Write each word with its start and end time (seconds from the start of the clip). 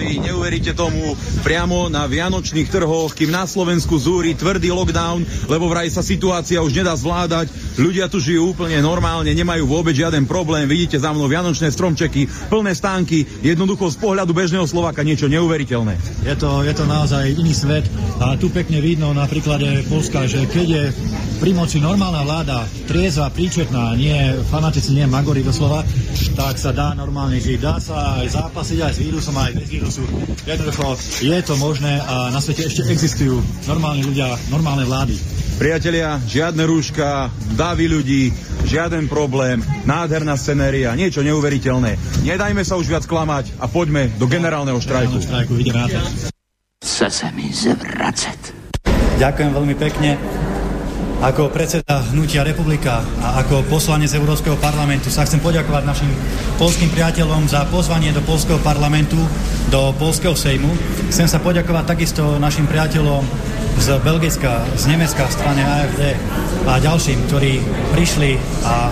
Varšavy. 0.00 0.24
Neuveríte 0.24 0.72
tomu, 0.72 1.12
priamo 1.44 1.92
na 1.92 2.08
Vianočných 2.08 2.72
trhoch, 2.72 3.12
kým 3.12 3.28
na 3.28 3.44
Slovensku 3.44 4.00
zúri 4.00 4.32
tvrdý 4.32 4.72
lockdown, 4.72 5.24
lebo 5.46 5.68
vraj 5.68 5.92
sa 5.92 6.00
situácia 6.00 6.64
už 6.64 6.72
nedá 6.72 6.96
zvládať. 6.96 7.52
Ľudia 7.76 8.08
tu 8.08 8.20
žijú 8.20 8.56
úplne 8.56 8.80
normálne, 8.80 9.28
nemajú 9.28 9.68
vôbec 9.68 9.92
žiaden 9.92 10.24
problém. 10.24 10.64
Vidíte 10.64 10.96
za 10.96 11.12
mnou 11.12 11.28
vianočné 11.28 11.68
stromčeky, 11.68 12.28
plné 12.48 12.72
stánky, 12.72 13.28
jednoducho 13.44 13.92
z 13.92 14.00
pohľadu 14.00 14.32
bežného 14.32 14.64
Slovaka 14.64 15.04
niečo 15.04 15.28
neuveriteľné. 15.28 16.24
Je 16.24 16.34
to, 16.36 16.64
je 16.64 16.72
to 16.72 16.84
naozaj 16.88 17.28
iný 17.28 17.52
svet 17.52 17.84
a 18.20 18.36
tu 18.40 18.48
pekne 18.48 18.80
vidno 18.80 19.12
na 19.12 19.28
príklade 19.28 19.84
Polska, 19.88 20.24
že 20.24 20.48
keď 20.48 20.66
je 20.66 20.84
pri 21.40 21.56
moci 21.56 21.80
normálna 21.80 22.20
vláda, 22.20 22.68
triezva, 22.84 23.32
príčetná, 23.32 23.96
nie 23.96 24.12
fanatici, 24.52 24.92
nie 24.92 25.08
magori 25.08 25.40
doslova, 25.40 25.80
tak 26.36 26.60
sa 26.60 26.68
dá 26.68 26.92
normálne 26.92 27.40
žiť. 27.40 27.58
Dá 27.58 27.80
sa 27.80 28.20
aj 28.20 28.28
zápasiť 28.28 28.78
aj 28.84 28.92
s 28.92 28.98
vírusom, 29.00 29.32
aj 29.40 29.56
bez 29.56 29.66
vírusu. 29.72 30.04
Jednoducho 30.44 31.00
je 31.24 31.38
to 31.40 31.56
možné 31.56 31.96
a 32.04 32.28
na 32.28 32.44
svete 32.44 32.68
ešte 32.68 32.84
existujú 32.92 33.40
normálni 33.64 34.04
ľudia, 34.04 34.36
normálne 34.52 34.84
vlády. 34.84 35.16
Priatelia, 35.56 36.20
žiadne 36.20 36.60
rúška, 36.68 37.32
davy 37.56 37.88
ľudí, 37.88 38.32
žiaden 38.68 39.08
problém, 39.08 39.64
nádherná 39.88 40.36
scenéria, 40.36 40.92
niečo 40.92 41.24
neuveriteľné. 41.24 42.20
Nedajme 42.20 42.60
sa 42.68 42.76
už 42.76 42.88
viac 42.88 43.08
klamať 43.08 43.56
a 43.56 43.64
poďme 43.64 44.12
do 44.20 44.28
generálneho 44.28 44.76
štrajku. 44.76 45.16
Generálneho 45.16 45.24
štrajku, 45.24 45.52
ideme 45.56 45.80
na 45.80 45.88
to. 45.88 46.00
Chce 46.84 47.08
sa 47.08 47.28
mi 47.32 47.48
zvracet. 47.48 48.56
Ďakujem 49.20 49.50
veľmi 49.52 49.76
pekne. 49.76 50.16
Ako 51.20 51.52
predseda 51.52 52.00
Hnutia 52.08 52.40
Republika 52.40 53.04
a 53.20 53.44
ako 53.44 53.68
poslanec 53.68 54.08
Európskeho 54.08 54.56
parlamentu 54.56 55.12
sa 55.12 55.28
chcem 55.28 55.36
poďakovať 55.36 55.84
našim 55.84 56.08
polským 56.56 56.88
priateľom 56.88 57.44
za 57.44 57.68
pozvanie 57.68 58.08
do 58.08 58.24
polského 58.24 58.56
parlamentu, 58.64 59.20
do 59.68 59.92
polského 60.00 60.32
sejmu. 60.32 60.72
Chcem 61.12 61.28
sa 61.28 61.36
poďakovať 61.36 61.84
takisto 61.84 62.40
našim 62.40 62.64
priateľom 62.64 63.20
z 63.84 64.00
Belgicka, 64.00 64.64
z 64.80 64.96
Nemecka, 64.96 65.28
strane 65.28 65.60
AFD 65.60 66.16
a 66.64 66.80
ďalším, 66.80 67.28
ktorí 67.28 67.60
prišli 67.92 68.40
a 68.64 68.88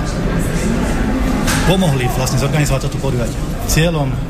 pomohli 1.64 2.12
vlastne 2.12 2.44
zorganizovať 2.44 2.92
toto 2.92 3.00
podujatie. 3.00 3.40
Cieľom 3.72 4.27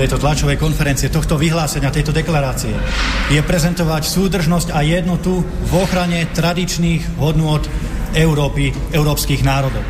tejto 0.00 0.16
tlačovej 0.16 0.56
konferencie, 0.56 1.12
tohto 1.12 1.36
vyhlásenia, 1.36 1.92
tejto 1.92 2.16
deklarácie 2.16 2.72
je 3.28 3.40
prezentovať 3.44 4.08
súdržnosť 4.08 4.72
a 4.72 4.80
jednotu 4.80 5.44
v 5.44 5.72
ochrane 5.76 6.24
tradičných 6.32 7.20
hodnôt 7.20 7.60
Európy, 8.16 8.72
európskych 8.96 9.44
národov. 9.44 9.84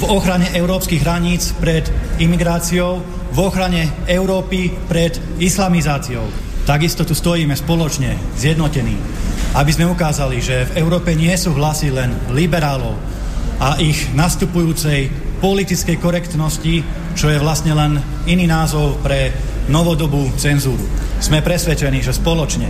V 0.00 0.08
ochrane 0.08 0.48
európskych 0.56 1.04
hraníc 1.04 1.52
pred 1.60 1.84
imigráciou, 2.16 3.04
v 3.28 3.38
ochrane 3.44 3.92
Európy 4.08 4.72
pred 4.88 5.20
islamizáciou. 5.36 6.24
Takisto 6.64 7.04
tu 7.04 7.12
stojíme 7.12 7.52
spoločne, 7.52 8.16
zjednotení, 8.40 8.96
aby 9.52 9.68
sme 9.68 9.92
ukázali, 9.92 10.40
že 10.40 10.64
v 10.72 10.80
Európe 10.80 11.12
nie 11.12 11.36
sú 11.36 11.52
hlasy 11.52 11.92
len 11.92 12.08
liberálov 12.32 12.96
a 13.60 13.76
ich 13.84 14.16
nastupujúcej 14.16 15.12
politickej 15.44 16.00
korektnosti, 16.00 17.01
čo 17.12 17.28
je 17.28 17.38
vlastne 17.40 17.72
len 17.76 18.00
iný 18.26 18.48
názov 18.48 19.00
pre 19.04 19.32
novodobú 19.68 20.32
cenzúru. 20.36 20.82
Sme 21.22 21.44
presvedčení, 21.44 22.02
že 22.02 22.16
spoločne 22.16 22.66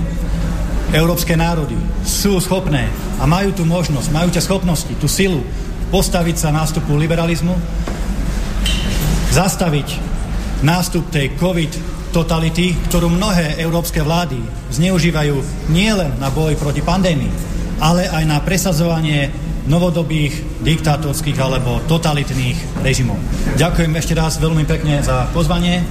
európske 0.92 1.32
národy 1.32 1.78
sú 2.04 2.36
schopné 2.36 2.84
a 3.16 3.24
majú 3.24 3.56
tu 3.56 3.64
možnosť, 3.64 4.12
majú 4.12 4.28
tie 4.28 4.44
schopnosti, 4.44 4.92
tú 5.00 5.08
silu 5.08 5.40
postaviť 5.88 6.36
sa 6.36 6.48
nástupu 6.52 6.96
liberalizmu, 6.96 7.56
zastaviť 9.32 9.88
nástup 10.60 11.08
tej 11.08 11.32
COVID 11.40 11.72
totality, 12.12 12.76
ktorú 12.92 13.08
mnohé 13.08 13.56
európske 13.56 14.04
vlády 14.04 14.36
zneužívajú 14.68 15.36
nielen 15.72 16.20
na 16.20 16.28
boj 16.28 16.60
proti 16.60 16.84
pandémii, 16.84 17.32
ale 17.80 18.04
aj 18.12 18.24
na 18.28 18.38
presadzovanie 18.44 19.32
novodobých 19.66 20.62
diktátorských 20.66 21.38
alebo 21.38 21.78
totalitných 21.86 22.82
režimov. 22.82 23.18
Ďakujem 23.54 23.92
ešte 23.94 24.14
raz 24.18 24.42
veľmi 24.42 24.66
pekne 24.66 24.98
za 25.02 25.30
pozvanie. 25.30 25.82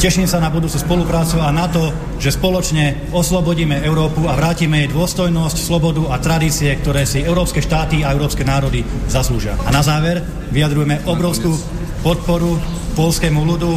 Teším 0.00 0.30
sa 0.30 0.40
na 0.40 0.48
budúcu 0.48 0.80
spoluprácu 0.80 1.42
a 1.42 1.52
na 1.52 1.68
to, 1.68 1.92
že 2.16 2.38
spoločne 2.38 3.12
oslobodíme 3.12 3.84
Európu 3.84 4.30
a 4.30 4.38
vrátime 4.38 4.86
jej 4.86 4.92
dôstojnosť, 4.94 5.56
slobodu 5.60 6.08
a 6.08 6.16
tradície, 6.22 6.72
ktoré 6.78 7.04
si 7.04 7.20
európske 7.20 7.60
štáty 7.60 8.00
a 8.00 8.14
európske 8.14 8.46
národy 8.46 8.86
zaslúžia. 9.10 9.58
A 9.66 9.74
na 9.74 9.84
záver 9.84 10.24
vyjadrujeme 10.54 11.04
obrovskú 11.04 11.52
podporu 12.00 12.56
polskému 12.96 13.44
ľudu 13.44 13.72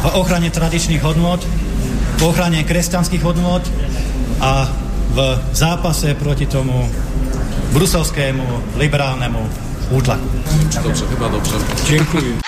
v 0.00 0.06
ochrane 0.18 0.50
tradičných 0.50 1.02
hodnôt, 1.04 1.38
v 2.18 2.22
ochrane 2.24 2.66
kresťanských 2.66 3.22
hodnôt 3.22 3.62
a 4.40 4.66
v 5.10 5.18
zápase 5.52 6.14
proti 6.14 6.46
tomu 6.46 6.86
bruselskému 7.72 8.62
liberálnemu 8.76 9.50
útlaku. 9.90 10.28
Dobře, 10.82 11.04
chyba 11.06 11.28
dobře. 11.28 11.54
Ďakujem. 11.90 12.38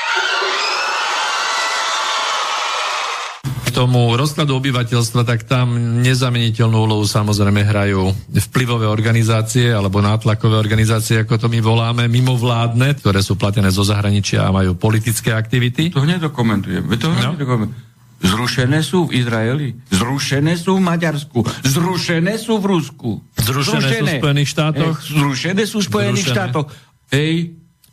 K 3.43 3.71
tomu 3.81 4.13
rozkladu 4.21 4.53
obyvateľstva, 4.61 5.25
tak 5.25 5.49
tam 5.49 5.81
nezameniteľnú 6.05 6.77
úlohu 6.77 7.09
samozrejme 7.09 7.65
hrajú 7.65 8.13
vplyvové 8.53 8.85
organizácie 8.85 9.73
alebo 9.73 10.05
nátlakové 10.05 10.61
organizácie, 10.61 11.25
ako 11.25 11.41
to 11.41 11.47
my 11.49 11.65
voláme, 11.65 12.05
mimovládne, 12.05 13.01
ktoré 13.01 13.25
sú 13.25 13.41
platené 13.41 13.73
zo 13.73 13.81
zahraničia 13.81 14.45
a 14.45 14.53
majú 14.53 14.77
politické 14.77 15.33
aktivity. 15.33 15.89
To 15.89 16.05
hneď 16.05 16.29
dokumentujem. 16.29 16.85
To 16.85 17.17
hneď 17.17 17.33
no. 17.33 17.41
dokumentujem. 17.41 17.92
Zrušené 18.23 18.79
sú 18.87 19.11
v 19.11 19.19
Izraeli, 19.19 19.75
zrušené 19.91 20.55
sú 20.55 20.79
v 20.79 20.83
Maďarsku, 20.87 21.43
zrušené 21.67 22.39
sú 22.39 22.63
v 22.63 22.65
Rusku. 22.71 23.11
Zrušené, 23.35 23.83
zrušené. 23.83 23.99
sú 23.99 24.07
v 24.07 24.21
Spojených 24.23 24.51
štátoch. 24.55 24.95
Ej, 24.95 25.11
zrušené 25.11 25.63
sú 25.67 25.79
v 25.83 25.87
Spojených 25.91 26.27
zrušené. 26.27 26.39
štátoch. 26.39 26.67
Hej, 27.11 27.35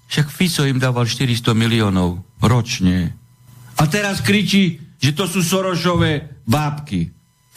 však 0.10 0.28
Fico 0.30 0.64
im 0.70 0.78
dával 0.78 1.06
400 1.10 1.58
miliónov 1.58 2.22
ročne. 2.46 3.18
A 3.82 3.84
teraz 3.90 4.22
kričí, 4.22 4.78
že 5.02 5.18
to 5.18 5.26
sú 5.26 5.42
Sorošové 5.42 6.44
bábky. 6.46 7.10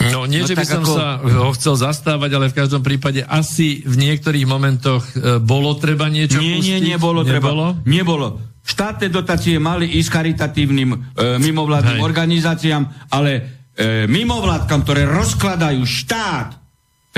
No 0.02 0.26
nie, 0.26 0.42
no, 0.42 0.48
že 0.50 0.58
by 0.58 0.66
som 0.66 0.82
ako... 0.82 0.94
sa 0.98 1.06
ho 1.22 1.50
chcel 1.54 1.74
zastávať, 1.78 2.30
ale 2.34 2.50
v 2.50 2.58
každom 2.58 2.82
prípade 2.82 3.22
asi 3.22 3.86
v 3.86 3.94
niektorých 4.02 4.46
momentoch 4.50 5.04
e, 5.14 5.38
bolo 5.38 5.78
treba 5.78 6.10
niečo 6.10 6.42
nie, 6.42 6.58
pustiť? 6.58 6.66
Nie, 6.66 6.78
nie, 6.82 6.90
nebolo, 6.98 7.22
nebolo 7.22 7.30
treba. 7.30 7.50
Nebolo. 7.86 8.28
Štátne 8.62 9.10
dotácie 9.10 9.58
mali 9.58 9.90
ísť 9.98 10.08
charitatívnym 10.10 10.90
e, 10.94 10.98
mimovládnym 11.42 11.98
Hej. 11.98 12.06
organizáciám, 12.06 12.82
ale 13.10 13.30
e, 13.74 14.06
mimovládkam, 14.06 14.86
ktoré 14.86 15.02
rozkladajú 15.02 15.82
štát 15.82 16.62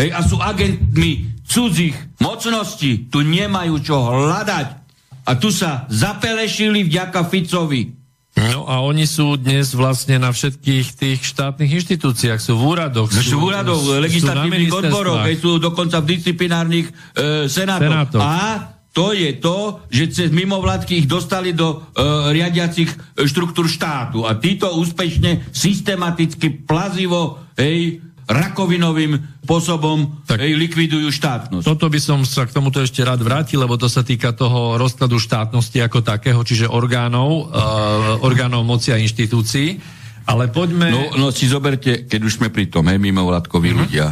hej, 0.00 0.08
a 0.08 0.25
sú 0.25 0.41
agentmi 0.41 1.44
cudzích 1.44 1.94
mocností, 2.17 3.12
tu 3.12 3.20
nemajú 3.20 3.76
čo 3.85 3.96
hľadať. 4.08 4.69
A 5.25 5.41
tu 5.41 5.49
sa 5.49 5.88
zapelešili 5.88 6.85
vďaka 6.85 7.29
Ficovi. 7.29 7.93
No 8.35 8.67
a 8.67 8.82
oni 8.82 9.06
sú 9.06 9.38
dnes 9.38 9.79
vlastne 9.79 10.19
na 10.19 10.35
všetkých 10.35 10.87
tých 10.99 11.20
štátnych 11.23 11.70
inštitúciách, 11.70 12.43
sú 12.43 12.58
v 12.58 12.76
úradoch. 12.76 13.06
Sú, 13.06 13.23
sú 13.23 13.37
v 13.38 13.55
úradoch, 13.55 13.79
legislatívnych 14.02 14.75
odboroch, 14.75 15.23
sú 15.38 15.62
dokonca 15.62 16.02
v 16.02 16.19
disciplinárnych 16.19 16.90
e, 17.14 17.47
senátoch. 17.47 17.87
senátoch. 17.87 18.20
A 18.20 18.74
to 18.94 19.11
je 19.11 19.35
to, 19.43 19.82
že 19.91 20.05
cez 20.14 20.29
mimovládky 20.31 21.02
ich 21.02 21.11
dostali 21.11 21.50
do 21.50 21.82
uh, 21.82 22.31
riadiacich 22.31 22.87
e, 22.87 23.26
štruktúr 23.26 23.67
štátu. 23.67 24.23
A 24.23 24.38
títo 24.38 24.70
úspešne, 24.79 25.50
systematicky, 25.50 26.62
plazivo, 26.62 27.43
hej, 27.58 27.99
rakovinovým 28.31 29.43
spôsobom 29.43 30.25
tak, 30.31 30.46
hej, 30.46 30.55
likvidujú 30.55 31.11
štátnosť. 31.11 31.67
Toto 31.67 31.91
by 31.91 31.99
som 31.99 32.23
sa 32.23 32.46
k 32.46 32.55
tomuto 32.55 32.79
ešte 32.79 33.02
rád 33.02 33.20
vrátil, 33.26 33.58
lebo 33.58 33.75
to 33.75 33.91
sa 33.91 34.06
týka 34.06 34.31
toho 34.31 34.79
rozkladu 34.79 35.19
štátnosti 35.19 35.82
ako 35.82 35.99
takého, 36.06 36.38
čiže 36.47 36.70
orgánov, 36.70 37.50
uh, 37.50 38.23
orgánov 38.23 38.62
moci 38.62 38.94
a 38.94 38.97
inštitúcií. 39.02 39.82
Ale 40.25 40.55
poďme... 40.55 40.88
No, 40.88 41.02
no 41.19 41.26
si 41.35 41.50
zoberte, 41.50 42.06
keď 42.06 42.20
už 42.31 42.38
sme 42.38 42.49
pri 42.49 42.70
tom, 42.70 42.87
hej, 42.87 43.02
mimovládkoví 43.02 43.75
uh-huh. 43.75 43.81
ľudia. 43.85 44.06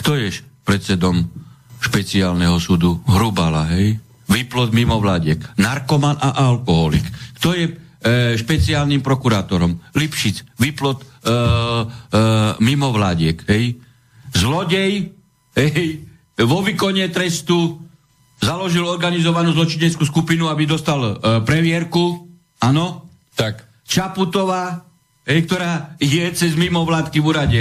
Kto 0.00 0.16
je 0.16 0.40
predsedom 0.64 1.28
špeciálneho 1.80 2.60
súdu 2.60 3.00
Hrubala, 3.08 3.66
hej? 3.72 3.96
Výplod 4.30 4.70
mimovládiek, 4.70 5.58
narkoman 5.58 6.14
a 6.20 6.38
alkoholik. 6.46 7.02
Kto 7.40 7.56
je 7.56 7.66
e, 7.66 7.72
špeciálnym 8.38 9.02
prokurátorom. 9.02 9.74
Lipšic, 9.96 10.60
vyplot 10.60 11.02
e, 11.02 11.04
e, 11.04 11.40
mimovládiek, 12.62 13.42
hej. 13.50 13.80
Zlodej, 14.30 15.10
hej, 15.58 15.88
vo 16.46 16.62
výkone 16.62 17.10
trestu 17.10 17.82
založil 18.38 18.86
organizovanú 18.86 19.50
zločineckú 19.50 20.06
skupinu, 20.06 20.46
aby 20.46 20.64
dostal 20.70 21.00
e, 21.02 21.12
premiérku, 21.42 22.30
áno. 22.62 23.10
Tak. 23.34 23.66
Čaputová, 23.82 24.86
hej, 25.26 25.42
ktorá 25.50 25.98
je 25.98 26.22
cez 26.38 26.54
mimovládky 26.54 27.18
v 27.18 27.26
úrade 27.26 27.60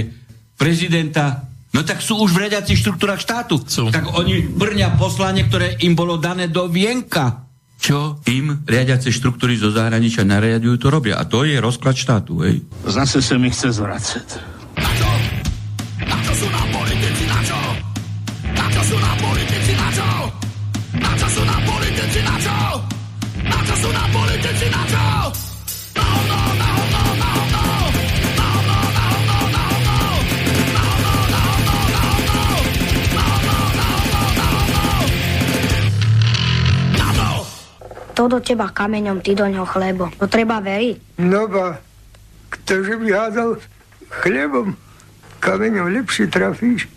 prezidenta, 0.53 1.48
no 1.73 1.79
tak 1.85 2.01
sú 2.01 2.17
už 2.21 2.33
v 2.33 2.47
riadiacich 2.47 2.79
štruktúrach 2.79 3.21
štátu. 3.21 3.61
Sú. 3.65 3.93
Tak 3.93 4.15
oni 4.17 4.45
brňa 4.49 4.97
poslanie, 4.97 5.45
ktoré 5.45 5.77
im 5.85 5.93
bolo 5.93 6.17
dané 6.17 6.49
do 6.49 6.69
vienka. 6.69 7.49
Čo 7.79 8.19
im 8.27 8.67
riadiace 8.67 9.07
štruktúry 9.07 9.55
zo 9.55 9.71
zahraničia 9.71 10.27
nariadujú, 10.27 10.75
to 10.75 10.87
robia. 10.91 11.15
A 11.15 11.23
to 11.23 11.47
je 11.47 11.55
rozklad 11.63 11.95
štátu, 11.95 12.43
hej. 12.43 12.59
Zase 12.83 13.23
se 13.23 13.39
mi 13.39 13.47
chce 13.47 13.71
zvracet. 13.71 14.27
Na 14.75 14.91
čo? 14.99 15.09
Na 16.03 16.17
čo 16.19 16.33
sú 16.35 16.47
nám 16.51 16.67
politici, 16.75 17.23
na 17.23 17.39
čo? 17.39 17.59
Na 18.51 18.65
čo 18.67 18.81
sú 18.83 18.95
nám 18.99 19.17
politici, 19.23 19.71
na 19.79 19.89
čo? 19.95 20.09
Na 20.99 21.11
čo 21.15 21.27
sú 21.31 21.41
nám 21.47 21.61
politici, 21.63 22.19
na 22.19 22.35
čo? 22.35 22.57
Na 23.47 23.59
čo 23.63 23.75
sú 23.79 23.89
nám 23.95 24.09
politici, 24.11 24.65
na 24.67 24.83
čo? 24.83 25.18
To 38.19 38.27
do 38.27 38.43
teba 38.43 38.67
kameňom, 38.67 39.23
ty 39.23 39.31
do 39.31 39.47
ňoho 39.47 39.63
chlebo. 39.63 40.11
To 40.19 40.27
treba 40.27 40.59
veriť. 40.59 41.23
No 41.23 41.47
ba, 41.47 41.79
ktože 42.51 42.99
by 42.99 43.07
hádal 43.15 43.55
chlebom, 44.11 44.75
kameňom 45.39 45.87
lepšie 45.87 46.27
trafíš. 46.27 46.91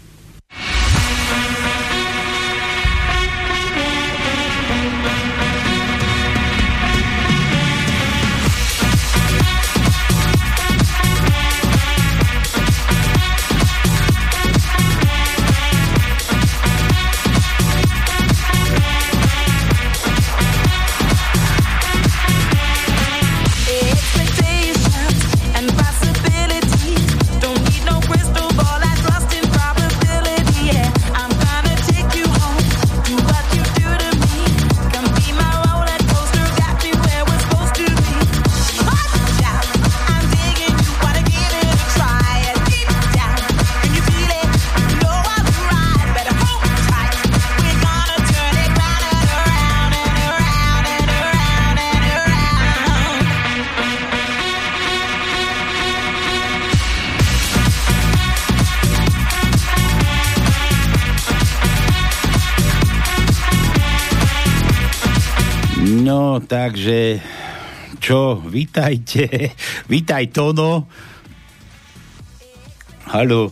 Vítajte, 68.52 69.24
vítaj 69.92 70.28
Tono. 70.28 70.84
Haló, 73.08 73.50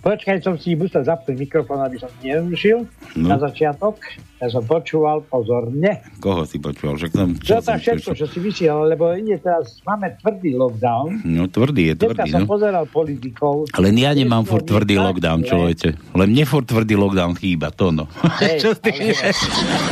Počkaj, 0.00 0.40
som 0.40 0.56
si 0.56 0.72
musel 0.72 1.04
zapnúť 1.04 1.36
mikrofón, 1.36 1.76
aby 1.76 2.00
som 2.00 2.08
nerušil 2.18 2.88
No. 3.12 3.26
na 3.26 3.36
začiatok. 3.36 4.00
Ja 4.40 4.48
som 4.48 4.64
počúval 4.64 5.20
pozorne. 5.22 6.00
koho 6.16 6.48
si 6.48 6.56
počúval? 6.56 6.96
Však 6.96 7.12
som, 7.12 7.28
Čo 7.36 7.44
čo 7.44 7.54
tam 7.58 7.66
som 7.66 7.76
všetko, 7.76 8.10
čo 8.16 8.24
si 8.24 8.38
vysielal, 8.40 8.88
lebo 8.88 9.12
ide 9.12 9.36
teraz, 9.36 9.76
máme 9.84 10.16
tvrdý 10.16 10.56
lockdown. 10.56 11.20
No 11.28 11.44
tvrdý 11.44 11.92
je, 11.92 11.94
Dneska 11.98 12.16
tvrdý, 12.16 12.30
som 12.32 12.40
no. 12.40 12.48
pozeral 12.48 12.88
politikov. 12.88 13.68
Len 13.76 13.92
ja 13.94 14.16
nemám 14.16 14.40
Dneska 14.40 14.48
furt 14.48 14.64
tvrdý 14.64 14.94
tak 14.94 15.04
lockdown, 15.04 15.40
človeče. 15.44 15.90
Len 16.14 16.28
mne 16.30 16.44
furt 16.46 16.64
tvrdý 16.64 16.94
lockdown 16.96 17.32
chýba, 17.36 17.68
to 17.68 17.92
no. 17.92 18.08
Hej, 18.40 18.56
Čo 18.58 18.70
ty? 18.80 18.94
ale 18.96 19.36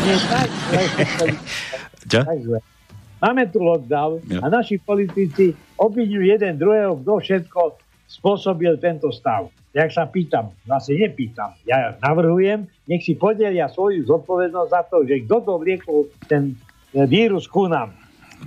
Nie, 0.00 0.16
tak 0.24 0.48
zle, 0.48 1.28
Čo? 2.06 2.20
tak 2.24 2.38
zle. 2.40 2.58
Máme 3.18 3.50
tu 3.50 3.58
lockdown 3.58 4.22
Jo. 4.24 4.40
a 4.40 4.46
naši 4.46 4.78
politici 4.78 5.50
obvinujú 5.74 6.22
jeden 6.22 6.54
druhého, 6.54 6.98
kto 6.98 7.18
všetko 7.18 7.60
spôsobil 8.08 8.78
tento 8.78 9.10
stav. 9.10 9.50
Jak 9.70 9.92
sa 9.92 10.08
pýtam, 10.08 10.48
vlastne 10.64 10.96
nepýtam, 10.96 11.52
ja 11.62 11.94
navrhujem, 12.00 12.64
nech 12.88 13.04
si 13.04 13.12
podelia 13.14 13.68
svoju 13.68 14.06
zodpovednosť 14.06 14.70
za 14.70 14.82
to, 14.88 15.04
že 15.04 15.28
kto 15.28 15.44
dovliekol 15.44 15.98
ten 16.24 16.56
e, 16.90 17.04
vírus 17.04 17.44
ku 17.44 17.68
nám. 17.68 17.92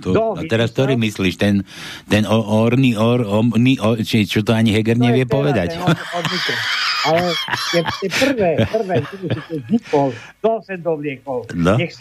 To, 0.00 0.08
Kto 0.10 0.22
a 0.34 0.42
teraz 0.48 0.72
ktorý 0.72 0.96
myslíš? 0.96 1.36
Ten, 1.36 1.68
ten 2.08 2.24
o- 2.24 2.64
orný, 2.64 2.96
or, 2.96 3.22
omný, 3.22 3.76
or, 3.76 4.00
či, 4.00 4.24
čo 4.24 4.40
to 4.40 4.56
ani 4.56 4.72
Heger 4.72 4.96
To 4.96 5.04
je 5.04 5.04
nevie 5.04 5.24
teraz 5.28 5.36
povedať. 5.36 5.68
ten 5.76 5.84
odmykol. 5.84 6.56
Ale 7.02 7.26
tie, 7.68 7.80
tie 8.00 8.08
prvé, 8.08 8.50
prvé, 8.62 8.94
si 9.04 9.16
to 9.84 10.00
to 10.40 10.50
sem 10.64 10.78
dovliekol. 10.80 11.44
No. 11.52 11.76
Nech 11.76 11.92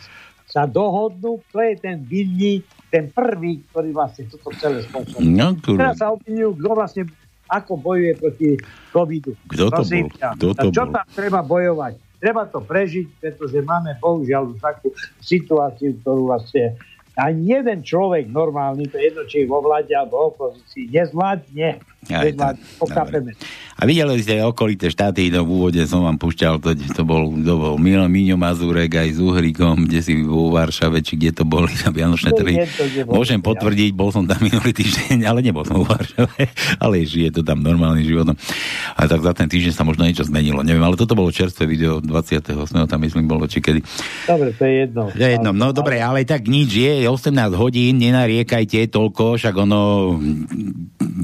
sa 0.51 0.67
dohodnú, 0.67 1.39
kto 1.47 1.57
je 1.63 1.75
ten 1.79 1.97
vinný, 2.03 2.59
ten 2.91 3.07
prvý, 3.07 3.63
ktorý 3.71 3.95
vlastne 3.95 4.27
toto 4.27 4.51
celé 4.59 4.83
spôsobil. 4.83 5.31
No. 5.31 5.55
Teraz 5.55 6.03
sa 6.03 6.11
obvinujú, 6.11 6.59
kto 6.59 6.69
vlastne 6.75 7.03
ako 7.47 7.73
bojuje 7.79 8.13
proti 8.19 8.49
covidu. 8.91 9.31
Kto 9.47 9.71
to 9.71 9.79
Prosím 9.79 10.11
bol? 10.11 10.35
Kto 10.35 10.47
to 10.55 10.67
čo 10.75 10.83
bol? 10.87 10.93
tam 10.99 11.05
treba 11.15 11.39
bojovať? 11.43 11.93
Treba 12.21 12.43
to 12.45 12.59
prežiť, 12.61 13.07
pretože 13.17 13.63
máme 13.63 13.95
bohužiaľ 13.97 14.53
už 14.53 14.59
takú 14.59 14.91
situáciu, 15.23 15.95
ktorú 16.03 16.29
vlastne 16.29 16.77
ani 17.19 17.59
jeden 17.59 17.83
človek 17.83 18.31
normálny, 18.31 18.87
to 18.87 18.95
je 18.95 19.11
jedno, 19.11 19.23
či 19.27 19.43
vo 19.43 19.59
vláde 19.59 19.91
alebo 19.91 20.31
opozícii, 20.31 20.87
nezvládne. 20.95 21.83
Aj. 22.09 22.33
Pochápeme. 22.81 23.37
A 23.77 23.85
videli 23.85 24.21
ste 24.21 24.41
okolité 24.41 24.89
štáty, 24.89 25.29
no 25.29 25.45
v 25.45 25.49
úvode 25.57 25.81
som 25.85 26.01
vám 26.01 26.17
pušťal, 26.17 26.57
to, 26.61 26.73
to 26.73 27.01
bol, 27.01 27.29
to 27.33 27.53
bol 27.57 27.77
Milo 27.77 28.05
Míňo 28.09 28.37
Mazurek 28.37 28.93
aj 28.93 29.17
s 29.17 29.19
Uhrikom, 29.21 29.85
kde 29.85 29.99
si 30.01 30.13
vo 30.21 30.49
Varšave, 30.53 31.01
či 31.01 31.17
kde 31.17 31.41
to 31.41 31.43
boli 31.45 31.69
na 31.85 31.89
Vianočné 31.93 32.29
To 32.33 32.37
trhy. 32.41 32.61
to, 32.65 33.09
Môžem 33.09 33.41
potvrdiť, 33.41 33.93
bol 33.93 34.13
som 34.13 34.25
tam 34.25 34.41
minulý 34.41 34.73
týždeň, 34.73 35.25
ale 35.29 35.45
nebol 35.45 35.61
som 35.65 35.81
vo 35.81 35.85
Varšave, 35.85 36.41
ale 36.83 37.05
žije 37.05 37.37
to 37.37 37.41
tam 37.45 37.61
normálnym 37.61 38.05
životom. 38.05 38.37
A 38.97 39.01
tak 39.05 39.21
za 39.21 39.33
ten 39.37 39.49
týždeň 39.49 39.73
sa 39.73 39.85
možno 39.85 40.05
niečo 40.05 40.25
zmenilo, 40.25 40.65
neviem, 40.65 40.81
ale 40.81 40.97
toto 40.97 41.13
bolo 41.13 41.33
čerstvé 41.33 41.65
video 41.65 42.01
28. 42.01 42.53
tam 42.85 42.99
myslím 43.01 43.25
bolo, 43.29 43.45
či 43.45 43.61
kedy. 43.61 43.81
Dobre, 44.25 44.53
to 44.57 44.65
je 44.65 44.73
jedno. 44.85 45.09
Je 45.13 45.25
jedno, 45.25 45.53
no 45.53 45.69
dobre, 45.73 46.01
ale 46.01 46.25
tak 46.25 46.45
nič 46.49 46.69
je, 46.69 47.09
18 47.09 47.33
hodín, 47.57 47.97
nenariekajte 47.97 48.89
toľko, 48.89 49.41
však 49.41 49.53
ono, 49.57 49.81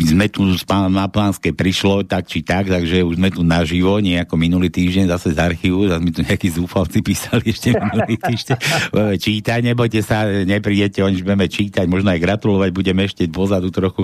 sme 0.01 0.25
tu 0.29 0.57
pán, 0.67 0.91
na 0.91 1.07
Plánskej 1.07 1.55
prišlo, 1.55 2.03
tak 2.03 2.27
či 2.27 2.43
tak, 2.43 2.67
takže 2.67 2.99
už 2.99 3.15
sme 3.15 3.31
tu 3.31 3.47
naživo, 3.47 4.03
nie 4.03 4.19
ako 4.19 4.35
minulý 4.35 4.67
týždeň, 4.67 5.07
zase 5.07 5.31
z 5.31 5.39
archívu, 5.39 5.87
zase 5.87 6.03
mi 6.03 6.11
tu 6.11 6.19
nejakí 6.19 6.51
zúfalci 6.51 6.99
písali 7.07 7.55
ešte 7.55 7.71
minulý 7.71 8.19
týždeň. 8.19 8.57
Čítať, 9.15 9.59
nebojte 9.63 10.03
sa, 10.03 10.27
neprídete, 10.27 10.99
oni 10.99 11.23
budeme 11.23 11.47
čítať, 11.47 11.87
možno 11.87 12.11
aj 12.11 12.19
gratulovať, 12.19 12.69
budeme 12.75 13.07
ešte 13.07 13.23
pozadu 13.31 13.71
trochu. 13.71 14.03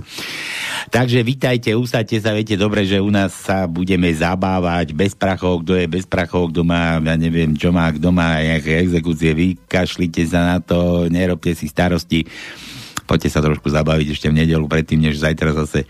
Takže 0.87 1.19
vítajte, 1.19 1.75
usadte 1.75 2.15
sa, 2.23 2.31
viete 2.31 2.55
dobre, 2.55 2.87
že 2.87 3.03
u 3.03 3.11
nás 3.11 3.35
sa 3.35 3.67
budeme 3.67 4.07
zabávať 4.15 4.95
bez 4.95 5.11
prachov, 5.11 5.67
kto 5.67 5.75
je 5.75 5.85
bez 5.91 6.07
prachov, 6.07 6.55
kto 6.55 6.63
má, 6.63 7.03
ja 7.03 7.15
neviem, 7.19 7.51
čo 7.59 7.75
má, 7.75 7.91
kto 7.91 8.15
má 8.15 8.39
nejaké 8.39 8.79
exekúcie, 8.79 9.35
vykašlite 9.35 10.23
sa 10.23 10.55
na 10.55 10.57
to, 10.63 11.11
nerobte 11.11 11.51
si 11.51 11.67
starosti, 11.67 12.23
poďte 13.03 13.29
sa 13.29 13.43
trošku 13.43 13.67
zabaviť 13.67 14.07
ešte 14.15 14.27
v 14.31 14.37
nedelu 14.43 14.63
predtým, 14.63 15.03
než 15.03 15.19
zajtra 15.19 15.51
zase 15.51 15.83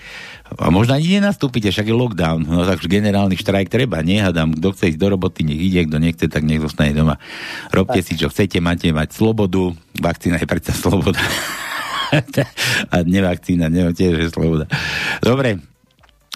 a 0.58 0.68
možno 0.70 0.98
ani 0.98 1.20
nenastúpite, 1.20 1.70
však 1.70 1.90
je 1.90 1.96
lockdown, 1.96 2.46
no 2.46 2.64
tak 2.66 2.84
generálny 2.86 3.38
štrajk 3.38 3.70
treba, 3.70 4.06
nehádam, 4.06 4.54
kto 4.54 4.74
chce 4.74 4.94
ísť 4.94 5.00
do 5.00 5.08
roboty, 5.14 5.42
nech 5.46 5.62
ide, 5.62 5.86
kto 5.86 5.98
nechce, 5.98 6.26
tak 6.30 6.44
nech 6.46 6.62
zostane 6.62 6.94
doma. 6.94 7.22
Robte 7.70 8.02
si, 8.02 8.18
čo 8.18 8.30
chcete, 8.30 8.62
máte 8.62 8.90
mať 8.92 9.16
slobodu, 9.16 9.74
vakcína 9.98 10.38
je 10.42 10.48
predsa 10.48 10.74
sloboda. 10.74 11.22
a 12.94 12.96
nevakcína, 13.02 13.70
ne, 13.70 13.90
tiež 13.94 14.14
je 14.18 14.30
sloboda. 14.30 14.66
Dobre, 15.20 15.60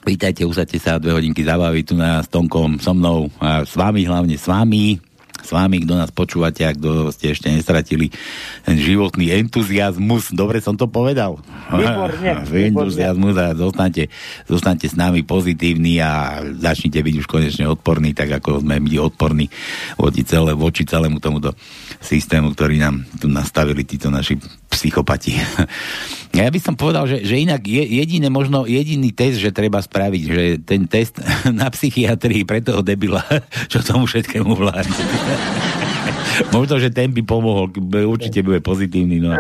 Vítajte, 0.08 0.48
usadte 0.48 0.80
sa. 0.80 1.04
Dve 1.04 1.20
hodinky 1.20 1.44
zabaviť 1.44 1.84
tu 1.84 2.00
na 2.00 2.24
s 2.24 2.32
Tonkom, 2.32 2.80
so 2.80 2.96
mnou. 2.96 3.28
A 3.44 3.68
s 3.68 3.76
vami, 3.76 4.08
hlavne 4.08 4.40
s 4.40 4.48
vami, 4.48 4.96
s 5.42 5.50
vami, 5.54 5.84
kto 5.84 5.94
nás 5.96 6.12
počúvate 6.12 6.66
a 6.68 6.74
kto 6.76 7.10
ste 7.14 7.34
ešte 7.34 7.48
nestratili 7.50 8.12
ten 8.64 8.78
životný 8.78 9.32
entuziasmus. 9.36 10.34
Dobre 10.34 10.60
som 10.60 10.76
to 10.76 10.90
povedal? 10.90 11.40
Výborne, 11.72 12.20
entuziasmus 12.74 13.36
a 13.40 13.54
zostanete, 13.54 14.10
zostanete 14.46 14.88
s 14.92 14.96
nami 14.96 15.24
pozitívni 15.24 16.00
a 16.02 16.42
začnite 16.44 17.00
byť 17.00 17.16
už 17.24 17.28
konečne 17.28 17.66
odporní, 17.70 18.12
tak 18.12 18.32
ako 18.42 18.66
sme 18.66 18.82
my 18.82 18.98
odporní 19.00 19.48
voči, 19.98 20.22
celé, 20.28 20.52
voči 20.54 20.84
celému 20.84 21.22
tomuto 21.24 21.56
systému, 22.04 22.54
ktorý 22.54 22.78
nám 22.82 23.08
tu 23.18 23.32
nastavili 23.32 23.84
títo 23.88 24.14
naši 24.14 24.38
psychopati. 24.78 25.34
Ja 26.36 26.52
by 26.54 26.60
som 26.60 26.76
povedal, 26.78 27.08
že, 27.10 27.24
že 27.24 27.40
inak 27.40 27.66
je, 27.66 27.82
jediné 27.82 28.30
možno, 28.30 28.68
jediný 28.68 29.10
test, 29.10 29.42
že 29.42 29.50
treba 29.50 29.82
spraviť, 29.82 30.24
že 30.28 30.44
ten 30.62 30.86
test 30.86 31.18
na 31.50 31.72
psychiatrii 31.72 32.46
pre 32.46 32.62
toho 32.62 32.86
debila, 32.86 33.24
čo 33.72 33.82
tomu 33.82 34.06
všetkému 34.06 34.54
vládne. 34.54 35.02
možno, 36.54 36.78
že 36.78 36.94
ten 36.94 37.10
by 37.10 37.26
pomohol, 37.26 37.72
určite 38.06 38.44
bude 38.46 38.62
pozitívny, 38.62 39.18
no. 39.18 39.34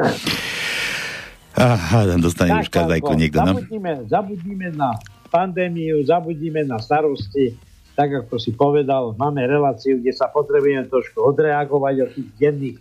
Aha, 1.53 2.17
dostane 2.17 2.65
už 2.65 2.72
kazajku 2.72 3.13
niekto, 3.13 3.46
no. 3.46 3.62
Zabudíme 4.08 4.74
na 4.74 4.98
pandémiu, 5.29 6.01
zabudíme 6.08 6.65
na 6.65 6.82
starosti, 6.82 7.53
tak 7.98 8.13
ako 8.25 8.38
si 8.38 8.53
povedal, 8.53 9.17
máme 9.17 9.44
reláciu, 9.44 9.98
kde 9.98 10.13
sa 10.13 10.29
potrebujeme 10.29 10.86
trošku 10.86 11.17
odreagovať 11.34 11.96
od 12.06 12.10
tých 12.13 12.29
denných 12.38 12.77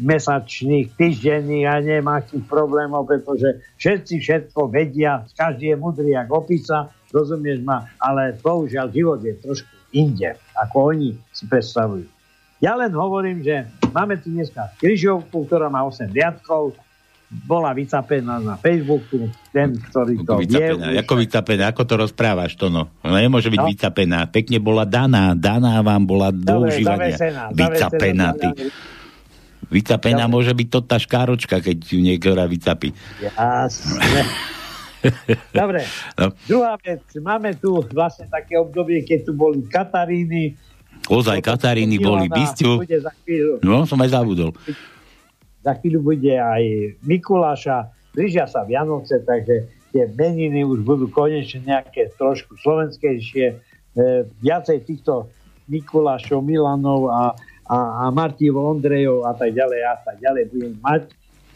mesačných, 0.00 0.94
týždenných 0.98 1.64
a 1.70 1.78
neviem 1.78 2.08
akých 2.10 2.44
problémov, 2.50 3.06
pretože 3.06 3.62
všetci 3.78 4.14
všetko 4.18 4.66
vedia, 4.66 5.22
každý 5.38 5.74
je 5.74 5.76
mudrý 5.78 6.10
ako 6.18 6.46
opisa, 6.46 6.90
rozumieš 7.14 7.62
ma, 7.62 7.86
ale 8.02 8.34
bohužiaľ 8.42 8.90
život 8.90 9.20
je 9.22 9.34
trošku 9.38 9.70
inde, 9.94 10.34
ako 10.58 10.76
oni 10.90 11.14
si 11.30 11.44
predstavujú. 11.46 12.10
Ja 12.58 12.74
len 12.74 12.90
hovorím, 12.90 13.44
že 13.44 13.70
máme 13.94 14.18
tu 14.18 14.34
dneska 14.34 14.74
križovku, 14.80 15.46
ktorá 15.46 15.70
má 15.70 15.86
8 15.86 16.10
riadkov, 16.10 16.74
bola 17.34 17.74
vycapená 17.74 18.38
na 18.38 18.54
Facebooku, 18.54 19.26
ten, 19.50 19.74
ktorý 19.74 20.22
to 20.22 20.32
vie. 20.38 20.46
Vycapená, 20.46 20.86
ako 21.02 21.14
vycapená, 21.18 21.64
ako 21.74 21.82
to 21.82 21.94
rozprávaš, 21.98 22.52
to 22.54 22.70
no. 22.70 22.86
Nemôže 23.02 23.50
byť 23.50 23.60
no. 23.62 23.68
vycapená, 23.74 24.18
pekne 24.30 24.58
bola 24.62 24.86
daná, 24.86 25.34
daná 25.34 25.82
vám 25.82 26.02
bola 26.06 26.30
do 26.30 26.62
užívania. 26.62 27.18
Vycapená, 27.50 28.26
ty. 28.38 28.48
zavesená, 28.48 28.93
Vycapená 29.66 30.24
môže 30.26 30.50
byť 30.50 30.68
to 30.68 30.80
tá 30.80 30.96
škáročka, 30.96 31.58
keď 31.58 31.76
ju 31.80 31.98
niektorá 31.98 32.44
vycapí. 32.44 32.92
Jasne. 33.18 34.22
Dobre, 35.52 35.84
No. 36.16 36.32
druhá 36.48 36.80
vec. 36.80 37.04
Máme 37.16 37.52
tu 37.54 37.84
vlastne 37.92 38.24
také 38.26 38.56
obdobie, 38.56 39.04
keď 39.04 39.28
tu 39.28 39.32
boli 39.32 39.60
Kataríny. 39.62 40.56
Ozaj 41.04 41.44
Kataríny 41.44 42.00
boli 42.00 42.32
chvíľu, 43.20 43.60
No, 43.60 43.84
som 43.84 44.00
aj 44.00 44.16
zabudol. 44.16 44.56
za 45.60 45.72
chvíľu 45.76 46.00
bude 46.06 46.32
aj 46.32 46.64
Mikuláša. 47.04 47.92
Blížia 48.12 48.48
sa 48.48 48.64
Vianoce, 48.64 49.20
takže 49.20 49.64
tie 49.92 50.08
meniny 50.08 50.64
už 50.64 50.80
budú 50.80 51.06
konečne 51.06 51.60
nejaké 51.62 52.08
trošku 52.16 52.56
slovenskejšie. 52.56 53.46
E, 53.50 53.54
viacej 54.40 54.86
týchto 54.86 55.28
Mikulášov, 55.66 56.40
Milanov 56.40 57.08
a, 57.08 57.34
a, 57.68 58.06
a 58.06 58.12
Martívov, 58.12 58.78
Ondrejov 58.78 59.24
a 59.24 59.32
tak 59.32 59.56
ďalej 59.56 59.80
a 59.84 59.94
tak 60.00 60.16
ďalej 60.20 60.44
budeme 60.52 60.78
mať. 60.84 61.02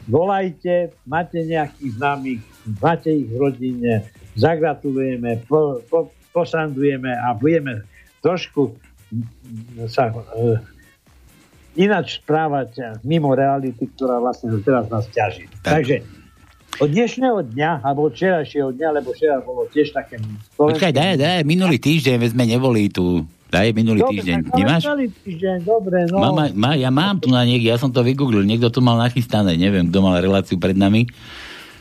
Volajte, 0.08 0.96
máte 1.04 1.44
nejakých 1.44 2.00
známych, 2.00 2.40
máte 2.80 3.12
ich 3.12 3.28
v 3.28 3.36
rodine, 3.36 4.08
zagratulujeme, 4.40 5.44
po, 5.44 5.84
po, 5.84 6.08
posandujeme 6.32 7.12
a 7.12 7.36
budeme 7.36 7.84
trošku 8.24 8.76
sa 9.88 10.08
e, 10.08 10.12
ináč 11.76 12.20
správať 12.24 13.00
mimo 13.04 13.32
reality, 13.36 13.88
ktorá 13.96 14.20
vlastne 14.20 14.52
teraz 14.64 14.88
nás 14.88 15.04
ťaží. 15.12 15.48
Tak. 15.60 15.80
Takže 15.80 15.96
od 16.78 16.88
dnešného 16.94 17.38
dňa, 17.52 17.70
alebo 17.82 18.06
od 18.06 18.14
včerajšieho 18.14 18.70
dňa, 18.76 18.88
lebo 19.02 19.10
včera 19.10 19.42
bolo 19.42 19.66
tiež 19.66 19.90
také... 19.90 20.20
Počkaj, 20.54 20.92
daj, 20.94 21.14
daj, 21.18 21.40
minulý 21.42 21.80
týždeň, 21.80 22.30
sme 22.30 22.44
neboli 22.46 22.86
tu. 22.92 23.26
Daj, 23.48 23.72
minulý 23.72 24.04
Dobre, 24.04 24.20
týždeň. 24.20 24.36
Nemáš? 24.52 24.82
týždeň, 25.24 25.58
dobre, 25.64 26.04
no. 26.12 26.20
Má, 26.20 26.52
má, 26.52 26.70
ja 26.76 26.92
mám 26.92 27.16
tu 27.16 27.32
na 27.32 27.40
niekde, 27.48 27.72
ja 27.72 27.80
som 27.80 27.88
to 27.88 28.04
vygooglil, 28.04 28.44
niekto 28.44 28.68
to 28.68 28.84
mal 28.84 29.00
nachystané, 29.00 29.56
neviem, 29.56 29.88
kto 29.88 30.04
mal 30.04 30.20
reláciu 30.20 30.60
pred 30.60 30.76
nami. 30.76 31.08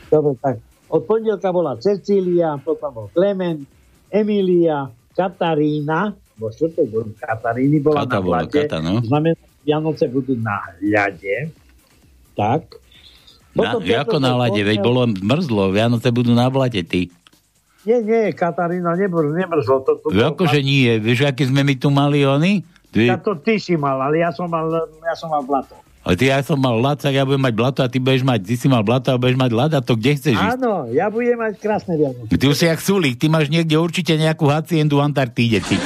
Dobre, 0.08 0.32
tak 0.40 0.64
od 0.88 1.04
pondelka 1.04 1.52
bola 1.52 1.76
Cecília, 1.76 2.56
potom 2.56 2.88
bol 2.88 3.06
Klement, 3.12 3.60
Emília, 4.08 4.88
Katarína, 5.12 6.16
vo 6.40 6.48
štvrtok 6.48 6.86
boli 6.88 7.12
Kataríny, 7.20 7.76
bola 7.84 8.08
Kata 8.08 8.16
na 8.16 8.20
bola, 8.24 8.36
plate. 8.48 8.60
Kata, 8.64 8.78
no. 8.80 8.94
Znamená, 9.04 9.40
Vianoce 9.68 10.08
budú 10.08 10.32
na 10.40 10.56
hľade. 10.80 11.52
Tak. 12.32 12.80
Na, 13.52 13.74
ako 13.76 14.16
na 14.22 14.38
lade, 14.38 14.62
veď 14.62 14.78
bolo 14.80 15.04
mrzlo, 15.04 15.74
Vianoce 15.74 16.08
budú 16.08 16.32
na 16.32 16.48
blate, 16.48 16.80
ty. 16.80 17.12
Nie, 17.82 18.02
nie, 18.02 18.32
Katarína, 18.32 18.94
nebr, 18.94 19.30
nemrzlo. 19.30 19.82
To, 19.82 19.92
to, 19.96 20.06
to, 20.08 20.18
Akože 20.18 20.58
nie, 20.60 20.98
vieš, 20.98 21.24
aké 21.24 21.44
sme 21.44 21.62
my 21.62 21.74
tu 21.74 21.88
mali 21.88 22.22
oni? 22.22 22.66
Ty, 22.88 22.98
Ja 23.04 23.16
to 23.16 23.36
ty 23.36 23.56
si 23.56 23.76
mal, 23.76 23.96
ale 23.96 24.18
ja 24.18 24.30
som 24.30 24.48
mal, 24.48 24.66
ja 24.98 25.14
som 25.14 25.28
mal 25.28 25.44
blato. 25.44 25.76
ale 26.00 26.16
ty, 26.16 26.26
ja 26.26 26.40
som 26.40 26.56
mal 26.56 26.74
lad, 26.74 26.98
tak 26.98 27.12
ja 27.12 27.22
budem 27.22 27.44
mať 27.44 27.54
blato 27.54 27.78
a 27.80 27.88
ty 27.88 28.00
budeš 28.00 28.24
mať, 28.24 28.40
ty 28.40 28.54
si 28.56 28.64
mal 28.64 28.80
blato 28.80 29.12
a 29.12 29.20
budeš 29.20 29.36
mať 29.36 29.50
lad 29.52 29.72
a 29.72 29.80
to 29.80 29.92
kde 29.92 30.16
chceš 30.16 30.34
ísť? 30.34 30.56
Áno, 30.56 30.88
ja 30.88 31.06
budem 31.06 31.36
mať 31.36 31.60
krásne 31.60 31.94
Vianoce. 31.94 32.32
Ty 32.32 32.44
už 32.44 32.56
si 32.56 32.64
jak 32.64 32.80
Sulík, 32.80 33.14
ty 33.14 33.28
máš 33.28 33.46
niekde 33.46 33.76
určite 33.76 34.16
nejakú 34.16 34.48
haciendu 34.48 34.98
v 34.98 35.04
Antarktíde, 35.04 35.60
ty. 35.60 35.76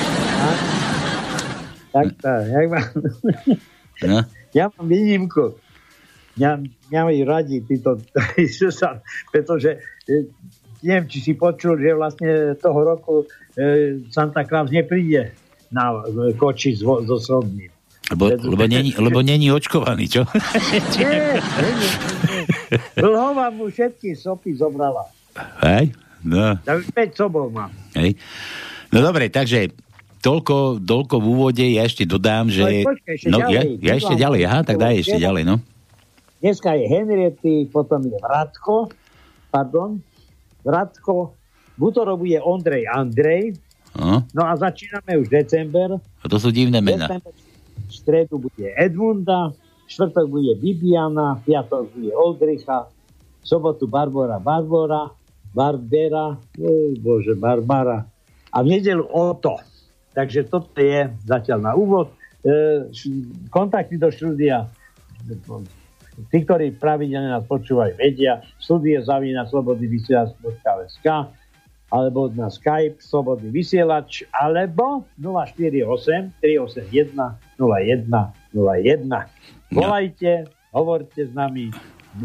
Tak, 1.92 2.06
tak, 2.18 2.40
jak 2.48 2.66
mám, 2.70 2.86
No. 4.02 4.18
ja 4.56 4.72
mám 4.72 4.86
výnimku. 4.86 5.54
Mňa, 6.32 6.50
mňa 6.88 7.00
majú 7.04 7.22
radi 7.28 7.60
títo, 7.60 8.00
pretože 9.34 9.70
e, 10.08 10.30
neviem, 10.82 11.06
či 11.06 11.18
si 11.22 11.32
počul, 11.38 11.78
že 11.78 11.94
vlastne 11.94 12.58
toho 12.58 12.78
roku 12.82 13.14
e, 13.54 14.02
Santa 14.10 14.42
Claus 14.42 14.68
nepríde 14.68 15.32
na 15.70 16.02
e, 16.04 16.34
koči 16.34 16.74
so, 16.76 17.00
so 17.06 17.16
srodným. 17.22 17.70
Lebo, 18.12 18.28
lebo, 18.34 18.64
není, 18.68 18.92
lebo 18.98 19.24
není 19.24 19.48
očkovaný, 19.48 20.04
čo? 20.10 20.22
Nie, 21.00 21.08
nie, 21.08 21.70
nie. 21.80 21.92
Dlhova 22.98 23.48
mu 23.54 23.72
všetky 23.72 24.12
sopy 24.12 24.52
zobrala. 24.58 25.08
Hej? 25.64 25.96
No. 26.20 26.60
Tak 26.60 26.92
5 26.92 27.16
sobov 27.16 27.48
má. 27.48 27.72
Hej. 27.96 28.20
No 28.92 29.00
dobre, 29.00 29.32
takže 29.32 29.72
toľko, 30.20 30.84
toľko 30.84 31.14
v 31.18 31.26
úvode, 31.26 31.64
ja 31.64 31.88
ešte 31.88 32.04
dodám, 32.04 32.52
že... 32.52 32.62
Ale 32.62 32.84
počkaj, 32.84 33.14
ešte 33.16 33.28
no, 33.32 33.38
ďalej. 33.40 33.54
ja, 33.54 33.62
ja 33.80 33.92
ešte 33.96 34.14
ďalej, 34.14 34.40
aha, 34.44 34.60
tak 34.62 34.76
daj 34.76 34.94
ešte 35.00 35.18
ďalej, 35.18 35.42
no. 35.48 35.56
Dneska 36.42 36.70
je 36.74 36.84
Henriety, 36.90 37.54
potom 37.70 38.00
je 38.06 38.18
Vratko, 38.18 38.90
pardon, 39.48 40.02
Vratko, 40.62 41.34
v 41.78 41.80
útorok 41.90 42.22
bude 42.22 42.38
Ondrej 42.38 42.86
Andrej, 42.86 43.58
no. 43.98 44.22
no 44.30 44.42
a 44.46 44.54
začíname 44.54 45.18
už 45.18 45.28
december. 45.28 45.98
A 45.98 46.26
to 46.30 46.38
sú 46.38 46.54
divné 46.54 46.78
mená. 46.78 47.10
December, 47.10 47.34
v 47.34 47.92
stredu 47.92 48.34
bude 48.38 48.66
Edmunda, 48.78 49.52
v 49.52 49.88
štvrtok 49.90 50.26
bude 50.30 50.52
Bibiana, 50.56 51.42
v 51.42 51.52
piatok 51.52 51.90
bude 51.92 52.12
Oldricha, 52.14 52.88
v 53.42 53.44
sobotu 53.44 53.90
Barbara 53.90 54.38
Barbora, 54.38 55.10
Barbera, 55.52 56.38
oh, 56.38 56.90
bože, 56.96 57.36
Barbara, 57.36 58.06
a 58.52 58.56
v 58.62 58.66
nedelu 58.78 59.04
Oto. 59.10 59.60
Takže 60.12 60.48
toto 60.48 60.76
je 60.76 61.08
zatiaľ 61.24 61.58
na 61.60 61.72
úvod. 61.72 62.12
E, 62.44 62.88
kontakty 63.48 63.96
do 63.96 64.12
štúdia 64.12 64.68
tí, 66.30 66.44
ktorí 66.44 66.76
pravidelne 66.76 67.32
nás 67.32 67.44
počúvajú, 67.48 67.96
vedia, 67.96 68.44
studie 68.60 69.00
zavína 69.00 69.48
slobodný 69.48 69.88
vysielač.sk 69.88 71.06
alebo 71.92 72.32
na 72.32 72.48
Skype 72.48 72.96
slobodný 73.04 73.52
vysielač 73.52 74.24
alebo 74.32 75.04
048 75.20 76.32
381 76.40 77.12
01 77.60 78.08
01. 78.08 79.76
Volajte, 79.76 80.48
hovorte 80.72 81.20
s 81.28 81.32
nami, 81.36 81.68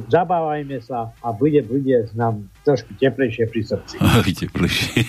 zabávajme 0.07 0.79
sa 0.79 1.11
a 1.19 1.31
bude, 1.35 1.63
bude 1.67 2.07
nám 2.15 2.47
trošku 2.63 2.95
teplejšie 2.95 3.47
pri 3.51 3.61
srdci. 3.63 3.95
Oj, 3.99 4.31
teplejšie. 4.47 5.03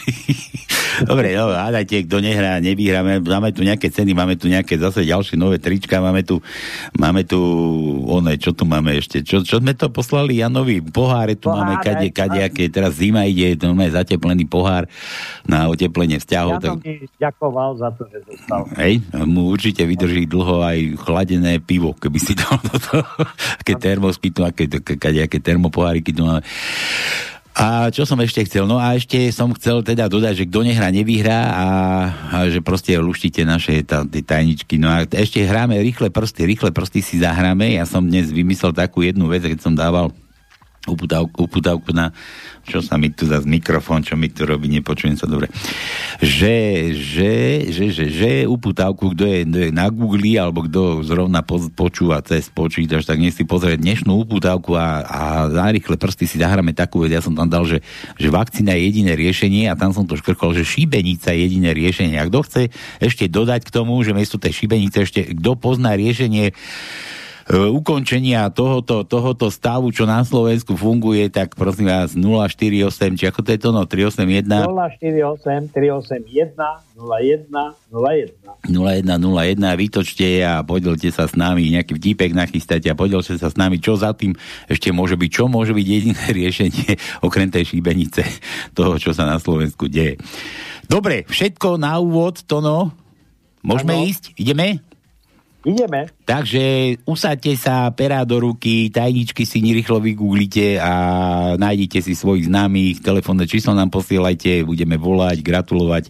Dobre, 1.04 1.36
no, 1.38 1.54
hádajte, 1.54 2.08
kto 2.08 2.18
nehrá, 2.18 2.58
nevyhráme, 2.58 3.22
máme 3.22 3.54
tu 3.54 3.62
nejaké 3.62 3.92
ceny, 3.92 4.16
máme 4.16 4.34
tu 4.34 4.50
nejaké 4.50 4.74
zase 4.80 5.06
ďalšie 5.06 5.38
nové 5.38 5.62
trička, 5.62 6.02
máme 6.02 6.26
tu, 6.26 6.42
máme 6.98 7.22
tu, 7.22 7.38
one, 8.08 8.34
čo 8.40 8.50
tu 8.56 8.66
máme 8.66 8.98
ešte, 8.98 9.22
čo, 9.22 9.44
čo 9.46 9.62
sme 9.62 9.76
to 9.78 9.92
poslali 9.92 10.42
Janovi, 10.42 10.82
poháre 10.82 11.38
tu 11.38 11.52
máme, 11.52 11.78
kade, 11.78 12.10
kade, 12.10 12.40
aké, 12.42 12.66
teraz 12.72 12.98
zima 12.98 13.28
ide, 13.28 13.54
to 13.54 13.70
máme 13.70 13.90
zateplený 13.92 14.48
pohár 14.48 14.90
na 15.46 15.70
oteplenie 15.70 16.18
vzťahov, 16.18 16.58
Ja 16.58 16.74
tak, 16.74 16.80
ďakoval 17.20 17.70
za 17.78 17.88
to, 17.94 18.02
že 18.10 18.18
dostal. 18.26 18.62
hej, 18.80 19.04
mu 19.26 19.52
určite 19.52 19.84
vydrží 19.86 20.26
dlho 20.26 20.64
aj 20.64 20.78
chladené 21.04 21.62
pivo, 21.62 21.94
keby 21.94 22.18
si 22.18 22.32
dal 22.34 22.58
do 22.64 22.76
toho, 22.80 23.06
aké 23.60 23.76
termosky 23.78 24.32
tu, 24.32 24.42
aké, 24.42 24.66
kade, 24.68 25.20
aké 25.22 25.38
termopoháriky 25.38 26.10
tu 26.10 26.26
máme. 26.26 26.42
A 27.58 27.90
čo 27.90 28.06
som 28.06 28.22
ešte 28.22 28.46
chcel? 28.46 28.70
No 28.70 28.78
a 28.78 28.94
ešte 28.94 29.18
som 29.34 29.50
chcel 29.50 29.82
teda 29.82 30.06
dodať, 30.06 30.34
že 30.38 30.44
kto 30.46 30.62
nehrá, 30.62 30.94
nevyhrá 30.94 31.40
a, 31.50 31.66
a 32.30 32.36
že 32.46 32.62
proste 32.62 32.94
luštíte 32.94 33.42
naše 33.42 33.82
tá, 33.82 34.06
tie 34.06 34.22
tajničky. 34.22 34.78
No 34.78 34.86
a 34.86 35.02
ešte 35.02 35.42
hráme 35.42 35.74
rýchle 35.82 36.06
prsty, 36.06 36.46
rýchle 36.46 36.70
prsty 36.70 37.02
si 37.02 37.18
zahráme. 37.18 37.74
Ja 37.74 37.82
som 37.82 38.06
dnes 38.06 38.30
vymyslel 38.30 38.70
takú 38.70 39.02
jednu 39.02 39.26
vec, 39.26 39.42
keď 39.42 39.58
som 39.58 39.74
dával 39.74 40.14
uputavku, 40.88 41.90
na, 41.92 42.14
čo 42.64 42.80
sa 42.80 42.96
mi 42.96 43.10
tu 43.10 43.26
za 43.26 43.42
mikrofón, 43.42 44.06
čo 44.06 44.14
mi 44.14 44.30
tu 44.30 44.46
robí, 44.46 44.70
nepočujem 44.70 45.18
sa 45.18 45.26
dobre, 45.26 45.50
že, 46.22 46.92
že, 46.96 47.32
že, 47.68 47.84
že, 47.90 48.04
že 48.08 48.30
uputavku, 48.46 49.12
kto 49.12 49.24
je, 49.26 49.38
kto 49.44 49.58
je 49.66 49.70
na 49.74 49.90
Google, 49.90 50.38
alebo 50.38 50.64
kto 50.64 51.02
zrovna 51.02 51.42
po, 51.42 51.58
počúva 51.74 52.22
cez 52.22 52.46
počítač, 52.48 53.02
tak 53.02 53.18
nech 53.18 53.34
si 53.34 53.42
pozrie 53.42 53.74
dnešnú 53.74 54.24
uputavku 54.24 54.78
a, 54.78 55.02
a 55.02 55.20
rýchle 55.74 55.98
prsty 55.98 56.24
si 56.24 56.38
zahráme 56.38 56.72
takú 56.72 57.08
ja 57.08 57.24
som 57.24 57.32
tam 57.32 57.48
dal, 57.48 57.64
že, 57.64 57.80
že 58.20 58.28
vakcína 58.28 58.76
je 58.76 58.82
jediné 58.92 59.12
riešenie 59.16 59.64
a 59.66 59.74
tam 59.74 59.96
som 59.96 60.04
to 60.04 60.14
škrkol, 60.20 60.52
že 60.52 60.68
šibenica 60.68 61.32
je 61.32 61.40
jediné 61.48 61.70
riešenie. 61.72 62.16
A 62.20 62.28
kto 62.28 62.44
chce 62.44 62.62
ešte 63.00 63.24
dodať 63.26 63.66
k 63.66 63.74
tomu, 63.74 63.96
že 64.04 64.14
miesto 64.14 64.36
tej 64.36 64.64
šibenice 64.64 65.02
ešte, 65.02 65.34
kto 65.34 65.56
pozná 65.58 65.96
riešenie 65.96 66.52
ukončenia 67.48 68.52
tohoto, 68.52 69.08
tohoto 69.08 69.48
stavu, 69.48 69.88
čo 69.88 70.04
na 70.04 70.20
Slovensku 70.20 70.76
funguje, 70.76 71.32
tak 71.32 71.56
prosím 71.56 71.88
vás 71.88 72.12
048, 72.12 73.16
či 73.16 73.24
ako 73.24 73.40
to 73.40 73.50
je 73.56 73.58
to, 73.58 73.70
no 73.72 73.88
381 73.88 74.68
048 74.68 75.72
381 75.72 76.52
01 76.98 77.48
01. 77.88 78.68
0101, 78.68 79.80
vytočte 79.80 80.28
a 80.44 80.60
podielte 80.60 81.08
sa 81.08 81.24
s 81.24 81.32
nami, 81.32 81.72
nejaký 81.72 81.96
vtipek 81.96 82.36
nachystáte 82.36 82.92
a 82.92 82.98
podielte 82.98 83.40
sa 83.40 83.48
s 83.48 83.56
nami, 83.56 83.80
čo 83.80 83.96
za 83.96 84.12
tým 84.12 84.36
ešte 84.68 84.92
môže 84.92 85.16
byť, 85.16 85.30
čo 85.32 85.48
môže 85.48 85.72
byť 85.72 85.86
jediné 85.88 86.24
riešenie 86.38 87.00
okrem 87.24 87.48
tej 87.48 87.72
šíbenice 87.72 88.28
toho, 88.76 89.00
čo 89.00 89.16
sa 89.16 89.24
na 89.24 89.40
Slovensku 89.40 89.88
deje. 89.88 90.20
Dobre, 90.84 91.24
všetko 91.24 91.80
na 91.80 91.96
úvod, 91.96 92.44
Tono. 92.44 92.92
Môžeme 93.64 93.96
Áno. 93.96 94.04
ísť? 94.04 94.36
Ideme? 94.36 94.87
Ideme. 95.66 96.06
Takže 96.22 96.96
usadte 97.02 97.50
sa, 97.58 97.90
perá 97.90 98.22
do 98.22 98.38
ruky, 98.38 98.94
tajničky 98.94 99.42
si 99.42 99.58
rýchlo 99.58 99.98
vygooglite 99.98 100.78
a 100.78 100.92
nájdete 101.58 101.98
si 101.98 102.14
svojich 102.14 102.46
známych, 102.46 103.02
telefónne 103.02 103.42
číslo 103.42 103.74
nám 103.74 103.90
posielajte, 103.90 104.62
budeme 104.62 104.94
volať, 104.94 105.42
gratulovať. 105.42 106.04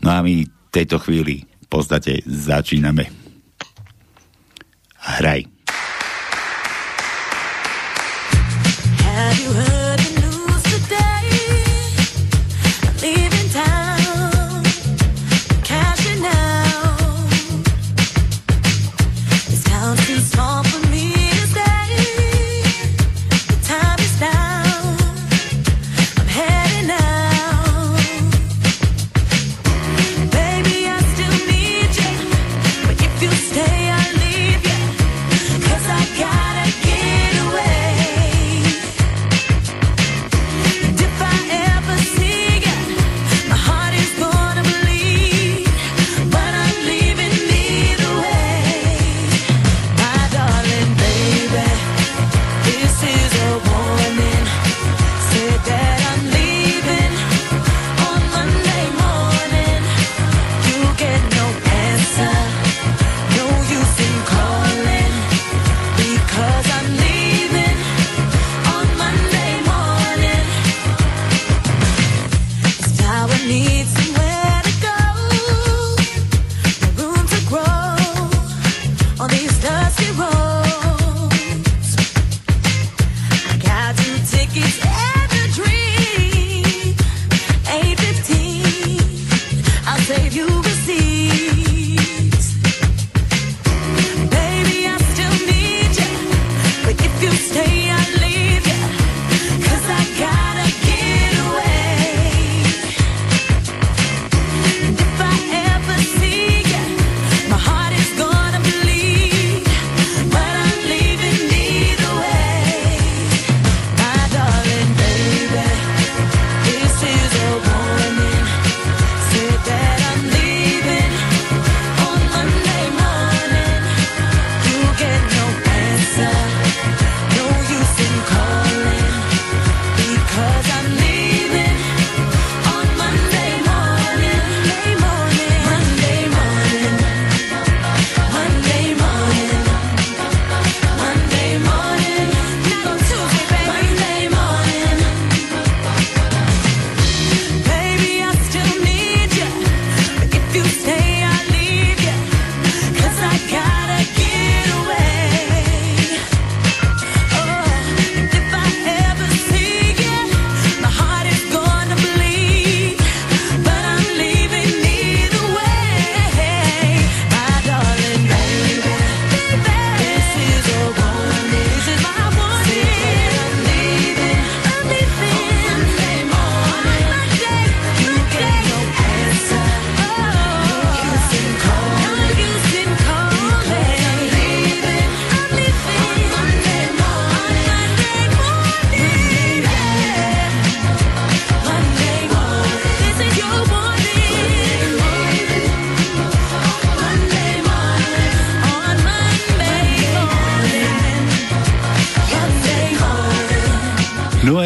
No 0.00 0.08
a 0.08 0.24
my 0.24 0.48
v 0.48 0.70
tejto 0.72 0.96
chvíli 1.04 1.44
v 1.44 1.68
podstate 1.68 2.24
začíname. 2.24 3.12
Hraj. 4.98 5.57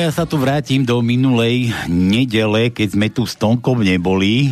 Ja 0.02 0.10
sa 0.10 0.26
tu 0.26 0.34
vrátim 0.34 0.82
do 0.82 0.98
minulej 0.98 1.70
nedele, 1.86 2.74
keď 2.74 2.88
sme 2.90 3.06
tu 3.06 3.22
s 3.22 3.38
Tonkom 3.38 3.86
neboli. 3.86 4.50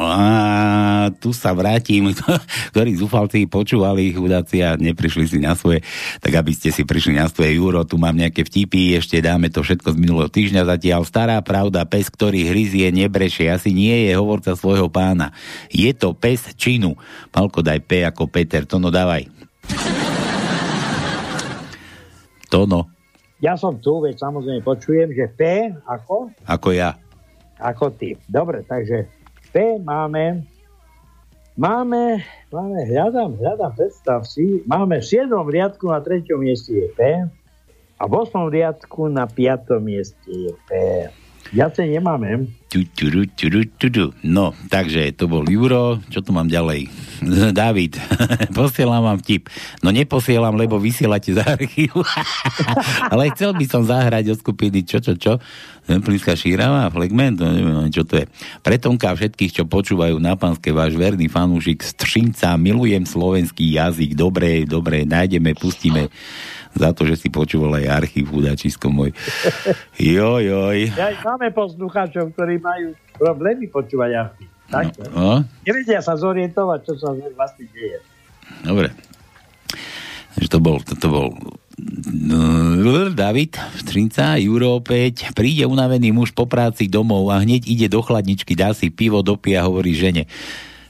A 0.00 1.12
tu 1.20 1.36
sa 1.36 1.52
vrátim, 1.52 2.16
ktorí 2.72 2.96
zúfalci 2.96 3.44
počúvali 3.44 4.16
chudáci 4.16 4.64
a 4.64 4.80
neprišli 4.80 5.28
si 5.28 5.36
na 5.36 5.52
svoje, 5.52 5.84
tak 6.24 6.40
aby 6.40 6.56
ste 6.56 6.72
si 6.72 6.88
prišli 6.88 7.12
na 7.12 7.28
svoje 7.28 7.52
euro, 7.52 7.84
tu 7.84 8.00
mám 8.00 8.16
nejaké 8.16 8.40
vtipy, 8.40 8.96
ešte 8.96 9.20
dáme 9.20 9.52
to 9.52 9.60
všetko 9.60 9.92
z 9.92 10.00
minulého 10.00 10.32
týždňa 10.32 10.64
zatiaľ. 10.64 11.04
Stará 11.04 11.36
pravda, 11.44 11.84
pes, 11.84 12.08
ktorý 12.08 12.48
hryzie, 12.48 12.88
nebrešie, 12.88 13.52
asi 13.52 13.68
nie 13.76 14.08
je 14.08 14.16
hovorca 14.16 14.56
svojho 14.56 14.88
pána. 14.88 15.36
Je 15.68 15.92
to 15.92 16.16
pes 16.16 16.40
činu. 16.56 16.96
Palko, 17.28 17.60
daj 17.60 17.84
P 17.84 18.00
ako 18.00 18.32
Peter, 18.32 18.64
to 18.64 18.80
no 18.80 18.88
dávaj. 18.88 19.28
Tono, 22.48 22.93
Ja 23.42 23.58
som 23.58 23.82
tu, 23.82 23.98
veď 23.98 24.18
samozrejme 24.18 24.62
počujem, 24.62 25.10
že 25.10 25.26
P 25.34 25.70
ako? 25.86 26.30
ako 26.46 26.68
ja. 26.70 26.94
Ako 27.58 27.90
ty. 27.94 28.14
Dobre, 28.30 28.62
takže 28.62 29.10
P 29.50 29.78
máme, 29.82 30.46
máme, 31.58 32.22
máme, 32.50 32.78
hľadám, 32.86 33.38
hľadám, 33.38 33.72
predstav 33.74 34.26
si, 34.26 34.62
máme 34.66 35.02
v 35.02 35.06
7. 35.06 35.30
riadku 35.30 35.90
na 35.90 36.02
3. 36.02 36.26
mieste 36.38 36.74
je 36.74 36.88
P 36.94 37.00
a 37.98 38.02
v 38.06 38.12
8. 38.12 38.50
riadku 38.50 39.10
na 39.10 39.26
5. 39.26 39.78
mieste 39.82 40.30
je 40.30 40.52
P. 40.66 40.70
Viacej 41.54 41.86
nemáme. 41.86 42.50
No, 44.26 44.50
takže 44.66 45.14
to 45.14 45.30
bol 45.30 45.46
Juro. 45.46 46.02
Čo 46.10 46.26
tu 46.26 46.34
mám 46.34 46.50
ďalej? 46.50 46.90
David, 47.54 47.94
posielam 48.58 49.06
vám 49.06 49.22
vtip. 49.22 49.46
No 49.78 49.94
neposielam, 49.94 50.58
lebo 50.58 50.82
vysielate 50.82 51.30
z 51.30 51.38
archívu. 51.46 52.02
Ale 53.14 53.30
chcel 53.30 53.54
by 53.54 53.64
som 53.70 53.86
zahrať 53.86 54.34
od 54.34 54.42
skupiny 54.42 54.82
čo, 54.82 54.98
čo, 54.98 55.14
čo? 55.14 55.38
Zemplínska 55.86 56.34
šírava, 56.34 56.90
flegment, 56.90 57.38
no 57.38 57.52
neviem, 57.52 57.76
ani 57.76 57.92
čo 57.94 58.02
to 58.02 58.18
je. 58.18 58.26
Pretonka 58.64 59.14
všetkých, 59.14 59.62
čo 59.62 59.64
počúvajú 59.68 60.16
na 60.18 60.34
pánske, 60.34 60.72
váš 60.74 60.96
verný 60.96 61.28
fanúšik 61.30 61.84
Střinca, 61.84 62.56
milujem 62.56 63.04
slovenský 63.04 63.76
jazyk, 63.76 64.16
dobre, 64.16 64.64
dobre, 64.64 65.04
nájdeme, 65.04 65.52
pustíme 65.52 66.08
za 66.74 66.90
to, 66.90 67.06
že 67.06 67.16
si 67.16 67.28
počúval 67.30 67.78
aj 67.78 68.04
archív, 68.04 68.34
chudáčisko 68.34 68.90
môj. 68.90 69.14
Joj, 69.98 70.42
joj. 70.42 70.78
Ja, 70.94 71.14
máme 71.22 71.54
poslucháčov, 71.54 72.34
ktorí 72.34 72.58
majú 72.58 72.98
problémy 73.14 73.70
počúvať 73.70 74.10
archív. 74.14 74.48
Tak, 74.64 74.96
No, 75.12 75.44
Nevedia 75.62 76.00
sa 76.02 76.18
zorientovať, 76.18 76.78
čo 76.82 76.92
sa 76.98 77.12
vlastne 77.14 77.68
deje. 77.70 78.00
Dobre. 78.64 78.90
Takže 80.34 80.48
to 80.50 80.58
bol, 80.58 80.82
to, 80.82 80.98
to 80.98 81.06
bol 81.06 81.30
no, 82.10 83.10
David, 83.14 83.54
Strinca, 83.78 84.34
Juro 84.40 84.82
opäť. 84.82 85.30
Príde 85.30 85.62
unavený 85.68 86.10
muž 86.10 86.34
po 86.34 86.50
práci 86.50 86.90
domov 86.90 87.30
a 87.30 87.38
hneď 87.38 87.70
ide 87.70 87.86
do 87.86 88.02
chladničky, 88.02 88.58
dá 88.58 88.74
si 88.74 88.90
pivo, 88.90 89.22
dopia 89.22 89.62
a 89.62 89.66
hovorí 89.70 89.94
žene. 89.94 90.26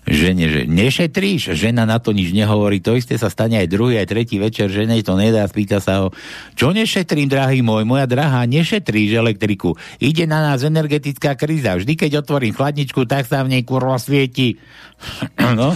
Žene, 0.04 0.44
že 0.52 0.60
nešetríš? 0.68 1.56
Žena 1.56 1.88
na 1.88 1.96
to 1.96 2.12
nič 2.12 2.36
nehovorí. 2.36 2.76
To 2.84 2.92
isté 2.92 3.16
sa 3.16 3.32
stane 3.32 3.56
aj 3.56 3.72
druhý, 3.72 3.96
aj 3.96 4.12
tretí 4.12 4.36
večer. 4.36 4.68
Žene 4.68 5.00
to 5.00 5.16
nedá, 5.16 5.48
spýta 5.48 5.80
sa 5.80 6.04
ho. 6.04 6.06
Čo 6.52 6.76
nešetrím, 6.76 7.24
drahý 7.24 7.64
môj? 7.64 7.88
Moja 7.88 8.04
drahá, 8.04 8.44
nešetríš 8.44 9.16
elektriku. 9.16 9.80
Ide 9.96 10.28
na 10.28 10.44
nás 10.44 10.60
energetická 10.60 11.32
kríza. 11.40 11.80
Vždy, 11.80 11.96
keď 11.96 12.20
otvorím 12.20 12.52
chladničku, 12.52 13.08
tak 13.08 13.24
sa 13.24 13.40
v 13.48 13.56
nej 13.56 13.62
kurva 13.64 13.96
svieti. 13.96 14.60
no. 15.58 15.72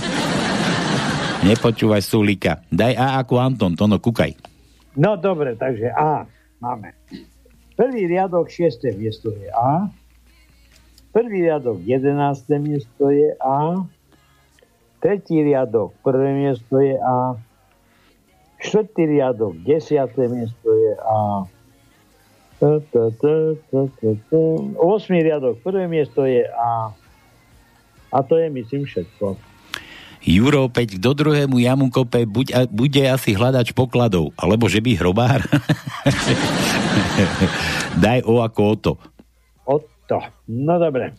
Nepočúvaj 1.49 2.05
Sulika. 2.05 2.61
Daj 2.69 3.01
A 3.01 3.25
ako 3.25 3.41
Anton, 3.41 3.73
to 3.79 3.89
no 3.89 3.97
kúkaj. 3.97 4.37
No 4.99 5.17
dobre, 5.17 5.57
takže 5.57 5.89
A 5.97 6.29
máme. 6.61 6.93
Prvý 7.79 8.11
riadok, 8.11 8.51
šiesté 8.51 8.93
miesto 8.93 9.31
je 9.33 9.49
A. 9.55 9.89
Prvý 11.15 11.47
riadok, 11.47 11.81
jedenácté 11.87 12.59
miesto 12.61 13.09
je 13.09 13.33
A. 13.39 13.87
Tretí 14.99 15.39
riadok, 15.47 15.95
prvé 16.03 16.35
miesto 16.35 16.83
je 16.83 16.99
A. 16.99 17.39
Štvrtý 18.59 19.07
riadok, 19.07 19.55
desiaté 19.63 20.27
miesto 20.27 20.69
je 20.75 20.93
A. 20.99 21.47
Osmý 24.75 25.19
riadok, 25.23 25.63
prvé 25.63 25.87
miesto 25.87 26.27
je 26.27 26.43
A. 26.43 26.91
A 28.11 28.19
to 28.27 28.35
je, 28.41 28.51
myslím, 28.51 28.83
všetko. 28.83 29.39
Juro 30.19 30.67
opäť, 30.67 30.99
kto 30.99 31.15
druhému 31.15 31.63
jamu 31.63 31.95
kope, 31.95 32.27
buď, 32.27 32.67
bude 32.75 33.03
asi 33.07 33.39
hľadač 33.39 33.71
pokladov, 33.71 34.35
alebo 34.35 34.67
že 34.67 34.83
by 34.83 34.99
hrobár. 34.99 35.47
Daj 38.03 38.27
O 38.27 38.43
ako 38.43 38.61
o 38.61 38.75
to. 38.75 38.93
Otto. 39.63 40.19
No 40.51 40.83
dobre. 40.83 41.15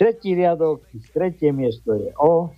Tretí 0.00 0.32
riadok, 0.32 0.80
tretie 1.12 1.52
miesto 1.52 1.92
je 1.92 2.08
O. 2.16 2.48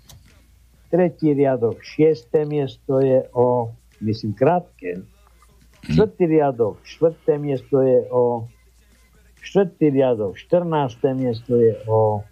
Tretí 0.95 1.35
riadok, 1.35 1.83
šiesté 1.83 2.47
miesto 2.47 3.03
je 3.03 3.27
O. 3.35 3.75
Myslím 3.99 4.31
krátke. 4.31 5.03
Štvrtý 5.91 6.31
riadok, 6.31 6.79
štvrté 6.87 7.43
miesto 7.43 7.83
je 7.83 8.07
O. 8.15 8.47
Štvrtý 9.43 9.91
riadok, 9.91 10.39
štrnácté 10.39 11.19
miesto 11.19 11.59
je 11.59 11.75
O. 11.91 12.23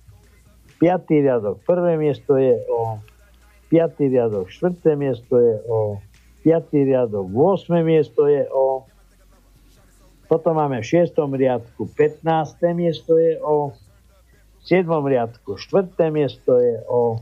Piatý 0.78 1.26
riadok, 1.26 1.58
prvé 1.66 1.98
miesto 1.98 2.38
je 2.38 2.54
O. 2.70 3.02
Piatý 3.66 4.14
riadok, 4.14 4.46
štvrté 4.46 4.94
miesto 4.94 5.42
je 5.42 5.58
O. 5.66 5.98
Piatý 6.46 6.86
riadok, 6.86 7.26
8. 7.26 7.82
miesto 7.82 8.30
je 8.30 8.46
O. 8.46 8.86
Potom 10.30 10.54
máme 10.54 10.86
v 10.86 11.02
6. 11.02 11.18
riadku 11.18 11.90
15. 11.98 12.22
miesto 12.78 13.18
je 13.18 13.34
O. 13.42 13.74
V 14.70 14.78
7. 14.78 14.86
riadku 14.86 15.58
4. 15.58 16.14
miesto 16.14 16.62
je 16.62 16.78
O. 16.86 17.18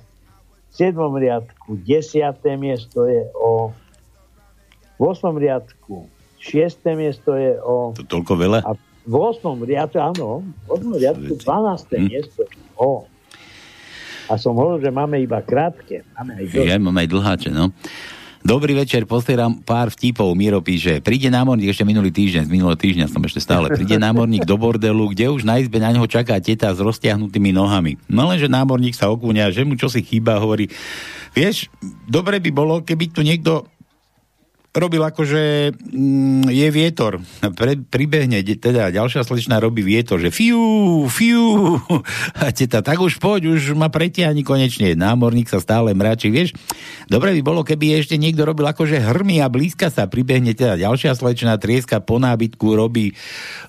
V 0.69 0.93
7. 0.93 1.01
riadku 1.17 1.81
10. 1.81 2.61
miesto 2.61 3.09
je 3.09 3.25
O. 3.33 3.73
V 5.01 5.03
8. 5.09 5.33
riadku 5.33 6.05
6. 6.45 6.85
miesto 6.93 7.33
je 7.41 7.57
O. 7.65 7.97
To 7.97 8.05
toľko 8.05 8.37
veľa? 8.37 8.59
A 8.69 8.77
v 9.09 9.15
8. 9.17 9.65
riadku, 9.65 9.97
áno, 9.97 10.45
v 10.45 10.77
8. 10.77 10.93
riadku 11.01 11.33
12. 11.41 11.97
Hm. 11.97 12.05
miesto 12.13 12.45
je 12.45 12.53
O. 12.77 13.09
A 14.29 14.37
som 14.37 14.53
hovoril, 14.53 14.85
že 14.85 14.93
máme 14.93 15.17
iba 15.17 15.41
krátke. 15.41 16.05
Máme 16.21 16.45
aj. 16.45 16.53
Ja 16.53 16.77
mám 16.77 17.01
aj 17.01 17.09
dlháče, 17.09 17.49
no. 17.49 17.73
Dobrý 18.47 18.71
večer, 18.79 19.03
postieram 19.03 19.59
pár 19.59 19.91
vtipov. 19.91 20.31
Miro 20.39 20.63
píše, 20.63 21.03
príde 21.03 21.27
námorník 21.27 21.75
ešte 21.75 21.83
minulý 21.83 22.15
týždeň, 22.15 22.47
z 22.47 22.53
minulého 22.55 22.79
týždňa 22.79 23.11
som 23.11 23.19
ešte 23.27 23.43
stále, 23.43 23.67
príde 23.67 23.99
námorník 23.99 24.47
do 24.47 24.55
bordelu, 24.55 25.11
kde 25.11 25.27
už 25.35 25.43
na 25.43 25.59
izbe 25.59 25.83
na 25.83 25.91
neho 25.91 26.07
čaká 26.07 26.39
teta 26.39 26.71
s 26.71 26.79
roztiahnutými 26.79 27.51
nohami. 27.51 27.99
No 28.07 28.31
lenže 28.31 28.47
námorník 28.47 28.95
sa 28.95 29.11
okúňa, 29.11 29.51
že 29.51 29.67
mu 29.67 29.75
čo 29.75 29.91
si 29.91 30.07
chýba, 30.07 30.39
hovorí, 30.39 30.71
vieš, 31.35 31.67
dobre 32.07 32.39
by 32.39 32.51
bolo, 32.55 32.75
keby 32.87 33.11
tu 33.11 33.27
niekto 33.27 33.67
robil 34.79 35.03
akože 35.03 35.75
mm, 35.75 36.49
je 36.49 36.69
vietor. 36.71 37.19
Pre, 37.43 37.73
pribehne, 37.91 38.41
teda 38.43 38.95
ďalšia 38.95 39.27
slečna 39.27 39.59
robí 39.59 39.83
vietor, 39.83 40.23
že 40.23 40.31
fiu, 40.31 41.05
fiu. 41.11 41.77
A 42.43 42.55
teta, 42.55 42.81
tak 42.81 43.03
už 43.03 43.19
poď, 43.19 43.59
už 43.59 43.75
ma 43.75 43.91
pretiahni 43.91 44.47
konečne. 44.47 44.95
Námorník 44.95 45.51
sa 45.51 45.59
stále 45.59 45.93
mračí, 45.93 46.31
vieš. 46.31 46.55
Dobre 47.11 47.35
by 47.35 47.43
bolo, 47.43 47.61
keby 47.67 47.99
ešte 47.99 48.15
niekto 48.15 48.47
robil 48.47 48.71
akože 48.71 49.03
hrmy 49.03 49.43
a 49.43 49.51
blízka 49.51 49.91
sa 49.91 50.07
pribehne, 50.07 50.55
teda 50.55 50.79
ďalšia 50.79 51.19
slečna 51.19 51.59
trieska 51.59 51.99
po 51.99 52.23
nábytku, 52.23 52.79
robí 52.79 53.19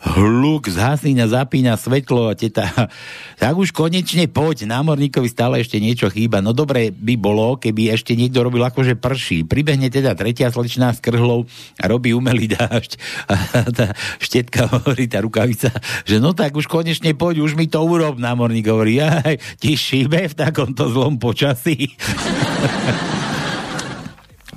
hluk, 0.06 0.70
zhasíňa, 0.70 1.26
zapíňa 1.32 1.74
svetlo 1.80 2.30
a 2.30 2.38
teta, 2.38 2.70
tak 3.42 3.54
už 3.58 3.74
konečne 3.74 4.30
poď, 4.30 4.70
námorníkovi 4.70 5.28
stále 5.32 5.64
ešte 5.64 5.82
niečo 5.82 6.12
chýba. 6.14 6.44
No 6.44 6.54
dobre 6.54 6.94
by 6.94 7.16
bolo, 7.18 7.58
keby 7.58 7.96
ešte 7.96 8.14
niekto 8.14 8.46
robil 8.46 8.62
akože 8.62 9.00
prší. 9.00 9.48
Pribehne 9.48 9.88
teda 9.90 10.14
tretia 10.14 10.52
slečna 10.52 10.92
s 11.00 11.02
krhlou 11.02 11.48
a 11.80 11.88
robí 11.88 12.12
umelý 12.12 12.52
dážď. 12.52 13.00
A 13.32 13.36
tá 13.72 13.96
štetka 14.20 14.68
hovorí, 14.68 15.08
tá 15.08 15.24
rukavica, 15.24 15.72
že 16.04 16.20
no 16.20 16.36
tak 16.36 16.60
už 16.60 16.68
konečne 16.68 17.16
poď, 17.16 17.48
už 17.48 17.56
mi 17.56 17.72
to 17.72 17.80
urob. 17.80 18.20
Námorník 18.20 18.68
hovorí, 18.68 19.00
aj, 19.00 19.40
ti 19.64 19.80
v 20.28 20.36
takomto 20.36 20.92
zlom 20.92 21.16
počasí. 21.16 21.96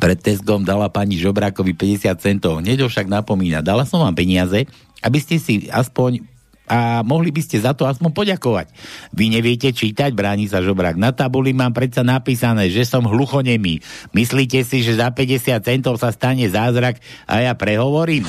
Pred 0.02 0.18
Teskom 0.18 0.66
dala 0.66 0.90
pani 0.90 1.14
Žobrákovi 1.14 1.78
50 1.78 2.18
centov. 2.18 2.59
Hneď 2.59 2.90
však 2.90 3.07
napomína. 3.07 3.62
Dala 3.62 3.87
som 3.87 4.02
vám 4.02 4.18
peniaze, 4.18 4.66
aby 4.98 5.18
ste 5.22 5.38
si 5.38 5.70
aspoň 5.70 6.31
a 6.66 7.03
mohli 7.03 7.35
by 7.35 7.42
ste 7.42 7.61
za 7.61 7.75
to 7.75 7.85
aspoň 7.85 8.11
poďakovať. 8.14 8.66
Vy 9.12 9.35
neviete 9.35 9.75
čítať, 9.75 10.14
bráni 10.14 10.46
sa 10.46 10.62
žobrák. 10.62 10.94
Na 10.94 11.11
tabuli 11.11 11.53
mám 11.53 11.75
predsa 11.75 12.07
napísané, 12.07 12.70
že 12.70 12.87
som 12.87 13.05
hluchonemý. 13.05 13.83
Myslíte 14.14 14.62
si, 14.62 14.81
že 14.87 14.96
za 14.96 15.11
50 15.11 15.59
centov 15.62 15.98
sa 15.98 16.14
stane 16.14 16.46
zázrak 16.46 17.03
a 17.27 17.42
ja 17.42 17.53
prehovorím? 17.59 18.25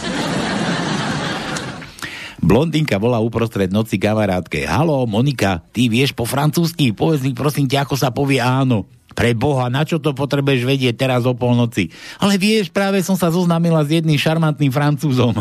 Blondinka 2.44 3.00
volá 3.00 3.24
uprostred 3.24 3.72
noci 3.72 3.96
kamarátke. 3.96 4.68
Halo, 4.68 5.08
Monika, 5.08 5.64
ty 5.72 5.88
vieš 5.88 6.12
po 6.12 6.28
francúzsky? 6.28 6.92
Povedz 6.92 7.24
mi 7.24 7.32
prosím 7.32 7.72
ťa, 7.72 7.88
ako 7.88 7.96
sa 7.96 8.12
povie 8.12 8.44
áno. 8.44 8.84
Pre 9.14 9.32
Boha, 9.38 9.72
na 9.72 9.88
čo 9.88 10.02
to 10.02 10.12
potrebuješ 10.12 10.68
vedieť 10.68 10.98
teraz 10.98 11.24
o 11.24 11.38
polnoci? 11.38 11.88
Ale 12.20 12.36
vieš, 12.36 12.74
práve 12.74 13.00
som 13.00 13.16
sa 13.16 13.32
zoznámila 13.32 13.86
s 13.86 13.96
jedným 13.96 14.20
šarmantným 14.20 14.74
francúzom. 14.74 15.40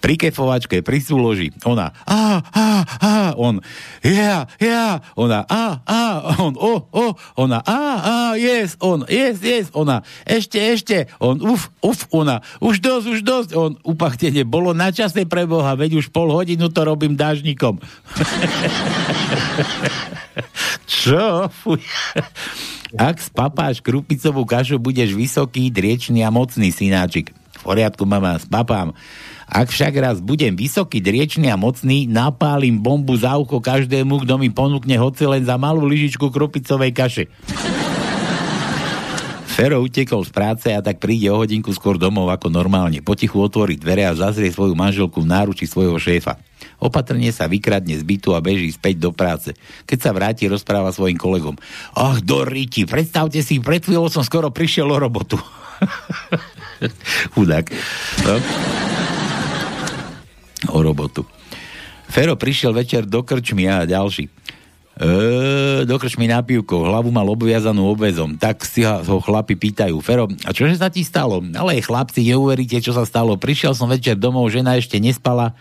Pri 0.00 0.16
kefovačke, 0.16 0.80
pri 0.80 0.98
súloži. 1.04 1.52
Ona 1.68 1.92
a, 2.08 2.40
a, 2.40 2.66
a, 3.00 3.14
on 3.36 3.60
ja, 4.00 4.48
ja, 4.56 5.04
ona 5.12 5.44
a, 5.44 5.84
a, 5.84 6.00
on 6.40 6.56
o, 6.56 6.88
o, 6.88 7.06
ona 7.36 7.60
a, 7.60 7.80
a, 8.00 8.16
yes, 8.40 8.80
on 8.80 9.04
yes, 9.04 9.44
yes, 9.44 9.68
ona 9.76 10.00
ešte, 10.24 10.56
ešte, 10.56 10.96
on 11.20 11.36
uf, 11.44 11.68
uf, 11.84 12.08
ona 12.10 12.40
už 12.64 12.80
dosť, 12.80 13.06
už 13.12 13.20
dosť, 13.20 13.50
on 13.52 13.76
upachtenie, 13.84 14.48
bolo 14.48 14.72
na 14.72 14.88
čase 14.88 15.28
pre 15.28 15.44
Boha, 15.44 15.76
veď 15.76 16.00
už 16.00 16.08
pol 16.08 16.32
hodinu 16.32 16.72
to 16.72 16.80
robím 16.80 17.12
dážnikom. 17.14 17.76
Čo? 20.90 21.48
Fuj. 21.48 21.80
Ak 22.98 23.22
spapáš 23.22 23.78
krupicovú 23.78 24.42
kašu, 24.42 24.82
budeš 24.82 25.14
vysoký, 25.14 25.70
driečný 25.70 26.26
a 26.26 26.34
mocný, 26.34 26.74
synáčik. 26.74 27.30
V 27.30 27.62
poriadku, 27.62 28.02
mama, 28.02 28.40
spapám. 28.40 28.90
Ak 29.50 29.74
však 29.74 29.98
raz 29.98 30.16
budem 30.22 30.54
vysoký, 30.54 31.02
driečný 31.02 31.50
a 31.50 31.58
mocný, 31.58 32.06
napálim 32.06 32.78
bombu 32.78 33.18
za 33.18 33.34
ucho 33.34 33.58
každému, 33.58 34.22
kto 34.22 34.38
mi 34.38 34.46
ponúkne 34.46 34.94
hoci 34.94 35.26
len 35.26 35.42
za 35.42 35.58
malú 35.58 35.82
lyžičku 35.90 36.30
krupicovej 36.30 36.94
kaše. 36.94 37.24
Fero 39.50 39.82
utekol 39.82 40.22
z 40.22 40.30
práce 40.30 40.70
a 40.70 40.78
tak 40.78 41.02
príde 41.02 41.26
o 41.28 41.42
hodinku 41.42 41.74
skôr 41.74 41.98
domov 41.98 42.30
ako 42.30 42.46
normálne. 42.46 43.02
Potichu 43.02 43.42
otvorí 43.42 43.74
dvere 43.74 44.06
a 44.06 44.14
zazrie 44.14 44.54
svoju 44.54 44.78
manželku 44.78 45.18
v 45.18 45.28
náruči 45.34 45.66
svojho 45.66 45.98
šéfa. 45.98 46.38
Opatrne 46.78 47.28
sa 47.34 47.50
vykradne 47.50 47.98
z 47.98 48.06
bytu 48.06 48.32
a 48.32 48.40
beží 48.40 48.70
späť 48.70 49.02
do 49.02 49.10
práce. 49.10 49.52
Keď 49.84 49.98
sa 49.98 50.14
vráti, 50.14 50.46
rozpráva 50.46 50.94
svojim 50.94 51.18
kolegom. 51.18 51.58
Ach, 51.98 52.22
do 52.22 52.46
riti, 52.46 52.86
predstavte 52.86 53.42
si, 53.42 53.58
pred 53.58 53.82
chvíľou 53.82 54.06
som 54.06 54.22
skoro 54.22 54.54
prišiel 54.54 54.86
o 54.86 54.96
robotu. 54.96 55.36
Chudák. 57.34 57.66
No? 58.24 58.34
O 60.68 60.84
robotu. 60.84 61.24
Fero 62.10 62.34
prišiel 62.34 62.74
večer 62.74 63.06
do 63.06 63.22
krčmy 63.22 63.70
a 63.70 63.86
ďalší. 63.86 64.28
E, 65.00 65.88
do 65.88 65.96
krčmy 65.96 66.28
na 66.28 66.44
pivko, 66.44 66.84
hlavu 66.84 67.08
mal 67.08 67.24
obviazanú 67.24 67.88
obvezom. 67.88 68.36
Tak 68.36 68.66
si 68.68 68.84
ho 68.84 69.16
chlapi 69.22 69.56
pýtajú, 69.56 69.96
Fero, 70.04 70.28
a 70.44 70.50
čože 70.52 70.76
sa 70.76 70.92
ti 70.92 71.06
stalo? 71.06 71.40
Ale 71.56 71.80
chlapci, 71.80 72.20
neuveríte, 72.26 72.82
čo 72.84 72.92
sa 72.92 73.08
stalo. 73.08 73.38
Prišiel 73.40 73.72
som 73.72 73.88
večer 73.88 74.18
domov, 74.18 74.52
žena 74.52 74.76
ešte 74.76 75.00
nespala, 75.00 75.56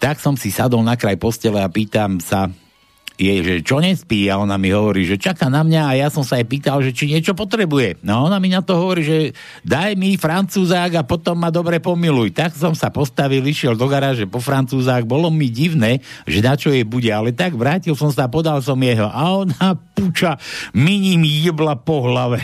tak 0.00 0.22
som 0.22 0.38
si 0.38 0.48
sadol 0.48 0.80
na 0.80 0.96
kraj 0.96 1.20
postele 1.20 1.60
a 1.60 1.68
pýtam 1.68 2.16
sa 2.22 2.48
jej, 3.22 3.38
že 3.46 3.54
čo 3.62 3.78
nespí 3.78 4.26
a 4.26 4.42
ona 4.42 4.58
mi 4.58 4.74
hovorí, 4.74 5.06
že 5.06 5.14
čaká 5.14 5.46
na 5.46 5.62
mňa 5.62 5.82
a 5.86 5.92
ja 5.94 6.08
som 6.10 6.26
sa 6.26 6.42
jej 6.42 6.46
pýtal, 6.46 6.82
že 6.82 6.90
či 6.90 7.06
niečo 7.06 7.38
potrebuje. 7.38 8.02
No 8.02 8.26
ona 8.26 8.42
mi 8.42 8.50
na 8.50 8.66
to 8.66 8.74
hovorí, 8.74 9.06
že 9.06 9.18
daj 9.62 9.94
mi 9.94 10.18
francúzák 10.18 10.90
a 10.98 11.06
potom 11.06 11.38
ma 11.38 11.54
dobre 11.54 11.78
pomiluj. 11.78 12.34
Tak 12.34 12.58
som 12.58 12.74
sa 12.74 12.90
postavil, 12.90 13.46
išiel 13.46 13.78
do 13.78 13.86
garáže 13.86 14.26
po 14.26 14.42
francúzák, 14.42 15.06
bolo 15.06 15.30
mi 15.30 15.46
divné, 15.46 16.02
že 16.26 16.42
na 16.42 16.58
čo 16.58 16.74
jej 16.74 16.82
bude, 16.82 17.14
ale 17.14 17.30
tak 17.30 17.54
vrátil 17.54 17.94
som 17.94 18.10
sa, 18.10 18.26
podal 18.26 18.58
som 18.58 18.78
jeho 18.82 19.06
a 19.06 19.22
ona 19.38 19.78
puča 19.94 20.34
miním 20.74 21.22
jebla 21.22 21.78
po 21.78 22.10
hlave. 22.10 22.42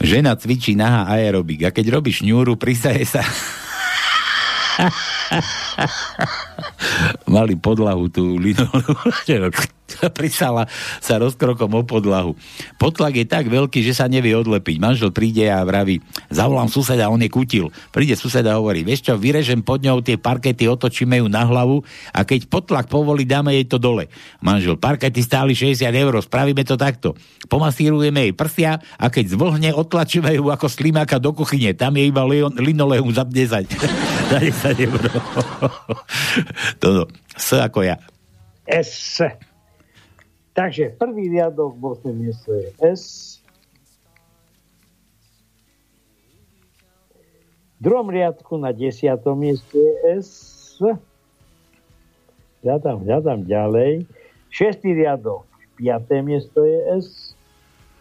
Žena 0.00 0.32
cvičí 0.32 0.72
nahá 0.72 1.12
aerobik 1.12 1.68
a 1.68 1.74
keď 1.74 2.00
robí 2.00 2.08
šňúru, 2.08 2.56
prisaje 2.56 3.04
sa 3.04 3.20
mali 7.30 7.54
podlahu 7.54 8.10
tú 8.10 8.34
linolu, 8.42 8.98
prisala 10.18 10.66
sa 11.00 11.18
rozkrokom 11.18 11.70
o 11.74 11.82
podlahu. 11.82 12.36
Potlak 12.76 13.18
je 13.18 13.26
tak 13.26 13.48
veľký, 13.48 13.82
že 13.82 13.96
sa 13.96 14.06
nevie 14.06 14.34
odlepiť. 14.36 14.76
Manžel 14.78 15.10
príde 15.10 15.48
a 15.50 15.62
vraví, 15.64 16.00
zavolám 16.30 16.70
suseda, 16.70 17.10
on 17.10 17.22
je 17.22 17.30
kutil. 17.30 17.68
Príde 17.90 18.14
suseda 18.14 18.54
a 18.54 18.58
hovorí, 18.58 18.82
vieš 18.86 19.10
čo, 19.10 19.14
vyrežem 19.18 19.60
pod 19.60 19.82
ňou 19.82 20.00
tie 20.00 20.16
parkety, 20.16 20.66
otočíme 20.70 21.20
ju 21.20 21.26
na 21.26 21.44
hlavu 21.44 21.82
a 22.14 22.22
keď 22.22 22.46
potlak 22.46 22.86
povolí, 22.86 23.26
dáme 23.26 23.54
jej 23.56 23.66
to 23.66 23.76
dole. 23.76 24.08
Manžel, 24.40 24.78
parkety 24.78 25.20
stáli 25.24 25.52
60 25.52 25.86
eur, 25.90 26.14
spravíme 26.22 26.62
to 26.64 26.78
takto. 26.78 27.18
Pomasírujeme 27.50 28.30
jej 28.30 28.34
prsia 28.34 28.78
a 28.96 29.06
keď 29.08 29.34
zvlhne, 29.34 29.70
otlačíme 29.74 30.30
ju 30.36 30.48
ako 30.48 30.66
slimáka 30.70 31.18
do 31.18 31.34
kuchyne. 31.34 31.74
Tam 31.74 31.94
je 31.96 32.06
iba 32.06 32.22
linoleum 32.58 33.10
za 33.10 33.26
10. 33.26 33.66
za 34.30 34.38
10 34.38 34.86
eur. 34.86 35.02
Toto. 36.82 37.10
S 37.36 37.56
ako 37.56 37.86
ja. 37.86 37.96
S. 38.68 39.22
Takže 40.60 40.92
prvý 41.00 41.32
riadok 41.32 41.72
v 41.80 41.84
8. 42.04 42.12
miesto 42.12 42.52
je 42.52 42.68
S. 42.84 43.04
V 47.80 47.88
druhom 47.88 48.12
riadku 48.12 48.60
na 48.60 48.68
10. 48.68 49.08
mieste 49.40 49.80
je 49.80 50.20
S. 50.20 50.76
Hľadám, 52.60 53.08
hľadám 53.08 53.48
ďalej. 53.48 54.04
Šestý 54.52 55.00
riadok, 55.00 55.48
5. 55.80 56.20
miesto 56.20 56.60
je 56.60 56.78
S. 56.92 57.32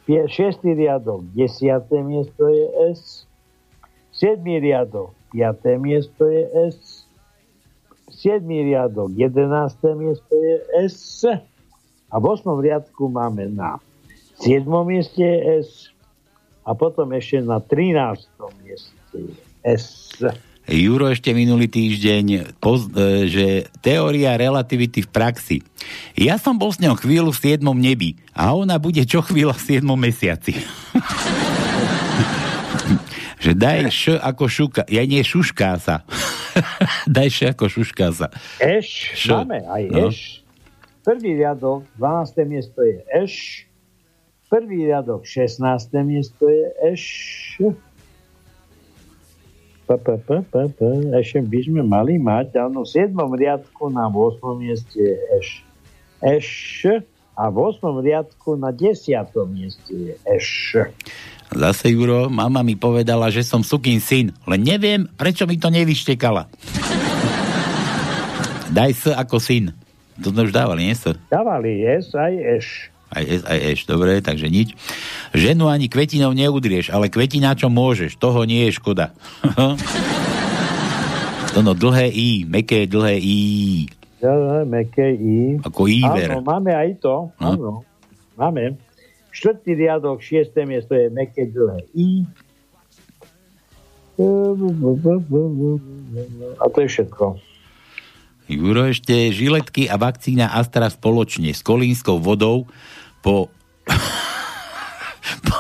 Pie- 0.03 0.27
Šestý 0.27 0.75
riadok, 0.75 1.23
10. 1.31 1.79
miesto 2.03 2.43
je 2.43 2.65
S. 2.91 3.23
Siedmý 4.11 4.59
riadok, 4.59 5.15
5. 5.31 5.79
miesto 5.79 6.27
je 6.27 6.43
S. 6.75 7.07
7. 8.11 8.43
riadok, 8.43 9.15
11. 9.15 9.95
miesto 9.95 10.35
je 10.35 10.55
S. 10.91 11.23
A 12.09 12.17
v 12.17 12.33
8. 12.33 12.49
riadku 12.57 13.09
máme 13.09 13.45
na 13.53 13.77
7. 14.41 14.65
mieste 14.85 15.25
S. 15.61 15.93
A 16.65 16.73
potom 16.73 17.09
ešte 17.13 17.41
na 17.41 17.61
13. 17.61 18.25
mieste 18.65 19.17
S. 19.61 20.17
Juro 20.69 21.09
ešte 21.09 21.33
minulý 21.33 21.65
týždeň, 21.65 22.53
poz, 22.61 22.85
e, 22.93 23.25
že 23.25 23.45
teória 23.81 24.37
relativity 24.37 25.01
v 25.01 25.09
praxi. 25.09 25.57
Ja 26.13 26.37
som 26.37 26.61
bol 26.61 26.69
s 26.69 26.77
ňou 26.77 26.93
chvíľu 26.93 27.33
v 27.33 27.57
7. 27.57 27.65
nebi 27.73 28.21
a 28.37 28.53
ona 28.53 28.77
bude 28.77 29.01
čo 29.01 29.25
chvíľa 29.25 29.57
v 29.57 29.81
7. 29.81 29.89
mesiaci. 29.97 30.53
že 33.43 33.57
daj 33.57 33.89
š 33.89 34.21
ako 34.21 34.45
šuka, 34.45 34.85
ja 34.85 35.01
nie 35.09 35.25
šušká 35.25 35.81
sa. 35.81 36.05
daj 37.17 37.33
š 37.33 37.39
ako 37.57 37.65
šušká 37.65 38.13
sa. 38.13 38.29
Eš, 38.61 39.17
Š. 39.17 39.41
máme 39.41 39.65
aj 39.65 39.83
No. 39.89 40.13
Eš. 40.13 40.38
Prvý 41.09 41.41
riadok, 41.41 41.89
12. 41.97 42.37
miesto 42.45 42.85
je 42.85 43.01
Eš. 43.09 43.65
Prvý 44.45 44.93
riadok, 44.93 45.25
16. 45.25 45.57
miesto 46.05 46.45
je 46.45 46.69
Eš. 46.85 47.05
Pa, 49.89 49.97
pa, 49.97 50.21
pa, 50.21 50.45
pa, 50.45 50.69
pa. 50.69 50.89
Ešte 51.17 51.41
by 51.41 51.59
sme 51.65 51.81
mali 51.81 52.21
mať, 52.21 52.61
áno, 52.61 52.85
v 52.85 53.09
7. 53.09 53.17
riadku 53.25 53.89
na 53.89 54.05
8. 54.05 54.37
mieste 54.61 55.01
je 55.01 55.17
Eš. 55.41 55.47
Eš. 56.21 56.49
A 57.33 57.49
v 57.49 57.57
8. 57.57 57.89
riadku 58.05 58.53
na 58.53 58.69
10. 58.69 59.01
mieste 59.49 59.89
je 59.89 60.13
Eš. 60.29 60.77
Zase 61.49 61.89
Juro, 61.89 62.29
mama 62.29 62.61
mi 62.61 62.77
povedala, 62.77 63.33
že 63.33 63.41
som 63.41 63.65
sukín 63.65 63.97
syn, 63.97 64.29
len 64.45 64.61
neviem, 64.61 65.09
prečo 65.17 65.49
mi 65.49 65.57
to 65.57 65.73
nevyštekala. 65.73 66.45
Daj 68.69 68.91
s 68.93 69.09
ako 69.09 69.41
syn. 69.41 69.78
To 70.19 70.35
sme 70.35 70.47
už 70.47 70.53
dávali, 70.53 70.91
nie? 70.91 70.95
Dávali 71.31 71.87
S 71.87 72.11
aj 72.11 72.33
Eš. 72.59 72.67
Aj 73.09 73.25
S, 73.25 73.41
aj 73.41 73.59
Eš, 73.73 73.79
dobre, 73.89 74.21
takže 74.21 74.51
nič. 74.51 74.77
Ženu 75.33 75.65
ani 75.65 75.89
kvetinou 75.89 76.35
neudrieš, 76.35 76.93
ale 76.93 77.09
kvetina 77.09 77.57
čo 77.57 77.71
môžeš, 77.71 78.21
toho 78.21 78.45
nie 78.45 78.69
je 78.69 78.77
škoda. 78.77 79.17
to 81.57 81.59
no, 81.65 81.73
dlhé 81.73 82.13
I, 82.13 82.45
meké 82.45 82.85
dlhé 82.85 83.17
I. 83.17 83.39
Dlhé, 84.21 84.61
meké 84.69 85.17
I. 85.17 85.57
Ako 85.65 85.89
Iver. 85.89 86.37
Áno, 86.37 86.45
máme 86.45 86.75
aj 86.75 86.89
to. 87.01 87.33
No. 87.41 87.49
Áno, 87.49 87.71
máme. 88.37 88.77
Štvrtý 89.33 89.73
riadok, 89.73 90.21
šiesté 90.21 90.69
miesto 90.69 90.93
je 90.93 91.09
meké 91.09 91.49
dlhé 91.49 91.89
I. 91.97 92.29
A 96.59 96.63
to 96.67 96.77
je 96.83 96.89
všetko. 96.91 97.39
Juro, 98.49 98.89
ešte 98.89 99.29
žiletky 99.29 99.85
a 99.85 100.01
vakcína 100.01 100.49
Astra 100.57 100.89
spoločne 100.89 101.53
s 101.53 101.61
kolínskou 101.61 102.17
vodou 102.17 102.65
po 103.21 103.53
po, 105.45 105.57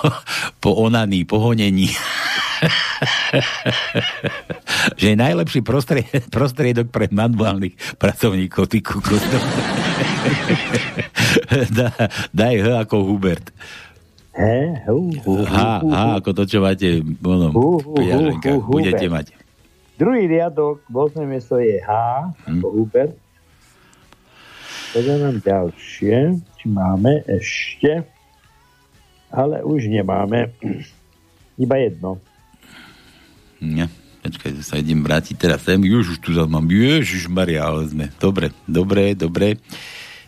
po 0.57 0.71
onaní, 0.89 1.25
po 1.25 1.37
honení. 1.37 1.93
že 4.99 5.13
je 5.13 5.17
najlepší 5.17 5.61
prostrie, 5.61 6.03
prostriedok 6.33 6.89
pre 6.89 7.07
manuálnych 7.13 7.77
pracovníkov, 8.01 8.67
ty 8.67 8.81
kukos. 8.81 9.21
dá, 11.77 11.93
daj 12.33 12.55
H 12.59 12.65
ako 12.89 12.95
Hubert. 13.05 13.53
H, 15.45 15.57
ako 16.23 16.29
to, 16.31 16.43
čo 16.47 16.63
máte 16.63 17.03
v 17.03 17.25
hu, 17.51 17.83
Budete 18.71 19.07
mať. 19.11 19.48
Druhý 19.99 20.31
riadok, 20.31 20.87
8. 20.87 21.27
miesto 21.27 21.59
je 21.59 21.75
H, 21.83 21.91
Hm. 22.47 22.63
ako 22.63 22.67
Hubert. 22.71 23.15
Pozerám 24.89 25.37
ďalšie, 25.37 26.15
či 26.55 26.65
máme 26.65 27.21
ešte. 27.27 28.07
Ale 29.29 29.61
už 29.61 29.85
nemáme. 29.85 30.49
Iba 31.53 31.75
jedno. 31.77 32.17
Nie. 33.59 33.91
Počkaj, 34.19 34.51
sa 34.63 34.79
idem 34.79 34.99
vrátiť 34.99 35.35
teraz 35.35 35.63
sem. 35.63 35.79
Ježiš, 35.79 36.17
tu 36.19 36.31
zase 36.31 36.49
mám. 36.49 36.65
Ježiš 36.65 37.29
Maria, 37.29 37.67
ale 37.67 37.87
sme. 37.87 38.05
Dobre, 38.17 38.55
dobre, 38.65 39.13
dobre. 39.13 39.59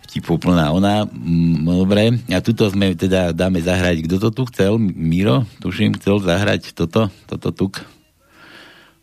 Vtipov 0.05 0.43
plná 0.43 0.69
ona. 0.69 1.07
Mm, 1.07 1.63
dobre. 1.65 2.03
A 2.29 2.43
tuto 2.43 2.67
sme 2.67 2.93
teda 2.93 3.31
dáme 3.31 3.63
zahrať. 3.63 4.03
Kto 4.05 4.15
to 4.19 4.29
tu 4.31 4.43
chcel? 4.51 4.75
Miro? 4.79 5.47
Tuším, 5.59 5.95
chcel 5.97 6.19
zahrať 6.19 6.75
toto, 6.75 7.07
toto 7.25 7.49
tuk. 7.49 7.81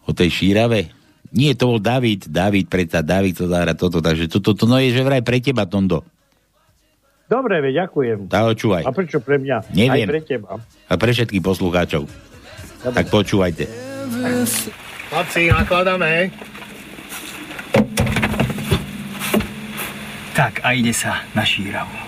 O 0.08 0.16
tej 0.16 0.32
šírave. 0.32 0.88
Nie, 1.28 1.52
to 1.52 1.76
bol 1.76 1.80
David. 1.80 2.32
David, 2.32 2.72
predsa 2.72 3.04
David 3.04 3.36
to 3.36 3.44
zahrať 3.44 3.76
toto. 3.76 4.00
Takže 4.00 4.32
toto 4.32 4.56
to, 4.56 4.64
no 4.64 4.80
je, 4.80 4.96
že 4.96 5.04
vraj 5.04 5.20
pre 5.20 5.44
teba, 5.44 5.68
Tondo. 5.68 6.00
Dobre, 7.28 7.60
veď 7.60 7.84
ďakujem. 7.84 8.32
Tá 8.32 8.48
počúvaj. 8.48 8.88
A 8.88 8.90
prečo 8.96 9.20
pre 9.20 9.36
mňa? 9.36 9.68
Neviem. 9.76 10.08
Aj 10.08 10.12
pre 10.16 10.22
teba. 10.24 10.48
A 10.88 10.94
pre 10.96 11.12
všetkých 11.12 11.44
poslucháčov. 11.44 12.08
Tak 12.88 13.12
počúvajte. 13.12 13.68
Chlapci, 15.12 15.52
nakladáme. 15.52 16.32
Tak 20.32 20.64
a 20.64 20.72
ide 20.72 20.96
sa 20.96 21.20
na 21.36 21.44
šíravu. 21.44 22.07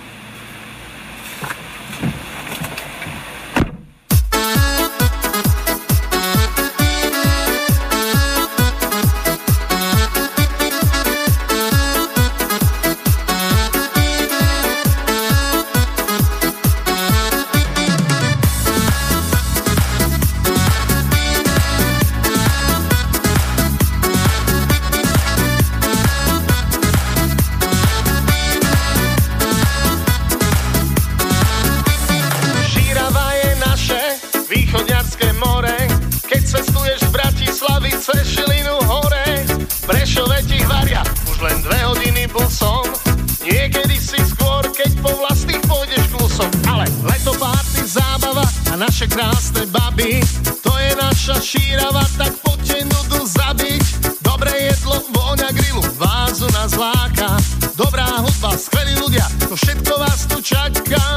Naše 48.81 49.05
krásne 49.13 49.69
baby, 49.69 50.25
to 50.65 50.73
je 50.81 50.97
naša 50.97 51.37
šírava, 51.37 52.01
tak 52.17 52.33
poďte 52.41 52.89
nudu 52.89 53.29
zabiť. 53.29 53.85
Dobré 54.25 54.73
jedlo, 54.73 55.05
vôňa 55.13 55.53
grilu, 55.53 55.85
vázu 56.01 56.49
nás 56.57 56.73
láka. 56.73 57.37
Dobrá 57.77 58.09
hudba, 58.25 58.57
skvelí 58.57 58.97
ľudia, 58.97 59.29
to 59.45 59.53
všetko 59.53 59.93
vás 60.01 60.25
tu 60.25 60.41
čaká. 60.41 61.10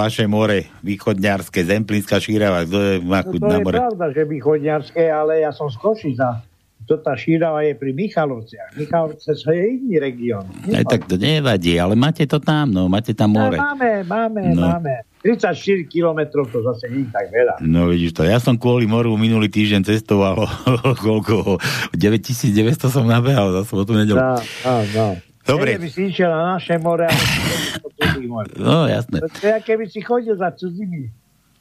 Vaše 0.00 0.24
more, 0.24 0.64
východňarské, 0.80 1.60
Zemplínska 1.62 2.16
šírava, 2.16 2.64
kto 2.64 2.78
je, 2.78 2.92
má 2.98 3.20
No, 3.20 3.28
chuť 3.28 3.38
to 3.38 3.46
na 3.46 3.54
je 3.54 3.62
more? 3.62 3.78
pravda, 3.78 4.04
že 4.10 4.22
východňarské, 4.24 5.04
ale 5.06 5.32
ja 5.40 5.50
som 5.50 5.68
z 5.68 5.76
Košica. 5.76 6.40
To 6.82 6.96
tá 6.96 7.12
šírava 7.12 7.60
je 7.60 7.76
pri 7.76 7.92
Michalovciach. 7.92 8.74
Michalovce 8.74 9.30
to 9.36 9.48
je 9.48 9.62
iný 9.70 10.00
región. 10.00 10.42
Aj 10.66 10.82
tak 10.82 11.04
to 11.04 11.14
nevadí, 11.14 11.76
ale 11.76 11.94
máte 11.94 12.24
to 12.24 12.40
tam, 12.40 12.66
no, 12.66 12.88
máte 12.88 13.12
tam 13.12 13.30
more. 13.30 13.52
No, 13.52 13.62
máme, 13.68 14.02
máme, 14.02 14.40
No. 14.50 14.74
máme. 14.74 15.04
34 15.20 15.52
kilometrov 15.84 16.48
to 16.48 16.64
zase 16.64 16.88
nie 16.88 17.04
je 17.04 17.12
tak 17.12 17.28
veľa. 17.28 17.60
No 17.60 17.86
vidíš 17.86 18.16
to, 18.16 18.24
ja 18.24 18.40
som 18.40 18.56
kvôli 18.56 18.88
moru 18.88 19.12
minulý 19.14 19.46
týždeň 19.46 19.84
cestoval, 19.84 20.48
koľko, 21.04 21.60
9900 21.92 22.88
som 22.88 23.04
nabehal 23.04 23.52
za 23.52 23.62
sobotu 23.62 23.92
nedelu. 23.92 24.16
No, 24.16 24.34
no, 24.64 24.74
no. 24.90 25.06
Dobre. 25.50 25.70
Keby 25.74 25.88
si 25.88 26.00
išiel 26.06 26.28
na 26.28 26.54
naše 26.54 26.74
more, 26.76 27.04
ale 27.04 27.24
to. 27.82 27.88
No, 28.56 28.86
jasné. 28.86 29.18
To 29.20 29.44
je, 29.44 29.56
keby 29.60 29.84
si 29.86 30.00
chodil 30.00 30.34
za 30.34 30.50
cudzími, 30.50 31.10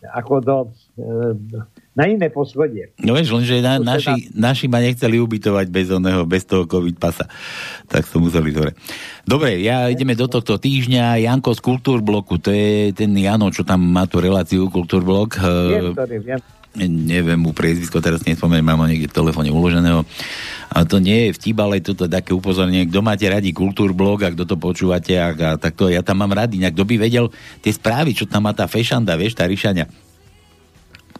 ako 0.05 0.33
do, 0.39 0.57
e, 0.95 1.35
na 1.91 2.03
iné 2.05 2.29
poschodie. 2.29 2.95
No 2.97 3.11
vieš, 3.11 3.33
lenže 3.33 3.59
na, 3.59 3.75
To 3.75 3.83
teda- 3.83 3.91
naši, 3.91 4.13
naši 4.31 4.65
ma 4.65 4.79
nechceli 4.79 5.17
ubytovať 5.17 5.67
bez 5.67 5.87
oného, 5.89 6.23
bez 6.23 6.43
toho 6.43 6.63
covid 6.63 6.95
pasa. 6.95 7.27
Tak 7.85 8.05
som 8.05 8.21
museli 8.21 8.49
dole. 8.49 8.71
Dobre, 9.23 9.59
ja 9.59 9.87
ideme 9.87 10.15
do 10.15 10.25
tohto 10.25 10.55
týždňa. 10.55 11.19
Janko 11.19 11.51
z 11.51 11.61
Kultúrbloku, 11.61 12.39
to 12.39 12.49
je 12.49 12.93
ten 12.93 13.11
Jano, 13.11 13.49
čo 13.49 13.61
tam 13.61 13.83
má 13.83 14.07
tú 14.07 14.17
reláciu 14.17 14.67
Kultúrblok. 14.67 15.35
Viem, 15.35 15.83
Uh, 15.85 15.93
ktorý, 15.93 16.17
viem. 16.21 16.39
Neviem 16.77 17.39
mu 17.41 17.49
priezvisko, 17.49 17.97
teraz 17.97 18.21
nespomeniem, 18.21 18.61
mám 18.61 18.85
ho 18.85 18.87
niekde 18.87 19.09
v 19.09 19.17
telefóne 19.17 19.49
uloženého. 19.49 20.05
A 20.69 20.85
to 20.85 21.01
nie 21.01 21.29
je 21.29 21.35
vtip, 21.35 21.57
ale 21.57 21.81
toto 21.81 22.05
je 22.05 22.13
také 22.13 22.29
upozornenie, 22.29 22.85
kto 22.85 23.01
máte 23.01 23.25
radi 23.25 23.49
kultúrblog 23.49 24.21
a 24.21 24.29
kto 24.29 24.45
to 24.45 24.55
počúvate, 24.55 25.17
a, 25.17 25.33
a 25.33 25.51
tak 25.57 25.73
to 25.73 25.89
ja 25.89 26.05
tam 26.05 26.21
mám 26.21 26.37
radi, 26.37 26.61
inak 26.61 26.77
kto 26.77 26.85
by 26.85 26.95
vedel 27.01 27.25
tie 27.65 27.73
správy, 27.73 28.13
čo 28.13 28.29
tam 28.29 28.45
má 28.45 28.53
tá 28.53 28.69
fešanda, 28.69 29.17
vieš, 29.17 29.33
tá 29.33 29.49
Ríšania. 29.49 29.89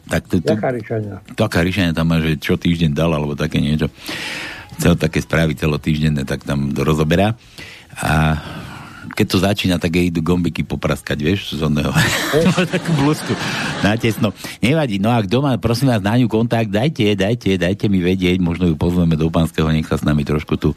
Tak 0.10 0.26
to, 0.26 0.42
to, 0.42 0.54
Jaká 0.54 0.70
rišania? 0.74 1.16
taká 1.34 1.60
Ríšania 1.66 1.94
tam 1.98 2.10
má, 2.10 2.18
že 2.22 2.38
čo 2.38 2.58
týždeň 2.58 2.94
dal, 2.94 3.10
alebo 3.14 3.34
také 3.34 3.62
niečo. 3.62 3.90
Cel, 4.80 4.96
také 4.96 5.22
správy 5.22 5.58
celotýždenné, 5.58 6.24
tak 6.26 6.46
tam 6.46 6.72
rozoberá. 6.74 7.36
A 8.00 8.38
keď 9.12 9.26
to 9.28 9.38
začína, 9.42 9.76
tak 9.82 9.98
jej 9.98 10.14
idú 10.14 10.22
gombiky 10.22 10.62
popraskať, 10.64 11.18
vieš, 11.20 11.58
z 11.58 11.66
oného. 11.66 11.90
takú 12.76 12.92
blúzku. 12.96 13.34
Natesno. 13.82 14.32
Nevadí, 14.62 15.02
no 15.02 15.10
a 15.10 15.20
kto 15.26 15.42
má, 15.42 15.58
prosím 15.58 15.90
vás, 15.90 16.04
na 16.06 16.16
ňu 16.16 16.30
kontakt, 16.30 16.70
dajte, 16.70 17.18
dajte, 17.18 17.58
dajte 17.58 17.86
mi 17.90 18.00
vedieť, 18.00 18.38
možno 18.40 18.70
ju 18.70 18.76
pozveme 18.78 19.18
do 19.18 19.28
Pánskeho, 19.28 19.74
nech 19.74 19.90
sa 19.90 19.98
s 19.98 20.06
nami 20.06 20.22
trošku 20.22 20.56
tu 20.62 20.72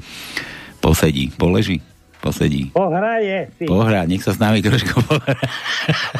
posedí. 0.80 1.30
Poleží? 1.36 1.91
Posedí. 2.22 2.70
Pohraje 2.70 3.50
si. 3.58 3.66
Pohrá, 3.66 4.06
nech 4.06 4.22
sa 4.22 4.30
s 4.30 4.38
nami 4.38 4.62
trošku 4.62 4.94
pohrá. 5.02 5.34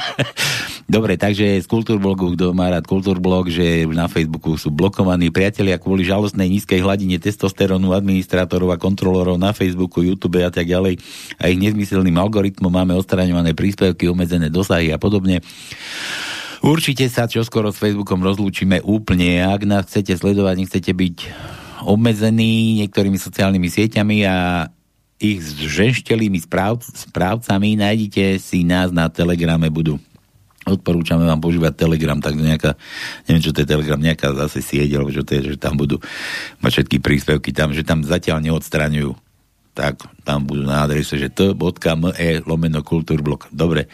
Dobre, 0.90 1.14
takže 1.14 1.62
z 1.62 1.66
Kultúrblogu, 1.70 2.34
kto 2.34 2.50
má 2.50 2.68
rád 2.68 2.90
Kultúrblog, 2.90 3.46
že 3.46 3.86
na 3.86 4.10
Facebooku 4.10 4.58
sú 4.58 4.74
blokovaní 4.74 5.30
priatelia 5.30 5.78
kvôli 5.78 6.02
žalostnej 6.02 6.50
nízkej 6.50 6.82
hladine 6.82 7.22
testosterónu 7.22 7.94
administrátorov 7.94 8.74
a 8.74 8.82
kontrolorov 8.82 9.38
na 9.38 9.54
Facebooku, 9.54 10.02
YouTube 10.02 10.42
a 10.42 10.50
tak 10.50 10.66
ďalej 10.66 10.98
a 11.38 11.48
ich 11.48 11.62
nezmyselným 11.62 12.18
algoritmom 12.18 12.68
máme 12.68 12.98
odstraňované 12.98 13.54
príspevky, 13.54 14.10
obmedzené 14.10 14.50
dosahy 14.50 14.90
a 14.90 14.98
podobne. 14.98 15.38
Určite 16.66 17.06
sa 17.06 17.30
čoskoro 17.30 17.70
s 17.70 17.78
Facebookom 17.78 18.22
rozlúčime 18.22 18.82
úplne. 18.82 19.42
Ak 19.42 19.62
nás 19.62 19.86
chcete 19.86 20.18
sledovať, 20.18 20.54
nechcete 20.66 20.92
byť 20.94 21.16
obmedzení 21.86 22.82
niektorými 22.82 23.18
sociálnymi 23.18 23.68
sieťami 23.70 24.16
a 24.26 24.36
ich 25.22 25.38
ženštelými 25.46 26.42
správ, 26.42 26.82
správcami, 26.82 27.78
nájdete 27.78 28.42
si 28.42 28.66
nás 28.66 28.90
na 28.90 29.06
Telegrame, 29.06 29.70
budú 29.70 30.02
odporúčame 30.62 31.26
vám 31.26 31.42
používať 31.42 31.74
Telegram, 31.74 32.18
tak 32.22 32.38
nejaká, 32.38 32.78
neviem 33.26 33.42
čo 33.42 33.50
to 33.50 33.66
je 33.66 33.70
Telegram, 33.70 33.98
nejaká 33.98 34.30
zase 34.46 34.62
sieť, 34.62 34.94
alebo 34.94 35.10
čo 35.10 35.26
to 35.26 35.34
je, 35.34 35.54
že 35.54 35.56
tam 35.58 35.74
budú 35.74 35.98
mať 36.62 36.70
všetky 36.82 36.96
príspevky 37.02 37.50
tam, 37.50 37.74
že 37.74 37.82
tam 37.82 38.06
zatiaľ 38.06 38.38
neodstraňujú. 38.42 39.14
Tak 39.72 40.04
tam 40.28 40.44
budú 40.44 40.68
na 40.68 40.84
adrese, 40.84 41.16
že 41.16 41.32
t.me 41.32 42.12
lomeno 42.44 42.84
kultúrblok. 42.84 43.48
Dobre, 43.48 43.88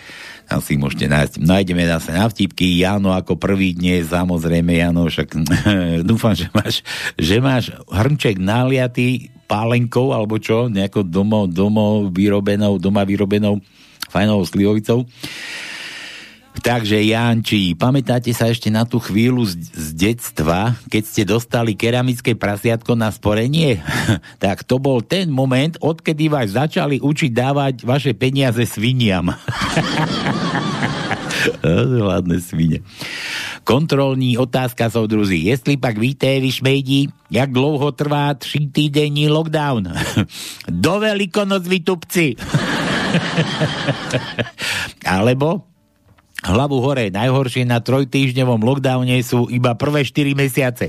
tam 0.51 0.59
si 0.59 0.75
môžete 0.75 1.07
nájsť. 1.07 1.35
Nájdeme 1.39 1.87
zase 1.87 2.19
na 2.19 2.27
vtipky. 2.27 2.83
Jano 2.83 3.15
ako 3.15 3.39
prvý 3.39 3.79
dnes, 3.79 4.11
samozrejme, 4.11 4.75
Jano, 4.75 5.07
však 5.07 5.39
dúfam, 6.11 6.35
že 6.35 6.51
máš, 6.51 6.83
že 7.15 7.39
máš 7.39 7.71
hrnček 7.87 8.43
naliatý 8.43 9.38
pálenkou, 9.49 10.13
alebo 10.13 10.37
čo, 10.37 10.69
nejako 10.69 11.03
domo, 11.03 11.49
domo 11.49 12.13
vyrobenou, 12.13 12.77
doma 12.77 13.03
vyrobenou 13.09 13.65
fajnovou 14.13 14.45
slivovicou. 14.45 15.09
Takže 16.59 16.99
Janči, 17.01 17.79
pamätáte 17.79 18.35
sa 18.35 18.51
ešte 18.51 18.67
na 18.69 18.83
tú 18.83 18.99
chvíľu 18.99 19.47
z, 19.47 19.55
z 19.71 19.89
detstva, 19.95 20.75
keď 20.91 21.03
ste 21.07 21.23
dostali 21.23 21.79
keramické 21.79 22.35
prasiatko 22.35 22.99
na 22.99 23.09
sporenie? 23.15 23.79
tak 24.43 24.67
to 24.67 24.83
bol 24.83 24.99
ten 25.01 25.31
moment, 25.31 25.79
odkedy 25.79 26.27
vás 26.27 26.53
začali 26.59 26.99
učiť 26.99 27.31
dávať 27.31 27.75
vaše 27.87 28.13
peniaze 28.13 28.63
sviniam. 28.67 29.31
Hladné 32.03 32.43
svine. 32.43 32.83
Kontrolní 33.63 34.39
otázka, 34.41 34.91
soudruzi. 34.91 35.37
Jestli 35.37 35.77
pak 35.77 35.99
víte, 35.99 36.27
vy 36.41 36.51
jak 37.31 37.53
dlouho 37.53 37.93
trvá 37.93 38.35
tři 38.35 38.69
týdenní 38.73 39.29
lockdown? 39.29 39.93
Do 40.69 41.01
Velikonoc, 41.01 41.69
vy 41.69 41.81
tupci. 41.81 42.37
Alebo 45.05 45.68
hlavu 46.49 46.81
hore, 46.81 47.13
najhoršie 47.13 47.69
na 47.69 47.85
trojtýždňovom 47.85 48.65
lockdowne 48.65 49.21
sú 49.21 49.53
iba 49.53 49.77
prvé 49.77 50.05
4 50.05 50.33
mesiace. 50.33 50.89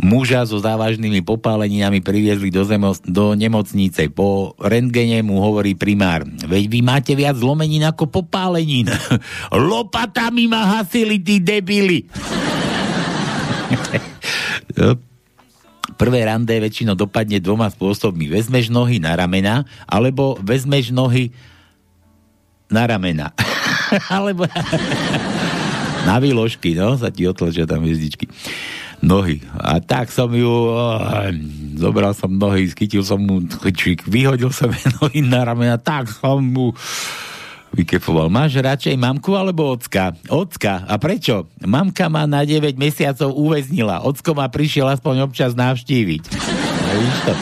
Muža 0.00 0.48
so 0.48 0.56
závažnými 0.56 1.20
popáleninami 1.20 2.00
priviezli 2.00 2.48
do, 2.48 2.64
zemo, 2.64 2.96
do 3.04 3.36
nemocnice. 3.36 4.08
Po 4.08 4.56
rentgene 4.56 5.20
mu 5.20 5.44
hovorí 5.44 5.76
primár. 5.76 6.24
Veď 6.24 6.72
vy 6.72 6.80
máte 6.80 7.12
viac 7.12 7.36
zlomenín 7.36 7.84
ako 7.84 8.08
popálenín. 8.08 8.88
Lopatami 9.68 10.48
ma 10.48 10.80
hasili, 10.80 11.20
tí 11.20 11.44
debili. 11.44 12.08
Prvé 16.00 16.24
randé 16.24 16.56
väčšinou 16.64 16.96
dopadne 16.96 17.36
dvoma 17.36 17.68
spôsobmi. 17.68 18.32
Vezmeš 18.32 18.72
nohy 18.72 19.04
na 19.04 19.12
ramena, 19.12 19.68
alebo 19.84 20.40
vezmeš 20.40 20.96
nohy 20.96 21.28
na 22.70 22.86
ramena. 22.86 23.34
alebo 24.14 24.46
na 26.08 26.16
výložky, 26.16 26.72
no, 26.78 26.96
sa 26.96 27.12
ti 27.12 27.28
otlačia 27.28 27.68
tam 27.68 27.84
hviezdičky 27.84 28.30
nohy. 29.00 29.40
A 29.56 29.80
tak 29.80 30.12
som 30.12 30.28
ju, 30.32 30.48
oh, 30.48 31.00
zobral 31.80 32.12
som 32.12 32.30
nohy, 32.30 32.68
skytil 32.68 33.00
som 33.00 33.20
mu 33.20 33.40
chyčík, 33.48 34.04
vyhodil 34.04 34.52
som 34.52 34.70
nohy 35.00 35.24
na 35.24 35.44
ramena, 35.44 35.76
tak 35.80 36.08
som 36.12 36.40
mu 36.40 36.76
vykefoval. 37.72 38.28
Máš 38.28 38.60
radšej 38.60 38.98
mamku 38.98 39.32
alebo 39.32 39.72
ocka? 39.72 40.12
Ocka. 40.28 40.84
A 40.90 40.98
prečo? 40.98 41.48
Mamka 41.62 42.10
ma 42.10 42.26
na 42.26 42.42
9 42.42 42.76
mesiacov 42.76 43.30
uväznila. 43.30 44.02
Ocko 44.04 44.34
ma 44.34 44.50
prišiel 44.50 44.90
aspoň 44.90 45.30
občas 45.30 45.54
navštíviť. 45.54 46.22
No, 46.34 46.92
víš 46.98 47.18
to? 47.24 47.34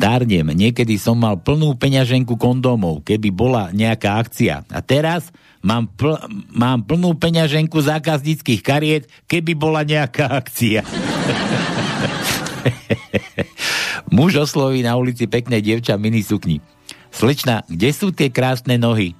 Starnem. 0.00 0.56
Niekedy 0.56 0.96
som 0.96 1.20
mal 1.20 1.36
plnú 1.36 1.76
peňaženku 1.76 2.40
kondómov, 2.40 3.04
keby 3.04 3.28
bola 3.28 3.68
nejaká 3.68 4.16
akcia. 4.16 4.64
A 4.72 4.80
teraz 4.80 5.28
mám, 5.60 5.92
pl- 5.92 6.16
mám 6.56 6.80
plnú 6.80 7.12
peňaženku 7.20 7.76
zákazníckých 7.76 8.64
kariet, 8.64 9.04
keby 9.28 9.52
bola 9.52 9.84
nejaká 9.84 10.32
akcia. 10.32 10.88
Muž 14.16 14.40
osloví 14.40 14.80
na 14.80 14.96
ulici 14.96 15.28
pekné 15.28 15.60
dievča 15.60 16.00
v 16.00 16.08
minisukni. 16.08 16.64
Slečna, 17.12 17.68
kde 17.68 17.92
sú 17.92 18.08
tie 18.08 18.32
krásne 18.32 18.80
nohy? 18.80 19.12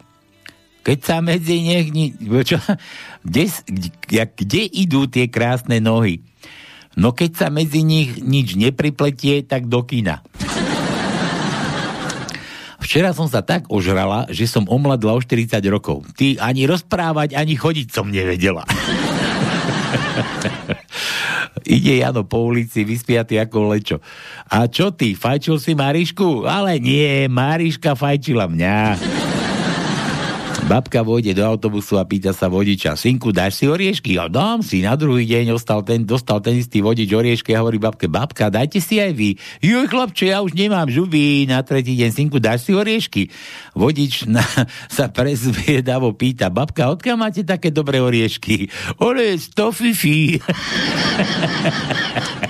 Keď 0.81 0.99
sa 1.05 1.21
medzi 1.21 1.61
nech... 1.61 1.93
Čo? 2.49 2.57
Kde, 3.21 3.53
kde, 3.69 4.21
kde 4.33 4.63
idú 4.65 5.05
tie 5.13 5.29
krásne 5.29 5.77
nohy? 5.77 6.25
No 6.97 7.13
keď 7.13 7.31
sa 7.37 7.47
medzi 7.53 7.85
nich 7.87 8.19
nič 8.19 8.59
nepripletie, 8.59 9.47
tak 9.47 9.71
do 9.71 9.87
kina. 9.87 10.27
Včera 12.91 13.15
som 13.15 13.31
sa 13.31 13.39
tak 13.39 13.71
ožrala, 13.71 14.27
že 14.35 14.51
som 14.51 14.67
omladla 14.67 15.15
o 15.15 15.23
40 15.23 15.63
rokov. 15.71 16.11
Ty 16.19 16.43
ani 16.43 16.67
rozprávať, 16.67 17.39
ani 17.39 17.55
chodiť 17.55 17.95
som 17.95 18.11
nevedela. 18.11 18.67
Ide 21.71 22.03
Jano 22.03 22.27
po 22.27 22.51
ulici, 22.51 22.83
vyspiatý 22.83 23.39
ako 23.39 23.71
lečo. 23.71 24.03
A 24.51 24.67
čo 24.67 24.91
ty, 24.91 25.15
fajčil 25.15 25.63
si 25.63 25.79
Marišku? 25.79 26.51
Ale 26.51 26.83
nie, 26.83 27.31
Mariška 27.31 27.95
fajčila 27.95 28.51
mňa. 28.51 28.99
Babka 30.71 31.03
vojde 31.03 31.35
do 31.35 31.43
autobusu 31.43 31.99
a 31.99 32.07
pýta 32.07 32.31
sa 32.31 32.47
vodiča, 32.47 32.95
synku, 32.95 33.35
dáš 33.35 33.59
si 33.59 33.67
oriešky? 33.67 34.15
A 34.23 34.31
dám 34.31 34.63
si. 34.63 34.87
Na 34.87 34.95
druhý 34.95 35.27
deň 35.27 35.51
dostal 35.51 35.83
ten, 35.83 36.07
dostal 36.07 36.39
ten 36.39 36.63
istý 36.63 36.79
vodič 36.79 37.11
oriešky 37.11 37.59
a 37.59 37.67
hovorí 37.67 37.83
babke, 37.83 38.07
babka, 38.07 38.55
dajte 38.55 38.79
si 38.79 39.03
aj 39.03 39.11
vy. 39.11 39.35
Joj, 39.67 39.91
chlapče, 39.91 40.31
ja 40.31 40.39
už 40.47 40.55
nemám 40.55 40.87
žuby. 40.87 41.51
Na 41.51 41.67
tretí 41.67 41.99
deň, 41.99 42.15
synku, 42.15 42.39
dáš 42.39 42.71
si 42.71 42.79
oriešky? 42.79 43.35
Vodič 43.75 44.31
na, 44.31 44.47
sa 44.95 45.11
prezviedavo 45.11 46.15
pýta, 46.15 46.55
babka, 46.55 46.87
odkiaľ 46.95 47.19
máte 47.19 47.43
také 47.43 47.75
dobré 47.75 47.99
oriešky? 47.99 48.71
Ole, 49.03 49.43
sto 49.43 49.75
fifi. 49.75 50.39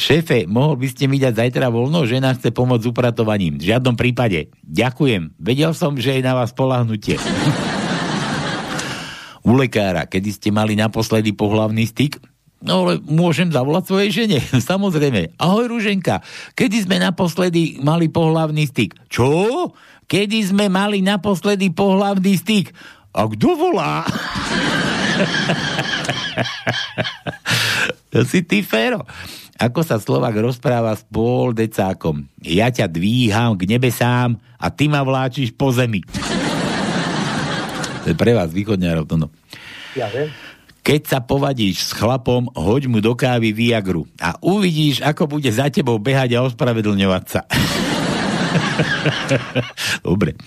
Šéfe, 0.00 0.48
mohol 0.48 0.80
by 0.80 0.88
ste 0.88 1.04
mi 1.12 1.20
dať 1.20 1.36
zajtra 1.36 1.68
voľno? 1.68 2.08
Žena 2.08 2.32
chce 2.32 2.56
pomôcť 2.56 2.80
s 2.80 2.88
upratovaním. 2.88 3.60
V 3.60 3.68
žiadnom 3.68 4.00
prípade. 4.00 4.48
Ďakujem. 4.64 5.36
Vedel 5.36 5.76
som, 5.76 5.92
že 6.00 6.16
je 6.16 6.24
na 6.24 6.32
vás 6.32 6.56
polahnutie. 6.56 7.20
U 9.48 9.60
lekára, 9.60 10.08
kedy 10.08 10.32
ste 10.32 10.48
mali 10.56 10.72
naposledy 10.72 11.36
pohlavný 11.36 11.84
styk? 11.84 12.16
No 12.64 12.88
ale 12.88 12.96
môžem 13.04 13.52
zavolať 13.52 13.92
svojej 13.92 14.24
žene, 14.24 14.40
samozrejme. 14.72 15.36
Ahoj 15.36 15.68
Ruženka, 15.68 16.24
kedy 16.56 16.88
sme 16.88 16.96
naposledy 16.96 17.84
mali 17.84 18.08
pohlavný 18.08 18.72
styk? 18.72 18.96
Čo? 19.12 19.28
Kedy 20.08 20.48
sme 20.48 20.72
mali 20.72 21.04
naposledy 21.04 21.76
pohlavný 21.76 22.40
styk? 22.40 22.72
A 23.12 23.28
kto 23.28 23.52
volá? 23.52 24.00
to 28.16 28.24
si 28.24 28.40
ty 28.48 28.64
féro. 28.64 29.04
Ako 29.60 29.84
sa 29.84 30.00
Slovak 30.00 30.32
rozpráva 30.40 30.96
s 30.96 31.04
pol 31.04 31.52
decákom. 31.52 32.24
Ja 32.40 32.72
ťa 32.72 32.88
dvíham 32.88 33.60
k 33.60 33.68
nebesám 33.68 34.40
a 34.56 34.72
ty 34.72 34.88
ma 34.88 35.04
vláčiš 35.04 35.52
po 35.52 35.68
zemi. 35.68 36.00
To 38.00 38.06
je 38.08 38.16
pre 38.16 38.32
vás, 38.32 38.56
východňarov, 38.56 39.04
to 39.04 39.20
no. 39.20 39.28
Ja 39.92 40.08
viem. 40.08 40.32
Keď 40.80 41.00
sa 41.04 41.20
povadíš 41.20 41.84
s 41.84 41.90
chlapom, 41.92 42.48
hoď 42.56 42.88
mu 42.88 43.04
do 43.04 43.12
kávy 43.12 43.52
Viagru 43.52 44.08
a 44.16 44.32
uvidíš, 44.40 45.04
ako 45.04 45.28
bude 45.28 45.52
za 45.52 45.68
tebou 45.68 46.00
behať 46.00 46.40
a 46.40 46.44
ospravedlňovať 46.48 47.24
sa. 47.28 47.44
Dobre. 50.08 50.40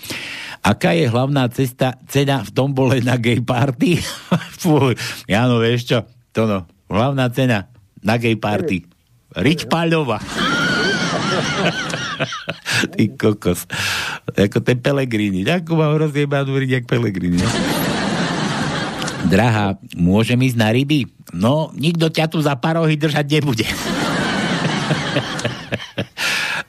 Aká 0.58 0.90
je 0.90 1.06
hlavná 1.06 1.46
cesta, 1.54 1.94
cena 2.10 2.42
v 2.42 2.50
tombole 2.50 2.98
na 2.98 3.14
gay 3.14 3.38
party? 3.38 4.02
Fú, 4.60 4.90
Jano, 5.30 5.62
vieš 5.62 5.86
čo? 5.86 5.98
To 6.34 6.50
no, 6.50 6.58
hlavná 6.90 7.30
cena 7.30 7.70
na 8.02 8.18
gay 8.18 8.34
party. 8.34 8.93
Rič 9.34 9.66
Paľova. 9.66 10.22
Ty 12.94 13.04
kokos. 13.18 13.66
Ako 14.30 14.62
ten 14.62 14.78
Pelegrini. 14.78 15.42
Ako 15.42 15.74
mám 15.74 15.98
rozjebanú 15.98 16.54
riť, 16.54 16.70
jak 16.82 16.84
Pelegrini. 16.86 17.42
Drahá, 19.26 19.74
môžem 19.98 20.38
ísť 20.38 20.58
na 20.60 20.70
ryby? 20.70 21.10
No, 21.34 21.74
nikto 21.74 22.12
ťa 22.12 22.30
tu 22.30 22.38
za 22.38 22.54
parohy 22.54 22.94
držať 22.94 23.26
nebude. 23.26 23.66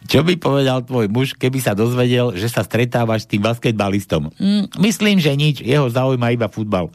Čo 0.10 0.24
by 0.24 0.34
povedal 0.40 0.86
tvoj 0.86 1.12
muž, 1.12 1.36
keby 1.36 1.60
sa 1.60 1.76
dozvedel, 1.76 2.34
že 2.38 2.48
sa 2.48 2.64
stretávaš 2.64 3.28
s 3.28 3.30
tým 3.36 3.44
basketbalistom? 3.44 4.32
Mm, 4.40 4.72
myslím, 4.80 5.18
že 5.20 5.36
nič. 5.36 5.60
Jeho 5.62 5.92
zaujíma 5.92 6.32
iba 6.32 6.48
futbal. 6.48 6.90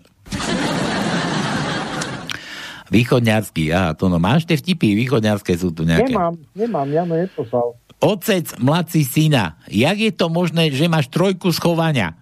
Východňarský, 2.91 3.71
aha, 3.71 3.95
to 3.95 4.11
no. 4.11 4.19
Máš 4.19 4.51
tie 4.51 4.59
vtipy? 4.59 4.99
Východňarské 4.99 5.55
sú 5.55 5.71
tu 5.71 5.87
nejaké. 5.87 6.11
Nemám, 6.11 6.35
nemám, 6.59 6.91
Jano 6.91 7.15
neposlal. 7.15 7.79
Otec 8.03 8.59
mladší 8.59 9.03
syna, 9.07 9.55
jak 9.71 9.95
je 10.01 10.11
to 10.11 10.27
možné, 10.33 10.75
že 10.75 10.91
máš 10.91 11.07
trojku 11.07 11.55
schovania? 11.55 12.19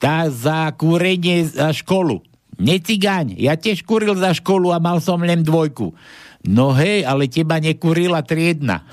Tá 0.00 0.26
za 0.32 0.72
kúrenie 0.74 1.44
za 1.46 1.70
školu. 1.76 2.24
Necigaň, 2.58 3.36
ja 3.38 3.54
tiež 3.56 3.84
kuril 3.86 4.16
za 4.18 4.34
školu 4.34 4.72
a 4.74 4.80
mal 4.80 4.98
som 5.00 5.22
len 5.22 5.44
dvojku. 5.46 5.92
No 6.44 6.72
hej, 6.72 7.04
ale 7.04 7.28
teba 7.28 7.60
nekurila 7.60 8.24
triedna. 8.24 8.82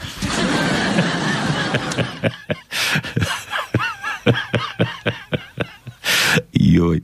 Joj. 6.53 7.01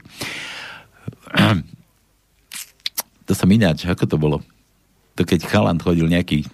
To 3.24 3.32
som 3.32 3.48
ináč, 3.48 3.88
ako 3.88 4.04
to 4.04 4.16
bolo? 4.20 4.38
To 5.16 5.22
keď 5.24 5.46
chalant 5.48 5.80
chodil 5.80 6.04
nejaký 6.10 6.44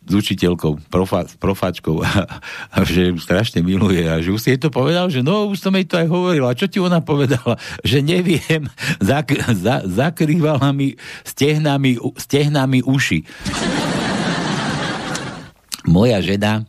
s 0.00 0.12
učiteľkou, 0.16 0.88
profa, 0.88 1.28
s 1.28 1.36
profáčkou 1.36 2.00
a, 2.00 2.40
a 2.72 2.78
že 2.82 3.12
ju 3.12 3.16
strašne 3.20 3.60
miluje 3.60 4.00
a 4.08 4.18
že 4.18 4.32
už 4.32 4.40
si 4.40 4.48
jej 4.56 4.60
to 4.60 4.72
povedal, 4.72 5.12
že 5.12 5.20
no, 5.20 5.52
už 5.52 5.60
som 5.60 5.76
jej 5.76 5.84
to 5.84 6.00
aj 6.00 6.08
hovoril. 6.08 6.48
A 6.48 6.56
čo 6.56 6.66
ti 6.66 6.80
ona 6.80 7.04
povedala? 7.04 7.60
Že 7.84 7.98
neviem, 8.02 8.66
zak, 8.98 9.36
za, 9.54 9.84
zakrývala 9.84 10.72
mi 10.72 10.96
stehnami, 11.22 12.00
stehnami 12.16 12.80
uši. 12.82 13.28
Moja 15.84 16.18
žena 16.24 16.64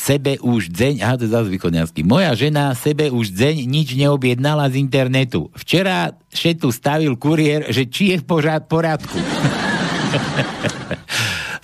sebe 0.00 0.40
už 0.40 0.72
deň, 0.72 1.04
aha, 1.04 1.20
to 1.20 1.28
je 1.28 1.36
zase 1.36 2.00
moja 2.08 2.32
žena 2.32 2.72
sebe 2.72 3.12
už 3.12 3.36
deň 3.36 3.68
nič 3.68 3.92
neobjednala 4.00 4.72
z 4.72 4.80
internetu. 4.80 5.52
Včera 5.52 6.16
šetu 6.32 6.72
stavil 6.72 7.20
kuriér, 7.20 7.68
že 7.68 7.84
či 7.84 8.16
je 8.16 8.24
v 8.24 8.24
pořád 8.24 8.64
porádku. 8.64 9.20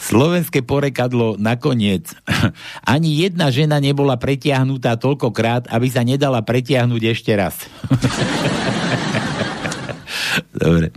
Slovenské 0.06 0.62
porekadlo 0.62 1.34
nakoniec. 1.40 2.12
Ani 2.94 3.24
jedna 3.24 3.50
žena 3.50 3.80
nebola 3.80 4.20
pretiahnutá 4.20 5.00
toľkokrát, 5.00 5.72
aby 5.72 5.88
sa 5.90 6.04
nedala 6.04 6.44
pretiahnuť 6.44 7.02
ešte 7.10 7.32
raz. 7.34 7.56
Dobre. 10.52 10.92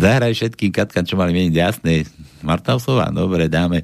Zahraj 0.00 0.32
všetkým 0.32 0.72
Katkám, 0.72 1.04
čo 1.04 1.20
mali 1.20 1.36
meniť 1.36 1.54
jasné. 1.54 2.08
Martausová, 2.40 3.10
dobre, 3.10 3.50
dáme. 3.50 3.82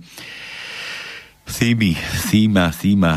Simi, 1.44 1.92
Sima, 2.28 2.72
Sima, 2.72 3.14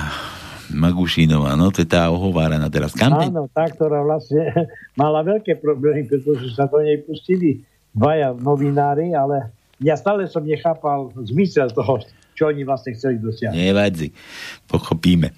Magušinová, 0.67 1.55
no 1.55 1.71
to 1.71 1.83
je 1.83 1.89
tá 1.89 2.11
ohováraná 2.11 2.67
teraz. 2.67 2.91
Kam 2.91 3.15
te... 3.15 3.31
Áno, 3.31 3.47
tá, 3.47 3.71
ktorá 3.71 4.03
vlastne 4.03 4.51
mala 5.01 5.23
veľké 5.23 5.59
problémy, 5.63 6.07
pretože 6.11 6.51
sa 6.53 6.67
do 6.67 6.83
nej 6.83 6.99
pustili 7.07 7.63
dvaja 7.95 8.35
novinári, 8.35 9.15
ale 9.15 9.49
ja 9.79 9.95
stále 9.95 10.27
som 10.27 10.43
nechápal 10.43 11.15
zmysel 11.23 11.71
toho, 11.71 12.03
čo 12.37 12.51
oni 12.51 12.67
vlastne 12.67 12.93
chceli 12.93 13.17
dosiahnuť. 13.17 13.57
Nevadzi, 13.57 14.07
pochopíme. 14.69 15.33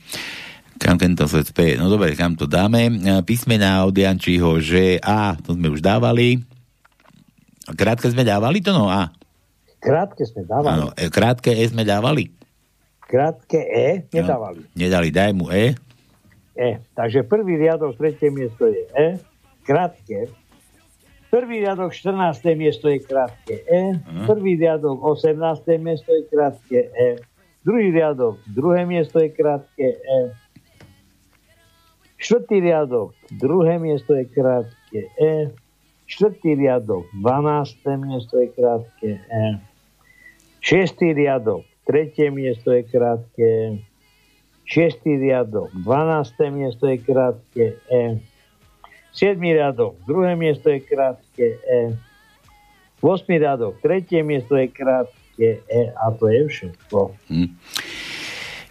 Kam 0.79 0.95
tento 0.95 1.27
svet 1.27 1.51
speje? 1.51 1.75
No 1.75 1.91
dobre, 1.91 2.15
kam 2.15 2.39
to 2.39 2.47
dáme? 2.47 2.87
Písmená 3.27 3.83
od 3.83 3.91
Jančiho, 3.91 4.63
že 4.63 4.95
A, 5.03 5.35
to 5.35 5.53
sme 5.55 5.67
už 5.67 5.83
dávali. 5.83 6.39
Krátke 7.75 8.07
sme 8.07 8.23
dávali 8.23 8.63
to, 8.63 8.71
no 8.71 8.87
A. 8.87 9.11
Krátke 9.79 10.23
sme 10.23 10.47
dávali. 10.47 10.71
Áno, 10.71 10.87
e, 10.95 11.07
krátke 11.11 11.51
E 11.51 11.63
sme 11.67 11.83
dávali. 11.83 12.38
Krátke 13.09 13.57
E 13.57 14.05
nedávali. 14.13 14.61
No, 14.69 14.77
nedali, 14.77 15.09
daj 15.09 15.33
mu 15.33 15.49
E. 15.49 15.73
E. 16.53 16.77
Takže 16.93 17.25
prvý 17.25 17.57
riadok, 17.57 17.97
tretie 17.97 18.29
miesto 18.29 18.69
je 18.69 18.85
E. 18.93 19.17
Krátke. 19.65 20.29
Prvý 21.29 21.61
riadok, 21.61 21.93
14. 21.93 22.41
miesto 22.53 22.89
je 22.89 23.01
krátke 23.01 23.65
E. 23.65 23.97
Prvý 24.29 24.57
riadok, 24.57 25.01
18. 25.01 25.37
miesto 25.81 26.09
je 26.13 26.21
krátke 26.29 26.89
E. 26.89 27.09
Druhý 27.65 27.93
riadok, 27.93 28.41
druhé 28.49 28.85
miesto 28.85 29.21
je 29.21 29.29
krátke 29.29 29.87
E. 29.97 30.21
Štvrtý 32.17 32.65
riadok, 32.65 33.13
druhé 33.29 33.77
miesto 33.77 34.17
je 34.17 34.25
krátke 34.25 34.99
E. 35.21 35.53
Štvrtý 36.09 36.57
riadok, 36.57 37.05
12. 37.21 37.77
miesto 38.01 38.41
je 38.41 38.47
krátke 38.49 39.09
E. 39.21 39.45
Šiestý 40.65 41.13
riadok, 41.13 41.68
tretie 41.89 42.29
miesto 42.29 42.69
je 42.69 42.85
krátke 42.85 43.41
E. 43.41 43.81
Šiestý 44.69 45.17
riadok, 45.17 45.73
12. 45.73 46.53
miesto 46.53 46.85
je 46.85 47.01
krátke 47.01 47.81
E. 47.89 48.21
7. 49.17 49.41
riadok, 49.41 49.97
druhé 50.05 50.37
miesto 50.37 50.69
je 50.69 50.85
krátke 50.85 51.57
E. 51.65 51.97
8. 53.01 53.25
riadok, 53.25 53.81
tretie 53.81 54.21
miesto 54.21 54.53
je 54.53 54.69
krátke 54.69 55.65
E 55.65 55.81
a 55.97 56.13
to 56.13 56.29
je 56.29 56.45
všetko. 56.45 56.99
Hm. 57.33 57.49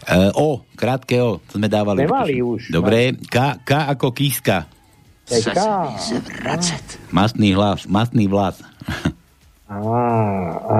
E, 0.07 0.15
o, 0.39 0.63
krátke 0.79 1.19
O, 1.19 1.43
to 1.43 1.59
sme 1.59 1.67
dávali. 1.67 2.07
Nemali 2.07 2.39
už. 2.39 2.71
Dobre, 2.71 3.19
K, 3.27 3.59
K 3.67 3.91
ako 3.99 4.15
kíska. 4.15 4.71
K. 5.27 5.59
Masný 7.11 7.51
hlas, 7.51 7.83
masný 7.83 8.31
vlas. 8.31 8.63
Á, 9.69 9.77
á, 10.65 10.79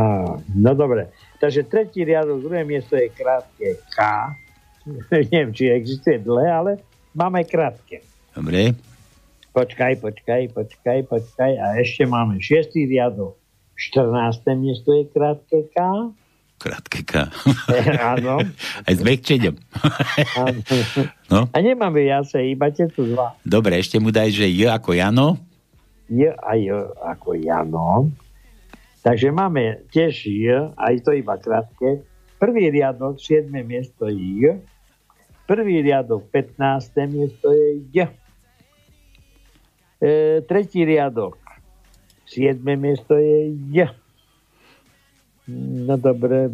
no 0.49 0.71
dobre. 0.73 1.13
Takže 1.39 1.63
tretí 1.63 2.03
riadok, 2.03 2.43
druhé 2.43 2.67
miesto 2.67 2.99
je 2.99 3.07
krátke 3.15 3.79
K. 3.95 3.97
Neviem, 5.31 5.55
či 5.55 5.71
existuje 5.71 6.19
dlhé, 6.19 6.47
ale 6.51 6.71
máme 7.15 7.47
krátke. 7.47 8.03
Dobre. 8.35 8.75
Počkaj, 9.55 10.03
počkaj, 10.03 10.51
počkaj, 10.53 10.99
počkaj. 11.09 11.51
A 11.57 11.79
ešte 11.79 12.05
máme 12.05 12.37
šiestý 12.43 12.85
riadok. 12.85 13.39
14. 13.79 14.43
miesto 14.59 14.91
je 14.91 15.07
krátke 15.07 15.71
K. 15.71 15.77
Krátke 16.59 17.07
K. 17.07 17.31
Áno. 18.13 18.43
Aj 18.83 18.93
s 18.93 18.99
vekčením. 18.99 19.55
áno. 20.35 20.59
No. 21.31 21.39
A 21.55 21.57
nemáme 21.63 22.03
viacej, 22.03 22.51
iba 22.51 22.67
tieto 22.67 23.07
dva. 23.07 23.39
Dobre, 23.47 23.79
ešte 23.79 23.95
mu 23.95 24.11
daj, 24.11 24.35
že 24.35 24.51
J 24.51 24.67
ako 24.75 24.91
Jano. 24.91 25.39
J 26.11 26.35
a 26.35 26.59
J 26.59 26.91
ako 26.99 27.39
Jano. 27.39 28.11
Takže 28.99 29.31
máme 29.31 29.87
tiež 29.95 30.27
J, 30.27 30.75
aj 30.75 30.95
to 31.07 31.15
iba 31.15 31.39
krátke. 31.39 32.03
Prvý 32.35 32.67
riadok, 32.71 33.19
7. 33.19 33.47
miesto 33.63 34.11
J. 34.11 34.59
Prvý 35.47 35.81
riadok, 35.81 36.27
15. 36.31 37.07
miesto 37.07 37.47
je 37.51 37.69
J. 37.95 37.95
E, 39.99 40.39
tretí 40.43 40.83
riadok, 40.83 41.39
7. 42.27 42.59
miesto 42.75 43.15
je 43.15 43.55
J. 43.71 43.91
No 45.49 45.97
dobre. 45.97 46.45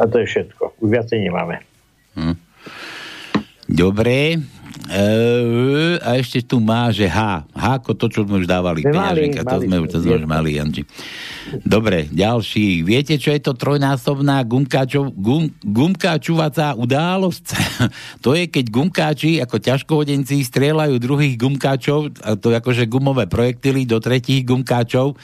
A 0.00 0.02
to 0.08 0.16
je 0.16 0.26
všetko. 0.26 0.62
Už 0.80 0.88
viacej 0.88 1.20
nemáme. 1.20 1.60
Hm. 2.16 2.36
Dobre. 3.68 4.40
E, 4.90 5.98
a 6.02 6.18
ešte 6.18 6.42
tu 6.42 6.62
má, 6.62 6.90
že 6.90 7.06
H. 7.06 7.46
H 7.50 7.64
ako 7.82 7.94
to, 7.94 8.06
čo 8.10 8.26
sme 8.26 8.42
už 8.42 8.46
dávali. 8.46 8.82
Mali, 8.86 9.30
peňaženka, 9.30 9.42
to 9.42 9.56
mali 9.58 9.64
sme, 9.66 9.76
to 9.86 9.98
sme 10.02 10.12
už 10.18 10.26
mali, 10.26 10.50
Janči. 10.58 10.82
Dobre, 11.62 12.06
ďalší. 12.10 12.86
Viete, 12.86 13.18
čo 13.18 13.34
je 13.34 13.42
to 13.42 13.58
trojnásobná 13.58 14.42
gumkáčov, 14.46 15.10
gum, 15.14 15.50
gumkáčovacá 15.62 16.78
událosť? 16.78 17.46
to 18.24 18.34
je, 18.38 18.46
keď 18.46 18.64
gumkáči 18.70 19.42
ako 19.42 19.58
ťažkohodenci 19.58 20.42
strieľajú 20.46 20.94
druhých 20.98 21.34
gumkáčov, 21.38 22.14
a 22.22 22.38
to 22.38 22.54
akože 22.54 22.86
gumové 22.86 23.26
projektily 23.26 23.86
do 23.86 23.98
tretích 23.98 24.46
gumkáčov 24.46 25.18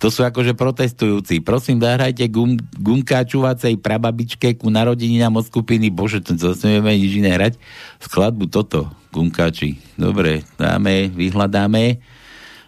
To 0.00 0.08
sú 0.08 0.24
akože 0.24 0.56
protestujúci. 0.56 1.44
Prosím, 1.44 1.76
zahrajte 1.78 2.24
gum, 2.32 2.56
gumkáčuvacej 2.80 3.76
prababičke 3.76 4.56
ku 4.56 4.72
narodeninám 4.72 5.36
od 5.36 5.44
skupiny. 5.44 5.92
Bože, 5.92 6.24
to 6.24 6.32
nevieme 6.64 6.96
nič 6.96 7.12
iné 7.20 7.30
hrať. 7.36 7.60
Skladbu 8.00 8.48
toto, 8.48 8.88
gumkáči. 9.12 9.76
Dobre, 10.00 10.48
dáme, 10.56 11.12
vyhľadáme. 11.12 12.00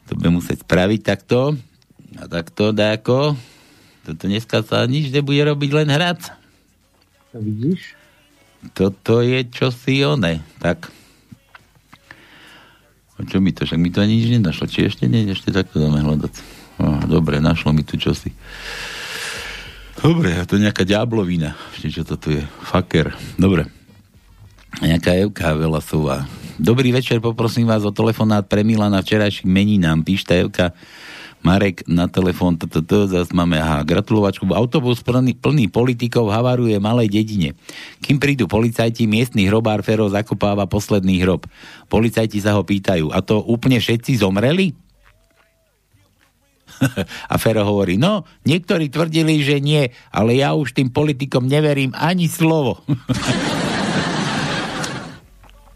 To 0.06 0.20
budeme 0.20 0.38
musieť 0.38 0.68
spraviť 0.68 1.00
takto. 1.00 1.56
A 2.20 2.28
takto, 2.28 2.76
dáko. 2.76 3.34
Toto 4.04 4.28
dneska 4.28 4.60
sa 4.60 4.84
nič 4.84 5.08
nebude 5.08 5.40
robiť, 5.48 5.70
len 5.72 5.88
hrať. 5.88 6.28
To 7.32 7.40
vidíš? 7.40 7.96
Toto 8.76 9.24
je 9.24 9.48
čosi 9.48 10.04
one. 10.04 10.44
Tak. 10.60 10.92
A 13.16 13.20
čo 13.24 13.40
mi 13.40 13.50
to? 13.50 13.64
Však 13.64 13.80
mi 13.80 13.88
to 13.88 14.04
ani 14.04 14.20
nič 14.20 14.28
nenašlo. 14.28 14.68
Či 14.68 14.92
ešte 14.92 15.08
nie? 15.08 15.24
Ešte 15.24 15.50
takto 15.50 15.80
dáme 15.80 16.04
hľadať. 16.04 16.53
Dobre, 17.04 17.38
našlo 17.38 17.70
mi 17.70 17.86
tu 17.86 17.94
čosi. 17.94 18.34
Dobre, 20.00 20.34
to 20.44 20.58
je 20.58 20.64
nejaká 20.66 20.82
diablovina. 20.82 21.54
Ešte 21.72 21.88
čo 21.88 22.02
to 22.02 22.14
tu 22.18 22.28
je? 22.34 22.42
Faker. 22.66 23.14
Dobre. 23.38 23.70
Nejaká 24.82 25.14
Evka 25.14 25.54
Velasová. 25.54 26.26
Dobrý 26.58 26.90
večer, 26.90 27.22
poprosím 27.22 27.70
vás 27.70 27.86
o 27.86 27.94
telefonát 27.94 28.46
pre 28.46 28.66
Milana 28.66 29.02
včerajším 29.02 29.46
meninám. 29.46 30.02
Píšte 30.02 30.34
Evka 30.34 30.74
Marek 31.44 31.84
na 31.84 32.08
telefón, 32.08 32.56
zase 32.56 33.30
máme, 33.36 33.60
aha, 33.60 33.84
gratulovačku. 33.84 34.48
Autobus 34.56 35.04
plný, 35.04 35.36
plný 35.36 35.68
politikov 35.68 36.32
havaruje 36.32 36.72
malej 36.80 37.12
dedine. 37.12 37.52
Kým 38.00 38.16
prídu 38.16 38.48
policajti, 38.48 39.04
miestny 39.04 39.44
hrobár 39.46 39.84
Fero 39.84 40.08
zakopáva 40.08 40.64
posledný 40.64 41.20
hrob. 41.20 41.44
Policajti 41.92 42.40
sa 42.40 42.56
ho 42.56 42.64
pýtajú, 42.64 43.12
a 43.12 43.20
to 43.20 43.44
úplne 43.44 43.76
všetci 43.76 44.24
zomreli? 44.24 44.72
a 47.32 47.34
Fero 47.40 47.64
hovorí, 47.64 47.96
no, 47.96 48.24
niektorí 48.44 48.88
tvrdili, 48.88 49.42
že 49.42 49.60
nie, 49.60 49.88
ale 50.12 50.36
ja 50.40 50.54
už 50.54 50.72
tým 50.76 50.90
politikom 50.90 51.48
neverím 51.48 51.92
ani 51.96 52.28
slovo. 52.28 52.80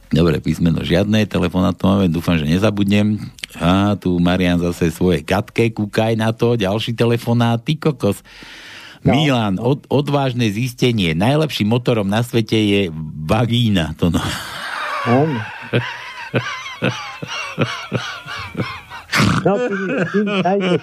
Dobre, 0.08 0.40
písmeno 0.40 0.80
žiadne, 0.80 1.28
telefonát 1.28 1.76
to 1.76 1.84
máme, 1.84 2.08
dúfam, 2.08 2.40
že 2.40 2.48
nezabudnem. 2.48 3.20
A 3.60 3.92
tu 4.00 4.16
Marian 4.16 4.56
zase 4.56 4.88
svoje 4.88 5.20
katke, 5.20 5.68
kúkaj 5.68 6.16
na 6.16 6.32
to, 6.32 6.56
ďalší 6.56 6.96
telefonát, 6.96 7.60
ty 7.60 7.76
kokos. 7.76 8.24
No. 9.04 9.12
Milan, 9.14 9.60
od, 9.60 9.84
odvážne 9.92 10.50
zistenie. 10.50 11.14
Najlepším 11.14 11.70
motorom 11.70 12.08
na 12.08 12.24
svete 12.24 12.56
je 12.56 12.88
vagína. 13.28 13.94
To 14.00 14.10
no. 14.10 14.18
Áno. 15.06 15.38
No, 19.44 19.56
ty, 19.56 19.74
ty 20.12 20.18
nájdeš, 20.20 20.82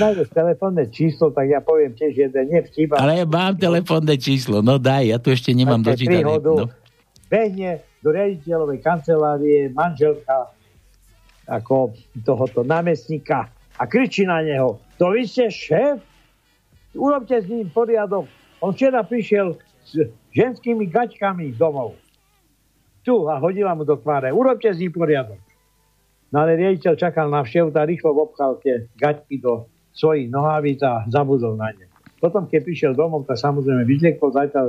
nájdeš 0.00 0.28
telefónne 0.34 0.84
číslo, 0.90 1.30
tak 1.30 1.46
ja 1.46 1.62
poviem 1.62 1.94
tiež 1.94 2.18
jeden 2.18 2.50
nevtip. 2.50 2.90
Ale 2.98 3.22
ja 3.22 3.26
mám 3.28 3.54
telefónne 3.54 4.18
číslo, 4.18 4.58
no 4.58 4.80
daj, 4.80 5.14
ja 5.14 5.16
tu 5.22 5.30
ešte 5.30 5.54
nemám 5.54 5.86
dočítané. 5.86 6.26
príhodu. 6.26 6.50
No. 6.50 6.66
behne 7.30 7.78
do 8.02 8.10
riaditeľovej 8.10 8.82
kancelárie 8.82 9.70
manželka 9.70 10.50
ako 11.46 11.94
tohoto 12.26 12.66
námestníka 12.66 13.46
a 13.78 13.82
kričí 13.86 14.26
na 14.26 14.42
neho, 14.42 14.82
to 14.98 15.14
vy 15.14 15.24
ste 15.24 15.48
šéf? 15.48 16.02
Urobte 16.90 17.38
s 17.38 17.46
ním 17.46 17.70
poriadok. 17.70 18.26
On 18.58 18.74
včera 18.74 19.06
prišiel 19.06 19.54
s 19.86 20.10
ženskými 20.34 20.90
gaťkami 20.90 21.54
domov. 21.54 21.94
Tu 23.06 23.14
a 23.30 23.38
hodila 23.38 23.78
mu 23.78 23.86
do 23.86 23.94
tváre. 23.94 24.34
Urobte 24.34 24.68
s 24.68 24.82
ním 24.82 24.90
poriadok. 24.90 25.38
No 26.30 26.46
ale 26.46 26.54
riaditeľ 26.54 26.94
čakal 26.94 27.26
na 27.26 27.42
vštevu, 27.42 27.74
tak 27.74 27.90
rýchlo 27.90 28.14
obchal 28.14 28.54
tie 28.62 28.86
gaťky 28.94 29.42
do 29.42 29.66
svojich 29.90 30.30
nohavíc 30.30 30.78
a 30.80 31.02
zabudol 31.10 31.58
na 31.58 31.74
ne. 31.74 31.90
Potom, 32.22 32.46
keď 32.46 32.60
prišiel 32.62 32.92
domov, 32.94 33.26
tak 33.26 33.40
samozrejme 33.40 33.82
vyzliekol, 33.82 34.30
zajtra 34.30 34.68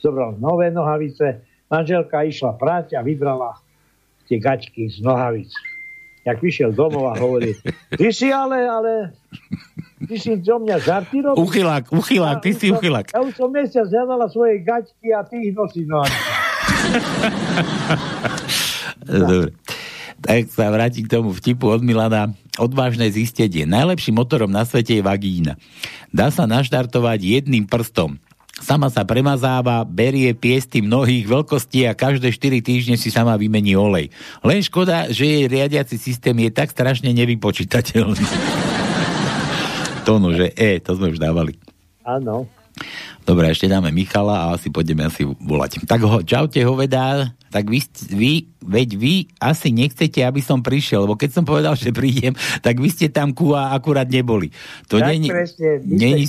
zobral 0.00 0.32
nové 0.38 0.70
nohavice, 0.70 1.42
manželka 1.68 2.24
išla 2.24 2.56
prať 2.56 2.96
a 2.96 3.04
vybrala 3.04 3.58
tie 4.24 4.40
gaťky 4.40 4.88
z 4.88 5.04
nohavíc. 5.04 5.52
Jak 6.24 6.40
vyšiel 6.40 6.72
domov 6.72 7.12
a 7.12 7.20
hovorí, 7.20 7.52
ty 7.92 8.08
si 8.08 8.32
ale, 8.32 8.64
ale, 8.64 9.12
ty 10.08 10.16
si 10.16 10.40
do 10.40 10.56
mňa 10.56 10.76
žarty 10.80 11.20
robíš? 11.20 11.36
Uchylák, 11.36 11.84
uchylák, 11.92 12.40
ty 12.40 12.56
si 12.56 12.72
už 12.72 12.72
som- 12.72 12.78
uchylák. 12.80 13.06
Ja 13.12 13.20
už 13.20 13.34
som 13.36 13.52
mesiac 13.52 13.84
hľadala 13.84 14.32
svoje 14.32 14.64
gaťky 14.64 15.12
a 15.12 15.20
ty 15.28 15.36
ich 15.44 15.52
nosíš 15.52 15.84
nohavíc. 15.84 16.24
Dobre. 19.04 19.52
Tak 20.24 20.48
sa 20.48 20.72
vrátim 20.72 21.04
k 21.04 21.20
tomu 21.20 21.36
vtipu 21.36 21.68
od 21.68 21.84
Milana. 21.84 22.32
Odvážne 22.56 23.04
zistenie. 23.12 23.68
Najlepším 23.68 24.16
motorom 24.16 24.48
na 24.48 24.64
svete 24.64 24.96
je 24.96 25.04
vagína. 25.04 25.60
Dá 26.08 26.32
sa 26.32 26.48
naštartovať 26.48 27.20
jedným 27.20 27.68
prstom. 27.68 28.16
Sama 28.54 28.86
sa 28.86 29.02
premazáva, 29.02 29.82
berie 29.82 30.30
piesty 30.30 30.78
mnohých 30.78 31.26
veľkostí 31.26 31.90
a 31.90 31.98
každé 31.98 32.30
4 32.30 32.62
týždne 32.62 32.94
si 32.94 33.10
sama 33.10 33.34
vymení 33.34 33.74
olej. 33.74 34.14
Len 34.46 34.62
škoda, 34.62 35.10
že 35.10 35.26
jej 35.26 35.44
riadiaci 35.50 35.98
systém 35.98 36.38
je 36.38 36.50
tak 36.54 36.70
strašne 36.70 37.10
nevypočítateľný. 37.10 38.24
to 40.06 40.22
no, 40.22 40.30
že 40.30 40.54
E, 40.54 40.78
to 40.78 40.94
sme 40.94 41.10
už 41.10 41.18
dávali. 41.18 41.58
Áno. 42.06 42.46
Dobre, 43.26 43.50
ešte 43.50 43.66
dáme 43.66 43.90
Michala 43.90 44.46
a 44.46 44.52
asi 44.54 44.70
pôjdeme 44.70 45.08
asi 45.08 45.26
volať. 45.26 45.82
Tak 45.88 46.00
ho, 46.06 46.20
čaute 46.22 46.60
hovedá, 46.62 47.34
tak 47.54 47.70
vy, 47.70 47.78
vy, 48.10 48.50
veď 48.66 48.88
vy 48.98 49.14
asi 49.38 49.70
nechcete, 49.70 50.18
aby 50.26 50.42
som 50.42 50.58
prišiel, 50.58 51.06
lebo 51.06 51.14
keď 51.14 51.30
som 51.38 51.44
povedal, 51.46 51.78
že 51.78 51.94
prídem, 51.94 52.34
tak 52.58 52.82
vy 52.82 52.90
ste 52.90 53.06
tam 53.06 53.30
ku 53.30 53.54
a 53.54 53.70
akurát 53.70 54.10
neboli. 54.10 54.50
To 54.90 54.98
tak 54.98 55.14
není, 55.14 55.30
presne, 55.30 55.78
není, 55.86 56.26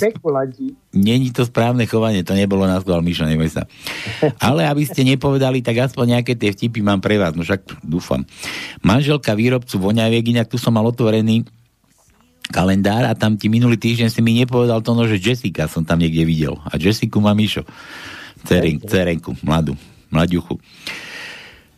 není 0.94 1.28
to 1.34 1.42
správne 1.42 1.82
chovanie, 1.90 2.22
to 2.22 2.38
nebolo 2.38 2.62
na 2.70 2.78
skôr, 2.78 3.02
Mišo, 3.02 3.26
neboj 3.26 3.50
sa. 3.50 3.66
Ale 4.46 4.70
aby 4.70 4.86
ste 4.86 5.02
nepovedali, 5.02 5.66
tak 5.66 5.82
aspoň 5.90 6.22
nejaké 6.22 6.38
tie 6.38 6.54
vtipy 6.54 6.78
mám 6.78 7.02
pre 7.02 7.18
vás, 7.18 7.34
no 7.34 7.42
však 7.42 7.82
dúfam. 7.82 8.22
Manželka 8.86 9.34
výrobcu 9.34 9.82
voňaviek, 9.82 10.30
inak 10.30 10.46
tu 10.46 10.62
som 10.62 10.70
mal 10.78 10.86
otvorený 10.86 11.42
kalendár 12.54 13.02
a 13.10 13.18
tam 13.18 13.34
ti 13.34 13.50
minulý 13.50 13.74
týždeň 13.74 14.14
si 14.14 14.22
mi 14.22 14.38
nepovedal 14.38 14.78
to, 14.78 14.94
no, 14.94 15.10
že 15.10 15.18
Jessica 15.18 15.66
som 15.66 15.82
tam 15.82 15.98
niekde 15.98 16.22
videl. 16.22 16.54
A 16.70 16.78
Jessiku 16.78 17.18
má 17.18 17.34
Mišo. 17.34 17.66
Ceren, 18.46 18.78
cerenku, 18.86 19.34
mladú, 19.42 19.74
mladúchu. 20.06 20.62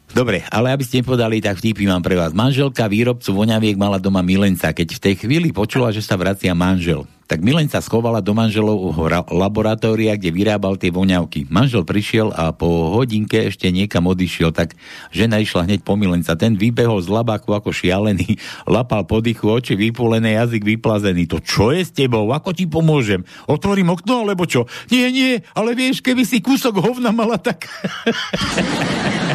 Dobre, 0.08 0.40
ale 0.48 0.72
aby 0.72 0.84
ste 0.84 1.04
nepovedali, 1.04 1.44
tak 1.44 1.60
vtipy 1.60 1.84
mám 1.84 2.00
pre 2.00 2.16
vás. 2.16 2.32
Manželka 2.32 2.88
výrobcu 2.88 3.28
voňaviek 3.28 3.76
mala 3.76 4.00
doma 4.00 4.24
milenca. 4.24 4.72
Keď 4.72 4.88
v 4.96 5.02
tej 5.04 5.14
chvíli 5.20 5.52
počula, 5.52 5.92
že 5.92 6.00
sa 6.00 6.16
vracia 6.16 6.56
manžel, 6.56 7.04
tak 7.28 7.44
milenca 7.44 7.76
schovala 7.84 8.24
do 8.24 8.32
manželovho 8.32 9.04
ra- 9.04 9.28
laboratória, 9.28 10.16
kde 10.16 10.32
vyrábal 10.32 10.80
tie 10.80 10.88
voňavky. 10.88 11.44
Manžel 11.52 11.84
prišiel 11.84 12.32
a 12.32 12.56
po 12.56 12.96
hodinke 12.96 13.52
ešte 13.52 13.68
niekam 13.68 14.08
odišiel, 14.08 14.48
tak 14.48 14.72
žena 15.12 15.36
išla 15.36 15.68
hneď 15.68 15.84
po 15.84 15.92
milenca. 16.00 16.32
Ten 16.40 16.56
vybehol 16.56 17.04
z 17.04 17.12
labáku 17.12 17.52
ako 17.52 17.68
šialený, 17.68 18.40
lapal 18.64 19.04
po 19.04 19.20
dychu, 19.20 19.44
oči 19.44 19.76
vypulené, 19.76 20.40
jazyk 20.40 20.64
vyplazený. 20.64 21.28
To 21.28 21.44
čo 21.44 21.68
je 21.76 21.84
s 21.84 21.92
tebou? 21.92 22.32
Ako 22.32 22.56
ti 22.56 22.64
pomôžem? 22.64 23.28
Otvorím 23.44 23.92
okno, 23.92 24.24
alebo 24.24 24.48
čo? 24.48 24.64
Nie, 24.88 25.12
nie, 25.12 25.44
ale 25.52 25.76
vieš, 25.76 26.00
keby 26.00 26.24
si 26.24 26.40
kúsok 26.40 26.80
hovna 26.80 27.12
mala, 27.12 27.36
tak... 27.36 27.68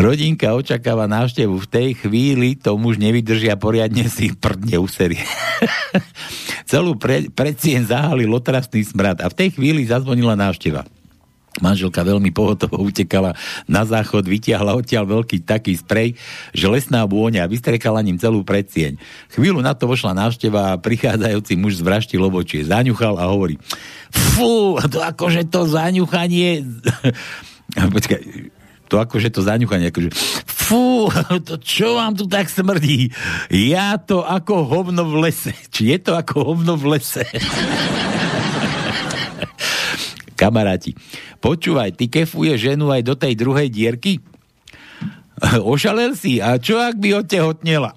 Rodinka 0.00 0.56
očakáva 0.56 1.04
návštevu. 1.04 1.60
V 1.60 1.68
tej 1.68 1.88
chvíli 1.92 2.56
to 2.56 2.72
muž 2.80 2.96
nevydržia 2.96 3.60
poriadne 3.60 4.08
si 4.08 4.32
prdne 4.32 4.80
userie. 4.80 5.20
Celú 6.70 6.96
pre, 6.96 7.28
predsien 7.28 7.84
zahalil 7.84 8.32
otrasný 8.32 8.80
smrad 8.80 9.20
a 9.20 9.28
v 9.28 9.36
tej 9.36 9.48
chvíli 9.60 9.84
zazvonila 9.84 10.32
návšteva. 10.40 10.88
Manželka 11.60 12.00
veľmi 12.00 12.32
pohotovo 12.32 12.80
utekala 12.80 13.36
na 13.68 13.84
záchod, 13.84 14.24
vytiahla 14.24 14.72
odtiaľ 14.72 15.20
veľký 15.20 15.44
taký 15.44 15.76
sprej, 15.76 16.16
že 16.56 16.70
lesná 16.70 17.04
vôňa 17.04 17.44
vystrekala 17.50 18.00
ním 18.00 18.16
celú 18.16 18.40
predsieň. 18.40 18.96
Chvíľu 19.36 19.60
na 19.60 19.76
to 19.76 19.84
vošla 19.84 20.16
návšteva 20.16 20.72
a 20.72 20.80
prichádzajúci 20.80 21.60
muž 21.60 21.76
zvraštil 21.82 22.24
obočie, 22.24 22.64
zaňuchal 22.64 23.20
a 23.20 23.28
hovorí 23.28 23.60
fú, 24.08 24.80
to 24.88 25.04
akože 25.04 25.44
to 25.52 25.68
zaňuchanie... 25.68 26.64
Počkaj, 27.98 28.59
to 28.90 28.98
akože 28.98 29.30
to 29.30 29.46
zaňuchanie, 29.46 29.94
akože 29.94 30.10
fú, 30.70 31.06
to 31.48 31.54
čo 31.62 31.94
vám 31.94 32.18
tu 32.18 32.26
tak 32.26 32.50
smrdí? 32.50 33.14
Ja 33.54 33.94
to 34.02 34.26
ako 34.26 34.66
hovno 34.66 35.06
v 35.06 35.30
lese. 35.30 35.54
Či 35.74 35.94
je 35.94 35.98
to 36.02 36.18
ako 36.18 36.54
hovno 36.54 36.74
v 36.74 36.98
lese? 36.98 37.22
Kamaráti, 40.40 40.96
počúvaj, 41.38 41.94
ty 42.00 42.08
kefuje 42.08 42.56
ženu 42.56 42.88
aj 42.88 43.02
do 43.04 43.14
tej 43.14 43.36
druhej 43.36 43.68
dierky? 43.68 44.24
Ošalel 45.40 46.16
si, 46.16 46.40
a 46.40 46.56
čo 46.60 46.80
ak 46.80 46.96
by 46.96 47.24
otehotnela? 47.24 47.92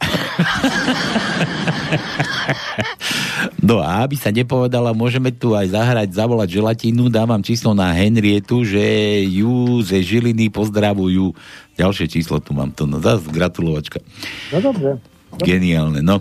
No 3.63 3.79
a 3.79 4.03
aby 4.03 4.19
sa 4.19 4.27
nepovedala, 4.27 4.91
môžeme 4.91 5.31
tu 5.31 5.55
aj 5.55 5.71
zahrať, 5.71 6.11
zavolať 6.11 6.59
želatínu, 6.59 7.07
dávam 7.07 7.39
číslo 7.39 7.71
na 7.71 7.95
Henrietu, 7.95 8.67
že 8.67 8.83
ju 9.23 9.79
ze 9.79 10.03
Žiliny 10.03 10.51
pozdravujú. 10.51 11.31
Ďalšie 11.79 12.11
číslo 12.11 12.43
tu 12.43 12.51
mám, 12.51 12.75
to 12.75 12.83
no 12.83 12.99
zase 12.99 13.23
gratulovačka. 13.31 14.03
No 14.51 14.59
dobre. 14.59 14.99
Geniálne, 15.39 16.03
no. 16.03 16.19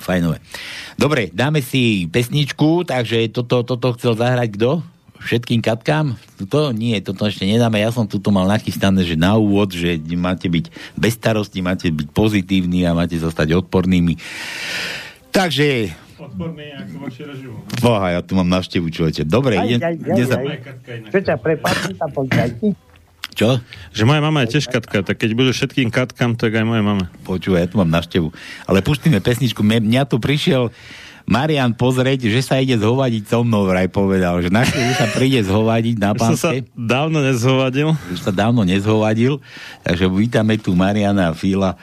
Fajnové. 0.00 0.40
Dobre, 0.96 1.28
dáme 1.28 1.60
si 1.60 2.08
pesničku, 2.08 2.88
takže 2.88 3.28
toto, 3.28 3.60
toto 3.60 3.92
chcel 3.92 4.16
zahrať 4.16 4.48
kto? 4.56 4.70
Všetkým 5.20 5.60
katkám? 5.60 6.16
Toto 6.40 6.72
nie, 6.72 6.96
toto 7.04 7.28
ešte 7.28 7.44
nedáme. 7.44 7.84
Ja 7.84 7.92
som 7.92 8.08
tuto 8.08 8.32
mal 8.32 8.48
nachystané, 8.48 9.04
že 9.04 9.16
na 9.16 9.36
úvod, 9.36 9.76
že 9.76 10.00
máte 10.16 10.48
byť 10.48 10.96
bez 10.96 11.20
starosti, 11.20 11.60
máte 11.60 11.92
byť 11.92 12.08
pozitívni 12.16 12.84
a 12.88 12.96
máte 12.96 13.16
zostať 13.20 13.60
odpornými. 13.60 14.16
Takže 15.32 15.92
Odporný 16.16 16.72
ako 16.72 16.94
voči 17.02 17.22
režimu. 17.22 17.60
Boha, 17.78 18.06
ja 18.10 18.20
tu 18.24 18.32
mám 18.32 18.48
návštevu, 18.48 18.88
človeče. 18.88 19.28
Dobre, 19.28 19.60
Aj, 19.60 19.68
idem, 19.68 19.78
aj, 19.78 19.94
aj, 19.94 20.08
idem 20.08 20.26
sa... 20.26 20.36
aj. 20.40 20.58
Čo 21.12 21.18
ťa 21.20 21.34
prepáči 21.36 21.92
tam 21.92 22.10
policajti? 22.10 22.68
Čo? 23.36 23.60
Že 23.92 24.02
moja 24.08 24.24
mama 24.24 24.40
je 24.42 24.56
tiež 24.56 24.72
katka, 24.72 25.04
tak 25.04 25.20
keď 25.20 25.30
budú 25.36 25.52
všetkým 25.52 25.92
katkám, 25.92 26.40
tak 26.40 26.56
aj 26.56 26.64
moje 26.64 26.80
mame. 26.80 27.04
Počúvaj, 27.22 27.60
ja 27.60 27.68
tu 27.68 27.76
mám 27.76 27.92
návštevu. 27.92 28.32
Ale 28.64 28.80
pustíme 28.80 29.20
pesničku. 29.20 29.60
Mňa, 29.60 29.84
mňa 29.84 30.02
tu 30.08 30.16
prišiel 30.16 30.72
Marian 31.28 31.76
pozrieť, 31.76 32.32
že 32.32 32.40
sa 32.40 32.56
ide 32.56 32.80
zhovadiť 32.80 33.28
so 33.28 33.44
mnou, 33.44 33.68
vraj 33.68 33.92
povedal. 33.92 34.40
Že 34.40 34.48
na 34.48 34.64
chvíľu 34.64 34.92
sa 34.94 35.06
príde 35.12 35.44
zhovadiť 35.44 35.96
na 36.00 36.10
Už 36.14 36.20
som 36.22 36.32
sa 36.32 36.50
pánske. 36.54 36.70
dávno 36.72 37.18
nezhovadil. 37.20 37.88
Už 38.08 38.20
sa 38.24 38.32
dávno 38.32 38.62
nezhovadil. 38.64 39.42
Takže 39.84 40.06
vítame 40.08 40.56
tu 40.56 40.72
Mariana 40.72 41.28
a 41.28 41.36
Fila. 41.36 41.76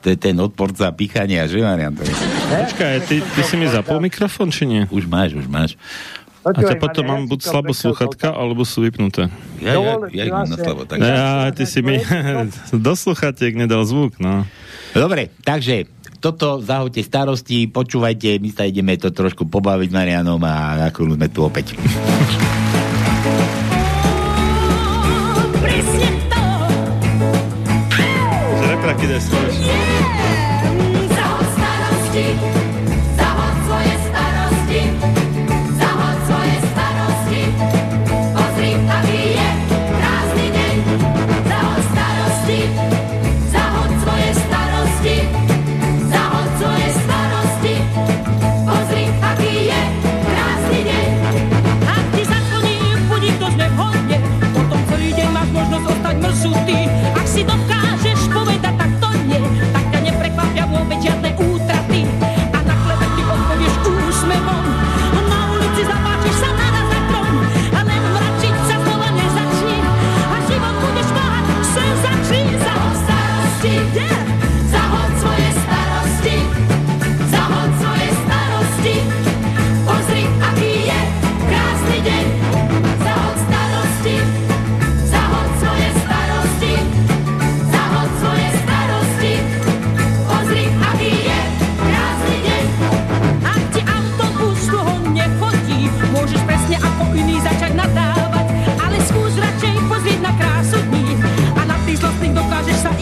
To 0.00 0.06
je 0.08 0.16
ten 0.16 0.32
odporca 0.40 0.88
pichania, 0.96 1.44
že 1.44 1.60
Marian? 1.60 1.92
To 1.92 2.02
je. 2.02 2.12
Počkaj, 2.64 2.94
ty, 3.04 3.20
ty 3.20 3.40
si 3.44 3.54
mi 3.60 3.68
zapol 3.68 4.00
mikrofón, 4.00 4.48
či 4.48 4.64
nie? 4.64 4.88
Už 4.88 5.04
máš, 5.04 5.36
už 5.36 5.46
máš. 5.46 5.76
A 6.40 6.56
ťa 6.56 6.80
potom 6.80 7.04
mám 7.04 7.22
buď 7.28 7.40
slabo 7.44 7.76
sluchatka, 7.76 8.32
alebo 8.32 8.64
sú 8.64 8.80
vypnuté. 8.80 9.28
Ja, 9.60 9.76
ja, 9.76 9.94
ja 10.08 10.22
ich 10.24 10.32
mám 10.32 10.48
na 10.48 10.56
slavo. 10.56 10.88
Tak. 10.88 10.96
Ja, 10.96 11.52
ty 11.52 11.68
si 11.68 11.84
mi 11.84 12.00
do 12.88 12.92
sluchatiek 12.96 13.52
nedal 13.52 13.84
zvuk, 13.84 14.16
no. 14.16 14.48
Dobre, 14.96 15.28
takže 15.44 15.84
toto 16.20 16.60
zahoďte 16.64 17.04
starosti, 17.04 17.68
počúvajte, 17.68 18.40
my 18.40 18.50
sa 18.52 18.64
ideme 18.64 18.96
to 18.96 19.12
trošku 19.12 19.48
pobaviť 19.48 19.88
Marianom 19.92 20.40
a 20.44 20.88
ako 20.88 21.16
sme 21.16 21.28
tu 21.28 21.44
opäť. 21.44 21.76
Repraky 28.64 29.04
daj 29.08 29.22
sloviš. 29.28 29.49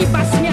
Dokážeš 0.09 0.33
sa 0.33 0.48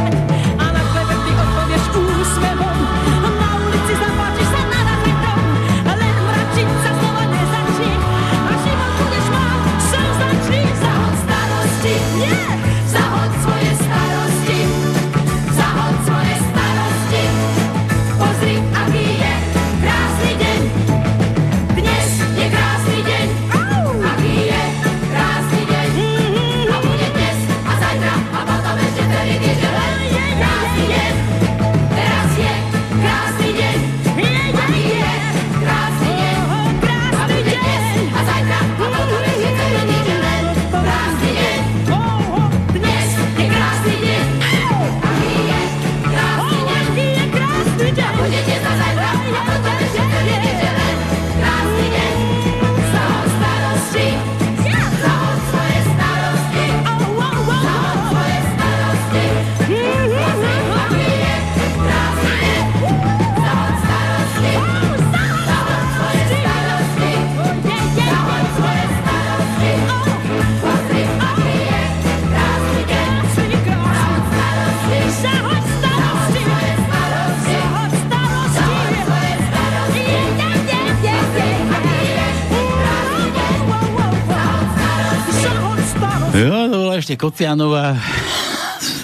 ešte 87.16 87.48
Kocianová. 87.48 87.96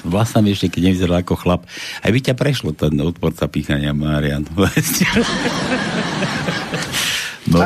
Vlastne 0.04 0.52
ešte, 0.52 0.68
keď 0.68 0.92
nevyzeral 0.92 1.24
ako 1.24 1.40
chlap. 1.40 1.64
Aj 2.04 2.12
by 2.12 2.20
ťa 2.20 2.36
prešlo 2.36 2.76
ten 2.76 2.92
odporca 3.00 3.48
píchania, 3.48 3.96
Marian. 3.96 4.44
No, 7.52 7.58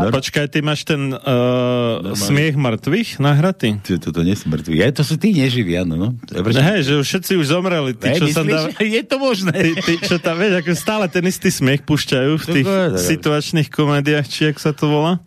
No, 0.00 0.08
Počkaj, 0.08 0.48
ty 0.48 0.64
máš 0.64 0.88
ten 0.88 1.12
uh, 1.12 2.16
smiech 2.16 2.56
mŕtvych 2.56 3.20
nahratý? 3.20 3.76
Čo, 3.84 4.00
toto 4.00 4.24
nie 4.24 4.32
sú 4.32 4.48
mŕtvi. 4.48 4.80
Ja, 4.80 4.88
to 4.88 5.04
sú 5.04 5.20
tí 5.20 5.36
neživí, 5.36 5.76
áno. 5.76 5.94
No. 6.00 6.08
Hej, 6.32 6.88
že 6.88 6.92
už 6.96 7.04
všetci 7.04 7.32
už 7.36 7.46
zomreli. 7.52 7.92
Ty, 7.92 8.16
Hej, 8.16 8.24
čo 8.24 8.26
sa 8.32 8.40
myslíš? 8.40 8.80
dá... 8.80 8.80
Je 8.96 9.02
to 9.04 9.16
možné. 9.20 9.52
Ty, 9.52 9.70
ty, 9.84 9.92
čo 10.00 10.16
tam, 10.16 10.40
vieš, 10.40 10.64
ako 10.64 10.70
stále 10.72 11.04
ten 11.12 11.24
istý 11.28 11.52
smiech 11.52 11.84
púšťajú 11.84 12.30
v 12.32 12.44
To 12.48 12.52
tých 12.56 12.66
povedal. 12.66 12.96
situačných 12.96 13.68
komédiách, 13.68 14.26
či 14.26 14.40
jak 14.48 14.56
sa 14.56 14.72
to 14.72 14.88
volá. 14.88 15.20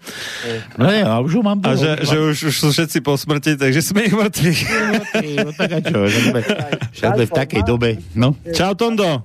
No 0.82 0.90
nie, 0.90 1.06
a 1.06 1.22
už 1.22 1.38
ho 1.38 1.42
mám 1.46 1.62
A 1.62 1.78
že, 1.78 2.02
že 2.02 2.18
už, 2.18 2.38
už 2.50 2.56
sú 2.58 2.68
všetci 2.74 3.06
po 3.06 3.14
smrti, 3.14 3.54
takže 3.62 3.86
smiech 3.86 4.14
mŕtvych. 4.18 4.60
No 5.46 5.52
tak 5.54 5.70
a 5.70 5.80
čo? 5.86 6.00
Však 6.98 7.12
v 7.14 7.32
takej 7.32 7.62
dobe. 7.62 8.02
No. 8.18 8.34
Čau, 8.58 8.74
Tondo. 8.74 9.22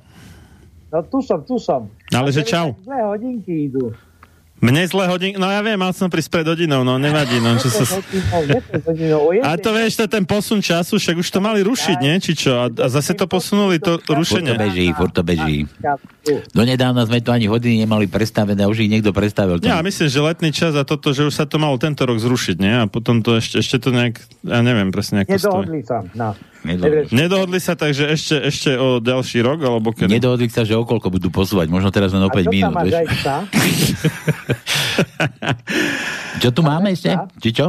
No 0.88 0.99
tu 1.05 1.20
som, 1.20 1.40
tu 1.44 1.61
som. 1.61 1.84
Ale 2.09 2.32
že 2.32 2.40
čau. 2.44 2.72
Dve 2.80 2.96
hodinky 3.05 3.68
idú. 3.68 3.92
Mne 4.59 4.91
zle 4.91 5.07
hodín, 5.07 5.39
no 5.39 5.47
ja 5.47 5.63
viem, 5.63 5.79
mal 5.79 5.95
som 5.95 6.11
prísť 6.11 6.35
pred 6.35 6.47
hodinou, 6.51 6.83
no 6.83 6.99
nevadí, 6.99 7.39
no 7.39 7.55
čo 7.63 7.71
sa... 7.71 7.87
A 9.47 9.55
to 9.55 9.71
vieš, 9.71 10.03
to 10.03 10.11
ten 10.11 10.27
posun 10.27 10.59
času, 10.59 10.99
však 10.99 11.23
už 11.23 11.29
to 11.31 11.39
mali 11.39 11.63
rušiť, 11.63 11.97
nie? 12.03 12.19
Či 12.19 12.33
čo? 12.35 12.53
A, 12.59 12.67
a 12.67 12.87
zase 12.91 13.15
to 13.15 13.31
posunuli, 13.31 13.79
to 13.79 14.03
Furt 14.03 14.07
to 14.07 14.13
rušenie. 14.19 14.59
beží, 14.59 14.91
furt 14.99 15.15
to 15.15 15.23
beží. 15.23 15.71
Donedávna 16.51 17.07
sme 17.07 17.23
to 17.23 17.31
ani 17.31 17.47
hodiny 17.47 17.87
nemali 17.87 18.11
predstavené, 18.11 18.67
a 18.67 18.69
už 18.69 18.83
ich 18.85 18.91
niekto 18.91 19.15
predstavil. 19.15 19.63
Ja 19.63 19.79
myslím, 19.79 20.09
že 20.11 20.19
letný 20.19 20.51
čas 20.51 20.75
a 20.75 20.83
toto, 20.83 21.15
že 21.15 21.23
už 21.23 21.35
sa 21.39 21.47
to 21.47 21.63
malo 21.63 21.79
tento 21.79 22.03
rok 22.03 22.19
zrušiť, 22.19 22.57
nie? 22.59 22.75
A 22.75 22.85
potom 22.91 23.23
to 23.23 23.39
ešte, 23.39 23.63
ešte 23.63 23.79
to 23.79 23.95
nejak, 23.95 24.19
ja 24.43 24.61
neviem 24.67 24.91
presne, 24.91 25.23
ako 25.23 25.31
to 25.31 25.39
stojí. 25.39 25.55
Nedohodli 25.71 25.81
sa. 25.87 25.99
No. 26.19 26.35
Nedohodli 27.09 27.57
sa 27.57 27.73
tak, 27.73 27.91
že 27.91 28.05
ešte, 28.09 28.35
ešte 28.43 28.71
o 28.75 28.99
ďalší 28.99 29.39
rok, 29.41 29.59
alebo 29.61 29.91
kedy? 29.91 30.11
Nedohodli 30.11 30.47
sa, 30.47 30.63
že 30.63 30.75
okolko 30.75 31.09
budú 31.09 31.29
posúvať, 31.29 31.67
možno 31.67 31.89
teraz 31.89 32.11
len 32.11 32.21
o 32.21 32.27
5 32.27 32.29
A 32.29 32.37
čo 32.37 32.49
minút. 32.49 32.65
tam 32.65 32.75
máš 32.75 32.85
vieš? 32.85 32.95
aj 32.95 33.07
psa? 33.09 33.35
Čo 36.39 36.49
tu 36.51 36.61
máme 36.61 36.91
ešte? 36.91 37.11
Či 37.39 37.49
čo? 37.53 37.67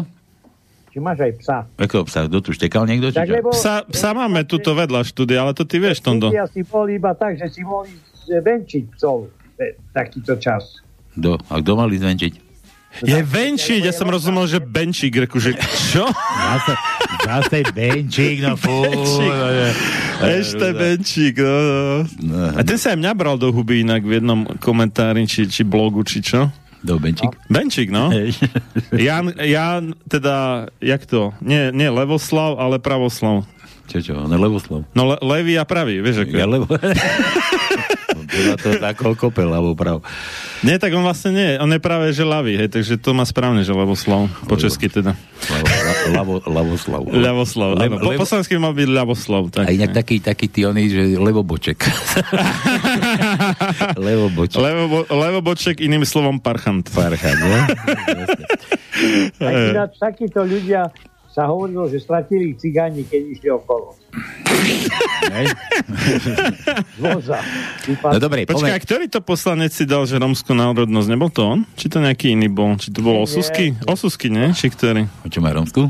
Či 0.89 0.97
máš 0.97 1.17
aj 1.19 1.31
psa? 1.37 1.57
Ako 1.75 2.05
psa? 2.05 2.25
Kto 2.25 2.37
tu 2.39 2.49
štekal 2.51 2.85
niekto? 2.85 3.09
Či 3.09 3.19
čo? 3.19 3.31
lebo- 3.31 3.51
Psa, 3.51 3.83
psa 3.83 4.09
máme 4.11 4.43
tuto 4.43 4.73
vedľa 4.73 5.03
štúdia, 5.03 5.39
ale 5.39 5.53
to 5.53 5.63
ty 5.63 5.77
vieš, 5.77 5.99
Tondo. 5.99 6.29
Ja 6.29 6.45
si 6.45 6.61
bol 6.61 6.87
iba 6.87 7.13
tak, 7.13 7.35
že 7.35 7.47
si 7.47 7.61
mohli 7.61 7.93
venčiť 8.27 8.83
psov 8.91 9.27
e, 9.55 9.73
takýto 9.89 10.35
čas. 10.37 10.81
Kto? 11.11 11.37
A 11.45 11.57
kto 11.57 11.75
mali 11.75 11.95
zvenčiť? 11.95 12.33
Je 12.99 13.15
venčiť, 13.15 13.81
ja 13.81 13.91
som 13.91 14.05
rozumel, 14.05 14.45
že 14.45 14.57
benčík, 14.57 15.15
reku, 15.15 15.37
že 15.37 15.53
čo? 15.93 16.09
Zase, 16.09 16.73
zase 17.23 17.63
benčík, 17.71 18.43
no 18.43 18.55
fú. 18.61 18.83
Benčík. 18.87 19.33
Ešte 20.39 20.67
benčík, 20.75 21.35
no, 21.39 21.55
no. 22.23 22.39
A 22.55 22.61
ten 22.67 22.75
sa 22.75 22.91
aj 22.91 22.99
mňa 22.99 23.11
bral 23.15 23.39
do 23.39 23.51
huby 23.55 23.87
inak 23.87 24.03
v 24.03 24.19
jednom 24.19 24.43
komentári, 24.59 25.23
či, 25.23 25.47
či 25.47 25.63
blogu, 25.63 26.03
či 26.03 26.19
čo. 26.19 26.51
Do 26.79 26.95
benčík? 26.95 27.31
Benčík, 27.51 27.91
no. 27.91 28.11
Jan, 29.07 29.35
Jan, 29.35 29.95
teda, 30.07 30.67
jak 30.79 31.03
to? 31.07 31.35
Nie, 31.43 31.75
nie 31.75 31.91
Levoslav, 31.91 32.55
ale 32.55 32.79
Pravoslav. 32.79 33.43
Čo, 33.89 33.97
čo? 33.99 34.13
No 34.27 34.35
Levoslav. 34.35 34.87
No, 34.95 35.03
le, 35.11 35.17
levý 35.19 35.59
a 35.59 35.65
pravý, 35.67 35.99
vieš, 35.99 36.23
ako. 36.23 36.35
Ja 36.35 36.47
levo... 36.47 36.67
Podľa 38.29 38.55
toho, 38.61 38.75
ako 38.79 39.03
kope 39.17 39.41
ľavo 39.43 39.73
prav. 39.73 40.05
Nie, 40.59 40.75
tak 40.75 40.91
on 40.91 41.07
vlastne 41.07 41.31
nie, 41.31 41.49
on 41.55 41.71
je 41.71 41.79
práve, 41.79 42.11
že 42.11 42.27
ľavý, 42.27 42.59
hej, 42.59 42.69
takže 42.69 42.99
to 42.99 43.15
má 43.15 43.23
správne, 43.23 43.63
že 43.63 43.71
Levoslav, 43.71 44.27
po 44.43 44.59
česky 44.59 44.91
teda. 44.91 45.15
Lavo, 46.11 46.43
Lavoslav. 46.43 47.07
Ľavoslav, 47.07 47.79
áno. 47.79 47.95
Po 47.95 48.11
Levo- 48.11 48.21
poslansky 48.21 48.59
mal 48.59 48.75
byť 48.75 48.89
Ľavoslav. 48.91 49.43
Tak, 49.55 49.65
A 49.65 49.71
inak 49.71 49.95
taký, 49.95 50.19
taký 50.19 50.51
ty 50.51 50.67
oný, 50.67 50.91
že 50.91 51.01
levoboček. 51.15 51.79
levoboček. 54.09 54.59
Levo, 54.59 55.07
levoboček, 55.07 55.79
iným 55.79 56.03
slovom 56.03 56.43
parchant. 56.43 56.83
Parchant, 56.91 57.39
no? 57.39 57.59
Tak 59.39 59.53
ináč 59.71 59.91
takíto 59.95 60.43
ľudia 60.43 60.91
sa 61.39 61.47
hovorilo, 61.47 61.87
že 61.87 62.03
stratili 62.03 62.51
cigáni, 62.59 63.07
keď 63.07 63.21
išli 63.31 63.47
okolo. 63.47 63.95
Voza. 66.99 67.39
No 67.87 68.19
dobre, 68.19 68.43
Počkaj, 68.43 68.75
a 68.75 68.79
ktorý 68.83 69.07
to 69.07 69.23
poslanec 69.23 69.71
si 69.71 69.87
dal, 69.87 70.03
že 70.03 70.19
romskú 70.19 70.51
národnosť? 70.51 71.07
Nebol 71.07 71.31
to 71.31 71.47
on? 71.47 71.59
Či 71.79 71.95
to 71.95 72.03
nejaký 72.03 72.35
iný 72.35 72.51
bol? 72.51 72.75
Či 72.75 72.91
to 72.91 72.99
bol 72.99 73.23
Osusky? 73.23 73.71
Osusky, 73.87 74.27
nie? 74.27 74.51
Či 74.51 74.67
ktorý? 74.67 75.07
Čo 75.31 75.39
má 75.39 75.55
romskú? 75.55 75.87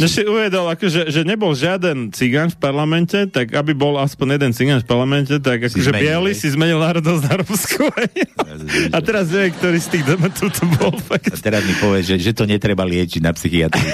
Že 0.00 0.08
si 0.08 0.22
uvedol, 0.24 0.66
akože, 0.72 1.12
že 1.12 1.20
nebol 1.28 1.52
žiaden 1.52 2.08
cigán 2.14 2.48
v 2.48 2.56
parlamente, 2.56 3.28
tak 3.28 3.52
aby 3.52 3.76
bol 3.76 4.00
aspoň 4.00 4.40
jeden 4.40 4.52
cigán 4.56 4.80
v 4.80 4.86
parlamente, 4.88 5.34
tak 5.42 5.68
akože 5.68 5.92
hej. 5.92 6.32
si 6.32 6.48
zmenil 6.52 6.80
národnosť 6.80 7.22
na 7.28 7.34
Rusku. 7.44 7.84
A 8.96 8.98
teraz 9.00 9.32
neviem, 9.32 9.52
ktorý 9.56 9.78
z 9.80 9.88
tých 9.92 10.04
demetov 10.04 10.48
to 10.52 10.64
bol. 10.76 10.92
Fakt. 11.02 11.32
a 11.32 11.36
teraz 11.40 11.64
mi 11.64 11.74
povie, 11.80 12.04
že, 12.04 12.20
že 12.20 12.32
to 12.36 12.44
netreba 12.44 12.84
liečiť 12.84 13.20
na 13.24 13.32
psychiatrii. 13.32 13.90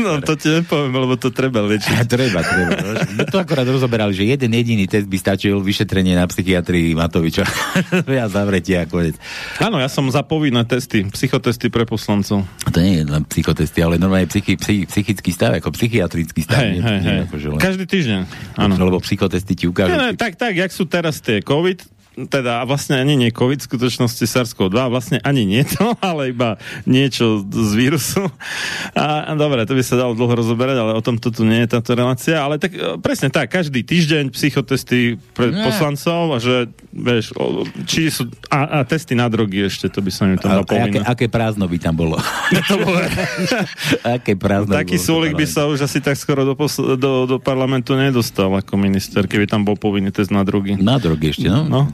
No 0.00 0.18
to 0.24 0.34
ti 0.34 0.50
nepoviem, 0.50 0.92
lebo 0.92 1.14
to 1.20 1.30
treba 1.30 1.60
liečiť. 1.62 1.92
A 2.00 2.04
treba, 2.14 2.40
treba. 2.40 2.74
No, 3.14 3.22
to 3.28 3.36
akorát 3.38 3.68
rozoberali, 3.68 4.16
že 4.16 4.24
jeden 4.24 4.50
jediný 4.56 4.88
test 4.88 5.06
by 5.06 5.18
stačil 5.20 5.60
vyšetrenie 5.60 6.16
na 6.16 6.24
psychiatrii 6.26 6.96
Matoviča. 6.96 7.44
ja 8.18 8.26
zavretie 8.26 8.80
a 8.80 8.88
konec. 8.88 9.20
Áno, 9.60 9.78
ja 9.78 9.88
som 9.92 10.08
za 10.10 10.24
povinné 10.24 10.64
testy, 10.66 11.06
psychotesty 11.12 11.68
pre 11.68 11.86
poslancov. 11.86 12.42
To 12.66 12.78
nie 12.80 13.00
je 13.00 13.04
len 13.06 13.22
psychotesty, 13.28 13.78
ale 13.84 14.00
normálne 14.00 14.26
psychi, 14.26 14.58
psychi, 14.58 14.73
psychický 14.82 15.30
stav, 15.30 15.54
ako 15.54 15.70
psychiatrický 15.70 16.42
stav. 16.42 16.66
Hej, 16.66 16.72
nie, 16.74 16.82
hej, 16.82 16.98
nie 16.98 17.14
hej. 17.14 17.20
Akože 17.30 17.46
len, 17.54 17.60
Každý 17.62 17.84
týždeň. 17.86 18.20
Áno. 18.58 18.74
Lebo 18.74 18.98
psychotesty 18.98 19.54
ti 19.54 19.70
ukážu. 19.70 19.94
Ne, 19.94 20.10
ne, 20.10 20.18
tak, 20.18 20.34
tak, 20.34 20.58
jak 20.58 20.74
sú 20.74 20.90
teraz 20.90 21.22
tie 21.22 21.38
COVID, 21.38 21.93
teda 22.14 22.62
a 22.62 22.64
vlastne 22.64 22.94
ani 22.94 23.18
nie 23.18 23.34
COVID, 23.34 23.58
v 23.58 23.68
skutočnosti 23.68 24.22
SARS-CoV-2, 24.22 24.78
vlastne 24.86 25.18
ani 25.26 25.42
nie 25.42 25.66
to, 25.66 25.98
ale 26.04 26.30
iba 26.30 26.56
niečo 26.86 27.42
z 27.42 27.72
vírusu. 27.74 28.22
A, 28.94 29.30
a 29.30 29.32
dobre, 29.34 29.66
to 29.66 29.74
by 29.74 29.82
sa 29.82 29.98
dalo 29.98 30.14
dlho 30.14 30.30
rozoberať, 30.38 30.76
ale 30.78 30.92
o 30.94 31.02
tom 31.02 31.18
tu 31.18 31.30
nie 31.42 31.66
je 31.66 31.74
táto 31.74 31.98
relácia. 31.98 32.38
Ale 32.38 32.62
tak 32.62 32.70
e, 32.70 33.02
presne 33.02 33.34
tak, 33.34 33.50
každý 33.50 33.82
týždeň 33.82 34.30
psychotesty 34.30 35.18
pre 35.34 35.50
Ne. 35.54 35.62
poslancov 35.62 36.34
a 36.34 36.38
že, 36.42 36.66
vieš, 36.90 37.30
či 37.86 38.10
sú, 38.10 38.26
a, 38.50 38.82
a 38.82 38.86
testy 38.86 39.14
na 39.14 39.26
drogy 39.26 39.66
ešte, 39.66 39.86
to 39.90 40.02
by 40.02 40.10
som 40.10 40.30
im 40.30 40.38
tam 40.38 40.62
dal 40.62 40.66
aké, 40.66 40.98
aké 41.02 41.26
prázdno 41.30 41.66
by 41.66 41.78
tam 41.78 41.94
bolo? 41.98 42.18
To 42.70 42.78
bolo- 42.80 43.02
aké 44.16 44.34
prázdno 44.38 44.74
by 44.74 44.86
Taký 44.86 44.96
v 44.98 45.02
súlik 45.02 45.32
by 45.34 45.46
sa 45.46 45.66
už 45.66 45.84
asi 45.86 45.98
tak 45.98 46.14
skoro 46.18 46.46
do, 46.46 46.54
posl- 46.54 46.94
do, 46.94 47.26
do 47.26 47.36
parlamentu 47.42 47.94
nedostal 47.98 48.50
ako 48.54 48.78
minister, 48.78 49.26
keby 49.26 49.46
tam 49.46 49.62
bol 49.66 49.74
povinný 49.74 50.14
test 50.14 50.30
na 50.30 50.42
drogy. 50.46 50.78
Na 50.78 50.96
drogy 50.98 51.34
ešte, 51.34 51.46
no? 51.50 51.66
No. 51.66 51.90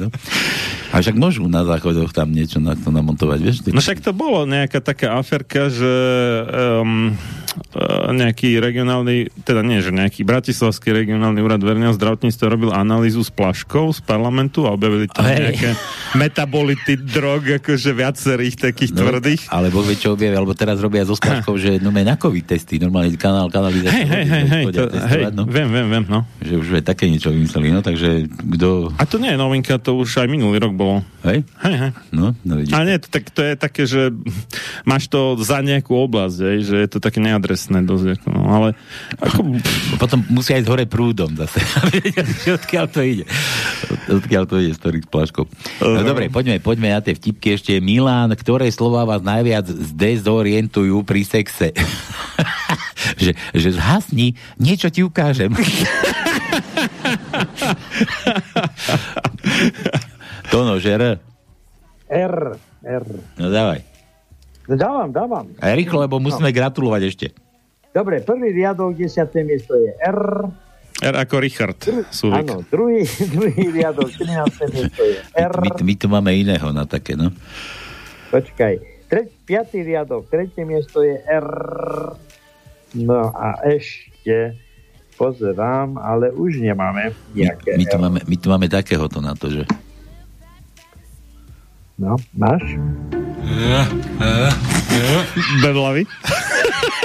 No? 0.00 0.08
A 0.90 0.98
však 0.98 1.14
môžu 1.14 1.46
na 1.46 1.62
záchodoch 1.62 2.10
tam 2.10 2.34
niečo 2.34 2.58
na 2.58 2.74
to 2.74 2.90
namontovať, 2.90 3.38
vieš? 3.38 3.56
No 3.70 3.78
však 3.78 4.02
to 4.02 4.10
bolo 4.10 4.42
nejaká 4.42 4.82
taká 4.82 5.14
aferka, 5.14 5.70
že 5.70 5.94
um, 6.50 7.14
nejaký 8.10 8.62
regionálny, 8.62 9.30
teda 9.42 9.62
nie, 9.66 9.82
že 9.82 9.90
nejaký 9.90 10.22
bratislavský 10.22 10.94
regionálny 10.94 11.42
úrad 11.42 11.58
verejného 11.58 11.94
zdravotníctva 11.98 12.46
robil 12.46 12.70
analýzu 12.70 13.26
s 13.26 13.30
plaškou 13.30 13.90
z 13.90 14.00
parlamentu 14.06 14.66
a 14.66 14.74
objavili 14.74 15.10
tam 15.10 15.26
Hej. 15.26 15.38
nejaké 15.50 15.70
metabolity 16.14 16.94
drog, 16.98 17.58
akože 17.62 17.90
viacerých 17.90 18.54
takých 18.70 18.90
No, 18.94 19.06
tvrdých. 19.06 19.42
Ale 19.50 19.70
Boh 19.70 19.86
vie, 19.86 19.98
čo 19.98 20.14
objavia, 20.14 20.38
alebo 20.38 20.54
teraz 20.54 20.78
robia 20.82 21.06
zo 21.06 21.14
splaškov, 21.14 21.54
že 21.58 21.78
no 21.82 21.90
na 21.90 22.14
COVID 22.18 22.46
testy, 22.46 22.78
normálne 22.78 23.14
kanál, 23.14 23.50
kanalizáciu. 23.50 23.98
Hej, 23.98 24.06
hej, 24.06 24.24
hej, 24.26 24.44
hej, 24.46 24.64
to, 24.70 24.82
hej, 24.90 25.22
no. 25.34 25.42
viem, 25.46 25.68
viem, 25.70 25.86
viem, 25.90 26.04
no. 26.06 26.26
Že 26.42 26.54
už 26.58 26.66
aj 26.82 26.84
také 26.86 27.06
niečo 27.10 27.30
vymysleli, 27.30 27.70
no, 27.70 27.82
takže 27.82 28.26
kto... 28.30 28.94
A 28.98 29.04
to 29.06 29.18
nie 29.18 29.34
je 29.34 29.38
novinka, 29.38 29.78
to 29.78 29.98
už 29.98 30.22
aj 30.22 30.28
minulý 30.30 30.58
rok 30.58 30.74
bolo. 30.74 31.02
Hej? 31.22 31.46
Hej, 31.62 31.74
hej. 31.76 31.90
No, 32.10 32.34
no 32.42 32.52
vidíš. 32.58 32.74
A 32.74 32.82
nie, 32.82 32.96
to, 32.98 33.08
tak, 33.10 33.30
to 33.30 33.40
je 33.44 33.54
také, 33.54 33.82
že 33.86 34.10
máš 34.82 35.06
to 35.06 35.38
za 35.38 35.60
nejakú 35.62 35.92
oblasť, 35.94 36.38
hej, 36.42 36.58
že 36.66 36.76
je 36.80 36.88
to 36.90 36.98
také 36.98 37.22
neadresné 37.40 37.80
dosť. 37.88 38.20
Ako, 38.20 38.28
no, 38.28 38.40
ale 38.44 38.68
ako, 39.16 39.56
Potom 40.02 40.20
musia 40.28 40.60
ísť 40.60 40.68
hore 40.68 40.84
prúdom 40.84 41.32
zase. 41.32 41.64
Že 42.44 42.60
odkiaľ 42.60 42.86
to 42.92 43.00
ide. 43.00 43.24
Od- 43.88 44.20
Odkiaľ 44.20 44.44
to 44.44 44.60
ide 44.60 44.76
ktorých 44.76 45.08
splaškov. 45.08 45.48
No 45.80 46.04
dobre, 46.04 46.28
poďme, 46.28 46.60
poďme 46.60 46.92
na 46.92 47.00
tie 47.00 47.16
vtipky 47.16 47.56
ešte. 47.56 47.80
Milán, 47.80 48.28
ktoré 48.36 48.68
slova 48.68 49.08
vás 49.08 49.24
najviac 49.24 49.64
zdezorientujú 49.64 51.00
pri 51.08 51.24
sexe? 51.24 51.72
že, 53.22 53.32
že 53.56 53.68
zhasni, 53.72 54.36
niečo 54.60 54.92
ti 54.92 55.00
ukážem. 55.00 55.56
Tono, 60.52 60.76
že 60.76 60.98
R. 60.98 61.04
R. 62.10 62.36
R. 62.84 63.04
No 63.38 63.48
dávaj. 63.48 63.89
No 64.64 64.74
dávam, 64.74 65.08
dávam. 65.08 65.46
A 65.56 65.72
rýchlo, 65.72 66.00
lebo 66.00 66.16
musíme 66.16 66.48
No. 66.48 66.56
gratulovať 66.56 67.02
ešte. 67.04 67.26
Dobre, 67.90 68.20
prvý 68.20 68.52
riadok, 68.52 68.94
desiaté 68.94 69.42
miesto 69.42 69.74
je 69.74 69.90
R. 69.98 70.46
R 71.00 71.14
ako 71.16 71.34
Richard 71.40 71.80
Sulik. 72.08 72.44
Áno, 72.44 72.62
druhý, 72.62 73.02
druhý 73.34 73.72
riadok, 73.72 74.12
13. 74.12 74.68
miesto 74.70 75.02
je 75.02 75.16
R. 75.34 75.54
My, 75.58 75.70
my 75.74 75.94
tu 75.94 76.06
máme 76.06 76.30
iného 76.30 76.68
na 76.70 76.84
také, 76.84 77.14
no. 77.14 77.32
Počkaj. 78.28 78.74
Tre, 79.06 79.26
piatý 79.42 79.82
riadok, 79.82 80.28
tretie 80.28 80.62
miesto 80.62 81.02
je 81.02 81.18
R. 81.18 81.48
No 82.94 83.32
a 83.32 83.58
ešte 83.64 84.54
pozerám, 85.16 85.96
ale 85.96 86.30
už 86.30 86.58
nemáme 86.58 87.10
nejaké 87.32 87.74
My 87.74 87.84
tu 87.84 87.96
R. 87.96 88.00
máme, 88.00 88.18
my 88.22 88.36
tu 88.38 88.46
máme 88.46 88.66
takéhoto 88.66 89.18
na 89.18 89.34
to, 89.34 89.50
že... 89.50 89.62
No, 92.00 92.16
máš? 92.32 92.64
Beblavy? 95.60 96.08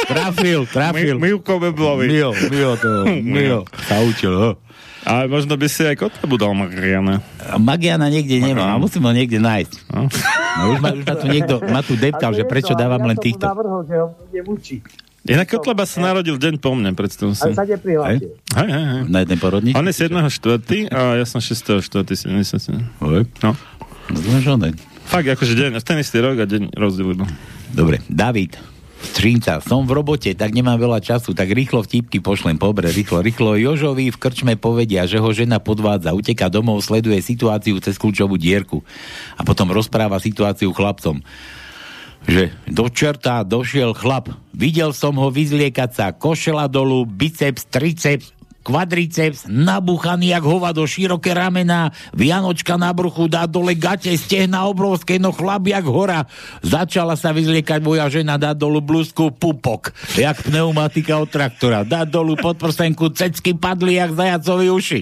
Trafil, 0.07 0.63
trafil. 0.71 1.19
Mi, 1.19 1.35
Milko 1.35 1.59
Beblavy. 1.59 2.07
Mio, 2.07 2.31
Mio 2.31 2.79
to, 2.79 3.03
Mio 3.35 3.67
sa 3.91 3.99
učil. 3.99 4.55
Ale 5.03 5.27
možno 5.27 5.59
by 5.59 5.67
si 5.67 5.83
aj 5.83 5.99
Kotlebu 5.99 6.39
dal 6.39 6.55
Mariana. 6.55 7.19
Magiana 7.59 8.07
niekde 8.07 8.39
nemá, 8.39 8.71
a 8.71 8.79
musím 8.79 9.03
ho 9.03 9.11
niekde 9.11 9.37
nájsť. 9.37 9.73
No. 9.91 10.07
No 10.55 10.63
už 10.71 10.79
ma, 10.79 10.89
už 10.95 11.03
ma 11.03 11.15
tu 11.19 11.25
niekto, 11.27 11.53
ma 11.67 11.81
tu 11.83 11.93
deptal, 11.99 12.31
že 12.31 12.47
prečo 12.47 12.71
dávam 12.71 13.03
len 13.03 13.19
týchto. 13.19 13.43
Ja 13.43 13.51
som 13.51 13.59
mu 13.59 13.67
navrhol, 13.67 13.81
že 13.83 13.95
ho. 13.99 14.07
Inak 15.25 15.49
Kotleba 15.49 15.89
sa 15.89 16.05
narodil 16.05 16.37
deň 16.37 16.61
po 16.61 16.77
mne, 16.77 16.93
predstav 16.93 17.33
si. 17.33 17.41
Ale 17.41 17.57
sa 17.57 17.65
neprihlásil. 17.65 18.29
Hej, 18.53 18.69
hej, 18.69 18.85
hej. 18.85 19.01
Na 19.09 19.25
jednej 19.25 19.39
porodnici? 19.41 19.73
On 19.73 19.85
je 19.89 19.93
7.4. 19.97 20.85
a 20.93 21.17
ja 21.17 21.25
som 21.25 21.41
6.4. 21.41 21.81
70. 22.13 23.01
Oj. 23.01 23.25
No. 23.41 23.57
No, 24.09 24.65
je- 24.65 24.77
Fakt, 25.05 25.29
akože 25.29 25.53
deň, 25.53 25.71
ten 25.85 26.01
istý 26.01 26.17
rok 26.17 26.41
a 26.41 26.45
deň 26.49 26.73
rozdiel 26.73 27.13
iba. 27.13 27.25
Dobre, 27.69 28.01
David. 28.09 28.57
Střínca, 29.05 29.61
som 29.61 29.85
v 29.85 30.01
robote, 30.01 30.33
tak 30.33 30.49
nemám 30.49 30.81
veľa 30.81 30.97
času, 30.97 31.37
tak 31.37 31.53
rýchlo 31.53 31.85
vtipky 31.85 32.25
pošlem, 32.25 32.57
pobre, 32.57 32.89
rýchlo, 32.89 33.21
rýchlo. 33.21 33.53
Jožovi 33.53 34.09
v 34.09 34.17
krčme 34.17 34.57
povedia, 34.57 35.05
že 35.05 35.21
ho 35.21 35.29
žena 35.29 35.61
podvádza, 35.61 36.17
uteka 36.17 36.49
domov, 36.49 36.81
sleduje 36.81 37.21
situáciu 37.21 37.77
cez 37.85 38.01
kľúčovú 38.01 38.33
dierku 38.41 38.81
a 39.37 39.45
potom 39.45 39.69
rozpráva 39.69 40.17
situáciu 40.17 40.73
chlapcom. 40.73 41.21
že 42.25 42.49
do 42.65 42.89
čerta 42.89 43.45
došiel 43.45 43.93
chlap. 43.93 44.33
Videl 44.49 44.89
som 44.97 45.13
ho 45.21 45.29
vyzliekať 45.29 45.89
sa, 45.93 46.05
košela 46.09 46.65
dolu, 46.65 47.05
biceps, 47.05 47.69
triceps, 47.69 48.33
kvadriceps, 48.65 49.45
nabuchaný 49.45 50.33
jak 50.33 50.41
hovado, 50.41 50.81
široké 50.89 51.37
ramená, 51.37 51.93
Vianočka 52.17 52.73
na 52.81 52.89
bruchu, 52.89 53.29
dá 53.29 53.45
dole 53.45 53.77
gate, 53.77 54.09
stehna 54.17 54.65
obrovské, 54.65 55.21
no 55.21 55.29
chlap 55.29 55.69
jak 55.69 55.85
hora. 55.85 56.25
Začala 56.65 57.13
sa 57.13 57.29
vyzliekať 57.29 57.85
moja 57.85 58.09
žena, 58.09 58.41
dá 58.41 58.57
dolu 58.57 58.81
blúzku 58.81 59.29
pupok, 59.29 59.93
jak 60.17 60.41
pneumatika 60.49 61.21
od 61.21 61.29
traktora. 61.29 61.85
Dá 61.85 62.09
dolu 62.09 62.33
podprsenku, 62.41 63.13
cecky 63.13 63.53
padli 63.53 64.01
jak 64.01 64.17
zajacovi 64.17 64.67
uši. 64.73 64.99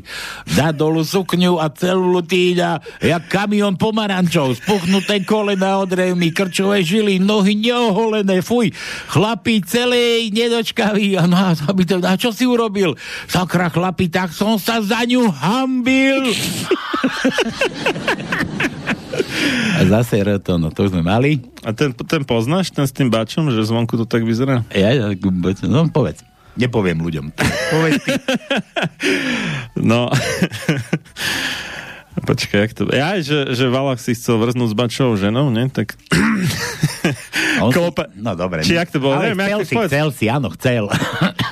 Dá 0.59 0.75
dolu 0.75 1.07
sukňu 1.07 1.63
a 1.63 1.71
celú 1.71 2.19
lutíňa, 2.19 2.99
jak 2.99 3.23
kamion 3.31 3.79
pomarančov, 3.79 4.59
spuchnuté 4.59 5.23
kolena 5.23 5.79
od 5.79 5.87
revmy, 5.87 6.35
krčové 6.35 6.83
žily, 6.83 7.23
nohy 7.23 7.55
neoholené, 7.55 8.43
fuj. 8.43 8.75
Chlapi 9.07 9.63
celej 9.63 10.35
nedočkaví. 10.35 11.15
A, 11.15 11.23
no, 11.29 11.37
a, 11.39 11.55
a 11.55 12.13
čo 12.19 12.35
si 12.35 12.43
urobil? 12.43 12.99
Sakra 13.53 13.69
chlapi, 13.69 14.09
tak 14.09 14.33
som 14.33 14.57
sa 14.57 14.81
za 14.81 15.05
ňu 15.05 15.29
hambil. 15.29 16.25
a 19.77 19.81
zase 19.93 20.25
Roto, 20.25 20.57
no 20.57 20.73
to 20.73 20.89
už 20.89 20.97
sme 20.97 21.05
mali. 21.05 21.37
A 21.61 21.69
ten, 21.69 21.93
ten 21.93 22.25
poznáš, 22.25 22.73
ten 22.73 22.81
s 22.81 22.89
tým 22.89 23.13
bačom, 23.13 23.53
že 23.53 23.61
zvonku 23.61 23.93
to 23.93 24.09
tak 24.09 24.25
vyzerá? 24.25 24.65
Ja, 24.73 24.89
ja, 24.89 25.13
no 25.69 25.85
povedz. 25.85 26.25
Nepoviem 26.57 26.97
ľuďom. 26.97 27.29
Povedz 27.77 28.01
ty. 28.01 28.17
No. 29.77 30.09
Počkaj, 32.25 32.57
jak 32.57 32.71
to... 32.73 32.89
Ja, 32.89 33.21
že, 33.21 33.53
že 33.53 33.69
Valach 33.69 34.01
si 34.01 34.17
chcel 34.17 34.41
vrznúť 34.41 34.73
s 34.73 34.75
bačovou 34.77 35.13
ženou, 35.13 35.53
ne? 35.53 35.69
Tak... 35.69 35.93
On 37.61 37.69
Klopa... 37.69 38.09
Si, 38.09 38.17
no 38.17 38.33
dobre. 38.33 38.65
Či 38.65 38.81
jak 38.81 38.89
to 38.89 38.97
bolo? 38.97 39.17
Ale 39.17 39.33
Neviem, 39.33 39.45
chcel 39.45 39.59
to 39.61 39.65
si, 39.65 39.75
povedz. 39.77 39.89
chcel 39.93 40.07
si, 40.09 40.25
áno, 40.29 40.47
chcel. 40.57 40.89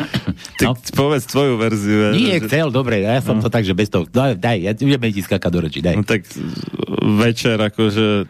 Ty 0.60 0.64
no. 0.68 0.74
povedz 0.94 1.26
tvoju 1.28 1.56
verziu. 1.58 2.14
Nie, 2.14 2.38
že... 2.40 2.48
chcel, 2.48 2.70
dobre, 2.70 3.02
ja 3.02 3.20
som 3.20 3.38
No. 3.38 3.44
to 3.44 3.50
tak, 3.50 3.64
že 3.66 3.74
bez 3.74 3.90
toho. 3.90 4.06
Daj, 4.06 4.38
daj 4.38 4.58
ja 4.60 4.72
ideme 4.74 5.10
ti 5.10 5.22
skákať 5.24 5.52
do 5.52 5.60
reči, 5.64 5.80
daj. 5.82 5.96
No 5.98 6.04
tak 6.06 6.26
večer 7.02 7.58
akože 7.58 8.30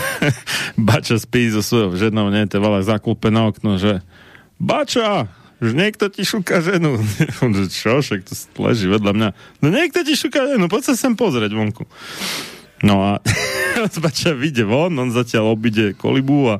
Bača 0.88 1.16
spí 1.20 1.50
so 1.52 1.60
svojou 1.60 1.94
ženou, 1.98 2.30
nie, 2.32 2.46
to 2.48 2.62
Valach 2.62 2.86
zaklúpe 2.86 3.28
na 3.28 3.48
okno, 3.50 3.76
že 3.76 4.00
Bača, 4.58 5.28
že 5.58 5.72
niekto 5.74 6.08
ti 6.08 6.22
šúka 6.22 6.62
ženu. 6.62 6.98
On 7.42 7.50
že 7.50 7.66
čo, 7.70 7.98
však 8.00 8.24
to 8.26 8.34
leží 8.62 8.86
vedľa 8.86 9.12
mňa. 9.12 9.28
No 9.62 9.66
niekto 9.70 10.02
ti 10.06 10.14
šúka 10.14 10.46
ženu, 10.50 10.70
poď 10.70 10.92
sa 10.92 10.94
sem 10.94 11.14
pozrieť 11.18 11.52
vonku. 11.54 11.84
No 12.84 13.00
a 13.00 13.24
Bača 14.04 14.36
vyjde 14.36 14.68
von, 14.68 14.92
on 15.00 15.08
zatiaľ 15.08 15.56
obíde 15.56 15.96
kolibu 15.96 16.52
a 16.52 16.56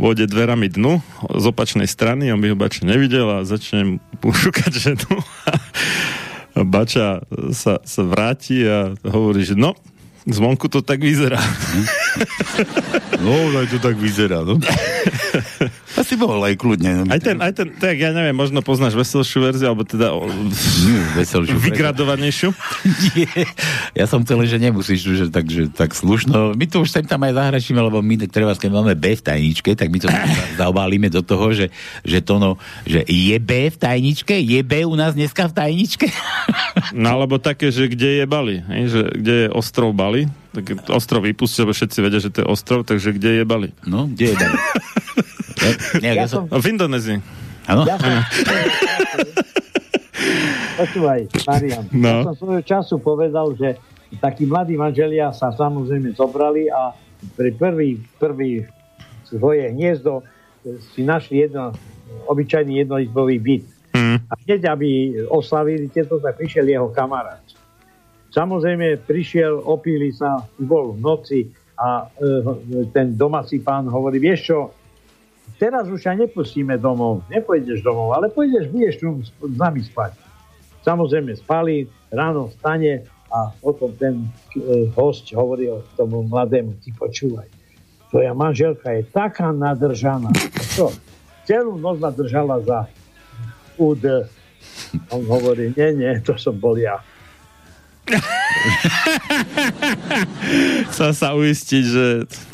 vôjde 0.00 0.24
dverami 0.24 0.72
dnu 0.72 1.04
z 1.28 1.44
opačnej 1.44 1.84
strany, 1.84 2.32
on 2.32 2.40
by 2.40 2.52
ho 2.52 2.56
Bača 2.56 2.88
nevidel 2.88 3.28
a 3.28 3.44
začne 3.44 4.00
mu 4.00 4.30
šúkať 4.32 4.72
ženu. 4.72 5.12
Bača 6.72 7.20
sa, 7.52 7.84
sa 7.84 8.02
vráti 8.04 8.64
a 8.64 8.96
hovorí, 9.04 9.44
že 9.44 9.56
no, 9.56 9.76
zvonku 10.26 10.70
to 10.70 10.80
tak 10.82 11.02
vyzerá. 11.02 11.40
No, 13.22 13.54
aj 13.54 13.70
to 13.70 13.78
tak 13.78 13.94
vyzerá, 13.94 14.42
no. 14.42 14.58
Asi 15.94 16.18
bol 16.18 16.42
aj 16.42 16.58
kľudne. 16.58 17.02
No. 17.02 17.04
Aj 17.06 17.22
ten, 17.22 17.38
aj 17.38 17.52
ten, 17.54 17.68
tak 17.78 17.94
ja 17.94 18.10
neviem, 18.10 18.34
možno 18.34 18.58
poznáš 18.64 18.98
veselšiu 18.98 19.38
verziu, 19.46 19.70
alebo 19.70 19.86
teda 19.86 20.10
o, 20.10 20.26
veselšiu. 21.14 21.54
vygradovanejšiu. 21.54 22.50
Nie, 23.14 23.46
ja 23.94 24.10
som 24.10 24.26
chcel, 24.26 24.42
že 24.50 24.58
nemusíš, 24.58 25.00
že 25.06 25.26
tak, 25.30 25.46
že 25.46 25.70
tak 25.70 25.94
slušno. 25.94 26.58
My 26.58 26.66
to 26.66 26.82
už 26.82 26.90
sem 26.90 27.06
tam 27.06 27.22
aj 27.22 27.38
zahrašíme, 27.38 27.78
lebo 27.78 28.02
my 28.02 28.26
treba, 28.26 28.58
keď 28.58 28.70
máme 28.74 28.98
B 28.98 29.14
v 29.14 29.22
tajničke, 29.22 29.78
tak 29.78 29.92
my 29.92 29.98
to 30.02 30.10
zaobálime 30.58 31.06
do 31.06 31.22
toho, 31.22 31.54
že, 31.54 31.70
že 32.02 32.18
to 32.24 32.42
no, 32.42 32.58
že 32.82 33.06
je 33.06 33.36
B 33.38 33.70
v 33.70 33.76
tajničke? 33.78 34.34
Je 34.34 34.60
B 34.66 34.82
u 34.82 34.98
nás 34.98 35.14
dneska 35.14 35.46
v 35.46 35.54
tajničke? 35.54 36.06
No 36.92 37.16
alebo 37.16 37.40
také, 37.40 37.72
že 37.72 37.88
kde 37.88 38.20
je 38.20 38.24
Bali, 38.28 38.60
hej, 38.60 38.84
že 38.90 39.00
kde 39.16 39.34
je 39.46 39.48
ostrov 39.52 39.96
Bali, 39.96 40.11
tak 40.52 40.64
ostrov 40.92 41.24
vypustia, 41.24 41.64
lebo 41.64 41.72
všetci 41.72 41.98
vedia, 42.04 42.20
že 42.20 42.30
to 42.32 42.44
je 42.44 42.46
ostrov, 42.48 42.84
takže 42.84 43.16
kde 43.16 43.42
je 43.42 43.44
Bali? 43.48 43.68
No, 43.88 44.06
kde 44.08 44.32
je 44.32 44.36
Bali? 44.36 44.56
ja, 46.04 46.12
ja 46.24 46.26
som... 46.28 46.46
V 46.48 46.66
Indonézii. 46.68 47.18
Áno? 47.66 47.82
Ja 47.88 47.96
som... 47.96 48.12
Počúvaj, 50.82 51.20
Marian. 51.46 51.84
No. 51.92 52.08
Ja 52.08 52.26
som 52.32 52.34
svojho 52.36 52.64
času 52.64 52.94
povedal, 52.98 53.54
že 53.56 53.78
takí 54.18 54.44
mladí 54.44 54.76
manželia 54.76 55.32
sa 55.32 55.52
samozrejme 55.54 56.12
zobrali 56.16 56.68
a 56.68 56.92
pri 57.38 57.54
prvý, 57.54 58.02
prvý 58.18 58.66
svoje 59.24 59.70
hniezdo 59.72 60.26
si 60.94 61.06
našli 61.06 61.46
jedno, 61.48 61.72
obyčajný 62.28 62.82
jednoizbový 62.86 63.36
byt. 63.38 63.64
Mm. 63.92 64.16
A 64.28 64.32
hneď, 64.46 64.60
aby 64.72 64.88
oslavili 65.28 65.88
tieto, 65.92 66.18
tak 66.18 66.40
prišiel 66.40 66.66
jeho 66.68 66.88
kamarát. 66.90 67.44
Samozrejme, 68.32 69.04
prišiel, 69.04 69.60
opíli 69.60 70.08
sa, 70.08 70.40
bol 70.56 70.96
v 70.96 70.98
noci 71.04 71.40
a 71.76 72.08
e, 72.16 72.88
ten 72.96 73.12
domáci 73.12 73.60
pán 73.60 73.84
hovorí, 73.92 74.16
vieš 74.16 74.40
čo, 74.48 74.58
teraz 75.60 75.84
už 75.92 76.00
ťa 76.00 76.16
nepustíme 76.16 76.80
domov, 76.80 77.20
nepôjdeš 77.28 77.84
domov, 77.84 78.16
ale 78.16 78.32
pôjdeš, 78.32 78.72
budeš 78.72 78.94
tu 79.04 79.08
s 79.20 79.56
nami 79.60 79.84
spať. 79.84 80.16
Samozrejme 80.80 81.36
spali, 81.36 81.84
ráno 82.08 82.48
vstane 82.48 83.04
a 83.28 83.52
potom 83.60 83.92
ten 84.00 84.24
e, 84.56 84.88
host 84.96 85.28
hovorí 85.36 85.68
o 85.68 85.84
tomu 86.00 86.24
mladému, 86.24 86.72
ty 86.80 86.88
počúvaj, 86.96 87.52
tvoja 88.08 88.32
manželka 88.32 88.96
je 88.96 89.04
taká 89.12 89.52
nadržaná. 89.52 90.32
Čo? 90.72 90.88
Celú 91.44 91.76
noc 91.76 92.00
ma 92.00 92.08
držala 92.08 92.64
za 92.64 92.88
úd. 93.76 94.00
On 95.12 95.20
hovorí, 95.28 95.76
nie, 95.76 95.88
nie, 96.00 96.12
to 96.24 96.32
som 96.40 96.56
bol 96.56 96.80
ja. 96.80 97.00
Sa 100.96 101.12
sa 101.16 101.34
uistiť, 101.34 101.84
že... 101.84 102.06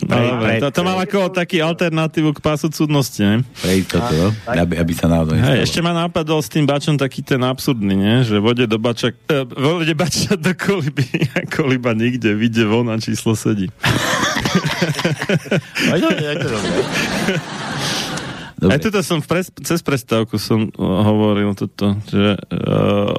No, 0.06 0.16
Pre- 0.16 0.28
dobre, 0.30 0.48
pre- 0.56 0.60
to, 0.62 0.70
to 0.70 0.82
mal 0.86 0.98
ako 0.98 1.28
taký 1.34 1.60
alternatívu 1.60 2.32
k 2.36 2.40
pásu 2.40 2.70
cudnosti, 2.70 3.20
ne? 3.20 3.42
Pre 3.60 3.72
istotu, 3.74 4.14
no? 4.14 4.28
aby, 4.46 4.78
aby 4.78 4.92
sa 4.94 5.08
náhodou 5.10 5.36
Hej, 5.36 5.68
ešte 5.68 5.82
ma 5.82 5.92
napadol 5.92 6.40
s 6.40 6.48
tým 6.48 6.64
bačom 6.64 6.96
taký 6.96 7.22
ten 7.26 7.42
absurdný, 7.42 7.94
nie? 7.94 8.16
Že 8.24 8.36
vode 8.40 8.64
do 8.70 8.78
bača, 8.78 9.12
eh, 9.12 9.44
vode 9.44 9.94
bača 9.94 10.36
do 10.38 10.54
koliby 10.54 11.06
a 11.38 11.40
koliba 11.44 11.92
nikde, 11.92 12.34
vyjde 12.34 12.64
von 12.64 12.88
a 12.88 12.96
číslo 12.98 13.34
sedí. 13.34 13.68
Aj 15.92 16.00
to, 16.00 16.08
aj 16.08 16.36
to. 16.40 16.48
Dobre. 18.58 18.74
Aj 18.74 18.82
toto 18.82 18.98
som 19.06 19.22
pres, 19.22 19.54
cez 19.62 19.78
prestávku 19.86 20.34
som 20.34 20.66
uh, 20.66 20.82
hovoril 21.06 21.54
toto, 21.54 21.94
že 22.10 22.34
uh, 22.34 23.14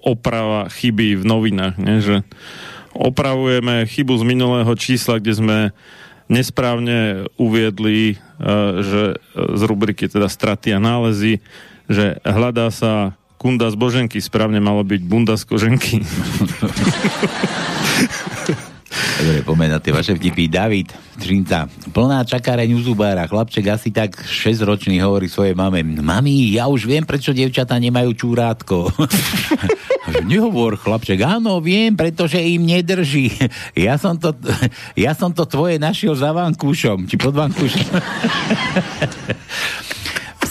oprava 0.00 0.64
chyby 0.72 1.20
v 1.20 1.24
novinách, 1.28 1.76
nie? 1.76 2.00
že 2.00 2.24
opravujeme 2.96 3.84
chybu 3.84 4.16
z 4.16 4.24
minulého 4.24 4.72
čísla, 4.80 5.20
kde 5.20 5.32
sme 5.36 5.58
nesprávne 6.32 7.28
uviedli, 7.36 8.16
uh, 8.16 8.80
že 8.80 9.02
z 9.36 9.62
rubriky 9.68 10.08
teda 10.08 10.32
straty 10.32 10.72
a 10.72 10.80
nálezy, 10.80 11.44
že 11.84 12.16
hľadá 12.24 12.72
sa 12.72 13.12
kunda 13.36 13.68
z 13.68 13.76
boženky, 13.76 14.24
správne 14.24 14.58
malo 14.58 14.80
byť 14.88 15.00
bunda 15.04 15.36
z 15.36 15.44
koženky. 15.44 16.00
Dobre, 19.18 19.42
poďme 19.42 19.66
na 19.66 19.82
tie 19.82 19.90
vaše 19.90 20.14
vtipy. 20.14 20.46
David, 20.46 20.94
Trinca, 21.18 21.66
plná 21.90 22.22
čakáreň 22.22 22.70
u 22.78 22.80
zubára. 22.86 23.26
Chlapček 23.26 23.66
asi 23.66 23.90
tak 23.90 24.14
6-ročný 24.14 25.02
hovorí 25.02 25.26
svojej 25.26 25.58
mame. 25.58 25.82
Mami, 25.82 26.54
ja 26.54 26.70
už 26.70 26.86
viem, 26.86 27.02
prečo 27.02 27.34
dievčatá 27.34 27.82
nemajú 27.82 28.14
čúrátko. 28.14 28.94
Nehovor, 30.30 30.78
chlapček, 30.78 31.18
áno, 31.20 31.58
viem, 31.58 31.98
pretože 31.98 32.38
im 32.38 32.62
nedrží. 32.62 33.34
Ja 33.74 33.98
som 33.98 34.14
to, 34.14 34.34
ja 34.94 35.18
som 35.18 35.34
to 35.34 35.42
tvoje 35.50 35.82
našiel 35.82 36.14
za 36.14 36.30
vankúšom, 36.30 37.10
či 37.10 37.18
pod 37.18 37.34
vankúšom. 37.34 37.90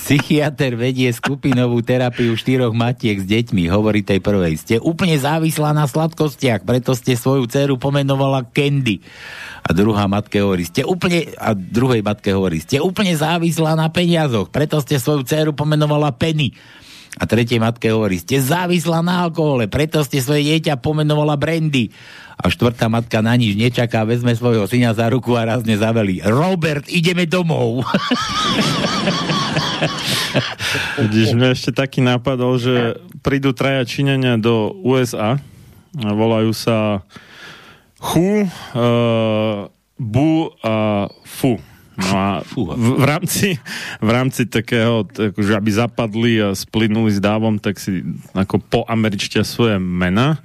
Psychiatr 0.07 0.79
vedie 0.79 1.11
skupinovú 1.11 1.83
terapiu 1.83 2.31
štyroch 2.31 2.71
matiek 2.71 3.19
s 3.19 3.27
deťmi, 3.27 3.67
hovorí 3.67 4.07
tej 4.07 4.23
prvej. 4.23 4.55
Ste 4.55 4.75
úplne 4.79 5.19
závislá 5.19 5.75
na 5.75 5.83
sladkostiach, 5.83 6.63
preto 6.63 6.95
ste 6.95 7.19
svoju 7.19 7.43
dceru 7.43 7.75
pomenovala 7.75 8.47
Candy. 8.55 9.03
A 9.67 9.75
druhá 9.75 10.07
matke 10.07 10.39
hovorí, 10.39 10.63
ste 10.63 10.87
úplne, 10.87 11.35
a 11.35 11.51
druhej 11.51 12.07
matke 12.07 12.31
hovorí, 12.31 12.63
ste 12.63 12.79
úplne 12.79 13.19
závislá 13.19 13.75
na 13.75 13.91
peniazoch, 13.91 14.47
preto 14.47 14.79
ste 14.79 14.95
svoju 14.95 15.27
dceru 15.27 15.51
pomenovala 15.51 16.15
Penny. 16.15 16.55
A 17.17 17.25
tretej 17.25 17.57
matke 17.57 17.89
hovorí, 17.89 18.21
ste 18.21 18.37
závislá 18.37 19.01
na 19.01 19.25
alkohole, 19.25 19.65
preto 19.65 20.05
ste 20.05 20.21
svoje 20.21 20.53
dieťa 20.53 20.77
pomenovala 20.77 21.33
Brandy. 21.33 21.89
A 22.37 22.53
štvrtá 22.53 22.85
matka 22.85 23.17
na 23.25 23.33
nič 23.33 23.57
nečaká, 23.57 24.05
vezme 24.05 24.37
svojho 24.37 24.69
syna 24.69 24.93
za 24.93 25.09
ruku 25.09 25.33
a 25.33 25.49
rázne 25.49 25.73
zavelí. 25.73 26.21
Robert, 26.21 26.85
ideme 26.85 27.25
domov. 27.25 27.81
Vidíš, 31.01 31.33
mňa 31.33 31.57
ešte 31.57 31.73
taký 31.73 32.05
nápadol, 32.05 32.61
že 32.61 33.01
prídu 33.25 33.57
traja 33.57 33.81
Číňania 33.89 34.37
do 34.37 34.77
USA 34.85 35.41
volajú 35.97 36.53
sa 36.53 37.01
Hu, 37.97 38.45
uh, 38.45 39.65
Bu 39.97 40.53
a 40.61 41.09
Fu. 41.25 41.57
No 41.97 42.13
a 42.13 42.27
v, 42.53 43.01
v, 43.01 43.05
rámci, 43.05 43.47
v 43.99 44.09
rámci 44.09 44.45
takého, 44.45 45.03
tak, 45.03 45.33
že 45.33 45.57
aby 45.57 45.69
zapadli 45.73 46.39
a 46.39 46.53
splynuli 46.53 47.09
s 47.09 47.19
dávom, 47.19 47.57
tak 47.57 47.81
si 47.81 48.05
ako 48.37 48.61
po 48.61 48.81
američte 48.85 49.41
svoje 49.41 49.81
mena 49.81 50.37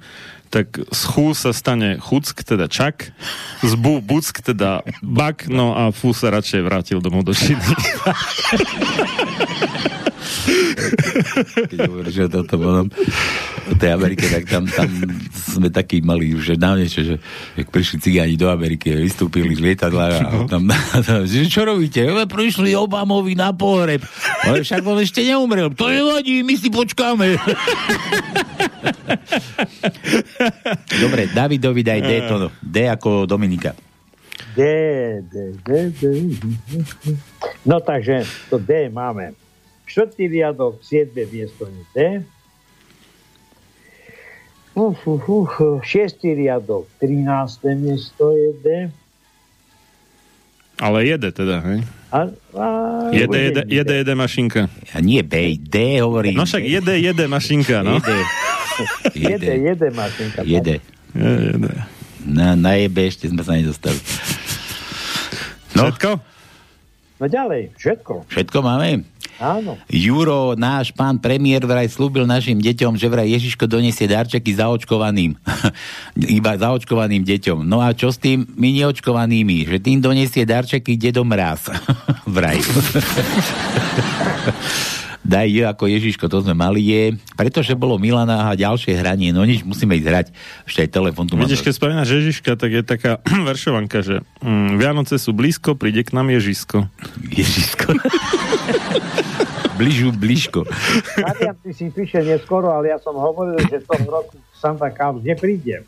tak 0.53 0.77
z 0.77 1.01
chú 1.09 1.33
sa 1.33 1.49
stane 1.49 1.97
chuck, 1.97 2.45
teda 2.45 2.69
čak, 2.69 3.09
z 3.65 3.73
bu 3.73 4.05
buck, 4.05 4.37
teda 4.37 4.85
bak, 5.01 5.49
no 5.49 5.73
a 5.73 5.89
fú 5.89 6.13
sa 6.13 6.29
radšej 6.29 6.61
vrátil 6.61 7.01
domov 7.01 7.25
do 7.25 7.33
Číny. 7.33 7.57
Keď 11.69 11.77
hovoríš 11.85 12.17
o 12.25 12.29
toto 12.29 12.55
bolo 12.57 12.79
o 13.63 13.73
tej 13.75 13.89
Amerike, 13.91 14.25
tak 14.27 14.43
tam, 14.45 14.63
tam 14.65 14.89
sme 15.31 15.69
takí 15.69 15.99
mali 15.99 16.33
už 16.33 16.57
dávnejšie, 16.57 17.01
že 17.03 17.15
jak 17.55 17.67
prišli 17.69 17.97
cigáni 17.99 18.35
do 18.35 18.49
Ameriky, 18.49 18.91
vystúpili 18.93 19.53
z 19.53 19.61
lietadla 19.61 20.05
a 20.09 20.17
tam, 20.45 20.67
tam 20.67 21.23
že 21.29 21.47
čo 21.47 21.63
robíte? 21.63 22.03
"No, 22.03 22.19
Prišli 22.23 22.73
Obamovi 22.73 23.35
na 23.35 23.53
pohreb. 23.53 24.01
Ale 24.41 24.61
však 24.61 24.81
on 24.81 24.99
ešte 24.99 25.21
neumrel. 25.21 25.69
To 25.73 25.85
nevadí, 25.87 26.41
my 26.41 26.55
si 26.55 26.67
počkáme. 26.67 27.37
Dobre, 30.87 31.29
Davidovi 31.29 31.81
daj 31.81 31.99
D, 32.01 32.11
to, 32.25 32.35
D 32.59 32.87
ako 32.87 33.25
Dominika. 33.25 33.75
D, 34.53 34.61
D, 35.25 35.33
D, 35.61 35.69
D. 35.91 36.01
No 37.65 37.79
takže 37.79 38.21
to 38.49 38.57
D 38.57 38.89
máme. 38.89 39.33
Štvrtý 39.93 40.25
riadok, 40.25 40.81
7. 40.81 41.13
miesto 41.29 41.69
je 41.69 41.83
D. 41.93 41.97
Uf, 44.73 44.97
uf, 45.05 45.21
uf. 45.29 45.53
Šiestý 45.85 46.33
riadok, 46.33 46.89
13. 46.97 47.77
miesto 47.77 48.33
je 48.33 48.49
D. 48.57 48.67
Ale 50.81 51.05
jede 51.05 51.29
teda, 51.29 51.61
hej? 51.61 51.85
A, 52.09 52.25
a, 52.57 52.65
Jede, 53.13 53.37
jede, 53.37 53.61
jede, 53.69 53.93
jede 54.01 54.13
mašinka. 54.17 54.65
A 54.93 54.97
nie 54.97 55.21
B, 55.21 55.61
D 55.61 56.01
hovorí. 56.01 56.33
No 56.33 56.49
však 56.49 56.65
jede, 56.65 56.97
jede 56.97 57.29
mašinka, 57.29 57.85
no. 57.85 58.01
Jede. 58.01 58.17
Jede, 59.13 59.53
jede, 59.57 59.89
Martinka. 59.93 60.41
Jede. 60.41 60.81
Jede, 61.13 61.45
jede. 61.45 61.73
Na, 62.25 62.55
na 62.55 62.73
jebe 62.73 63.05
ešte 63.05 63.29
sme 63.29 63.45
sa 63.45 63.53
nedostali. 63.53 63.99
No. 65.77 65.85
Všetko? 65.89 66.09
No 67.21 67.25
ďalej, 67.29 67.77
všetko. 67.77 68.13
Všetko 68.29 68.57
máme? 68.65 69.05
Áno. 69.43 69.75
Juro, 69.91 70.55
náš 70.55 70.95
pán 70.95 71.19
premiér 71.19 71.67
vraj 71.67 71.91
slúbil 71.91 72.23
našim 72.23 72.63
deťom, 72.63 72.95
že 72.95 73.11
vraj 73.11 73.27
Ježiško 73.27 73.67
donesie 73.67 74.07
darčeky 74.07 74.55
zaočkovaným. 74.55 75.35
Iba 76.39 76.55
zaočkovaným 76.55 77.27
deťom. 77.27 77.67
No 77.67 77.83
a 77.83 77.91
čo 77.91 78.07
s 78.07 78.23
tým 78.23 78.47
my 78.55 78.71
neočkovanými? 78.71 79.67
Že 79.67 79.77
tým 79.83 79.99
donesie 79.99 80.47
darčeky 80.47 80.95
dedo 80.95 81.27
mráz. 81.27 81.75
vraj. 82.35 82.63
Daj 85.23 85.47
je 85.47 85.63
ako 85.63 85.87
Ježiško, 85.87 86.27
to 86.27 86.43
sme 86.43 86.51
mali 86.51 86.83
je. 86.83 87.03
Pretože 87.39 87.79
bolo 87.79 87.95
Milana 87.95 88.51
a 88.51 88.59
ďalšie 88.59 88.99
hranie, 88.99 89.31
no 89.31 89.47
nič, 89.47 89.63
musíme 89.63 89.95
ísť 89.95 90.07
hrať. 90.11 90.27
Ešte 90.67 90.79
aj 90.83 90.89
telefon 90.91 91.25
tu 91.31 91.39
Vidíš, 91.39 91.63
keď 91.63 91.73
spomínaš 91.79 92.11
Ježiška, 92.11 92.59
tak 92.59 92.69
je 92.75 92.83
taká 92.83 93.23
veršovanka, 93.49 94.03
že 94.03 94.19
mm, 94.43 94.75
Vianoce 94.75 95.15
sú 95.15 95.31
blízko, 95.31 95.79
príde 95.79 96.03
k 96.03 96.11
nám 96.11 96.27
Ježisko. 96.27 96.91
Ježisko. 97.31 97.95
Bližu, 99.79 100.13
blížko. 100.13 100.69
Marian, 101.17 101.57
ty 101.57 101.73
si 101.73 101.89
píše 101.89 102.21
neskoro, 102.21 102.69
ale 102.69 102.93
ja 102.93 103.01
som 103.01 103.17
hovoril, 103.17 103.57
že 103.65 103.81
v 103.81 103.87
tom 103.89 104.03
roku 104.05 104.37
Santa 104.53 104.93
Claus 104.93 105.23
nepríde. 105.23 105.87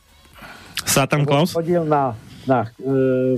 Satan 0.82 1.28
Claus? 1.28 1.54
Chodil 1.54 1.86
na, 1.86 2.18
na 2.50 2.66
e, 2.82 3.38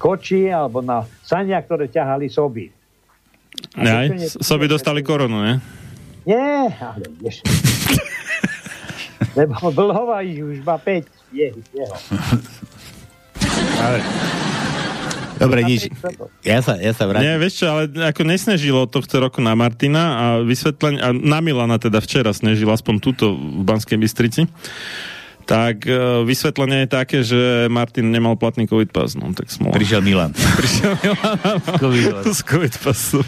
koči 0.00 0.48
alebo 0.48 0.80
na 0.80 1.04
sania, 1.20 1.60
ktoré 1.60 1.92
ťahali 1.92 2.32
soby. 2.32 2.83
Aj, 3.74 4.06
soby 4.38 4.70
dostali 4.70 5.02
koronu, 5.02 5.42
ne? 5.42 5.54
Nie, 6.24 6.72
ale 6.80 7.04
vieš. 7.20 7.44
Lebo 9.34 9.54
dlhova 9.78 10.22
ich 10.24 10.40
už 10.40 10.62
má 10.64 10.78
5. 10.80 11.04
Je, 11.34 11.48
jeho. 11.74 11.96
Ale... 13.82 13.98
Dobre, 15.34 15.66
nič. 15.66 15.90
Ja 16.46 16.62
sa, 16.62 16.78
ja 16.78 16.94
sa 16.94 17.10
vrátim. 17.10 17.26
Nie, 17.26 17.42
vieš 17.42 17.60
čo, 17.60 17.66
ale 17.66 17.90
ako 17.90 18.22
nesnežilo 18.22 18.86
tohto 18.86 19.18
roku 19.18 19.42
na 19.42 19.58
Martina 19.58 20.02
a 20.14 20.24
vysvetlenie, 20.46 21.02
a 21.02 21.10
na 21.10 21.42
Milana 21.42 21.76
teda 21.82 21.98
včera 21.98 22.30
snežilo, 22.30 22.70
aspoň 22.70 22.94
túto 23.02 23.34
v 23.34 23.66
Banskej 23.66 23.98
Bystrici, 23.98 24.46
tak 25.44 25.84
e, 25.84 26.24
vysvetlenie 26.24 26.84
je 26.84 26.88
také, 26.88 27.18
že 27.20 27.68
Martin 27.68 28.08
nemal 28.08 28.40
platný 28.40 28.64
COVID 28.64 28.90
pas, 28.90 29.12
no 29.12 29.28
tak 29.36 29.52
smola. 29.52 29.76
Prišiel 29.76 30.00
Milan. 30.00 30.32
Prišiel 30.60 30.96
Milan 31.92 32.24
z 32.32 32.40
COVID 32.42 32.74
pasu. 32.80 33.20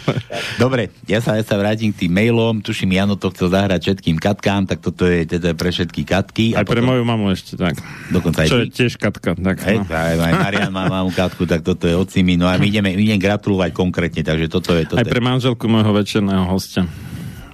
Dobre, 0.57 0.89
ja 1.05 1.21
sa, 1.21 1.37
ja 1.37 1.45
sa 1.45 1.55
vrátim 1.61 1.93
k 1.93 2.05
tým 2.05 2.11
mailom. 2.11 2.65
Tuším, 2.65 2.97
Jano 2.97 3.15
to 3.15 3.29
chcel 3.29 3.53
zahrať 3.53 3.93
všetkým 3.93 4.17
katkám, 4.17 4.65
tak 4.65 4.81
toto 4.81 5.05
je 5.05 5.29
teda 5.29 5.53
pre 5.53 5.69
všetky 5.69 6.01
katky. 6.03 6.57
Aj 6.57 6.65
pre 6.65 6.81
moju 6.81 7.05
mamu 7.05 7.29
ešte, 7.31 7.53
tak. 7.53 7.77
Dokonca 8.09 8.43
aj 8.43 8.49
Čo 8.49 8.57
je 8.65 8.67
tiež 8.73 8.93
katka, 8.97 9.37
tak. 9.37 9.57
Hej, 9.61 9.85
no. 9.85 9.93
aj, 9.93 10.15
aj 10.17 10.33
Marian 10.41 10.73
má 10.73 10.89
mamu 10.89 11.13
katku, 11.13 11.45
tak 11.45 11.61
toto 11.61 11.85
je 11.85 11.93
od 11.93 12.09
Simi. 12.09 12.33
No 12.33 12.49
a 12.49 12.57
my 12.57 12.65
ideme, 12.65 12.97
ideme 12.97 13.21
gratulovať 13.21 13.71
konkrétne, 13.77 14.25
takže 14.25 14.49
toto 14.49 14.73
je... 14.73 14.89
Toto 14.89 14.97
Aj 14.97 15.05
pre 15.05 15.21
manželku 15.21 15.69
môjho 15.69 15.93
večerného 15.93 16.49
hostia. 16.49 16.89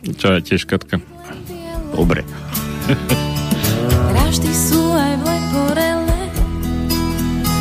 Čo 0.07 0.39
je 0.39 0.55
tiež 0.55 0.63
katka. 0.63 1.03
Dobre. 1.93 2.23
Vraždy 4.33 4.49
sú 4.49 4.81
aj 4.97 5.13
v 5.13 5.23
leporele, 5.29 6.21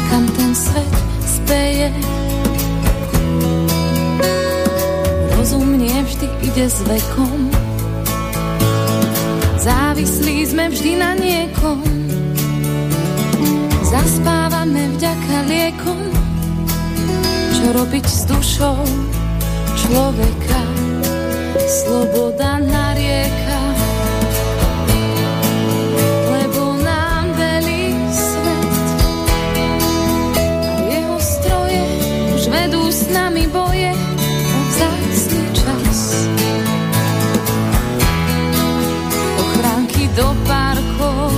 kam 0.09 0.24
ten 0.32 0.57
svet 0.57 0.94
speje. 1.20 1.93
Rozum 5.36 5.77
nie 5.77 5.93
vždy 5.93 6.32
ide 6.40 6.73
s 6.73 6.81
vekom, 6.89 7.53
závislí 9.61 10.49
sme 10.49 10.73
vždy 10.73 10.93
na 10.97 11.12
niekom. 11.12 11.85
Zaspávame 13.85 14.97
vďaka 14.97 15.36
liekom, 15.53 16.09
čo 17.53 17.65
robiť 17.69 18.07
s 18.09 18.24
dušou 18.24 18.81
človeka. 19.77 20.61
Sloboda 21.69 22.65
narieka. 22.65 23.03
Lebo 23.12 23.41
nami 33.33 33.49
boje 33.49 33.89
o 34.53 34.61
čas. 35.57 36.29
Ochránky 39.41 40.05
do 40.13 40.37
parkov, 40.45 41.33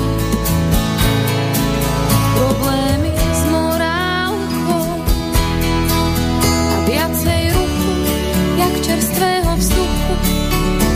problémy 2.34 3.14
s 3.14 3.42
morálkou 3.46 4.86
a 6.74 6.76
viacej 6.82 7.42
ruchu, 7.54 7.94
jak 8.58 8.74
čerstvého 8.82 9.54
vzduchu 9.54 10.14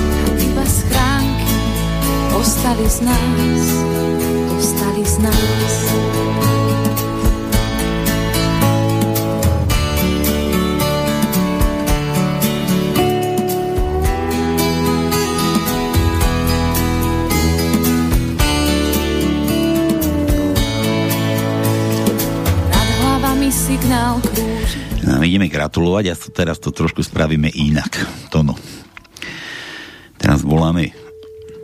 a 0.03 0.31
iba 0.35 0.67
schránky 0.67 1.55
ostali 2.35 2.87
z 2.91 2.99
nás, 3.07 3.65
ostali 4.51 5.03
z 5.07 5.17
nás. 5.23 6.28
Signál 23.89 24.21
krúži. 24.21 24.85
No, 25.01 25.25
ideme 25.25 25.49
gratulovať 25.49 26.05
a 26.13 26.15
to, 26.21 26.29
teraz 26.29 26.61
to 26.61 26.69
trošku 26.77 27.01
spravíme 27.01 27.49
inak. 27.49 27.97
Tono. 28.29 28.53
Teraz 30.21 30.45
voláme 30.45 30.93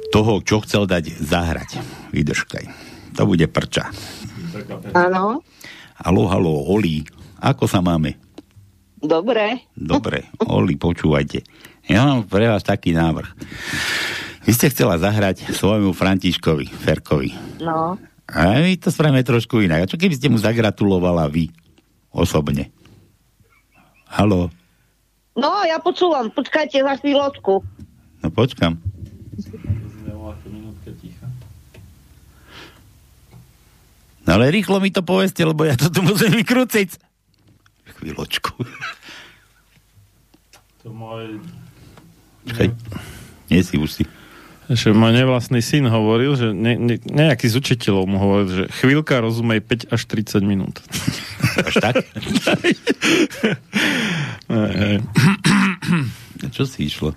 toho, 0.09 0.41
čo 0.41 0.65
chcel 0.65 0.89
dať 0.89 1.21
zahrať. 1.21 1.85
Vydržkaj. 2.17 2.65
To 3.21 3.29
bude 3.29 3.45
prča. 3.45 3.93
Áno, 4.97 5.45
Halo, 6.01 6.25
halo, 6.33 6.65
Oli. 6.73 7.05
Ako 7.45 7.69
sa 7.69 7.85
máme? 7.85 8.17
dobre. 9.05 9.61
Dobre, 9.77 10.25
Oli, 10.49 10.81
počúvajte. 10.81 11.45
Ja 11.93 12.09
mám 12.09 12.25
pre 12.25 12.49
vás 12.49 12.65
taký 12.65 12.97
návrh. 12.97 13.29
Vy 14.49 14.53
ste 14.57 14.73
chcela 14.73 14.97
zahrať 14.97 15.45
svojmu 15.53 15.93
Františkovi, 15.93 16.73
Ferkovi. 16.73 17.61
No, 17.61 18.01
A 18.33 18.65
my 18.65 18.81
to 18.81 18.89
spravíme 18.89 19.21
trošku 19.21 19.61
inak. 19.61 19.85
A 19.85 19.91
čo 19.93 20.01
keby 20.01 20.17
ste 20.17 20.33
mu 20.33 20.41
zagratulovala 20.41 21.29
vy? 21.29 21.53
Osobne. 22.15 22.71
Halo, 24.07 24.47
no 25.35 25.51
ja 25.67 25.83
počúvam, 25.83 26.31
počkajte 26.31 26.79
za 26.79 26.95
chvíľočku. 27.03 27.59
no 28.23 28.29
počkam. 28.31 28.79
No 34.25 34.41
ale 34.41 34.49
rýchlo 34.49 34.81
mi 34.81 34.89
to 34.89 35.05
poveste, 35.05 35.45
lebo 35.45 35.69
ja 35.69 35.77
to 35.77 35.93
tu 35.93 36.01
musím 36.01 36.33
vykrúciť. 36.33 36.97
Chvíľočku. 38.01 38.57
To 40.81 40.89
môj... 40.89 41.45
Čakaj. 42.49 42.73
Nie 43.53 43.61
si 43.61 43.77
už 43.77 43.91
si. 43.93 44.05
Že 44.65 44.97
môj 44.97 45.13
nevlastný 45.13 45.61
syn 45.61 45.85
hovoril, 45.93 46.41
že 46.41 46.57
ne, 46.57 46.81
ne, 46.81 46.97
nejaký 46.97 47.53
z 47.53 47.61
učiteľov 47.61 48.09
mu 48.09 48.17
hovoril, 48.17 48.49
že 48.49 48.65
chvíľka 48.81 49.21
rozumej 49.21 49.61
5 49.61 49.93
až 49.93 50.01
30 50.09 50.41
minút. 50.41 50.81
Až 51.61 51.85
tak? 51.85 52.01
Čo 56.57 56.65
si 56.65 56.89
išlo? 56.89 57.13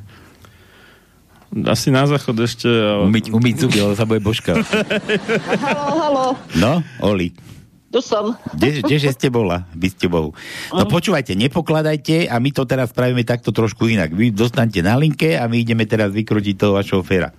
Asi 1.71 1.87
na 1.87 2.03
záchod 2.03 2.35
ešte. 2.43 2.67
Ale... 2.67 3.07
Umyť, 3.07 3.31
umyť 3.31 3.55
zuby, 3.63 3.79
ale 3.79 3.95
sa 3.95 4.03
bude 4.03 4.19
božka. 4.19 4.59
Halo, 5.63 5.95
halo, 5.95 6.25
No, 6.59 6.83
Oli. 6.99 7.31
Tu 7.87 8.03
som. 8.03 8.35
Kde, 8.51 8.83
kdeže 8.83 9.15
ste 9.15 9.31
bola? 9.31 9.63
Vy 9.71 9.95
ste 9.95 10.11
Bohu. 10.11 10.35
No 10.75 10.83
počúvajte, 10.85 11.39
nepokladajte 11.39 12.27
a 12.27 12.35
my 12.37 12.51
to 12.51 12.67
teraz 12.67 12.91
spravíme 12.91 13.23
takto 13.23 13.55
trošku 13.55 13.87
inak. 13.87 14.11
Vy 14.11 14.35
dostanete 14.35 14.83
na 14.83 14.99
linke 14.99 15.39
a 15.39 15.47
my 15.47 15.63
ideme 15.63 15.87
teraz 15.87 16.11
vykrútiť 16.11 16.55
toho 16.59 16.75
vašeho 16.75 16.99
féra. 17.01 17.31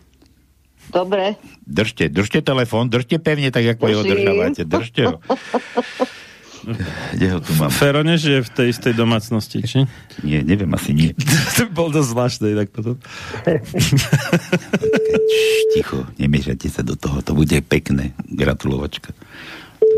Dobre. 0.89 1.37
Držte, 1.69 2.09
držte 2.09 2.41
telefón, 2.41 2.89
držte 2.89 3.21
pevne, 3.21 3.53
tak 3.53 3.77
ako 3.77 3.93
ho 3.93 4.01
Držím. 4.01 4.25
držávate. 4.25 4.63
Držte 4.65 5.01
ho. 5.05 5.17
Kde 7.13 7.27
ho 7.33 7.39
tu 7.41 7.53
mám? 7.57 7.73
Fero 7.73 8.05
nežije 8.05 8.45
v 8.45 8.51
tej 8.51 8.67
istej 8.77 8.93
domácnosti, 8.93 9.63
či? 9.65 9.89
Nie, 10.21 10.45
neviem, 10.45 10.69
asi 10.75 10.93
nie. 10.93 11.17
to 11.57 11.69
bol 11.73 11.89
dosť 11.89 12.09
zvláštne, 12.13 12.49
tak 12.57 12.69
potom. 12.75 12.97
Ticho, 15.77 16.05
nemiešajte 16.21 16.69
sa 16.69 16.83
do 16.85 16.97
toho, 16.99 17.25
to 17.25 17.33
bude 17.33 17.57
pekné. 17.69 18.13
Gratulovačka. 18.29 19.13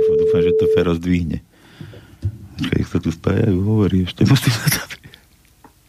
Dúfam, 0.00 0.40
že 0.40 0.52
to 0.54 0.64
Fero 0.70 0.92
zdvihne. 0.92 1.40
Jak 2.60 2.86
sa 2.86 2.98
tu 2.98 3.08
spájajú, 3.08 3.56
hovorí, 3.58 4.04
ešte 4.04 4.22
musím 4.22 4.52
sa 4.52 4.84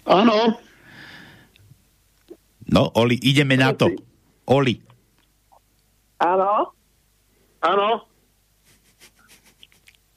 Áno. 0.03 0.55
No, 2.65 2.87
Oli, 2.95 3.19
ideme 3.19 3.55
na 3.55 3.71
to. 3.71 3.91
Oli. 4.45 4.79
Áno. 6.17 6.71
Áno. 7.59 7.89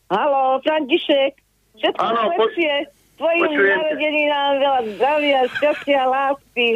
Halo, 0.07 0.63
František. 0.63 1.43
Všetko 1.75 1.99
Áno, 2.01 2.21
po- 2.31 2.47
najlepšie. 2.47 2.75
Tvojim 3.15 3.41
počujem 3.41 3.63
ťa. 3.65 3.75
narodeninám 3.77 4.53
veľa 4.57 4.81
zdravia, 4.91 5.39
šťastia, 5.49 6.03
lásky. 6.05 6.69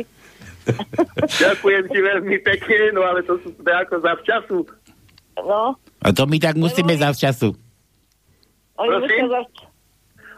Ďakujem 1.19 1.85
ti 1.89 1.99
veľmi 1.99 2.37
pekne, 2.41 2.79
no 2.93 3.03
ale 3.03 3.23
to 3.23 3.43
sú 3.43 3.51
teda 3.57 3.83
ako 3.83 3.95
za 3.99 4.13
včasu. 4.17 4.59
No, 5.41 5.75
A 5.99 6.15
to 6.15 6.27
my 6.31 6.39
tak 6.39 6.55
musíme 6.55 6.95
za 6.95 7.11
času. 7.11 7.55
oni 8.79 8.89
Prosím? 8.89 9.27
musia 9.27 9.27
za... 9.29 9.41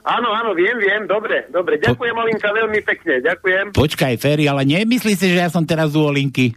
Áno, 0.00 0.32
áno, 0.32 0.56
viem, 0.56 0.80
viem, 0.80 1.04
dobre, 1.04 1.44
dobre. 1.52 1.76
Ďakujem, 1.76 2.16
Olinka, 2.16 2.48
veľmi 2.48 2.80
pekne, 2.80 3.20
ďakujem. 3.20 3.76
Počkaj, 3.76 4.16
Ferry, 4.16 4.48
ale 4.48 4.64
nemyslí 4.64 5.12
si, 5.12 5.28
že 5.28 5.44
ja 5.44 5.52
som 5.52 5.68
teraz 5.68 5.92
u 5.92 6.00
Olinky. 6.08 6.56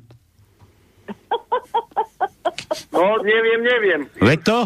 No, 2.95 3.19
neviem, 3.19 3.59
neviem. 3.67 4.01
Veď 4.23 4.39
to? 4.47 4.57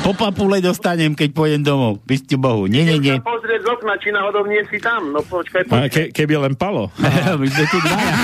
Po 0.00 0.16
papule 0.16 0.64
dostanem, 0.64 1.12
keď 1.12 1.28
pôjdem 1.36 1.60
domov. 1.60 2.00
Vy 2.08 2.24
ste 2.24 2.34
Bohu. 2.40 2.64
Nie, 2.64 2.88
nie, 2.88 2.96
nie. 2.96 3.14
Pozrieť 3.20 3.60
z 3.62 3.68
okna, 3.68 3.94
či 4.00 4.08
náhodou 4.10 4.48
nie 4.48 4.64
si 4.72 4.80
tam. 4.80 5.12
No 5.12 5.20
počkaj, 5.20 5.68
A 5.68 5.86
počkaj. 5.86 5.88
ke, 5.92 6.02
keby 6.08 6.40
len 6.40 6.54
palo. 6.56 6.88
My 7.40 7.46
sme 7.46 7.64
tu 7.68 7.78
dvaja. 7.78 8.14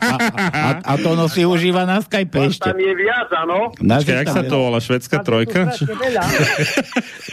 A, 0.00 0.16
a, 0.40 0.68
a 0.80 0.92
to 0.96 1.12
no 1.12 1.28
si 1.28 1.44
užíva 1.44 1.84
na 1.84 2.00
Skype 2.00 2.32
Vás 2.32 2.56
ešte. 2.56 2.72
tam 2.72 2.80
je 2.80 2.92
viac, 2.96 3.28
áno. 3.36 3.68
Nás 3.84 4.02
Počkaj, 4.02 4.16
je 4.16 4.20
jak 4.24 4.28
sa 4.32 4.42
to 4.48 4.56
volá? 4.56 4.78
Švedská 4.80 5.16
trojka? 5.20 5.60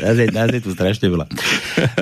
Nás 0.03 0.15
je, 0.19 0.27
nás 0.35 0.47
je 0.51 0.59
tu 0.59 0.75
strašne 0.75 1.07
veľa. 1.07 1.25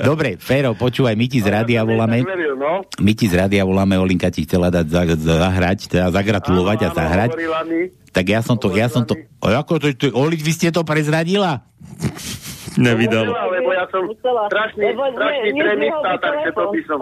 Dobre, 0.02 0.36
Fero, 0.42 0.74
počúvaj, 0.74 1.14
my 1.14 1.26
ti 1.30 1.38
z 1.38 1.48
rádia 1.54 1.86
voláme. 1.86 2.26
No. 2.58 2.82
My 2.98 3.12
ti 3.14 3.30
z 3.30 3.38
rádia 3.38 3.62
voláme, 3.62 3.94
Olinka 3.94 4.26
ti 4.34 4.42
chcela 4.42 4.74
dať 4.74 4.86
za, 4.90 5.02
zahrať, 5.38 5.78
teda 5.86 6.06
zagratulovať 6.10 6.78
a 6.82 6.88
zahrať. 6.90 7.30
Tak 8.12 8.24
ja 8.28 8.44
som 8.44 8.60
to, 8.60 8.68
ja 8.76 8.92
som 8.92 9.08
to, 9.08 9.16
o, 9.40 9.48
ako 9.48 9.80
to, 9.80 9.86
to 9.96 10.06
Oli, 10.12 10.36
vy 10.36 10.52
ste 10.52 10.68
to 10.68 10.84
prezradila? 10.84 11.64
Nevydalo. 12.80 13.28
Musela, 13.28 13.46
lebo 13.52 13.70
ja 13.76 13.84
som 13.92 14.02
strašný, 14.48 14.96
Lebo 14.96 15.04
strašný 15.12 15.48
mi 15.52 15.88
takže 16.24 16.50
to 16.56 16.64
by 16.72 16.80
som... 16.88 16.98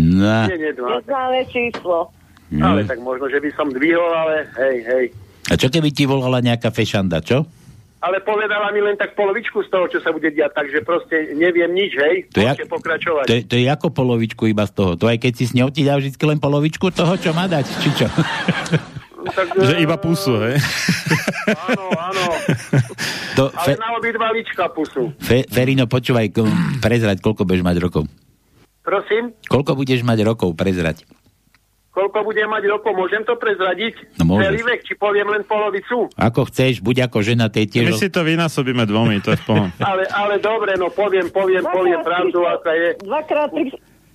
No. 0.00 0.44
Nie, 0.48 0.56
nie, 0.56 0.72
no. 0.72 0.96
Neznáme 0.96 1.40
číslo. 1.52 2.08
Ale 2.52 2.84
tak 2.84 3.00
možno, 3.00 3.28
že 3.32 3.40
by 3.40 3.50
som 3.56 3.68
dvihol, 3.72 4.12
ale 4.12 4.48
hej, 4.60 4.76
hej. 4.84 5.04
A 5.48 5.56
čo 5.56 5.72
keby 5.72 5.88
ti 5.92 6.04
volala 6.04 6.44
nejaká 6.44 6.68
fešanda, 6.68 7.24
čo? 7.24 7.44
Ale 8.02 8.18
povedala 8.18 8.74
mi 8.74 8.82
len 8.82 8.98
tak 8.98 9.14
polovičku 9.14 9.62
z 9.62 9.68
toho, 9.70 9.86
čo 9.86 10.02
sa 10.02 10.10
bude 10.10 10.26
diať, 10.34 10.50
takže 10.58 10.82
proste 10.82 11.38
neviem 11.38 11.70
nič, 11.70 11.94
hej. 11.94 12.16
To 12.34 12.42
je, 12.42 12.50
Môžete 12.50 12.66
pokračovať. 12.68 13.24
to, 13.30 13.34
je, 13.38 13.42
to 13.46 13.54
je 13.56 13.66
ako 13.70 13.88
polovičku 13.94 14.50
iba 14.50 14.66
z 14.66 14.72
toho. 14.74 14.92
To 14.98 15.06
aj 15.06 15.22
keď 15.22 15.32
si 15.38 15.44
s 15.46 15.52
ňou 15.54 15.70
ti 15.70 15.86
dá 15.86 15.94
vždy 15.96 16.10
len 16.18 16.42
polovičku 16.42 16.90
toho, 16.90 17.14
čo 17.14 17.30
má 17.30 17.46
dať, 17.46 17.64
či 17.80 17.90
čo? 17.94 18.08
Tak, 19.24 19.46
Že 19.54 19.74
iba 19.78 19.96
pusu, 19.96 20.34
hej? 20.40 20.58
Áno, 21.68 21.84
áno. 21.92 22.24
To, 23.32 23.48
Ale 23.48 23.64
fe, 23.64 23.72
na 23.76 23.88
obidva 23.94 24.28
lička 24.30 24.66
pusu. 24.68 25.14
fe, 25.16 25.46
Ferino, 25.46 25.86
počúvaj, 25.86 26.26
prezrať, 26.78 27.18
koľko 27.18 27.42
budeš 27.42 27.62
mať 27.62 27.76
rokov. 27.78 28.04
Prosím, 28.80 29.30
Koľko 29.46 29.72
budeš 29.74 30.02
mať 30.02 30.18
rokov, 30.22 30.52
prezrať. 30.52 31.06
koľko 31.88 32.24
bude 32.24 32.42
mať 32.42 32.62
rokov, 32.66 32.92
môžem 32.92 33.22
to 33.22 33.36
prezradiť? 33.36 33.94
No 34.18 34.26
môžeš. 34.26 34.42
Celý 34.44 34.60
vek, 34.64 34.80
či 34.82 34.92
poviem 34.96 35.28
len 35.28 35.42
polovicu? 35.44 36.10
Ako 36.12 36.50
chceš, 36.50 36.80
buď 36.80 37.06
ako 37.06 37.22
žena, 37.22 37.46
tej 37.46 37.68
My 37.68 37.94
tiež... 37.94 37.94
si 37.94 38.08
to 38.08 38.20
vynásobíme 38.20 38.82
dvomi, 38.82 39.20
to 39.20 39.30
je 39.30 39.38
v 39.38 39.44
pohom. 39.46 39.68
Ale, 39.78 40.02
ale 40.08 40.34
dobre, 40.36 40.74
no 40.74 40.88
poviem, 40.88 41.30
poviem, 41.30 41.62
poviem 41.62 42.00
pravdu, 42.00 42.42
aká 42.42 42.72
je. 42.72 42.88
Dvakrát 42.98 43.48
tri, 43.48 43.70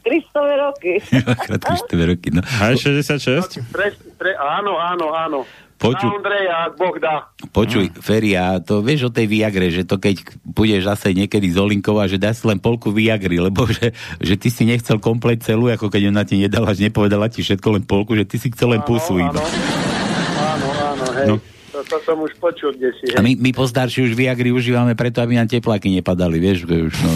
300 0.07 0.63
roky. 0.63 0.91
Dvakrát 1.03 1.61
Kristove 1.67 2.03
roky, 2.07 2.29
no. 2.31 2.41
Aj 2.41 2.73
66? 2.73 3.59
Pre, 3.67 3.87
pre, 4.15 4.31
áno, 4.33 4.75
áno, 4.75 5.11
áno. 5.11 5.39
Poču- 5.77 6.09
Na 6.09 6.17
Ondreja, 6.17 6.55
ak 6.65 6.73
Boh 6.73 6.97
dá. 6.97 7.29
Počuj, 7.53 7.93
Feria, 8.01 8.57
to 8.57 8.81
vieš 8.81 9.07
o 9.07 9.11
tej 9.13 9.29
Viagre, 9.29 9.69
že 9.69 9.85
to 9.85 10.01
keď 10.01 10.25
budeš 10.41 10.89
zase 10.89 11.13
niekedy 11.13 11.53
z 11.53 11.61
Olinkova, 11.61 12.09
že 12.09 12.17
dáš 12.17 12.41
si 12.41 12.49
len 12.49 12.57
polku 12.57 12.89
Viagry, 12.89 13.37
lebo 13.37 13.69
že, 13.69 13.93
že 14.17 14.33
ty 14.33 14.49
si 14.49 14.65
nechcel 14.65 14.97
komplet 14.97 15.37
celú, 15.37 15.69
ako 15.69 15.93
keď 15.93 16.09
ona 16.09 16.25
ti 16.25 16.41
nedala, 16.41 16.73
že 16.73 16.89
nepovedala 16.89 17.29
ti 17.29 17.45
všetko 17.45 17.67
len 17.69 17.83
polku, 17.85 18.17
že 18.17 18.25
ty 18.25 18.41
si 18.41 18.49
chcel 18.49 18.73
len 18.73 18.81
pusu 18.81 19.21
iba. 19.21 19.37
Áno, 19.37 20.67
áno, 20.73 21.05
hej. 21.13 21.27
No. 21.29 21.35
To, 21.69 21.85
to 21.85 21.97
som 22.01 22.17
už 22.17 22.33
počul, 22.41 22.73
kde 22.73 22.89
si, 22.97 23.13
A 23.13 23.21
hej. 23.21 23.23
my, 23.23 23.31
my 23.37 23.51
postarší 23.53 24.01
už 24.03 24.17
Viagry 24.17 24.49
užívame 24.49 24.97
preto, 24.97 25.21
aby 25.21 25.37
nám 25.37 25.45
tepláky 25.45 25.93
nepadali, 25.93 26.41
vieš, 26.41 26.65
že 26.65 26.89
už 26.89 26.95
no. 27.05 27.13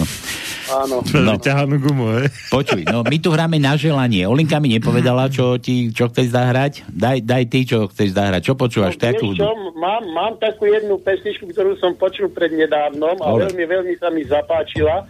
Áno. 0.70 1.02
No. 1.22 1.38
Ťahanú 1.38 1.78
gumu, 1.78 2.18
hej? 2.18 2.26
Počuj, 2.50 2.82
no 2.86 3.06
my 3.06 3.16
tu 3.22 3.30
hráme 3.30 3.56
na 3.62 3.78
želanie. 3.78 4.26
Olinka 4.26 4.58
mi 4.58 4.74
nepovedala, 4.74 5.30
čo 5.30 5.54
ti, 5.56 5.94
čo 5.94 6.10
chceš 6.10 6.34
zahrať. 6.34 6.72
Daj, 6.90 7.22
daj 7.22 7.44
ty, 7.46 7.62
čo 7.62 7.86
chceš 7.86 8.14
zahrať. 8.14 8.40
Čo 8.42 8.54
počúvaš? 8.58 8.98
No, 8.98 9.32
čo, 9.38 9.50
mám, 9.78 10.02
mám 10.10 10.34
takú 10.42 10.66
jednu 10.66 10.98
pesničku, 10.98 11.46
ktorú 11.54 11.78
som 11.78 11.94
počul 11.94 12.26
pred 12.30 12.50
nedávnom 12.52 13.22
a 13.22 13.26
Ale. 13.32 13.48
veľmi, 13.48 13.64
veľmi 13.64 13.94
sa 14.02 14.10
mi 14.10 14.26
zapáčila. 14.26 15.06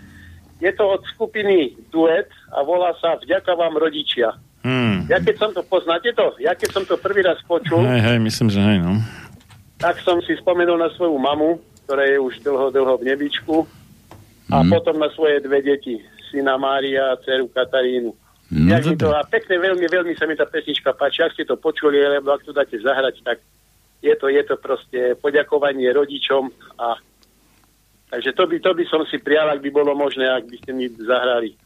Je 0.60 0.70
to 0.76 0.84
od 0.84 1.02
skupiny 1.10 1.74
Duet 1.90 2.30
a 2.54 2.62
volá 2.62 2.94
sa 3.00 3.18
Vďaka 3.18 3.56
vám 3.56 3.74
rodičia. 3.74 4.36
Hmm. 4.62 5.10
Ja 5.10 5.18
keď 5.18 5.34
som 5.42 5.50
to, 5.50 5.66
poznáte 5.66 6.14
to? 6.14 6.38
Ja 6.38 6.54
keď 6.54 6.70
som 6.70 6.84
to 6.86 6.94
prvý 6.94 7.26
raz 7.26 7.40
počul, 7.42 7.82
Hej, 7.82 7.98
hej, 7.98 8.18
myslím, 8.22 8.46
že 8.46 8.62
hej, 8.62 8.78
no. 8.78 9.02
tak 9.82 9.98
som 10.06 10.22
si 10.22 10.38
spomenul 10.38 10.78
na 10.78 10.86
svoju 10.94 11.18
mamu, 11.18 11.58
ktorá 11.82 12.06
je 12.06 12.18
už 12.22 12.46
dlho, 12.46 12.70
dlho 12.70 12.94
v 12.94 13.06
nebičku 13.10 13.66
a 14.52 14.60
Mhm. 14.60 14.68
potom 14.68 15.00
na 15.00 15.08
svoje 15.16 15.40
dve 15.40 15.64
deti, 15.64 15.96
syna 16.28 16.60
Mária 16.60 17.16
a 17.16 17.18
dceru 17.24 17.48
Katarínu. 17.48 18.12
No, 18.52 18.76
mi 18.76 18.96
to, 19.00 19.08
a 19.16 19.24
pekne, 19.24 19.56
veľmi, 19.56 19.88
veľmi 19.88 20.12
sa 20.12 20.28
mi 20.28 20.36
tá 20.36 20.44
pesnička 20.44 20.92
páči. 20.92 21.24
Ak 21.24 21.32
ste 21.32 21.48
to 21.48 21.56
počuli, 21.56 21.96
lebo 21.96 22.36
ak 22.36 22.44
to 22.44 22.52
dáte 22.52 22.76
zahrať, 22.76 23.24
tak 23.24 23.40
je 24.04 24.12
to, 24.12 24.28
je 24.28 24.44
to 24.44 24.60
proste 24.60 25.16
poďakovanie 25.24 25.88
rodičom 25.88 26.52
a 26.76 27.00
Takže 28.12 28.36
to 28.36 28.44
by, 28.44 28.60
to 28.60 28.76
by 28.76 28.84
som 28.92 29.00
si 29.08 29.16
prijal, 29.16 29.48
ak 29.48 29.64
by 29.64 29.72
bolo 29.72 29.96
možné, 29.96 30.28
ak 30.28 30.44
by 30.44 30.56
ste 30.60 30.76
mi 30.76 30.84
zahrali. 30.84 31.56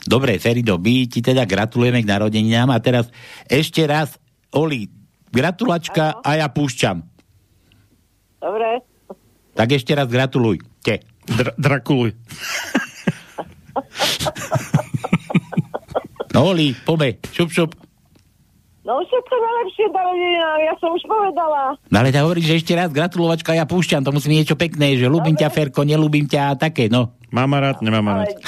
Dobre, 0.00 0.40
Ferido, 0.40 0.80
my 0.80 1.04
ti 1.04 1.20
teda 1.20 1.44
gratulujeme 1.44 2.00
k 2.00 2.08
narodeninám 2.08 2.72
a 2.72 2.80
teraz 2.80 3.12
ešte 3.44 3.84
raz, 3.84 4.16
Oli, 4.56 4.88
gratulačka 5.28 6.24
a 6.24 6.40
ja 6.40 6.48
púšťam. 6.48 7.04
Dobre. 8.40 8.80
Tak 9.52 9.68
ešte 9.76 9.92
raz 9.92 10.08
gratuluj. 10.08 10.64
Te. 10.80 11.04
Dra- 11.30 11.56
Drakuluj. 11.56 12.10
No, 16.30 16.46
Oli, 16.46 16.78
pome, 16.78 17.18
šup, 17.34 17.50
šup. 17.50 17.70
No 18.80 19.02
všetko 19.02 19.34
najlepšie 19.34 19.86
narodeninám, 19.90 20.58
ja 20.62 20.74
som 20.78 20.94
už 20.94 21.02
povedala. 21.04 21.74
No 21.90 21.96
ale 22.00 22.10
tak 22.10 22.22
hovoríš, 22.22 22.46
že 22.46 22.58
ešte 22.62 22.72
raz 22.72 22.88
gratulovačka, 22.88 23.50
ja 23.52 23.66
púšťam, 23.66 24.02
to 24.02 24.14
musí 24.14 24.30
byť 24.30 24.38
niečo 24.38 24.56
pekné, 24.56 24.94
že 24.94 25.10
ľúbim 25.10 25.34
ťa, 25.34 25.50
Ferko, 25.50 25.82
nelúbim 25.82 26.24
ťa 26.24 26.54
a 26.54 26.58
také, 26.58 26.86
no. 26.86 27.18
Mám 27.30 27.50
rád, 27.52 27.82
nemám 27.82 28.24
rád. 28.24 28.30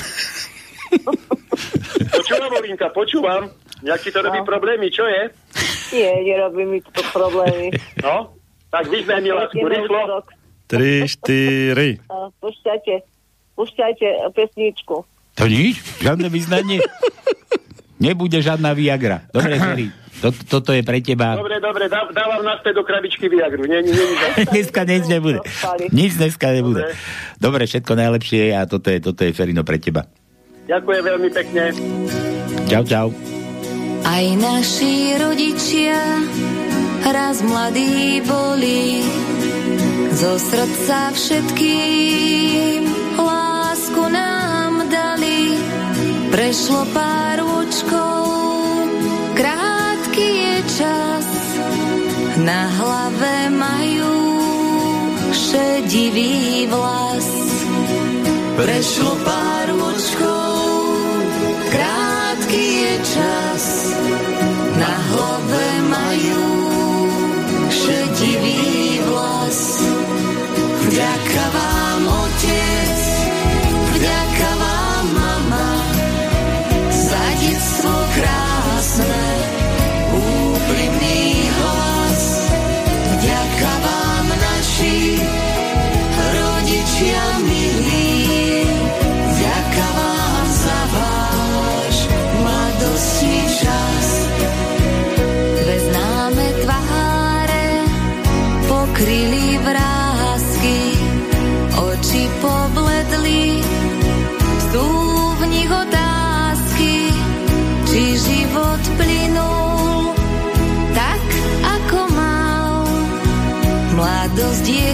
Počúvam, 2.13 2.53
Olinka, 2.55 2.87
počúvam. 2.95 3.51
Jaký 3.83 4.15
to 4.15 4.23
robí 4.23 4.39
problémy, 4.47 4.87
čo 4.89 5.03
je? 5.03 5.23
Nie, 5.91 6.23
nerobí 6.23 6.63
mi 6.65 6.79
to 6.81 7.03
problémy. 7.11 7.75
No, 7.99 8.31
tak 8.71 8.87
vyznaj 8.89 9.21
mi 9.21 9.31
lásku, 9.33 9.59
rýchlo. 9.59 10.23
Tri, 10.73 11.05
štyri. 11.05 12.01
A 12.09 12.33
Pušťate. 12.41 13.05
púšťajte 13.53 14.07
pesničku. 14.33 15.05
To 15.37 15.45
nič? 15.45 15.77
Žiadne 16.01 16.33
vyznanie? 16.33 16.81
Nebude 18.01 18.41
žiadna 18.41 18.73
Viagra. 18.73 19.29
Dobre, 19.29 19.61
Ferry. 19.61 19.87
To, 20.23 20.31
toto 20.33 20.71
je 20.71 20.87
pre 20.87 21.03
teba. 21.03 21.35
Dobre, 21.35 21.59
dobre, 21.59 21.91
dá, 21.91 22.07
dávam 22.09 22.47
naspäť 22.47 22.79
do 22.79 22.87
krabičky 22.87 23.27
Viagru. 23.27 23.67
Nie, 23.67 23.83
nie, 23.83 23.91
nie, 23.91 24.47
dneska 24.49 24.87
nič 24.87 25.11
nebude. 25.11 25.43
Nič 25.91 26.15
dneska 26.15 26.55
nebude. 26.55 26.95
Dobre, 27.37 27.67
všetko 27.67 27.93
najlepšie 27.93 28.55
a 28.55 28.65
toto 28.65 28.89
je, 28.89 29.03
toto 29.03 29.27
je 29.27 29.35
Ferino 29.35 29.67
pre 29.67 29.83
teba. 29.83 30.07
Ďakujem 30.71 31.03
veľmi 31.03 31.29
pekne. 31.35 31.65
Čau, 32.71 32.83
čau. 32.87 33.07
Aj 34.03 34.25
naši 34.39 35.19
rodičia 35.19 35.99
raz 37.03 37.43
mladí 37.43 38.23
boli, 38.23 39.03
zo 40.13 40.37
srdca 40.37 41.11
všetkým 41.17 42.85
lásku 43.17 44.03
nám 44.13 44.85
dali. 44.93 45.57
Prešlo 46.29 46.85
pár 46.93 47.41
ročkov, 47.41 48.25
krátky 49.37 50.29
je 50.29 50.57
čas, 50.81 51.29
na 52.45 52.69
hlave 52.77 53.37
majú 53.53 54.17
šedivý 55.33 56.69
vlas. 56.69 57.29
Prešlo 58.57 59.13
pár 59.25 59.67
ročkov, 59.77 60.57
krátky 61.73 62.65
je 62.85 62.95
čas, 63.17 63.52
Vďaka 71.33 71.72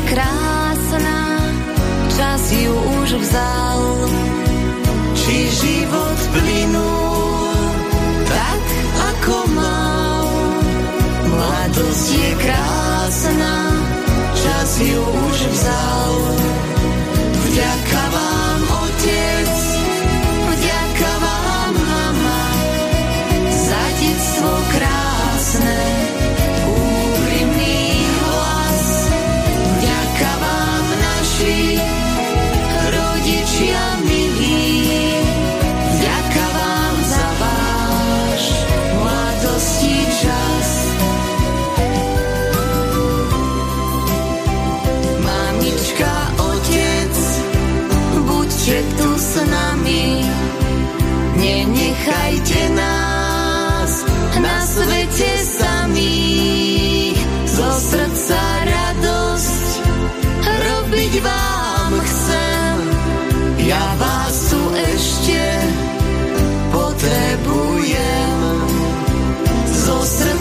krásna, 0.09 1.19
čas 2.17 2.43
ju 2.53 2.75
už 3.03 3.11
vzal. 3.21 3.81
Či 5.13 5.37
život 5.53 6.21
plynul 6.33 7.53
tak, 8.25 8.65
ako 9.13 9.37
mal. 9.53 10.27
Mladosť 11.29 12.09
je 12.17 12.31
krásna, 12.41 13.55
čas 14.33 14.71
ju 14.81 15.03
už 15.05 15.39
vzal. 15.53 16.15
Nenechajte 52.49 52.69
nás 52.75 54.05
na 54.41 54.57
svete 54.65 55.33
samých. 55.45 57.19
Zo 57.45 57.71
srdca 57.73 58.41
radosť 58.65 59.69
robiť 60.45 61.15
vám 61.21 61.93
chcem, 62.01 62.77
ja 63.69 63.85
vás 63.99 64.35
tu 64.49 64.61
ešte 64.95 65.43
potrebujem. 66.73 68.59
Zo 69.67 69.99
srdca 70.05 70.38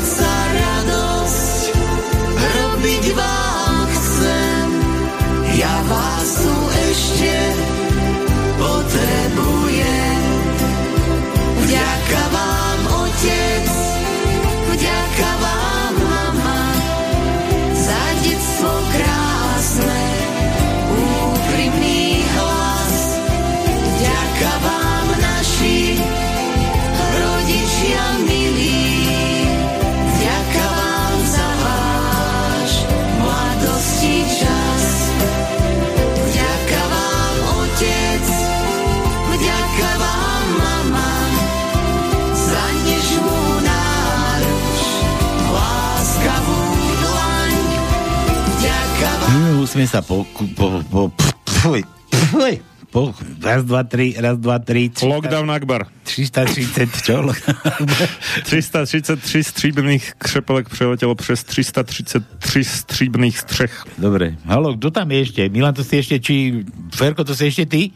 Musíme 49.67 49.83
sa 49.83 49.99
po... 49.99 50.23
po, 50.55 50.79
po, 50.87 51.11
fuj, 51.59 51.83
fuj, 52.31 52.63
po 52.87 53.11
raz, 53.43 53.67
dva, 53.67 53.83
tri, 53.83 54.15
raz, 54.15 54.39
dva, 54.39 54.63
tri. 54.63 54.87
300, 54.87 55.03
Lockdown 55.03 55.51
Akbar. 55.51 55.91
330, 56.07 56.87
čo? 57.03 57.19
333 58.47 59.43
stříbrných 59.43 60.15
křepelek 60.17 60.69
přeletělo 60.69 61.15
přes 61.19 61.43
333 61.43 62.63
stříbrných 62.63 63.39
střech. 63.39 63.83
Dobre. 63.99 64.39
Halo, 64.47 64.79
kto 64.79 64.87
tam 64.87 65.11
je 65.11 65.19
ešte? 65.27 65.51
Milan, 65.51 65.75
to 65.75 65.83
si 65.83 65.99
ešte, 65.99 66.15
či... 66.23 66.63
Ferko, 66.95 67.27
to 67.27 67.35
si 67.35 67.51
ešte 67.51 67.67
ty? 67.67 67.91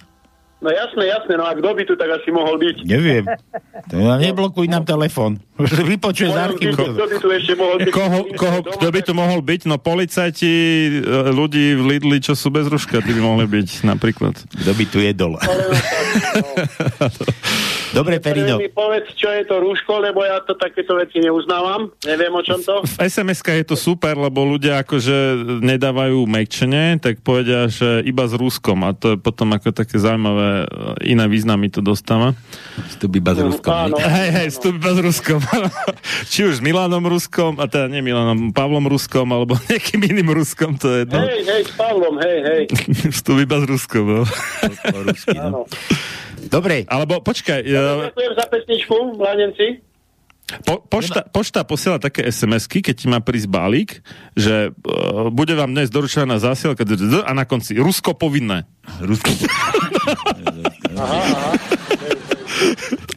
No 0.61 0.69
jasné, 0.69 1.09
jasné, 1.09 1.33
no 1.41 1.49
a 1.49 1.57
kto 1.57 1.73
by 1.73 1.83
tu 1.89 1.97
tak 1.97 2.05
asi 2.21 2.29
mohol 2.29 2.61
byť? 2.61 2.85
Neviem. 2.85 3.25
To 3.89 3.97
neblokuj 3.97 4.69
nám 4.69 4.85
telefon. 4.85 5.41
Vypočuj 5.57 6.29
z 6.29 6.37
archívu. 6.37 6.77
Kto 6.77 7.05
by 7.09 7.17
tu 7.17 7.27
ešte 7.33 7.53
mohol 7.57 7.81
byť? 7.81 7.89
Koho, 7.89 8.19
koho, 8.37 8.59
kto 8.69 8.87
by 8.93 9.01
to 9.01 9.13
mohol 9.17 9.41
byť? 9.41 9.65
No 9.65 9.81
policajti, 9.81 10.53
e, 11.01 11.33
ľudí 11.33 11.73
v 11.73 11.97
Lidli, 11.97 12.21
čo 12.21 12.37
sú 12.37 12.53
bez 12.53 12.69
ruška, 12.69 13.01
tí 13.01 13.09
by 13.09 13.21
mohli 13.25 13.49
byť 13.49 13.89
napríklad. 13.89 14.37
Kto 14.37 14.71
by 14.77 14.83
tu 14.85 15.01
jedol? 15.01 15.41
Dobre, 17.91 18.23
Perino. 18.23 18.55
Mi 18.55 18.71
povedz, 18.71 19.11
čo 19.19 19.27
je 19.27 19.43
to 19.43 19.59
rúško, 19.59 19.99
lebo 19.99 20.23
ja 20.23 20.39
to 20.43 20.55
takéto 20.55 20.95
veci 20.95 21.19
neuznávam. 21.19 21.91
Neviem, 22.07 22.31
o 22.31 22.41
čom 22.41 22.63
to. 22.63 22.87
V 22.87 22.95
sms 23.03 23.43
je 23.43 23.65
to 23.67 23.75
super, 23.75 24.15
lebo 24.15 24.47
ľudia 24.47 24.79
akože 24.81 25.43
nedávajú 25.59 26.23
mekčenie, 26.23 27.03
tak 27.03 27.19
povedia, 27.19 27.67
že 27.67 27.99
iba 28.07 28.23
s 28.23 28.33
Ruskom 28.33 28.87
a 28.87 28.95
to 28.95 29.15
je 29.15 29.17
potom 29.19 29.51
ako 29.51 29.75
také 29.75 29.99
zaujímavé, 29.99 30.65
e, 30.65 31.11
iné 31.11 31.25
významy 31.27 31.67
to 31.67 31.83
dostáva. 31.83 32.31
Vstup 32.95 33.11
iba 33.19 33.35
s 33.35 33.39
Ruskom. 33.43 33.71
áno. 33.71 33.99
Hej, 33.99 34.29
hej, 34.39 34.47
vstup 34.55 34.73
iba 34.79 34.91
s 34.95 34.99
Ruskom. 35.03 35.39
Či 36.31 36.39
už 36.47 36.53
s 36.57 36.61
Milanom 36.63 37.03
Ruskom, 37.03 37.59
a 37.59 37.67
teda 37.67 37.91
nie 37.91 37.99
Milanom, 37.99 38.55
Pavlom 38.55 38.87
Ruskom, 38.87 39.27
alebo 39.35 39.59
nejakým 39.69 39.99
iným 39.99 40.31
Ruskom, 40.31 40.79
to 40.79 40.87
je 40.87 40.97
jedno. 41.03 41.19
Hej, 41.27 41.39
hej, 41.43 41.61
s 41.67 41.73
Pavlom, 41.75 42.15
hej, 42.23 42.37
hej. 42.39 42.61
Vstup 43.19 43.37
iba 43.43 43.59
s 43.59 43.65
Ruskom, 43.67 44.05
no. 44.07 44.23
Áno. 45.35 45.67
Dobre. 46.49 46.87
Alebo 46.89 47.21
počkaj, 47.21 47.59
ja, 47.67 48.09
Ďakujem 48.09 48.33
za 48.33 48.45
pesničku, 48.49 48.95
mladenci. 49.19 49.91
Po, 50.67 50.83
pošta, 50.83 51.23
pošta 51.31 51.63
posiela 51.63 51.95
také 51.95 52.27
SMS-ky, 52.27 52.83
keď 52.83 52.95
ti 52.97 53.07
má 53.07 53.23
prísť 53.23 53.47
balík, 53.47 54.03
že 54.35 54.75
uh, 54.75 55.31
bude 55.31 55.55
vám 55.55 55.71
dnes 55.71 55.87
doručená 55.87 56.43
zásielka 56.43 56.83
a 57.23 57.31
na 57.31 57.47
konci 57.47 57.79
Rusko 57.79 58.19
povinné. 58.19 58.67
Rusko 58.99 59.31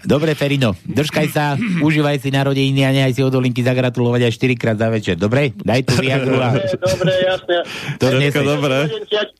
Dobre, 0.04 0.36
Ferino, 0.36 0.76
držkaj 0.84 1.26
sa, 1.32 1.56
užívaj 1.80 2.20
si 2.20 2.28
narodeniny 2.28 2.84
a 2.84 2.90
nehaj 2.92 3.16
si 3.16 3.22
od 3.24 3.32
Olinky 3.32 3.64
zagratulovať 3.64 4.28
aj 4.28 4.32
4 4.36 4.60
krát 4.60 4.76
za 4.76 4.88
večer. 4.92 5.16
Dobre? 5.16 5.56
Daj 5.56 5.80
tu 5.88 5.96
Viagru 5.96 6.36
a... 6.40 6.52
Dobre, 6.60 7.12
jasne. 7.24 7.56
To 7.96 8.06
dnes- 8.12 8.36
dobre. 8.36 8.76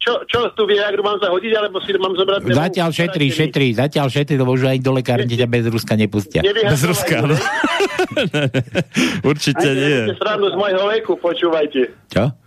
Čo, 0.00 0.24
čo 0.24 0.38
tu 0.56 0.64
Viagru 0.64 1.04
mám 1.04 1.20
zahodiť, 1.20 1.52
alebo 1.56 1.80
si 1.84 1.92
mám 2.00 2.16
zobrať... 2.16 2.48
Zatiaľ 2.48 2.88
šetri, 2.92 3.26
šetri, 3.28 3.76
zatiaľ 3.76 4.08
šetri, 4.08 4.40
lebo 4.40 4.56
už 4.56 4.72
aj 4.72 4.78
do 4.80 4.92
lekárne 4.96 5.28
ťa 5.28 5.48
bez 5.48 5.64
Ruska 5.68 5.96
nepustia. 5.96 6.40
Bez 6.44 6.82
Ruska, 6.84 7.24
no. 7.24 7.36
Určite 9.30 9.68
nie. 9.74 10.12
srandu 10.16 10.48
z 10.52 10.56
môjho 10.56 10.84
veku, 10.88 11.12
počúvajte. 11.20 11.92
Čo? 12.12 12.43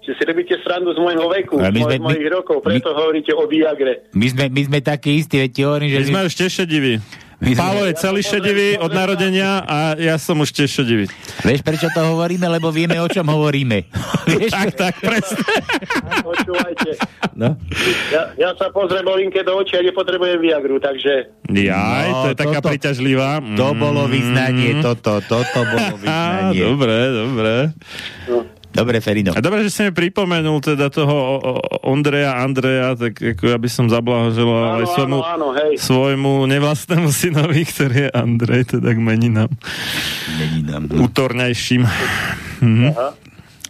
Že 0.00 0.12
si 0.12 0.22
robíte 0.24 0.54
srandu 0.58 0.90
z 0.90 0.98
môjho 0.98 1.28
veku, 1.28 1.56
my 1.56 1.68
z 1.70 1.76
sme- 1.76 2.00
mojich, 2.00 2.00
mojich 2.00 2.28
rokov, 2.30 2.56
preto 2.60 2.88
hovoríte 2.90 3.32
o 3.32 3.44
Viagre. 3.44 4.08
My 4.10 4.26
sme, 4.26 4.44
my 4.46 4.62
sme 4.64 4.78
takí 4.80 5.16
istí, 5.16 5.36
veď 5.36 5.50
ti 5.50 5.62
hovorím, 5.62 5.88
že... 5.88 5.96
My 5.98 6.06
sme 6.06 6.20
už 6.24 6.34
tiež 6.34 6.52
šediví. 6.56 6.94
My 7.38 7.52
Pálo 7.54 7.84
je 7.84 7.96
celý 7.96 8.20
šedivý 8.20 8.76
od 8.76 8.92
narodenia 8.92 9.64
a 9.64 9.76
ja 9.94 10.16
som 10.16 10.36
už 10.36 10.52
tiež 10.52 10.68
šedivý. 10.74 11.08
Vieš, 11.40 11.60
prečo 11.62 11.88
to 11.88 12.04
hovoríme? 12.06 12.44
Lebo 12.46 12.68
vieme, 12.68 12.96
o 12.96 13.08
čom 13.08 13.24
hovoríme. 13.24 13.88
Vieš? 14.28 14.52
Tak, 14.52 14.68
tak, 14.74 14.94
presne. 14.98 15.40
Počúvajte. 16.20 17.00
No. 17.32 17.56
Ja, 18.12 18.28
ja 18.36 18.50
sa 18.52 18.68
pozriem 18.68 19.04
Olinke 19.04 19.40
do 19.40 19.56
očí 19.56 19.72
a 19.72 19.80
nepotrebujem 19.80 20.36
Viagru, 20.38 20.76
takže... 20.78 21.32
Jaj, 21.46 22.08
No, 22.10 22.16
to 22.18 22.28
je 22.28 22.36
taká 22.36 22.58
toto- 22.58 22.68
príťažlivá. 22.68 23.40
To 23.56 23.72
bolo 23.72 24.04
vyznanie, 24.06 24.70
Mm. 24.70 24.82
toto, 24.82 25.12
toto 25.22 25.58
bolo 25.62 25.96
vyznanie. 25.96 26.60
dobre, 26.60 26.96
dobre. 27.10 27.52
Dobre, 28.70 29.02
Ferino. 29.02 29.34
A 29.34 29.42
dobre, 29.42 29.66
že 29.66 29.70
si 29.74 29.80
mi 29.82 29.90
pripomenul 29.90 30.62
teda 30.62 30.88
toho 30.88 31.42
Ondreja, 31.82 32.38
Andreja, 32.38 32.94
tak 32.94 33.18
ako 33.18 33.50
ja 33.50 33.58
by 33.58 33.66
som 33.66 33.90
zablahoželal 33.90 34.78
aj 34.78 34.84
Áno, 34.86 34.94
svojmu, 34.94 35.18
áno, 35.18 35.26
áno, 35.26 35.48
hej. 35.58 35.72
svojmu 35.74 36.32
nevlastnému 36.46 37.10
synovi, 37.10 37.66
ktorý 37.66 38.06
je 38.06 38.10
Andrej, 38.14 38.78
teda 38.78 38.94
k 38.94 39.00
meninám. 39.02 39.50
Meninám. 40.38 40.86
Útornejším. 40.86 41.82
Mhm. 42.62 42.88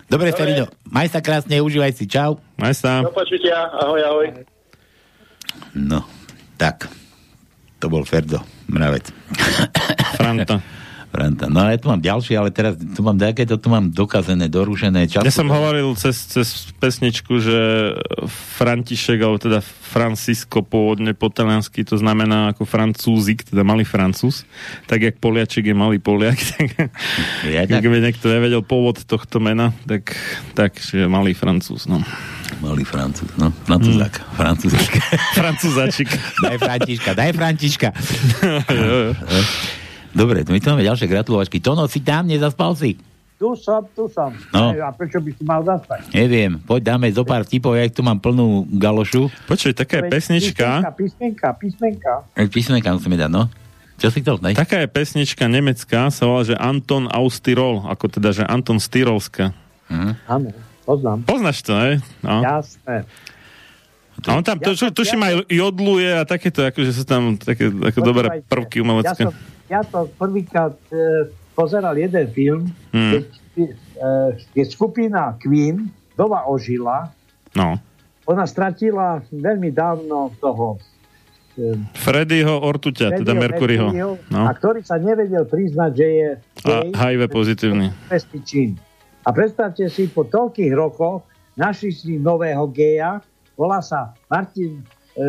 Dobre, 0.05 0.35
Ferino, 0.35 0.67
maj 0.85 1.07
sa 1.07 1.23
krásne, 1.23 1.63
užívaj 1.63 1.95
si, 1.95 2.05
čau. 2.05 2.43
Maj 2.59 2.75
sa. 2.77 3.01
Do 3.01 3.15
počutia, 3.15 3.71
ahoj, 3.73 4.03
ahoj. 4.03 4.27
No, 5.73 6.03
tak. 6.59 6.91
To 7.79 7.89
bol 7.89 8.05
Ferdo, 8.05 8.43
mravec. 8.69 9.09
Franta. 10.19 10.61
No 11.51 11.67
ale 11.67 11.75
tu 11.75 11.91
mám 11.91 11.99
ďalšie, 11.99 12.39
ale 12.39 12.55
teraz 12.55 12.79
tu 12.79 13.03
mám 13.03 13.19
takéto, 13.19 13.59
tu 13.59 13.67
mám 13.67 13.91
dokazené, 13.91 14.47
dorušené 14.47 15.11
času. 15.11 15.27
Ja 15.27 15.35
som 15.35 15.51
hovoril 15.51 15.91
cez, 15.99 16.23
cez 16.31 16.71
pesničku, 16.79 17.43
že 17.43 17.59
František, 18.63 19.19
alebo 19.19 19.43
teda 19.43 19.59
Francisco 19.61 20.63
pôvodne 20.63 21.11
po 21.19 21.27
taliansky, 21.27 21.83
to 21.83 21.99
znamená 21.99 22.55
ako 22.55 22.63
francúzik, 22.63 23.43
teda 23.43 23.67
malý 23.67 23.83
francúz, 23.83 24.47
tak 24.87 25.03
jak 25.03 25.19
Poliaček 25.19 25.67
je 25.67 25.75
malý 25.75 25.99
Poliak, 25.99 26.39
tak 26.55 26.95
Ja 27.51 27.67
ak 27.67 27.83
tak. 27.83 27.91
by 27.91 27.99
niekto 27.99 28.31
nevedel 28.31 28.63
pôvod 28.63 29.03
tohto 29.03 29.43
mena, 29.43 29.75
tak, 29.91 30.15
tak 30.55 30.79
že 30.79 31.11
malý 31.11 31.35
francúz, 31.35 31.91
no. 31.91 31.99
Malý 32.63 32.87
francúz, 32.87 33.35
no. 33.35 33.51
Francúzak. 33.67 34.23
Mm. 34.23 34.35
Francúzak. 34.39 34.91
Francúzačik. 35.35 36.09
daj 36.39 36.57
Františka, 36.63 37.11
daj 37.19 37.31
Františka. 37.35 37.89
Dobre, 40.11 40.43
tu 40.43 40.51
my 40.51 40.59
tu 40.59 40.69
máme 40.71 40.83
ďalšie 40.83 41.07
gratulovačky. 41.07 41.63
Tono, 41.63 41.87
si 41.87 42.03
tam, 42.03 42.27
nezaspal 42.27 42.75
si? 42.75 42.99
Tu 43.41 43.49
som, 43.57 43.81
tu 43.97 44.05
som. 44.13 44.29
No. 44.53 44.77
A 44.77 44.93
prečo 44.93 45.17
by 45.17 45.31
si 45.33 45.43
mal 45.49 45.65
zaspať? 45.65 46.13
Neviem, 46.13 46.61
poď 46.61 46.93
dáme 46.93 47.09
zo 47.09 47.25
pár 47.25 47.49
tipov, 47.49 47.73
ja 47.73 47.89
ich 47.89 47.97
tu 47.97 48.05
mám 48.05 48.21
plnú 48.21 48.69
galošu. 48.69 49.33
Počuj, 49.49 49.73
taká 49.73 50.05
je 50.05 50.13
pesnička, 50.13 50.93
Písmenka, 50.93 51.49
písmenka. 51.57 52.13
E, 52.37 52.45
Písmenka 52.53 52.93
musíme 52.93 53.17
dať, 53.17 53.31
no. 53.33 53.49
Čo 53.97 54.13
si 54.13 54.21
chcel? 54.21 54.37
Daj. 54.41 54.57
taká 54.61 54.85
je 54.85 54.89
pesnička 54.93 55.45
nemecká, 55.49 56.13
sa 56.13 56.25
volá, 56.29 56.45
že 56.45 56.57
Anton 56.57 57.09
Austyrol, 57.09 57.85
ako 57.89 58.13
teda, 58.13 58.33
že 58.33 58.45
Anton 58.45 58.77
z 58.77 58.89
Tyrolska. 58.93 59.57
Áno, 60.29 60.53
poznám. 60.85 61.25
Poznáš 61.25 61.65
to, 61.65 61.73
ne? 61.77 62.01
No. 62.21 62.45
Jasné. 62.45 63.09
A 64.21 64.37
on 64.37 64.45
tam, 64.45 64.61
to, 64.61 64.77
čo, 64.77 64.93
tuším, 64.93 65.21
aj 65.25 65.35
jodluje 65.49 66.13
a 66.13 66.29
takéto, 66.29 66.61
akože 66.61 66.93
sú 66.93 67.05
tam 67.09 67.41
také 67.41 67.73
ako 67.73 67.99
dobré 68.05 68.45
prvky 68.45 68.81
Ja 68.81 68.85
umelecké. 68.85 69.23
som, 69.25 69.33
ja 69.71 69.81
to 69.81 70.11
prvýkrát 70.13 70.75
e, 70.91 71.31
pozeral 71.55 71.95
jeden 71.95 72.27
film, 72.29 72.63
Hmm. 72.91 73.13
keď, 73.15 73.25
e, 73.55 73.65
keď 74.51 74.67
skupina 74.67 75.39
Queen 75.39 75.87
doma 76.13 76.43
ožila, 76.45 77.15
No. 77.51 77.79
ona 78.27 78.45
stratila 78.45 79.23
veľmi 79.31 79.71
dávno 79.71 80.35
toho 80.37 80.79
e, 81.55 81.75
Freddyho 81.95 82.59
Ortuťa, 82.59 83.07
teda 83.13 83.23
Freddieho 83.23 83.39
Mercuryho. 83.39 83.87
Mercuryho, 83.89 84.11
No. 84.29 84.47
a 84.47 84.51
ktorý 84.51 84.83
sa 84.83 84.97
nevedel 84.97 85.45
priznať, 85.45 85.91
že 85.93 86.07
je 86.09 86.29
A 86.35 86.69
gay, 86.83 86.89
HIV 86.91 87.21
pozitívny. 87.29 87.87
A 89.21 89.29
predstavte 89.31 89.87
si, 89.87 90.09
po 90.09 90.25
toľkých 90.25 90.73
rokoch 90.73 91.23
našli 91.55 91.93
si 91.93 92.17
nového 92.17 92.65
geja, 92.71 93.21
volá 93.53 93.79
sa 93.79 94.17
Martin, 94.27 94.81
e, 95.13 95.25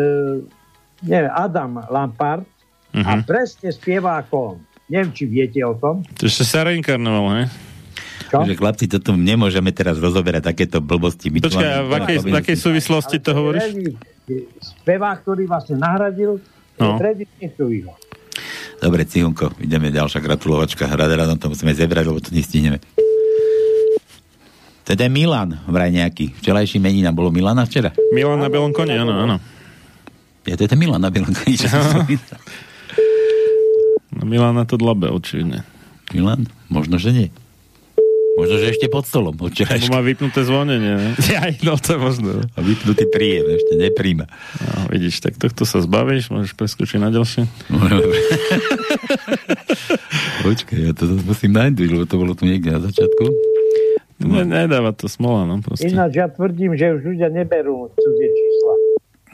neviem, 1.01 1.29
Adam 1.29 1.83
Lampard 1.89 2.47
a 2.93 3.13
Mhm. 3.13 3.23
presne 3.23 3.69
spieva 3.69 4.17
ako 4.17 4.35
on. 4.35 4.57
Neviem, 4.85 5.11
či 5.11 5.23
viete 5.23 5.59
o 5.61 5.71
tom. 5.73 6.03
To 6.13 6.25
ešte 6.25 6.43
sa 6.43 6.63
reinkarnoval, 6.63 7.25
ne? 7.33 7.45
Čo? 8.27 8.43
Takže 8.43 8.55
chlapci, 8.55 8.85
toto 8.87 9.11
nemôžeme 9.13 9.69
teraz 9.69 9.95
rozoberať 9.95 10.47
takéto 10.47 10.79
blbosti. 10.79 11.27
My 11.27 11.39
Počkaj, 11.39 11.67
v 11.81 11.91
akej, 11.93 12.17
v 12.21 12.35
akej 12.37 12.57
súvislosti 12.57 13.17
to 13.17 13.31
hovoríš? 13.31 13.71
Spevák, 14.61 15.17
ktorý 15.21 15.43
vlastne 15.45 15.75
nahradil 15.75 16.39
No. 16.75 16.97
Freddy 16.97 17.27
Mercuryho. 17.37 17.93
Dobre, 18.79 19.05
Cihunko, 19.05 19.53
ideme 19.59 19.87
ďalšia 19.87 20.17
gratulovačka. 20.17 20.89
Rada 20.89 21.13
radom 21.13 21.37
to 21.37 21.45
musíme 21.47 21.69
zebrať, 21.71 22.03
lebo 22.03 22.17
to 22.17 22.31
nestihneme. 22.31 22.81
Teda 24.81 25.05
je 25.05 25.11
Milan, 25.11 25.61
vraj 25.63 25.87
nejaký. 25.87 26.33
Včerajší 26.35 26.81
menina. 26.81 27.13
Bolo 27.13 27.29
Milana 27.29 27.63
včera? 27.63 27.93
Milan 28.09 28.41
na 28.41 28.49
Bielom 28.49 28.73
koni, 28.73 28.97
áno, 28.97 29.13
áno. 29.13 29.35
Ja, 30.41 30.57
to 30.57 30.65
je 30.65 30.69
ten 30.69 30.79
Milan 30.79 30.97
na 30.97 31.13
Bielom 31.13 31.29
koni. 31.29 31.53
No, 34.21 34.29
Milan 34.29 34.53
na 34.53 34.69
to 34.69 34.77
dlabe, 34.77 35.09
očividne. 35.09 35.65
Milan? 36.13 36.45
Možno, 36.69 37.01
že 37.01 37.09
nie. 37.09 37.27
Možno, 38.37 38.61
že 38.61 38.71
ešte 38.71 38.87
pod 38.87 39.09
stolom. 39.09 39.35
Včerajška. 39.35 39.91
má 39.91 39.99
vypnuté 39.99 40.45
zvonenie, 40.45 40.93
ne? 40.93 41.09
Aj, 41.43 41.53
no 41.65 41.75
to 41.75 41.93
je 41.93 41.99
možno. 41.99 42.29
A 42.53 42.59
vypnutý 42.61 43.09
príjem, 43.09 43.49
ešte 43.49 43.73
nepríjma. 43.75 44.29
No, 44.61 44.87
vidíš, 44.93 45.25
tak 45.25 45.41
tohto 45.41 45.65
sa 45.67 45.81
zbavíš, 45.83 46.29
môžeš 46.31 46.53
preskočiť 46.53 47.01
na 47.01 47.09
ďalšie. 47.11 47.43
Počkaj, 50.45 50.79
ja 50.79 50.93
to 50.95 51.03
zase 51.09 51.23
musím 51.25 51.51
nájsť, 51.57 51.91
lebo 51.91 52.05
to 52.07 52.15
bolo 52.15 52.33
tu 52.37 52.47
niekde 52.47 52.71
na 52.71 52.79
začiatku. 52.79 53.25
Ne, 54.21 54.45
nedáva 54.45 54.93
to 54.93 55.09
smola, 55.09 55.49
no 55.49 55.65
proste. 55.65 55.89
Ináč 55.89 56.13
ja 56.13 56.29
tvrdím, 56.29 56.77
že 56.77 56.93
už 56.93 57.09
ľudia 57.09 57.33
neberú 57.33 57.89
cudzie 57.97 58.29
čísla. 58.29 58.73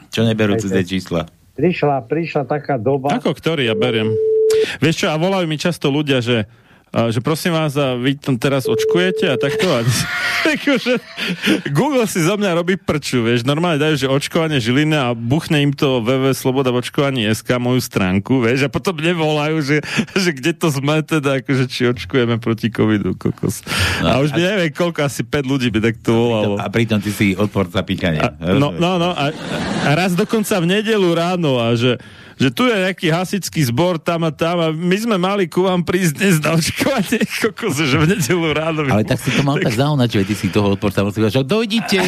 Čo 0.08 0.20
neberú 0.24 0.56
cudzie 0.56 0.82
čísla? 0.82 1.28
Prišla, 1.54 2.08
prišla 2.08 2.42
taká 2.48 2.80
doba, 2.80 3.12
Ako 3.18 3.36
ktorý, 3.36 3.68
ja 3.68 3.76
beriem. 3.76 4.14
Vieš 4.82 5.04
čo, 5.04 5.06
a 5.10 5.16
volajú 5.20 5.46
mi 5.46 5.58
často 5.60 5.90
ľudia, 5.90 6.22
že 6.22 6.48
a, 6.88 7.12
že 7.12 7.20
prosím 7.20 7.52
vás, 7.52 7.76
a 7.76 8.00
vy 8.00 8.16
tam 8.16 8.40
teraz 8.40 8.64
očkujete 8.64 9.28
a 9.28 9.36
takto. 9.36 9.68
A, 9.68 9.84
akože, 10.56 10.96
Google 11.76 12.08
si 12.08 12.24
zo 12.24 12.40
mňa 12.40 12.56
robí 12.56 12.80
prču, 12.80 13.20
vieš, 13.20 13.44
normálne 13.44 13.76
dajú, 13.76 13.94
že 14.00 14.06
očkovanie 14.08 14.56
Žilina 14.56 15.12
a 15.12 15.16
buchne 15.16 15.60
im 15.60 15.72
to 15.76 16.00
www 16.00 16.32
sloboda 16.32 16.72
v 16.72 16.80
očkovaní 16.80 17.28
SK 17.28 17.60
moju 17.60 17.84
stránku, 17.84 18.40
vieš, 18.40 18.64
a 18.64 18.72
potom 18.72 18.96
nevolajú, 18.96 19.60
že, 19.60 19.76
že 20.16 20.30
kde 20.32 20.56
to 20.56 20.72
sme 20.72 21.04
teda, 21.04 21.44
akože 21.44 21.64
či 21.68 21.92
očkujeme 21.92 22.40
proti 22.40 22.72
covidu, 22.72 23.12
kokos. 23.20 23.60
No, 24.00 24.08
a 24.08 24.14
už 24.24 24.32
by 24.32 24.40
neviem, 24.40 24.72
koľko, 24.72 25.04
asi 25.04 25.28
5 25.28 25.44
ľudí 25.44 25.68
by 25.68 25.92
takto 25.92 26.16
volalo. 26.16 26.56
A 26.56 26.72
pritom 26.72 27.04
ty 27.04 27.12
si 27.12 27.36
odporca 27.36 27.84
píkania. 27.84 28.32
No, 28.40 28.72
no, 28.72 28.96
no 28.96 29.12
a, 29.12 29.28
a 29.84 29.90
raz 29.92 30.16
dokonca 30.16 30.56
v 30.56 30.80
nedelu 30.80 31.08
ráno 31.12 31.60
a 31.60 31.76
že, 31.76 32.00
že 32.38 32.48
tu 32.54 32.70
je 32.70 32.74
nejaký 32.74 33.10
hasičský 33.10 33.66
zbor 33.66 33.98
tam 33.98 34.22
a 34.22 34.30
tam 34.30 34.62
a 34.62 34.68
my 34.70 34.96
sme 34.96 35.16
mali 35.18 35.50
ku 35.50 35.66
vám 35.66 35.82
prísť 35.82 36.12
dnes 36.22 36.36
na 36.38 36.54
očkovanie, 36.54 37.18
kokos, 37.42 37.82
že 37.82 37.98
v 37.98 38.14
nedelu 38.14 38.48
ráno. 38.54 38.86
Ale 38.86 39.02
tak 39.02 39.18
si 39.18 39.34
to 39.34 39.42
mal 39.42 39.58
tak 39.58 39.74
zaunačiť, 39.74 40.22
ty 40.22 40.34
si 40.38 40.48
toho 40.48 40.78
povedať, 40.78 41.34
že 41.34 41.42
dojdite, 41.42 41.98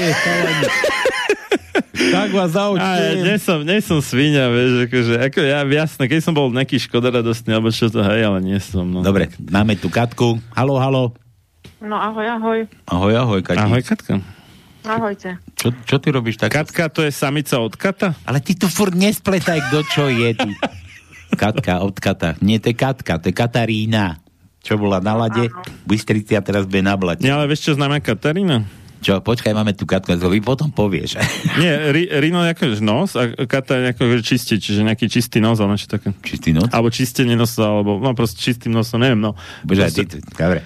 tak 2.14 2.30
vás 2.30 2.54
zaočkujem. 2.54 3.26
nie 3.26 3.36
som, 3.42 3.58
nie 3.66 3.78
som 3.82 3.98
svinia, 3.98 4.46
vieš, 4.48 4.86
akože, 4.86 5.14
ako 5.18 5.38
ja, 5.42 5.66
jasné, 5.66 6.06
keď 6.06 6.20
som 6.22 6.32
bol 6.32 6.46
nejaký 6.54 6.78
škoda 6.78 7.10
radostný, 7.10 7.58
alebo 7.58 7.74
čo 7.74 7.90
to, 7.90 7.98
hej, 8.06 8.30
ale 8.30 8.38
nie 8.38 8.58
som, 8.62 8.86
no. 8.86 9.02
Dobre, 9.02 9.34
máme 9.50 9.74
tu 9.74 9.90
Katku. 9.90 10.38
Halo, 10.54 10.78
halo. 10.78 11.10
No 11.80 11.96
ahoj, 11.96 12.26
ahoj. 12.28 12.60
Ahoj, 12.86 13.12
ahoj, 13.18 13.40
Kati. 13.42 13.58
Ahoj, 13.58 13.82
Katka. 13.82 14.22
Ahojte. 14.84 15.36
Čo, 15.56 15.76
čo 15.84 15.96
ty 16.00 16.08
robíš 16.08 16.40
tak? 16.40 16.52
Katka, 16.52 16.88
to 16.88 17.04
je 17.04 17.12
samica 17.12 17.60
od 17.60 17.76
kata? 17.76 18.16
Ale 18.24 18.40
ty 18.40 18.56
tu 18.56 18.66
furt 18.66 18.96
nespletaj, 18.96 19.60
kto 19.68 19.78
čo 19.88 20.04
je. 20.08 20.32
Ty. 20.32 20.50
Katka 21.36 21.80
od 21.80 21.96
Kata. 21.96 22.34
Nie, 22.42 22.58
to 22.58 22.74
je 22.74 22.76
Katka, 22.76 23.22
to 23.22 23.30
je 23.30 23.34
Katarína. 23.34 24.18
Čo 24.60 24.76
bola 24.76 25.00
na 25.00 25.16
lade, 25.16 25.48
Bystrici 25.88 26.36
a 26.36 26.44
teraz 26.44 26.68
bude 26.68 26.84
na 26.84 26.92
blate. 26.92 27.24
Nie, 27.24 27.32
ale 27.32 27.48
vieš, 27.48 27.72
čo 27.72 27.78
znamená 27.80 28.04
Katarína? 28.04 28.68
Čo, 29.00 29.24
počkaj, 29.24 29.56
máme 29.56 29.72
tu 29.72 29.88
Katku, 29.88 30.12
to 30.12 30.28
vy 30.28 30.44
potom 30.44 30.68
povieš. 30.68 31.16
Nie, 31.56 31.88
ri, 31.88 32.04
Rino 32.20 32.44
je 32.44 32.52
akože 32.52 32.84
nos 32.84 33.16
a 33.16 33.32
Kata 33.48 33.80
je 33.80 33.96
akože 33.96 34.20
čistý, 34.20 34.60
čiže 34.60 34.84
nejaký 34.84 35.08
čistý 35.08 35.40
nos, 35.40 35.56
ale 35.56 35.80
čo 35.80 35.88
také. 35.88 36.12
Čistý 36.20 36.52
nos? 36.52 36.68
Alebo 36.68 36.92
čistenie 36.92 37.32
nosa, 37.32 37.64
alebo 37.64 37.96
no 37.96 38.12
proste 38.12 38.36
čistým 38.36 38.76
nosom, 38.76 39.00
neviem, 39.00 39.16
no. 39.16 39.32
Bože, 39.64 39.88
ty, 39.96 40.04
ty, 40.04 40.20
dobre. 40.20 40.60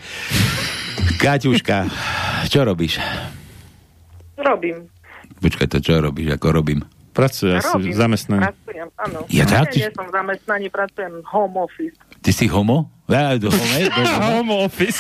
Kaťuška, 1.23 1.87
čo 2.51 2.67
robíš? 2.67 2.99
Robím. 4.37 4.89
Počkaj, 5.37 5.67
to 5.69 5.79
čo 5.79 5.99
robíš, 5.99 6.33
ako 6.33 6.53
robím? 6.53 6.81
Pracujem, 7.11 7.63
Robím. 7.63 7.95
Pracujem, 7.95 8.89
áno. 8.99 9.19
Ja 9.31 9.31
Ja, 9.31 9.45
teda- 9.47 9.71
nie, 9.71 9.81
nie 9.81 9.91
som 9.95 10.05
v 10.05 10.13
zamestnaní, 10.13 10.67
pracujem 10.67 11.23
home 11.25 11.57
office. 11.57 11.95
Ty 12.19 12.31
si 12.33 12.47
homo? 12.47 12.91
Ja, 13.07 13.37
do 13.37 13.49
homo, 13.49 13.75
do 13.79 14.03
homo. 14.03 14.27
Home 14.33 14.51
office. 14.65 14.99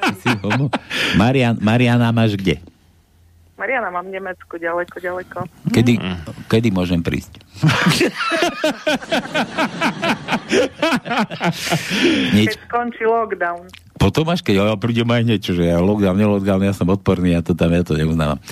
Ty 0.00 0.14
si 0.16 0.30
homo. 0.40 0.70
Marian, 1.14 1.54
Mariana 1.58 2.08
máš 2.08 2.34
kde? 2.34 2.58
Mariana, 3.54 3.86
mám 3.86 4.02
v 4.02 4.16
Nemecku, 4.16 4.56
ďaleko, 4.56 4.98
ďaleko. 4.98 5.38
Kedy, 5.70 5.92
kedy 6.48 6.68
môžem 6.70 6.98
prísť? 6.98 7.38
Nič. 12.32 12.48
Keď 12.48 12.56
skončí 12.64 13.04
lockdown. 13.04 13.68
Potom 13.94 14.26
až 14.26 14.42
keď 14.42 14.54
ja 14.58 14.74
prídem 14.74 15.06
aj 15.06 15.22
niečo, 15.22 15.50
že 15.54 15.70
ja 15.70 15.78
lockdown, 15.78 16.18
nelockdown, 16.18 16.66
ja 16.66 16.74
som 16.74 16.90
odporný, 16.90 17.38
ja 17.38 17.42
to 17.46 17.54
tam, 17.54 17.70
ja 17.70 17.86
to 17.86 17.94
neuznávam. 17.94 18.42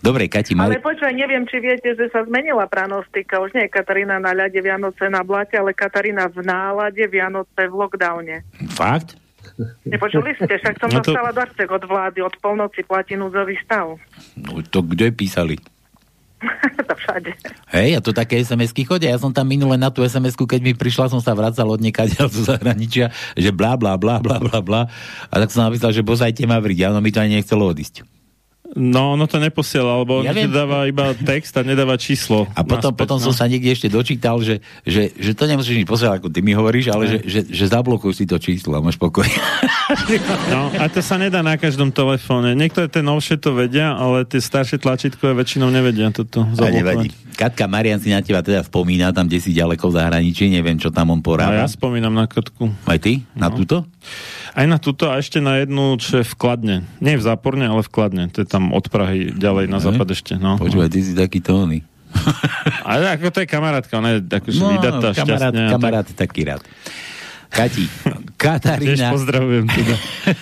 Dobre, 0.00 0.28
Kati, 0.28 0.52
Ale 0.56 0.76
mali... 0.76 0.84
počúvaj, 0.84 1.14
neviem, 1.16 1.44
či 1.48 1.56
viete, 1.60 1.96
že 1.96 2.12
sa 2.12 2.24
zmenila 2.24 2.68
pranostika. 2.68 3.40
Už 3.40 3.56
nie 3.56 3.68
je 3.68 3.72
Katarína 3.72 4.20
na 4.20 4.36
ľade 4.36 4.60
Vianoce 4.60 5.08
na 5.08 5.24
blate, 5.24 5.56
ale 5.56 5.72
Katarína 5.72 6.28
v 6.28 6.44
nálade 6.44 7.00
Vianoce 7.08 7.64
v 7.64 7.74
lockdowne. 7.74 8.44
Fakt? 8.72 9.16
Nepočuli 9.88 10.36
ste? 10.36 10.52
Však 10.58 10.76
som 10.80 10.90
no 10.92 11.00
to- 11.00 11.12
dostala 11.12 11.32
darček 11.32 11.68
od 11.70 11.84
vlády, 11.86 12.20
od 12.20 12.34
polnoci 12.42 12.84
platí 12.84 13.16
núdzový 13.16 13.56
stav. 13.64 13.96
No, 14.36 14.60
to 14.64 14.84
kde 14.84 15.12
písali? 15.12 15.56
Hej, 17.76 17.96
a 17.96 18.00
to 18.04 18.12
také 18.12 18.40
SMS-ky 18.44 18.84
chodia. 18.84 19.12
Ja 19.12 19.18
som 19.20 19.32
tam 19.32 19.48
minule 19.48 19.76
na 19.80 19.88
tú 19.88 20.04
SMS-ku, 20.04 20.44
keď 20.44 20.60
mi 20.60 20.72
prišla, 20.76 21.08
som 21.08 21.20
sa 21.20 21.32
vracal 21.32 21.66
od 21.68 21.80
niekaďal 21.80 22.28
zo 22.34 22.44
zahraničia, 22.44 23.10
že 23.34 23.50
blá, 23.52 23.76
blá, 23.76 23.96
blá, 23.96 24.20
blá, 24.20 24.36
blá, 24.40 24.58
blá. 24.60 24.82
A 25.32 25.34
tak 25.40 25.52
som 25.52 25.64
napísal, 25.64 25.92
že 25.92 26.04
bozajte 26.04 26.44
ma 26.44 26.60
vriť. 26.60 26.78
A 26.86 26.90
ono 26.92 27.00
mi 27.00 27.12
to 27.12 27.20
ani 27.20 27.40
nechcelo 27.40 27.68
odísť. 27.72 28.15
No, 28.72 29.12
ono 29.12 29.24
to 29.24 29.36
neposiela, 29.36 29.96
lebo 29.96 30.20
Ja 30.20 30.30
ti 30.30 30.44
dáva 30.44 30.84
iba 30.84 31.14
text 31.14 31.52
a 31.52 31.62
nedáva 31.62 31.94
číslo. 31.94 32.50
A 32.50 32.60
potom, 32.60 32.90
naspäť, 32.90 32.98
potom 32.98 33.16
no. 33.16 33.22
som 33.22 33.32
sa 33.32 33.46
niekde 33.46 33.70
ešte 33.70 33.86
dočítal, 33.86 34.36
že, 34.38 34.58
že, 34.82 35.12
že 35.12 35.32
to 35.32 35.44
nemusíš 35.44 35.76
nič 35.76 35.86
posielať, 35.86 36.18
ako 36.18 36.28
ty 36.28 36.40
mi 36.40 36.50
hovoríš, 36.50 36.88
ale 36.88 37.04
že, 37.06 37.18
že, 37.22 37.40
že 37.46 37.64
zablokuj 37.66 38.12
si 38.12 38.24
to 38.24 38.36
číslo 38.36 38.74
a 38.74 38.80
máš 38.80 38.96
pokoj. 38.96 39.24
No, 40.46 40.66
a 40.72 40.86
to 40.86 40.98
sa 40.98 41.14
nedá 41.14 41.40
na 41.40 41.54
každom 41.54 41.88
telefóne. 41.88 42.52
Niektoré 42.52 42.86
tie 42.86 43.00
novšie 43.00 43.38
to 43.38 43.54
vedia, 43.54 43.94
ale 43.94 44.24
tie 44.24 44.38
staršie 44.38 44.76
tlačítkové 44.76 45.30
väčšinou 45.32 45.70
nevedia 45.70 46.10
toto 46.10 46.42
A 46.42 46.50
nevadí. 46.66 47.06
zablokovať. 47.14 47.36
Katka 47.36 47.64
Marian 47.66 48.00
si 48.00 48.10
na 48.10 48.18
teba 48.18 48.40
teda 48.40 48.64
spomína, 48.64 49.12
tam, 49.12 49.28
kde 49.28 49.38
si 49.38 49.52
ďaleko 49.52 49.86
v 49.86 49.94
zahraničí, 49.94 50.48
neviem, 50.48 50.74
čo 50.74 50.90
tam 50.90 51.12
on 51.12 51.20
A 51.20 51.22
porába. 51.22 51.60
ja 51.60 51.68
spomínam 51.68 52.10
na 52.10 52.24
Katku. 52.24 52.72
Aj 52.82 52.98
ty? 52.98 53.22
Na 53.32 53.46
No. 53.46 53.54
túto? 53.54 53.86
Aj 54.56 54.64
na 54.64 54.80
túto 54.80 55.12
a 55.12 55.20
ešte 55.20 55.36
na 55.36 55.60
jednu, 55.60 56.00
čo 56.00 56.24
je 56.24 56.24
v 56.24 56.34
Kladne. 56.34 56.76
Nie 57.04 57.20
v 57.20 57.24
Záporne, 57.28 57.68
ale 57.68 57.84
v 57.84 57.92
Kladne. 57.92 58.24
To 58.32 58.40
je 58.40 58.48
tam 58.48 58.72
od 58.72 58.88
Prahy 58.88 59.28
ďalej 59.28 59.68
na 59.68 59.84
západ 59.84 60.08
ešte. 60.16 60.40
No. 60.40 60.56
Počúvaj, 60.56 60.88
ty 60.88 61.04
si 61.04 61.12
taký 61.12 61.44
tóny. 61.44 61.84
Ale 62.88 63.12
ako 63.12 63.28
to 63.28 63.44
je 63.44 63.48
kamarátka, 63.50 63.92
ona 64.00 64.16
je 64.16 64.24
akože 64.24 64.56
No, 64.56 64.72
vydatá, 64.72 65.12
kamarát, 65.12 65.52
šťastná. 65.52 65.68
kamarát 65.68 66.06
je 66.08 66.16
taký 66.16 66.40
rád. 66.48 66.62
Kati, 67.52 67.84
Tiež 67.84 68.40
Katarína, 68.40 69.12
pozdravujem 69.12 69.68
teda. 69.68 69.96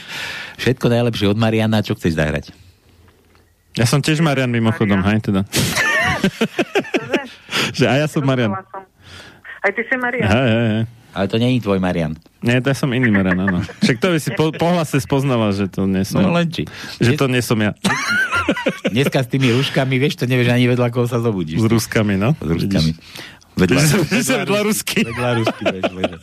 všetko 0.62 0.86
najlepšie 0.86 1.26
od 1.34 1.38
Mariana, 1.38 1.82
čo 1.82 1.98
chceš 1.98 2.14
zahrať? 2.14 2.54
Ja 3.74 3.90
som 3.90 3.98
tiež 3.98 4.22
Marian 4.22 4.54
mimochodom, 4.54 5.02
hej 5.02 5.18
teda. 5.18 5.42
že 7.76 7.90
aj 7.90 7.98
ja 7.98 8.06
som 8.06 8.22
Marian. 8.22 8.54
Aj 8.54 9.70
ty 9.74 9.82
si 9.82 9.96
Maria? 9.98 10.30
Hej, 10.30 10.46
hej, 10.46 10.66
hej. 10.70 10.84
Ale 11.14 11.30
to 11.30 11.38
není 11.38 11.62
tvoj 11.62 11.78
Marian. 11.78 12.18
Nie, 12.42 12.58
to 12.60 12.68
ja 12.68 12.76
som 12.76 12.90
iný 12.90 13.08
Marian, 13.08 13.38
áno. 13.38 13.62
Však 13.80 14.02
to 14.02 14.10
by 14.10 14.18
si 14.18 14.30
po, 14.34 14.50
po 14.50 14.66
hlase 14.68 14.98
spoznala, 14.98 15.54
že 15.54 15.70
to 15.70 15.86
nie 15.86 16.02
som. 16.02 16.20
No 16.20 16.34
len 16.34 16.50
či. 16.50 16.66
Že 16.98 17.14
to 17.14 17.26
nie 17.30 17.40
som 17.40 17.56
ja. 17.62 17.72
Dneska 18.90 19.22
s 19.24 19.28
tými 19.30 19.48
rúškami, 19.54 19.96
vieš, 19.96 20.20
to 20.20 20.28
nevieš 20.28 20.52
ani 20.52 20.66
vedľa 20.68 20.90
koho 20.92 21.06
sa 21.06 21.22
zobudíš. 21.22 21.62
S 21.62 21.66
ruskami, 21.70 22.18
no. 22.18 22.34
S 22.36 22.48
rúškami. 22.50 22.90
Vedľa, 23.54 23.78
sa 24.26 24.42
vedľa 24.42 24.60
rusky. 24.66 25.06
vedľa 25.06 25.30
rusky 25.38 25.62
ležať. 25.70 26.20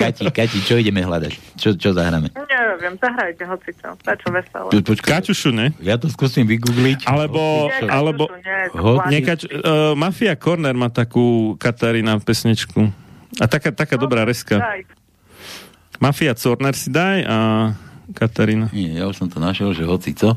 Kati, 0.00 0.24
Kati, 0.32 0.58
čo 0.64 0.80
ideme 0.80 1.04
hľadať? 1.04 1.32
Čo, 1.60 1.76
čo 1.76 1.92
zahráme? 1.92 2.32
Neviem, 2.32 2.96
zahrajte 2.96 3.44
hocičo. 3.44 3.92
Dačo 4.00 4.28
veselé. 4.32 4.68
Tu, 4.72 4.80
počkaj, 4.80 5.20
Kaťušu, 5.20 5.52
ne? 5.52 5.76
ja 5.84 6.00
to 6.00 6.08
skúsim 6.08 6.48
vygoogliť. 6.48 7.04
Alebo, 7.04 7.68
Nie, 7.68 7.92
alebo 7.92 8.24
Kaťušu, 8.32 8.40
nie, 8.40 8.60
Ho- 8.72 8.96
vlády. 9.04 9.12
Nekač, 9.12 9.40
uh, 9.44 9.92
Mafia 9.92 10.32
Corner 10.40 10.72
má 10.72 10.88
takú 10.88 11.60
Katarína 11.60 12.16
pesničku. 12.24 12.88
A 13.40 13.48
taká, 13.48 13.72
taká 13.72 13.96
dobrá 13.96 14.28
reska. 14.28 14.60
Daj. 14.60 14.84
Mafia 16.00 16.36
Corner 16.36 16.76
si 16.76 16.92
daj 16.92 17.24
a 17.24 17.36
Katarína. 18.10 18.68
Nie, 18.74 19.00
ja 19.00 19.06
už 19.06 19.22
som 19.22 19.28
to 19.30 19.38
našiel, 19.38 19.70
že 19.70 19.86
hoci 19.86 20.12
co. 20.12 20.34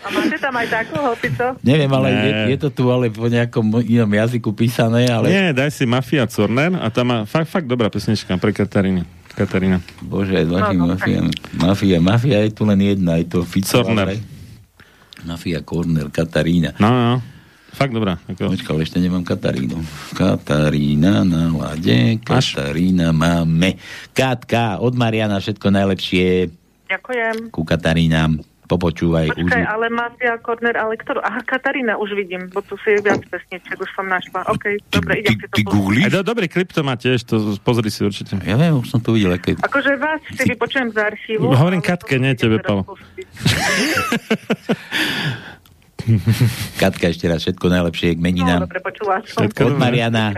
A 0.00 0.06
máte 0.08 0.36
tam 0.40 0.54
aj 0.56 0.66
takú 0.72 0.96
hocico? 1.04 1.54
Neviem, 1.60 1.90
ale 1.92 2.08
je, 2.10 2.30
je 2.54 2.58
to 2.58 2.68
tu 2.72 2.84
ale 2.88 3.12
po 3.12 3.28
nejakom 3.28 3.84
inom 3.84 4.08
jazyku 4.08 4.56
písané, 4.56 5.06
ale... 5.10 5.28
Nie, 5.28 5.52
daj 5.52 5.70
si 5.74 5.84
Mafia 5.84 6.24
Corner 6.24 6.72
a 6.80 6.88
tam 6.88 7.12
má 7.12 7.18
fakt, 7.28 7.52
fakt 7.52 7.68
dobrá 7.68 7.92
pesnička 7.92 8.34
pre 8.40 8.56
Katarínu. 8.56 9.04
Katarína. 9.36 9.78
Bože, 10.02 10.42
vaši 10.48 10.74
No, 10.74 10.90
mafia, 10.96 11.20
mafia, 11.54 11.98
mafia 12.00 12.38
je 12.48 12.50
tu 12.50 12.64
len 12.66 12.80
jedna, 12.80 13.20
je 13.20 13.26
to 13.30 13.44
Fico. 13.44 13.84
Corner. 13.84 14.16
Mafia 15.28 15.60
Corner, 15.60 16.08
Katarína. 16.08 16.72
No, 16.80 16.88
no. 16.88 17.14
Fakt 17.70 17.94
dobrá. 17.94 18.18
Ako... 18.26 18.50
Počkaj, 18.52 18.72
ale 18.74 18.82
ešte 18.82 18.98
nemám 18.98 19.22
Katarínu. 19.22 19.78
Katarína 20.18 21.22
na 21.22 21.54
lade, 21.54 22.18
Katarína 22.22 23.14
máme. 23.14 23.78
Katka, 24.10 24.82
od 24.82 24.98
Mariana 24.98 25.38
všetko 25.38 25.70
najlepšie 25.70 26.50
Ďakujem. 26.90 27.54
ku 27.54 27.62
Katarínám. 27.62 28.42
Popočúvaj. 28.70 29.34
Počkaj, 29.34 29.66
Už... 29.66 29.66
ale 29.66 29.90
Mafia 29.90 30.38
Corner, 30.38 30.78
ale 30.78 30.94
ktorú? 30.94 31.18
Aha, 31.26 31.42
Katarína, 31.42 31.98
už 31.98 32.14
vidím, 32.14 32.46
bo 32.54 32.62
tu 32.62 32.78
si 32.86 32.94
je 32.94 33.02
viac 33.02 33.18
pesniček, 33.26 33.74
už 33.74 33.90
som 33.98 34.06
našla. 34.06 34.46
OK, 34.46 34.78
dobre, 34.94 35.26
idem 35.26 35.42
si 35.42 35.46
to 35.50 35.54
Ty 35.58 35.62
googlíš? 35.66 36.06
Do, 36.14 36.22
dobrý 36.22 36.46
klip 36.46 36.70
to 36.70 36.86
má 36.86 36.94
tiež, 36.94 37.26
to 37.26 37.58
pozri 37.66 37.90
si 37.90 38.06
určite. 38.06 38.38
Ja 38.46 38.54
viem, 38.54 38.78
už 38.78 38.86
som 38.86 39.02
to 39.02 39.10
videl, 39.10 39.34
aké... 39.34 39.58
Akože 39.58 39.98
vás 39.98 40.22
si 40.22 40.54
vypočujem 40.54 40.94
z 40.94 41.02
archívu. 41.02 41.50
Hovorím 41.50 41.82
Katke, 41.82 42.22
nie 42.22 42.30
tebe, 42.38 42.62
Palo. 42.62 42.86
Katka, 46.76 47.04
ešte 47.06 47.24
raz 47.24 47.40
všetko 47.40 47.66
najlepšie 47.66 48.08
k 48.10 48.18
No, 48.18 48.22
meninám. 48.22 48.60
dobre, 48.62 48.80
počula 48.80 49.20
som. 49.24 49.44
Od 49.46 49.74
Mariana, 49.74 50.32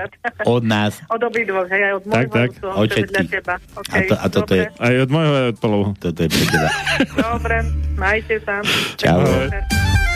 od 0.44 0.62
nás. 0.62 0.98
Od 1.06 1.20
obidvoch, 1.20 1.66
hej, 1.66 1.82
aj 1.82 1.92
od 1.94 2.02
Tak, 2.02 2.10
môjho, 2.10 2.32
tak. 2.32 2.48
od 2.48 2.56
toho, 2.58 2.74
Od 2.74 2.88
všetkých. 2.88 3.30
teba. 3.30 3.54
A, 3.54 3.80
Okay, 3.82 4.02
to, 4.04 4.14
a 4.14 4.26
toto 4.28 4.52
je, 4.52 4.64
Aj 4.68 4.94
od 4.96 5.08
môjho, 5.08 5.32
aj 5.32 5.46
od 5.48 5.58
Palovho. 5.58 5.90
toto 5.96 6.18
je 6.18 6.28
pre 6.28 6.44
teba. 6.44 6.68
Dobre, 7.14 7.56
majte 7.94 8.36
sa. 8.40 8.54
Čau. 8.96 9.20
Keď 9.20 10.11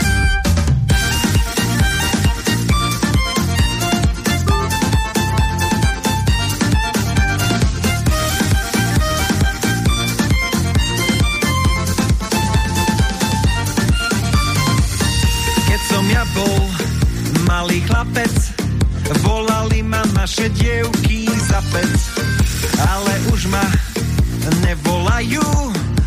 chlapec, 18.07 18.35
volali 19.23 19.83
ma 19.83 20.01
naše 20.13 20.49
dievky 20.49 21.27
za 21.47 21.61
pec. 21.71 21.99
Ale 22.77 23.13
už 23.33 23.51
ma 23.51 23.63
nevolajú, 24.63 25.43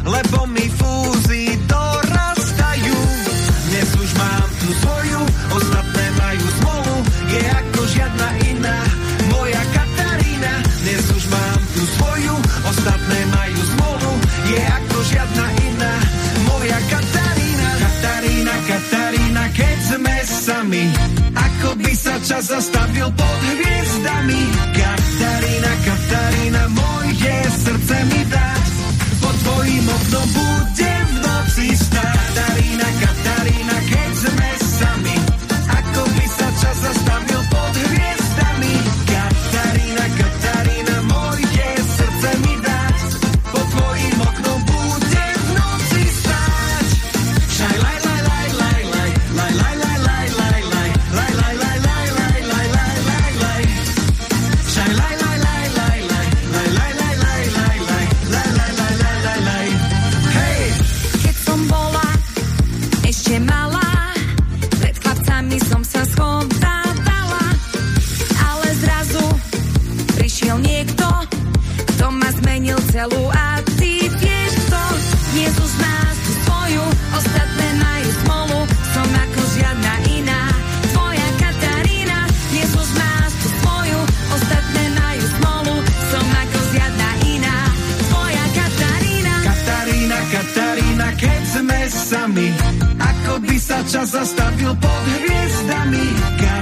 lebo 0.05 0.47
mi 0.48 0.66
fúzy 0.72 1.59
dorastajú. 1.68 2.98
Dnes 3.70 3.89
už 3.97 4.10
mám 4.16 4.48
tu 4.60 4.68
svoju, 4.81 5.20
ostatné 5.56 6.06
majú 6.16 6.47
smolu, 6.62 6.97
je 7.28 7.43
ako 7.44 7.81
žiadna 7.86 8.28
iná. 8.48 8.78
Moja 9.31 9.62
Katarína, 9.77 10.55
dnes 10.85 11.05
už 11.12 11.24
mám 11.28 11.60
tu 11.74 11.82
svoju, 12.01 12.35
ostatné 12.64 13.20
majú 13.28 13.60
smolu, 13.77 14.12
je 14.48 14.60
ako 14.62 14.98
žiadna 15.05 15.47
iná. 15.68 15.94
Moja 16.48 16.81
Katarína, 16.89 17.68
Katarína, 17.78 18.55
Katarína, 18.66 19.44
keď 19.55 19.77
sme 19.85 20.16
sami, 20.24 20.85
ako 21.70 21.86
by 21.86 21.94
sa 21.94 22.18
čas 22.26 22.51
zastavil 22.51 23.06
pod 23.14 23.38
hviezdami. 23.47 24.42
Katarína, 24.74 25.72
Katarína, 25.86 26.62
moje 26.74 27.36
srdce 27.62 27.97
mi 28.10 28.22
dá, 28.26 28.51
pod 29.22 29.36
tvojim 29.38 29.86
oknom 29.86 30.28
budem 30.34 31.06
v 31.06 31.16
noci 31.22 31.66
stáť. 31.78 32.30
Hviezdami, 92.41 92.97
ako 92.97 93.33
by 93.45 93.57
sa 93.61 93.79
čas 93.85 94.09
zastavil 94.17 94.73
pod 94.81 95.05
hviezdami. 95.21 96.05
Katarína, 96.21 96.60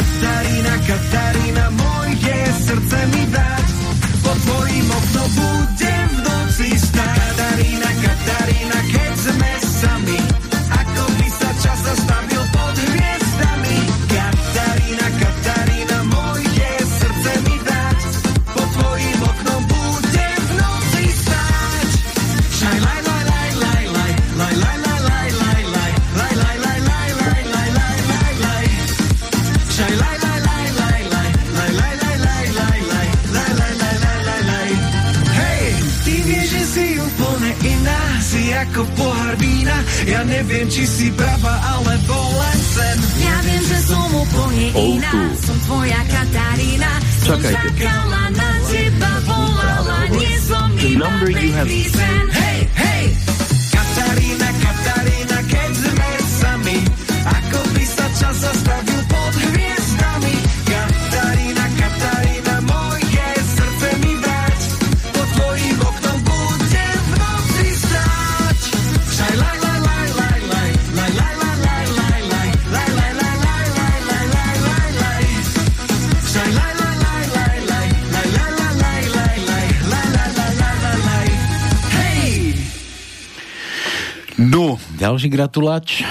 gratulač. 85.39 86.03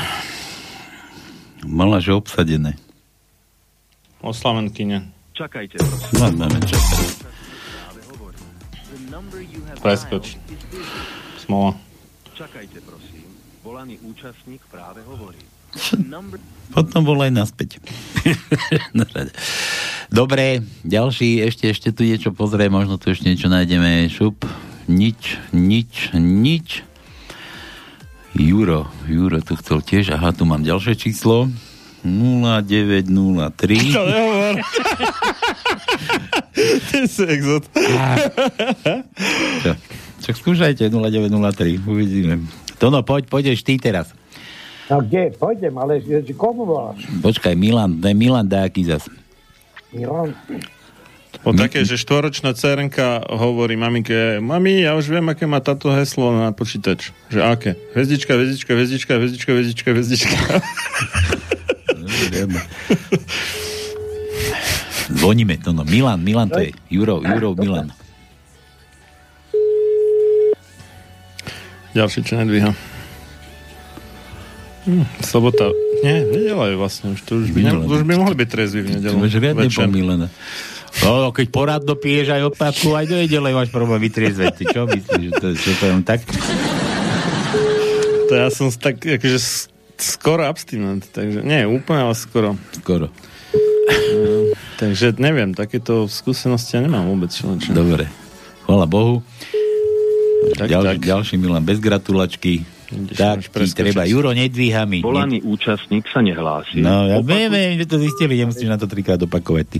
Mala, 1.68 2.00
že 2.00 2.16
obsadené. 2.16 2.80
Oslavenkyne. 4.24 5.12
Čakajte. 5.36 5.84
No, 6.16 6.32
máme 6.32 6.64
čakať. 6.64 7.28
Preskoč. 9.84 10.40
Smola. 11.44 11.76
Čakajte, 12.40 12.80
prosím. 12.88 13.28
Volaný 13.68 14.00
účastník 14.00 14.64
práve 14.72 15.04
hovorí. 15.04 15.44
Potom 16.72 17.04
bol 17.04 17.20
aj 17.20 17.32
naspäť. 17.36 17.84
Dobre, 20.08 20.64
ďalší, 20.88 21.44
ešte, 21.44 21.68
ešte 21.68 21.90
tu 21.92 22.08
niečo 22.08 22.32
pozrie, 22.32 22.72
možno 22.72 22.96
tu 22.96 23.12
ešte 23.12 23.28
niečo 23.28 23.52
nájdeme. 23.52 24.08
Šup, 24.08 24.48
nič, 24.88 25.36
nič, 25.52 26.16
nič. 26.16 26.88
Juro, 28.38 28.86
Juro 29.10 29.42
tu 29.42 29.58
chcel 29.58 29.82
tiež, 29.82 30.14
aha, 30.14 30.30
tu 30.30 30.46
mám 30.46 30.62
ďalšie 30.62 30.94
číslo. 30.94 31.50
0903. 32.06 33.50
To 33.98 34.04
nehovor. 34.06 34.56
Ty 36.90 37.00
si 37.06 37.24
exot. 37.26 37.64
Čo? 39.62 39.72
Čak 40.26 40.36
skúšajte 40.42 40.90
0903, 40.90 41.86
uvidíme. 41.86 42.42
Tono, 42.82 43.02
poď, 43.06 43.30
pôjdeš 43.30 43.62
ty 43.62 43.78
teraz. 43.78 44.10
No 44.90 45.04
kde? 45.04 45.36
Pôjdem, 45.36 45.76
ale 45.78 46.00
komu 46.34 46.66
voláš? 46.66 47.04
Počkaj, 47.22 47.54
Milan, 47.54 48.00
daj 48.02 48.16
Milan 48.16 48.48
dáky 48.48 48.86
zas. 48.88 49.06
Milan? 49.92 50.34
O 51.46 51.54
také, 51.54 51.86
že 51.86 52.02
štvoročná 52.02 52.54
cerenka 52.58 53.22
hovorí 53.30 53.78
maminke, 53.78 54.42
mami, 54.42 54.82
ja 54.84 54.98
už 54.98 55.08
viem, 55.12 55.26
aké 55.30 55.46
má 55.46 55.62
táto 55.62 55.94
heslo 55.94 56.34
na 56.34 56.50
počítač. 56.52 57.14
Že 57.30 57.40
aké? 57.46 57.72
Hvezdička, 57.94 58.34
hvezdička, 58.34 58.72
hvezdička, 58.74 59.12
hvezdička, 59.16 59.50
hvezdička, 59.54 59.90
hvezdička. 59.94 60.38
Zvoníme 65.14 65.56
to, 65.62 65.72
no. 65.72 65.88
Milan, 65.88 66.20
Milan 66.20 66.50
to 66.50 66.60
je. 66.60 66.72
Juro, 66.92 67.24
Juro, 67.24 67.56
Milan. 67.56 67.94
Ďalší, 71.96 72.20
čo 72.28 72.38
nedvíha. 72.38 72.76
Hm, 74.86 75.06
sobota. 75.26 75.74
Nie, 76.06 76.22
nedela 76.24 76.70
je 76.70 76.76
vlastne. 76.78 77.18
Už, 77.18 77.26
to 77.26 77.42
už, 77.42 77.52
by, 77.52 77.60
ne, 77.66 77.72
už 77.90 78.06
by 78.06 78.14
mohli 78.16 78.36
byť 78.38 78.48
trezví 78.48 78.82
v 78.86 78.90
nedelu. 79.00 79.18
Máš 79.18 79.36
riadne 79.36 79.66
Večer. 79.66 79.90
Pomílené. 80.92 81.24
No, 81.28 81.36
keď 81.36 81.48
porad 81.52 81.82
dopiješ 81.84 82.28
aj 82.34 82.42
odpadku, 82.56 82.88
aj 82.96 83.06
do 83.08 83.16
jedele 83.20 83.56
máš 83.56 83.70
problém 83.70 84.02
vytriezveť. 84.08 84.54
Ty 84.58 84.64
čo 84.72 84.82
myslíš, 84.88 85.24
že 85.24 85.32
to, 85.38 85.48
že 85.54 85.72
to 85.78 85.86
len 85.88 86.04
tak? 86.04 86.22
To 88.28 88.34
ja 88.36 88.48
som 88.52 88.68
tak, 88.72 89.00
akože 89.00 89.40
skoro 89.98 90.44
abstinent, 90.44 91.08
takže 91.10 91.42
nie, 91.42 91.64
úplne, 91.64 92.12
ale 92.12 92.16
skoro. 92.16 92.60
Skoro. 92.76 93.08
No, 93.88 94.52
takže 94.76 95.16
neviem, 95.16 95.56
takéto 95.56 96.12
skúsenosti 96.12 96.76
ja 96.76 96.84
nemám 96.84 97.08
vôbec. 97.08 97.32
Čo, 97.32 97.56
čo. 97.56 97.72
Dobre. 97.72 98.12
Chvala 98.68 98.84
Bohu. 98.84 99.24
Tak, 100.60 100.68
Ďal, 100.68 100.84
tak. 100.84 100.98
Ďalší 101.04 101.36
Milan 101.40 101.64
bez 101.64 101.80
gratulačky. 101.80 102.68
Tak 102.88 103.44
ti 103.44 103.74
treba. 103.76 104.08
Juro, 104.08 104.32
nedvíha 104.32 104.88
mi. 104.88 105.04
Volaný 105.04 105.44
účastník 105.44 106.08
sa 106.08 106.24
nehlási. 106.24 106.80
No, 106.80 107.04
ja 107.08 107.20
viem, 107.20 107.52
viem, 107.52 107.76
že 107.84 107.86
to 107.86 108.00
zistili, 108.00 108.40
nemusíš 108.40 108.68
na 108.72 108.80
to 108.80 108.88
trikrát 108.88 109.20
opakovať 109.20 109.66
ty. 109.68 109.78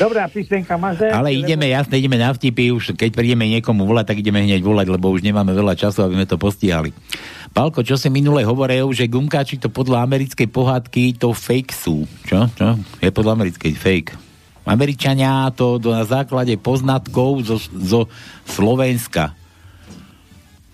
Dobrá 0.00 0.26
písenka 0.26 0.80
máš? 0.80 1.04
Ale 1.04 1.36
ideme, 1.36 1.68
jasne, 1.68 2.00
ideme 2.00 2.16
na 2.16 2.32
vtipy, 2.32 2.72
už 2.72 2.96
keď 2.96 3.12
prídeme 3.12 3.44
niekomu 3.52 3.84
volať, 3.84 4.12
tak 4.12 4.24
ideme 4.24 4.40
hneď 4.40 4.64
volať, 4.64 4.88
lebo 4.88 5.12
už 5.12 5.20
nemáme 5.20 5.52
veľa 5.52 5.76
času, 5.76 6.08
aby 6.08 6.16
sme 6.18 6.26
to 6.26 6.40
postihali. 6.40 6.90
Pálko, 7.52 7.84
čo 7.84 8.00
si 8.00 8.08
minule 8.08 8.40
hovoril, 8.48 8.88
že 8.96 9.04
gumkáči 9.12 9.60
to 9.60 9.68
podľa 9.68 10.08
americkej 10.08 10.48
pohádky 10.48 11.20
to 11.20 11.36
fake 11.36 11.76
sú. 11.76 12.08
Čo? 12.24 12.48
Čo? 12.56 12.80
Je 13.04 13.12
podľa 13.12 13.36
americkej 13.36 13.76
fake. 13.76 14.10
Američania 14.62 15.50
to 15.52 15.76
na 15.82 16.06
základe 16.06 16.54
poznatkov 16.56 17.42
zo, 17.44 17.58
zo 17.74 18.06
Slovenska. 18.46 19.34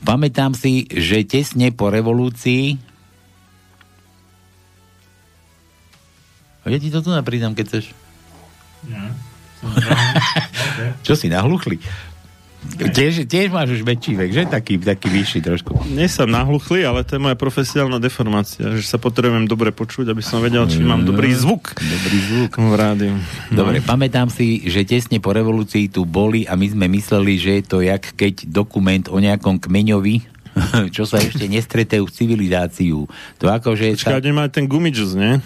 Pamätám 0.03 0.55
si, 0.55 0.87
že 0.91 1.27
tesne 1.27 1.75
po 1.75 1.91
revolúcii 1.91 2.89
ja 6.69 6.77
ti 6.77 6.93
to 6.93 7.01
tu 7.01 7.09
naprídam, 7.09 7.57
keď 7.57 7.65
chceš. 7.65 7.87
Čo 11.07 11.17
si 11.17 11.33
nahluchli? 11.33 11.81
Tiež, 12.77 13.25
tiež 13.25 13.49
máš 13.49 13.81
už 13.81 13.83
väčší 13.83 14.13
vek, 14.15 14.31
že? 14.31 14.43
Taký, 14.47 14.79
taký 14.79 15.09
vyšší 15.09 15.41
trošku. 15.41 15.73
Nie 15.91 16.07
som 16.07 16.29
nahluchlý, 16.29 16.85
ale 16.85 17.03
to 17.03 17.17
je 17.17 17.21
moja 17.23 17.35
profesionálna 17.35 17.99
deformácia, 17.99 18.77
že 18.77 18.85
sa 18.85 19.01
potrebujem 19.01 19.49
dobre 19.49 19.73
počuť, 19.73 20.13
aby 20.13 20.23
som 20.23 20.39
vedel, 20.45 20.69
či 20.69 20.85
mám 20.85 21.03
dobrý 21.03 21.33
zvuk. 21.35 21.75
Dobrý 21.75 22.19
zvuk. 22.29 22.53
V 22.55 22.77
rádiu. 22.77 23.17
No. 23.51 23.65
Dobre, 23.65 23.81
pamätám 23.83 24.29
si, 24.29 24.69
že 24.69 24.85
tesne 24.85 25.19
po 25.19 25.33
revolúcii 25.33 25.89
tu 25.89 26.05
boli 26.05 26.45
a 26.45 26.55
my 26.55 26.67
sme 26.69 26.87
mysleli, 26.93 27.35
že 27.41 27.51
je 27.59 27.65
to 27.65 27.79
jak 27.81 28.15
keď 28.15 28.47
dokument 28.47 29.07
o 29.11 29.19
nejakom 29.19 29.59
kmeňovi, 29.59 30.39
čo 30.97 31.09
sa 31.09 31.19
ešte 31.19 31.49
nestretého 31.49 32.05
v 32.05 32.15
civilizáciu. 32.15 33.09
To 33.43 33.45
akože. 33.51 33.99
Počkaj, 33.99 34.23
nemá 34.23 34.47
ten 34.51 34.67
gumidžus, 34.67 35.19
nie? 35.19 35.43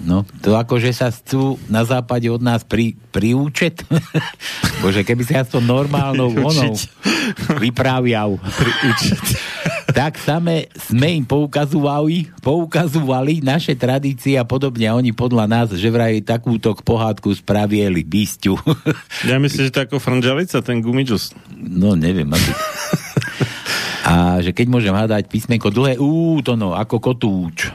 No, 0.00 0.24
to 0.40 0.56
akože 0.56 0.96
sa 0.96 1.12
chcú 1.12 1.60
na 1.68 1.84
západe 1.84 2.24
od 2.32 2.40
nás 2.40 2.64
pri, 2.64 2.96
priúčet. 3.12 3.84
Bože, 4.82 5.04
keby 5.04 5.22
sa 5.28 5.44
to 5.44 5.60
normálnou 5.60 6.32
onou 6.40 6.72
vypráviav. 7.60 8.40
tak 9.98 10.16
same 10.16 10.70
sme 10.72 11.20
im 11.20 11.24
poukazovali, 11.28 12.32
poukazovali 12.40 13.44
naše 13.44 13.76
tradície 13.76 14.40
a 14.40 14.48
podobne 14.48 14.88
a 14.88 14.96
oni 14.96 15.12
podľa 15.12 15.44
nás, 15.44 15.68
že 15.76 15.92
vraj 15.92 16.24
takúto 16.24 16.72
pohádku 16.80 17.36
spravieli 17.36 18.00
bysťu. 18.00 18.54
Ja 19.28 19.36
myslím, 19.36 19.68
že 19.68 19.74
to 19.74 19.84
ako 19.84 20.00
franžalica, 20.00 20.64
ten 20.64 20.80
gumidžus. 20.80 21.36
no, 21.52 21.92
neviem, 21.92 22.26
asi. 22.32 22.50
A 24.00 24.40
že 24.40 24.56
keď 24.56 24.66
môžem 24.72 24.96
hádať 24.96 25.28
písmenko 25.28 25.68
dlhé 25.68 26.00
ú, 26.00 26.40
to 26.40 26.56
no, 26.56 26.72
ako 26.72 26.98
kotúč. 26.98 27.68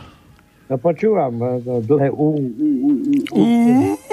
No 0.65 0.75
počúvam, 0.81 1.33
e, 1.37 1.61
to 1.61 1.73
dlhé 1.85 2.09
ú, 2.09 2.37
ú, 2.37 2.67
ú, 2.81 2.91
ú. 3.29 3.43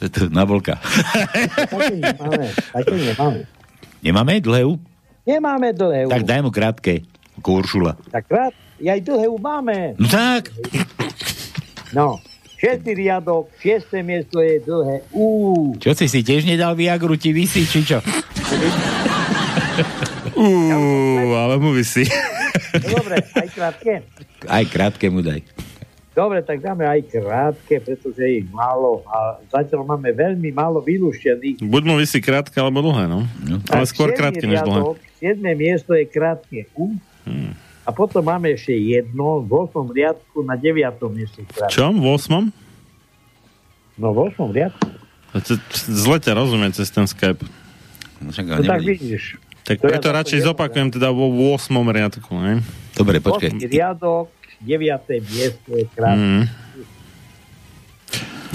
To 0.00 0.32
na. 0.32 0.48
Také 0.48 1.92
nemáme, 2.00 2.46
také 2.72 2.94
nemáme. 2.96 3.40
Nemáme 4.00 4.32
dlhé 4.40 4.62
ú? 4.64 4.80
Nemáme 5.28 5.76
dlhé 5.76 6.08
U. 6.08 6.10
Tak 6.10 6.24
daj 6.24 6.40
mu 6.40 6.48
krátke. 6.48 7.04
Ako 7.36 7.60
Uršula. 7.60 7.92
Tak 8.08 8.24
krát, 8.24 8.52
ja 8.80 8.96
aj 8.96 9.04
dlhé 9.04 9.26
U 9.28 9.36
máme. 9.36 9.92
No 10.00 10.08
tak. 10.08 10.48
No, 11.92 12.16
šiestý 12.56 12.96
riadok, 12.96 13.52
šiesté 13.60 14.00
miesto 14.00 14.40
je 14.40 14.64
dlhé 14.64 15.04
U. 15.12 15.28
Čo 15.76 15.92
si 15.92 16.08
si 16.08 16.24
tiež 16.24 16.48
nedal 16.48 16.72
Viagru, 16.72 17.20
ti 17.20 17.36
vysí, 17.36 17.68
či 17.68 17.84
čo? 17.84 18.00
Uuu, 20.40 21.36
ale 21.36 21.60
mu 21.60 21.76
vysí. 21.76 22.08
No, 22.80 22.96
dobre, 22.96 23.20
aj 23.20 23.48
krátke. 23.52 23.92
Aj 24.48 24.64
krátke 24.64 25.06
mu 25.12 25.20
daj. 25.20 25.44
Dobre, 26.10 26.42
tak 26.42 26.58
dáme 26.58 26.82
aj 26.84 27.06
krátke, 27.06 27.78
pretože 27.78 28.18
je 28.18 28.42
ich 28.42 28.48
málo 28.50 29.06
a 29.06 29.38
zatiaľ 29.46 29.86
máme 29.86 30.10
veľmi 30.10 30.50
málo 30.50 30.82
vylúštených. 30.82 31.62
Buď 31.62 31.82
mu 31.86 31.94
vysí 31.96 32.18
krátke 32.18 32.58
alebo 32.58 32.82
dlhé, 32.82 33.06
no. 33.06 33.24
Ale 33.70 33.86
Tak 33.86 33.90
skôr 33.94 34.10
krátke 34.10 34.42
než 34.42 34.64
dlhé. 34.66 34.80
riadok, 34.80 34.98
Siedme 35.20 35.52
miesto 35.54 35.92
je 35.94 36.04
krátke 36.08 36.66
U. 36.74 36.96
Hmm. 37.28 37.54
A 37.86 37.94
potom 37.94 38.24
máme 38.24 38.52
ešte 38.52 38.74
jedno 38.74 39.44
v 39.44 39.50
8. 39.68 39.86
riadku 39.92 40.42
na 40.42 40.56
9. 40.58 40.98
mieste 41.12 41.46
krátke. 41.46 41.72
Čo? 41.72 41.94
V 41.94 42.04
8? 42.04 42.48
No 44.00 44.10
v 44.10 44.18
8. 44.32 44.50
riadku. 44.50 44.88
Zle 45.86 46.16
ťa 46.18 46.32
rozumiem 46.34 46.72
cez 46.74 46.90
ten 46.90 47.06
Skype. 47.06 47.46
No, 48.18 48.34
No 48.34 48.62
tak 48.66 48.82
vidíš. 48.82 49.38
Tak 49.70 49.78
preto 49.78 50.10
radšej 50.10 50.50
zopakujem 50.50 50.90
teda 50.90 51.14
vo 51.14 51.30
8. 51.30 51.70
riadku, 51.70 52.34
ne? 52.42 52.58
Dobre, 52.98 53.22
8. 53.22 53.54
riadok, 53.70 54.26
9. 54.66 55.30
miesto 55.30 55.70
je 55.78 55.86
krátke. 55.94 56.18
Mm. 56.18 56.44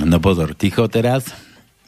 No 0.03 0.19
pozor, 0.19 0.51
ticho 0.59 0.83
teraz. 0.91 1.31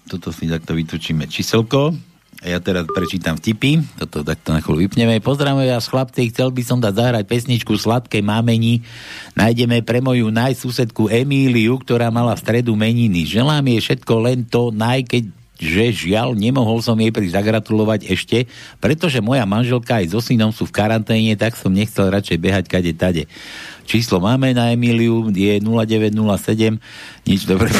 Toto 0.08 0.32
si 0.32 0.48
takto 0.48 0.72
vytočíme 0.72 1.28
číselko. 1.28 1.92
A 2.40 2.56
ja 2.56 2.64
teraz 2.64 2.88
prečítam 2.88 3.36
vtipy. 3.36 3.84
Toto 4.00 4.24
takto 4.24 4.56
na 4.56 4.64
chvíľu 4.64 4.88
vypneme. 4.88 5.20
Pozdravujem 5.20 5.76
vás 5.76 5.92
chlapci, 5.92 6.32
chcel 6.32 6.48
by 6.56 6.64
som 6.64 6.80
dať 6.80 6.94
zahrať 6.96 7.24
pesničku 7.28 7.76
Sladké 7.76 8.24
mámení. 8.24 8.88
Nájdeme 9.36 9.84
pre 9.84 10.00
moju 10.00 10.32
najsusedku 10.32 11.12
Emíliu, 11.12 11.76
ktorá 11.84 12.08
mala 12.14 12.38
v 12.38 12.48
stredu 12.48 12.80
meniny. 12.80 13.28
Želám 13.28 13.66
jej 13.76 13.82
všetko 13.84 14.14
len 14.24 14.48
to 14.48 14.72
naj, 14.72 15.04
keď 15.04 15.36
že 15.58 15.94
žiaľ, 15.94 16.38
nemohol 16.38 16.80
som 16.86 16.98
jej 16.98 17.10
prísť 17.10 17.38
zagratulovať 17.38 18.08
ešte, 18.08 18.46
pretože 18.78 19.20
moja 19.20 19.44
manželka 19.44 20.00
aj 20.00 20.14
so 20.14 20.22
synom 20.22 20.54
sú 20.54 20.70
v 20.70 20.76
karanténe, 20.78 21.34
tak 21.34 21.58
som 21.58 21.74
nechcel 21.74 22.14
radšej 22.14 22.38
behať 22.38 22.66
kade 22.70 22.94
tade. 22.94 23.24
Číslo 23.88 24.20
máme 24.20 24.52
na 24.52 24.76
Emíliu, 24.76 25.32
je 25.32 25.64
0907, 25.64 26.76
nič 27.24 27.48
dobre. 27.48 27.72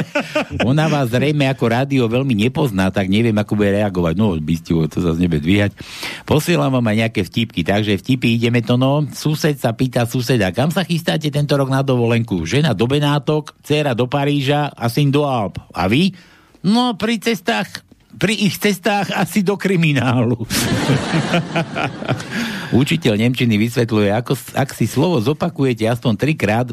Ona 0.70 0.88
vás 0.88 1.12
zrejme 1.12 1.44
ako 1.52 1.64
rádio 1.68 2.08
veľmi 2.08 2.32
nepozná, 2.48 2.88
tak 2.88 3.12
neviem, 3.12 3.36
ako 3.36 3.60
bude 3.60 3.76
reagovať. 3.76 4.16
No, 4.16 4.32
bystivo, 4.40 4.88
to 4.88 5.04
zase 5.04 5.20
nebude 5.20 5.44
dvíhať. 5.44 5.76
Posielam 6.24 6.72
vám 6.72 6.88
aj 6.88 6.96
nejaké 6.96 7.20
vtipky, 7.28 7.60
takže 7.60 8.00
vtipy 8.00 8.40
ideme 8.40 8.64
to 8.64 8.80
no. 8.80 9.04
Sused 9.12 9.60
sa 9.60 9.76
pýta 9.76 10.08
suseda, 10.08 10.48
kam 10.48 10.72
sa 10.72 10.80
chystáte 10.80 11.28
tento 11.28 11.52
rok 11.60 11.68
na 11.68 11.84
dovolenku? 11.84 12.48
Žena 12.48 12.72
do 12.72 12.88
Benátok, 12.88 13.52
dcera 13.60 13.92
do 13.92 14.08
Paríža 14.08 14.72
a 14.72 14.88
syn 14.88 15.12
do 15.12 15.28
Alp. 15.28 15.60
A 15.76 15.92
vy? 15.92 16.16
No, 16.64 16.96
pri 16.96 17.20
cestách 17.20 17.84
pri 18.14 18.46
ich 18.46 18.62
cestách 18.62 19.10
asi 19.10 19.42
do 19.42 19.58
kriminálu. 19.58 20.38
Učiteľ 22.70 23.18
Nemčiny 23.18 23.58
vysvetľuje, 23.58 24.14
ako, 24.14 24.38
ak 24.54 24.70
si 24.70 24.86
slovo 24.86 25.18
zopakujete 25.18 25.82
aspoň 25.82 26.14
trikrát, 26.14 26.70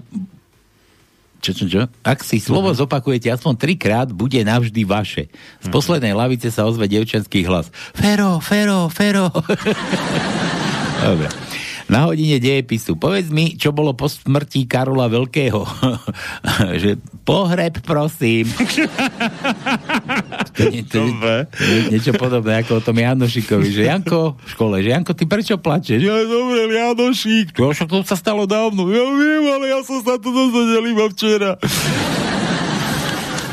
čo, 1.41 1.57
čo, 1.57 1.65
čo? 1.65 1.81
Ak 2.05 2.21
si 2.21 2.37
slovo 2.37 2.69
zopakujete 2.69 3.33
aspoň 3.33 3.57
trikrát, 3.57 4.07
bude 4.13 4.37
navždy 4.45 4.85
vaše. 4.85 5.25
Z 5.65 5.73
poslednej 5.73 6.13
lavice 6.13 6.53
sa 6.53 6.69
ozve 6.69 6.85
devčenský 6.85 7.41
hlas. 7.49 7.73
Fero, 7.97 8.37
Fero, 8.37 8.85
Fero. 8.93 9.33
Dobre. 11.01 11.40
Na 11.91 12.07
hodine 12.07 12.39
dejepisu. 12.39 12.95
Povedz 12.95 13.27
mi, 13.27 13.59
čo 13.59 13.75
bolo 13.75 13.91
po 13.91 14.07
smrti 14.07 14.63
Karola 14.63 15.11
Veľkého. 15.11 15.67
že 16.81 16.95
pohreb, 17.27 17.83
prosím. 17.83 18.47
to, 20.55 20.71
nie, 20.71 20.87
to, 20.87 21.03
je 21.51 21.91
niečo 21.91 22.15
podobné 22.15 22.63
ako 22.63 22.79
o 22.79 22.81
tom 22.81 22.95
Janošikovi, 22.95 23.67
že 23.75 23.91
Janko 23.91 24.39
v 24.39 24.49
škole, 24.55 24.75
že 24.79 24.95
Janko, 24.95 25.11
ty 25.11 25.27
prečo 25.27 25.59
plačeš? 25.59 25.99
Ja, 25.99 26.23
dobre, 26.23 26.71
Janošik. 26.71 27.59
To 27.59 27.75
však 27.75 27.91
to 27.91 28.07
sa 28.07 28.15
stalo 28.15 28.47
dávno. 28.47 28.87
Ja 28.87 29.03
viem, 29.11 29.43
ale 29.51 29.75
ja 29.75 29.83
som 29.83 29.99
sa 29.99 30.15
tu 30.15 30.31
dozvedel 30.31 30.95
iba 30.95 31.11
včera. 31.11 31.59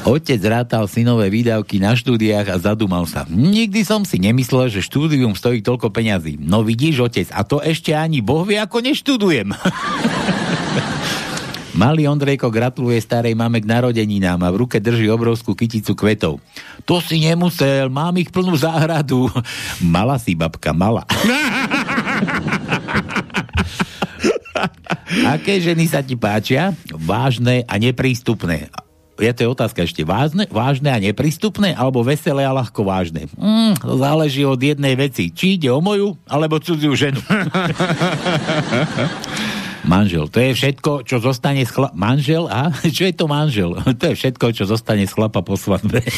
Otec 0.08 0.40
rátal 0.40 0.88
synové 0.88 1.28
výdavky 1.28 1.76
na 1.76 1.92
štúdiách 1.92 2.48
a 2.48 2.56
zadúmal 2.56 3.04
sa. 3.04 3.28
Nikdy 3.28 3.84
som 3.84 4.08
si 4.08 4.16
nemyslel, 4.16 4.72
že 4.72 4.80
štúdium 4.80 5.36
stojí 5.36 5.60
toľko 5.60 5.92
peňazí. 5.92 6.40
No 6.40 6.64
vidíš, 6.64 7.04
otec, 7.04 7.28
a 7.28 7.44
to 7.44 7.60
ešte 7.60 7.92
ani 7.92 8.24
Boh 8.24 8.48
vie, 8.48 8.56
ako 8.56 8.80
neštudujem. 8.80 9.52
Malý 11.76 12.08
Ondrejko 12.08 12.48
gratuluje 12.48 12.96
starej 13.04 13.36
mame 13.36 13.60
k 13.60 13.68
narodeninám 13.68 14.40
a 14.40 14.48
v 14.48 14.64
ruke 14.64 14.80
drží 14.80 15.12
obrovskú 15.12 15.52
kyticu 15.52 15.92
kvetov. 15.92 16.40
To 16.88 17.04
si 17.04 17.28
nemusel, 17.28 17.92
mám 17.92 18.16
ich 18.16 18.32
plnú 18.32 18.56
záhradu. 18.56 19.28
Mala 19.84 20.16
si 20.16 20.32
babka, 20.32 20.72
mala. 20.72 21.04
Aké 25.36 25.60
ženy 25.60 25.84
sa 25.84 26.00
ti 26.00 26.16
páčia? 26.16 26.72
Vážne 26.96 27.68
a 27.68 27.76
neprístupné. 27.76 28.72
Je 29.18 29.32
to 29.34 29.40
je 29.42 29.48
otázka 29.50 29.82
ešte. 29.82 30.06
Vážne, 30.06 30.46
vážne 30.46 30.94
a 30.94 31.02
neprístupné? 31.02 31.74
Alebo 31.74 32.06
veselé 32.06 32.46
a 32.46 32.54
ľahko 32.54 32.86
vážne? 32.86 33.26
Mm, 33.34 33.74
to 33.82 33.98
záleží 33.98 34.46
od 34.46 34.62
jednej 34.62 34.94
veci. 34.94 35.34
Či 35.34 35.58
ide 35.58 35.74
o 35.74 35.82
moju, 35.82 36.14
alebo 36.30 36.62
cudziu 36.62 36.94
ženu. 36.94 37.18
Manžel, 39.88 40.28
to 40.28 40.38
je 40.38 40.52
všetko, 40.52 41.02
čo 41.02 41.16
zostane 41.18 41.64
z 41.64 41.70
chlapa... 41.72 41.96
Manžel? 41.96 42.44
A? 42.46 42.68
Čo 42.96 43.08
je 43.08 43.14
to 43.16 43.24
manžel? 43.24 43.72
To 43.72 44.04
je 44.12 44.14
všetko, 44.20 44.52
čo 44.52 44.68
zostane 44.68 45.08
z 45.08 45.12
chlapa 45.16 45.40
po 45.40 45.56
svadbe. 45.56 46.04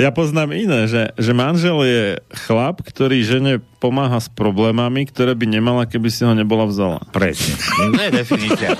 Ja 0.00 0.08
poznám 0.08 0.56
iné, 0.56 0.88
že, 0.88 1.12
že 1.20 1.36
manžel 1.36 1.76
je 1.84 2.04
chlap, 2.48 2.80
ktorý 2.80 3.20
žene 3.22 3.60
pomáha 3.76 4.18
s 4.18 4.32
problémami, 4.32 5.04
ktoré 5.04 5.36
by 5.36 5.44
nemala, 5.44 5.84
keby 5.84 6.08
si 6.08 6.24
ho 6.24 6.32
nebola 6.32 6.64
vzala. 6.64 7.04
Presne. 7.12 7.60
To 7.92 8.00
je 8.00 8.10
definícia. 8.10 8.72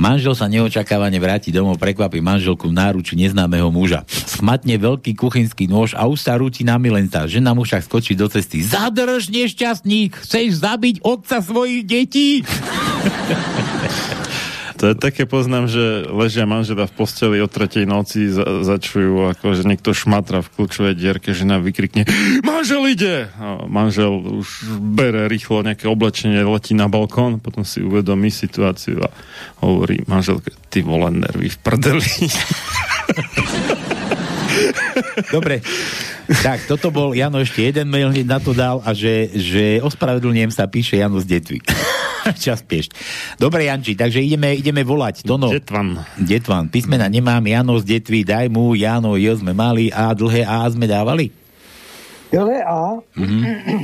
Manžel 0.00 0.32
sa 0.32 0.46
neočakávane 0.48 1.18
vráti 1.20 1.52
domov, 1.52 1.76
prekvapí 1.76 2.22
manželku 2.22 2.70
v 2.70 2.78
náruči 2.78 3.18
neznámeho 3.18 3.68
muža. 3.68 4.06
Smatne 4.08 4.78
veľký 4.80 5.12
kuchynský 5.18 5.68
nôž 5.68 5.92
a 5.98 6.06
už 6.06 6.24
sa 6.24 6.38
rúti 6.38 6.64
na 6.64 6.78
milenca. 6.80 7.26
Žena 7.28 7.52
mu 7.52 7.66
však 7.66 7.84
skočí 7.84 8.16
do 8.16 8.30
cesty. 8.30 8.62
Zadrž, 8.64 9.28
nešťastník! 9.28 10.24
Chceš 10.24 10.62
zabiť 10.62 11.04
otca 11.04 11.42
svojich 11.44 11.84
detí? 11.84 12.40
To 14.80 14.88
je 14.88 14.96
také 14.96 15.28
poznám, 15.28 15.68
že 15.68 16.08
ležia 16.08 16.48
manžela 16.48 16.88
v 16.88 16.96
posteli 16.96 17.36
o 17.44 17.48
tretej 17.52 17.84
noci, 17.84 18.32
za, 18.32 18.64
začujú, 18.64 19.28
ako 19.28 19.52
že 19.52 19.68
niekto 19.68 19.92
šmatra 19.92 20.40
v 20.40 20.48
kľúčovej 20.56 20.96
dierke, 20.96 21.36
žena 21.36 21.60
vykrikne 21.60 22.08
manžel 22.40 22.88
ide! 22.88 23.28
A 23.36 23.68
manžel 23.68 24.08
už 24.40 24.48
bere 24.80 25.28
rýchlo 25.28 25.60
nejaké 25.60 25.84
oblečenie, 25.84 26.40
letí 26.48 26.72
na 26.72 26.88
balkón, 26.88 27.44
potom 27.44 27.60
si 27.60 27.84
uvedomí 27.84 28.32
situáciu 28.32 29.04
a 29.04 29.12
hovorí 29.60 30.00
manželke, 30.08 30.56
ty 30.72 30.80
vole 30.80 31.12
nervy 31.12 31.52
v 31.52 31.58
prdeli. 31.60 32.08
Dobre, 35.34 35.60
tak 36.40 36.64
toto 36.64 36.88
bol 36.88 37.12
Jano, 37.12 37.44
ešte 37.44 37.68
jeden 37.68 37.92
mail 37.92 38.08
na 38.24 38.40
to 38.40 38.56
dal 38.56 38.80
a 38.80 38.96
že, 38.96 39.28
že 39.36 39.84
ospravedlňujem 39.84 40.52
sa, 40.56 40.64
píše 40.72 40.96
Jano 40.96 41.20
z 41.20 41.36
Detvy. 41.36 41.60
Čas 42.44 42.62
piešť. 42.62 42.90
Dobre, 43.36 43.66
Janči, 43.66 43.98
takže 43.98 44.20
ideme, 44.22 44.54
ideme 44.54 44.82
volať. 44.86 45.26
Tono. 45.26 45.50
Detvan. 45.50 45.98
Detvan. 46.18 46.68
Písmena 46.70 47.10
nemám, 47.10 47.42
Jano 47.42 47.78
z 47.80 47.98
Detvy, 47.98 48.22
daj 48.22 48.46
mu, 48.52 48.74
Jano, 48.76 49.16
J 49.18 49.40
sme 49.40 49.56
mali 49.56 49.90
a 49.90 50.14
dlhé 50.14 50.46
A 50.46 50.66
sme 50.70 50.86
dávali? 50.86 51.32
Dlhé 52.30 52.58
A? 52.62 52.98
Mhm. 53.18 53.38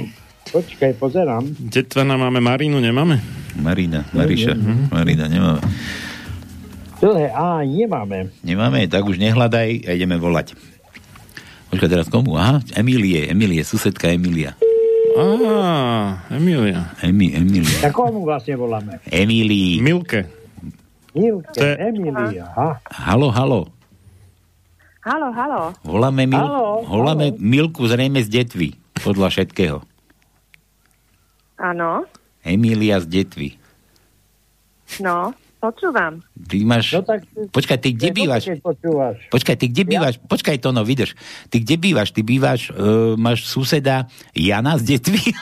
Počkaj, 0.54 0.92
pozerám. 1.02 1.42
Detvana 1.58 2.14
máme 2.14 2.38
Marínu, 2.38 2.78
nemáme? 2.78 3.18
Marina, 3.58 4.06
Mariša. 4.14 4.54
Mhm. 4.54 4.94
Marina, 4.94 5.26
nemáme. 5.26 5.60
Dlhé 7.02 7.28
A 7.34 7.60
nemáme. 7.66 8.30
Nemáme, 8.46 8.86
tak 8.88 9.04
už 9.04 9.18
nehľadaj 9.18 9.84
a 9.84 9.90
ideme 9.92 10.16
volať. 10.16 10.54
Počkaj, 11.74 11.90
teraz 11.90 12.06
komu? 12.06 12.38
Aha, 12.38 12.62
Emílie, 12.78 13.26
Emílie, 13.26 13.66
susedka 13.66 14.06
Emília. 14.08 14.54
Á, 15.16 16.28
Emília. 16.28 16.92
Emi, 17.00 17.32
Emília. 17.32 17.78
Tak 17.80 17.92
komu 17.92 18.20
vlastne 18.22 18.52
voláme? 18.52 19.00
Emílii. 19.08 19.80
Milke. 19.80 20.28
Milke, 21.16 21.56
To 21.56 21.64
je- 21.64 21.76
Emília. 21.80 22.44
Aha. 22.52 22.76
Halo, 23.08 23.32
halo. 23.32 23.60
Halo, 25.00 25.28
halo. 25.32 25.62
Voláme, 25.80 26.26
Mil- 26.26 26.36
Halo, 26.36 26.82
voláme 26.84 27.32
Milku 27.38 27.86
zrejme 27.86 28.20
z 28.20 28.28
Detvy. 28.28 28.74
Podľa 29.00 29.30
všetkého. 29.30 29.78
Áno, 31.56 32.04
Emília 32.44 33.00
z 33.00 33.06
Detvy. 33.08 33.56
no, 35.00 35.32
Počúvam. 35.66 36.22
Ty 36.46 36.56
máš... 36.62 36.94
No 36.94 37.02
tak... 37.02 37.26
Počkaj, 37.50 37.78
ty 37.82 37.90
kde 37.90 38.14
bývaš? 38.14 38.54
Počkaj, 39.34 39.56
ty 39.58 39.66
kde 39.66 39.82
bývaš? 39.82 40.14
Počkaj 40.22 40.62
to, 40.62 40.70
no 40.70 40.86
vydrž. 40.86 41.18
Ty 41.50 41.58
kde 41.58 41.74
bývaš? 41.74 42.14
Ty 42.14 42.22
bývaš, 42.22 42.70
uh, 42.70 43.18
máš 43.18 43.50
suseda 43.50 44.06
Jana 44.30 44.78
z 44.78 44.94
Detvy? 44.94 45.22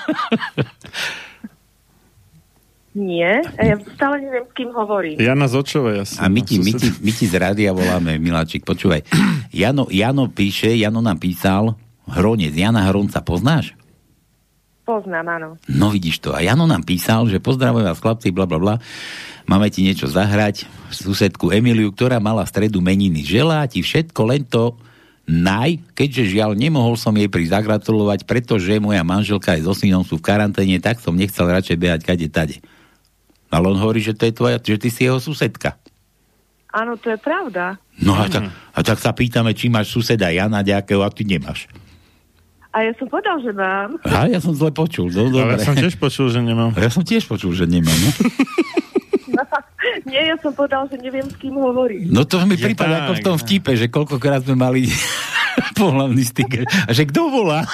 Nie, 2.94 3.42
ja 3.58 3.74
stále 3.98 4.22
neviem, 4.22 4.46
s 4.46 4.52
kým 4.54 4.70
hovorím. 4.70 5.18
Jana 5.18 5.50
z 5.50 5.58
Očovej 5.58 6.06
asi. 6.06 6.14
A 6.22 6.30
my 6.30 6.46
ti, 6.46 6.62
my, 6.62 6.72
ti, 6.78 6.94
my 7.02 7.10
ti 7.10 7.26
z 7.26 7.34
rádia 7.42 7.74
voláme, 7.74 8.22
Miláčik, 8.22 8.62
počúvaj. 8.62 9.02
Jano, 9.50 9.90
Jano 9.90 10.30
píše, 10.30 10.70
Jano 10.78 11.02
nám 11.02 11.18
písal, 11.18 11.74
Hronec, 12.06 12.54
Jana 12.54 12.86
Hronca, 12.86 13.18
poznáš? 13.18 13.74
Poznám, 14.84 15.26
áno. 15.40 15.48
No 15.64 15.88
vidíš 15.88 16.20
to. 16.20 16.36
A 16.36 16.44
Jano 16.44 16.68
nám 16.68 16.84
písal, 16.84 17.24
že 17.32 17.40
pozdravujem 17.40 17.88
vás 17.88 18.00
chlapci, 18.04 18.28
bla 18.28 18.44
bla 18.44 18.60
bla. 18.60 18.74
Máme 19.48 19.72
ti 19.72 19.80
niečo 19.80 20.04
zahrať. 20.08 20.68
Susedku 20.92 21.52
Emiliu, 21.52 21.88
ktorá 21.88 22.20
mala 22.20 22.44
v 22.44 22.52
stredu 22.52 22.84
meniny. 22.84 23.24
Želá 23.24 23.64
ti 23.64 23.80
všetko, 23.80 24.20
len 24.28 24.44
to 24.44 24.76
naj, 25.24 25.80
keďže 25.96 26.36
žiaľ 26.36 26.52
nemohol 26.52 27.00
som 27.00 27.16
jej 27.16 27.32
prísť 27.32 27.56
zagratulovať, 27.60 28.28
pretože 28.28 28.76
moja 28.76 29.00
manželka 29.00 29.56
aj 29.56 29.64
so 29.64 29.72
synom 29.72 30.04
sú 30.04 30.20
v 30.20 30.26
karanténe, 30.28 30.76
tak 30.84 31.00
som 31.00 31.16
nechcel 31.16 31.48
radšej 31.48 31.80
behať 31.80 32.00
kade 32.04 32.28
tade. 32.28 32.56
Ale 33.48 33.72
on 33.72 33.80
hovorí, 33.80 34.04
že 34.04 34.12
to 34.12 34.28
je 34.28 34.36
tvoja, 34.36 34.60
že 34.60 34.76
ty 34.76 34.88
si 34.92 35.08
jeho 35.08 35.16
susedka. 35.16 35.80
Áno, 36.74 36.98
to 37.00 37.08
je 37.14 37.18
pravda. 37.22 37.78
No 38.02 38.18
a 38.18 38.26
tak, 38.26 38.50
a 38.50 38.80
tak 38.82 38.98
sa 38.98 39.14
pýtame, 39.14 39.54
či 39.54 39.70
máš 39.70 39.94
suseda 39.94 40.28
Jana 40.28 40.60
nejakého 40.60 41.00
a 41.00 41.08
ty 41.08 41.22
nemáš. 41.22 41.70
A 42.74 42.82
ja 42.82 42.92
som 42.98 43.06
povedal, 43.06 43.38
že 43.38 43.54
mám. 43.54 44.02
A 44.02 44.26
ja 44.26 44.42
som 44.42 44.50
zle 44.50 44.74
počul. 44.74 45.06
No, 45.06 45.30
Ale 45.30 45.54
ja 45.54 45.62
som 45.62 45.78
tiež 45.78 45.94
počul, 45.94 46.26
že 46.26 46.42
nemám. 46.42 46.74
Ja 46.74 46.90
som 46.90 47.06
tiež 47.06 47.22
počul, 47.30 47.54
že 47.54 47.70
nemám. 47.70 47.94
No, 47.94 48.10
Nie, 50.10 50.34
ja 50.34 50.36
som 50.40 50.52
povedal, 50.54 50.88
že 50.88 50.96
neviem, 51.00 51.26
s 51.26 51.36
kým 51.36 51.54
hovorím. 51.56 52.08
no 52.10 52.24
to 52.24 52.40
mi 52.44 52.56
prípada 52.56 53.06
ako 53.06 53.12
v 53.20 53.24
tom 53.24 53.36
no. 53.36 53.40
vtipe, 53.40 53.72
že 53.76 53.86
koľkokrát 53.90 54.44
sme 54.44 54.56
mali 54.56 54.88
pohľavný 55.78 56.22
styk. 56.24 56.66
A 56.88 56.90
že 56.90 57.06
kto 57.08 57.30
volá? 57.30 57.62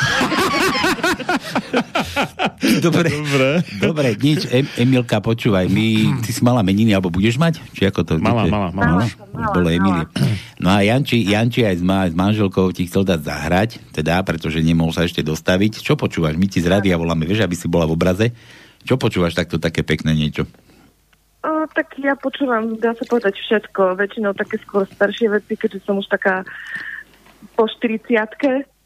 Dobre. 2.84 3.08
Dobre. 3.08 3.50
Dobre, 3.80 4.08
nič. 4.20 4.44
Em, 4.52 4.68
Emilka, 4.76 5.20
počúvaj, 5.20 5.68
my, 5.68 6.20
ty 6.24 6.30
si 6.32 6.40
mala 6.44 6.60
meniny, 6.60 6.92
alebo 6.92 7.08
budeš 7.12 7.40
mať? 7.40 7.60
Či 7.72 7.88
ako 7.88 8.00
to? 8.04 8.12
Mala, 8.20 8.46
mala, 8.46 8.68
mala. 8.72 9.04
Už 9.08 9.48
bolo 9.56 9.68
Emilie. 9.72 10.04
No 10.60 10.68
a 10.76 10.84
Janči, 10.84 11.24
Janči 11.24 11.64
aj 11.64 11.80
s, 11.80 11.82
ma, 11.84 12.04
s 12.04 12.14
manželkou 12.14 12.68
ti 12.76 12.84
chcel 12.84 13.08
dať 13.08 13.20
zahrať, 13.24 13.70
teda, 13.96 14.20
pretože 14.24 14.60
nemohol 14.60 14.92
sa 14.92 15.08
ešte 15.08 15.24
dostaviť. 15.24 15.80
Čo 15.80 15.96
počúvaš? 15.96 16.36
My 16.36 16.46
ti 16.48 16.60
z 16.60 16.68
rádia 16.68 17.00
voláme, 17.00 17.24
vieš, 17.24 17.44
aby 17.44 17.56
si 17.56 17.64
bola 17.64 17.88
v 17.88 17.96
obraze. 17.96 18.26
Čo 18.84 18.96
počúvaš 18.96 19.36
takto 19.36 19.60
také 19.60 19.84
pekné 19.84 20.16
niečo? 20.16 20.48
O, 21.40 21.64
tak 21.72 21.96
ja 21.96 22.12
počúvam, 22.20 22.76
dá 22.76 22.92
sa 22.92 23.04
povedať 23.08 23.40
všetko. 23.40 23.96
Väčšinou 23.96 24.36
také 24.36 24.60
skôr 24.60 24.84
staršie 24.84 25.32
veci, 25.32 25.56
keďže 25.56 25.88
som 25.88 25.96
už 25.96 26.12
taká 26.12 26.44
po 27.56 27.64
40 27.64 28.04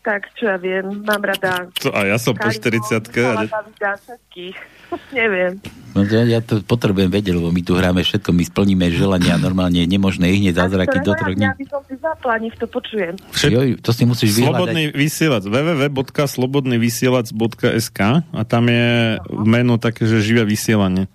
tak 0.04 0.28
čo 0.36 0.52
ja 0.52 0.60
viem, 0.60 1.00
mám 1.00 1.24
rada 1.24 1.64
To, 1.80 1.88
a 1.88 2.04
ja 2.04 2.20
som 2.20 2.36
po 2.36 2.44
40 2.44 3.08
Michala 3.08 3.48
Davida, 3.48 3.96
všetkých. 4.04 4.52
Neviem. 5.16 5.64
No 5.96 6.04
ja 6.04 6.44
to 6.44 6.60
potrebujem 6.60 7.08
vedieť, 7.08 7.40
lebo 7.40 7.48
my 7.48 7.64
tu 7.64 7.72
hráme 7.72 8.04
všetko, 8.04 8.28
my 8.34 8.42
splníme 8.44 8.92
želania 8.92 9.40
normálne 9.40 9.80
nemožné 9.88 10.28
ich 10.36 10.44
hneď 10.44 10.60
zázraky 10.60 11.00
do 11.00 11.16
troch 11.16 11.32
dní. 11.32 11.48
Ja 11.48 11.56
by 11.56 11.64
som 11.70 11.80
si 11.88 11.96
zapla, 11.96 12.36
nech 12.36 12.52
to 12.60 12.68
počujem. 12.68 13.16
Joj, 13.32 13.80
to 13.80 13.96
si 13.96 14.04
musíš 14.04 14.36
vyhľadať. 14.36 14.60
Slobodný 14.60 14.92
vysielač 14.92 15.48
www.slobodnyvysielac.sk 15.48 18.00
a 18.20 18.40
tam 18.44 18.68
je 18.68 19.16
v 19.22 19.46
menu 19.48 19.80
také, 19.80 20.04
že 20.04 20.20
živé 20.20 20.44
vysielanie. 20.44 21.08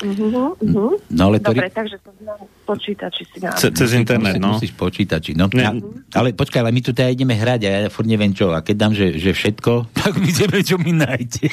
Uh-huh, 0.00 0.56
uh-huh. 0.56 0.96
No 1.12 1.22
ale 1.28 1.44
to 1.44 1.52
Dobre, 1.52 1.68
takže 1.68 2.00
to 2.00 2.08
znám 2.24 2.40
počítači 2.70 3.22
si 3.26 3.36
dám. 3.42 3.52
Ce- 3.58 3.74
cez 3.74 3.90
internet, 3.98 4.38
no. 4.38 4.54
Musíš 4.54 4.72
počítači, 4.78 5.34
no. 5.34 5.50
Ne. 5.50 5.66
A, 5.66 5.70
ale 6.16 6.30
počkaj, 6.32 6.62
ale 6.62 6.70
my 6.70 6.80
tu 6.80 6.94
teda 6.94 7.10
ideme 7.10 7.34
hrať 7.34 7.60
a 7.66 7.70
ja 7.84 7.90
furt 7.90 8.06
neviem 8.06 8.30
čo. 8.30 8.54
A 8.54 8.62
keď 8.62 8.76
dám, 8.78 8.92
že, 8.94 9.18
že 9.18 9.34
všetko, 9.34 9.72
tak 10.00 10.14
my 10.16 10.24
ideme, 10.30 10.58
čo 10.62 10.78
mi 10.78 10.94
nájde. 10.94 11.50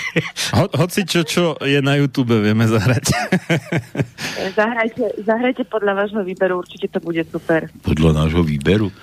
Ho, 0.55 0.69
hoci 0.77 1.03
čo, 1.09 1.25
čo 1.25 1.57
je 1.65 1.81
na 1.81 1.97
YouTube, 1.97 2.37
vieme 2.37 2.69
zahrať. 2.69 3.05
Zahrajte, 4.57 5.21
zahrajte 5.27 5.63
podľa 5.67 5.93
vášho 6.05 6.21
výberu, 6.23 6.61
určite 6.61 6.87
to 6.87 6.99
bude 7.03 7.19
super. 7.27 7.67
Podľa 7.83 8.25
nášho 8.25 8.41
výberu. 8.41 8.93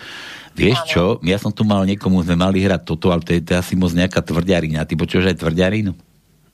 Vieš 0.54 0.78
čo, 0.86 1.04
ja 1.20 1.36
som 1.36 1.50
tu 1.50 1.66
mal 1.66 1.82
niekomu, 1.82 2.22
sme 2.22 2.38
mali 2.38 2.62
hrať 2.62 2.86
toto, 2.86 3.10
ale 3.10 3.26
to 3.26 3.34
je, 3.34 3.42
to 3.42 3.50
je 3.54 3.58
asi 3.58 3.74
moc 3.74 3.90
nejaká 3.90 4.22
tvrdiarina. 4.22 4.86
Ty 4.86 4.94
počuješ 4.94 5.34
aj 5.34 5.36
tvrdiarinu? 5.42 5.92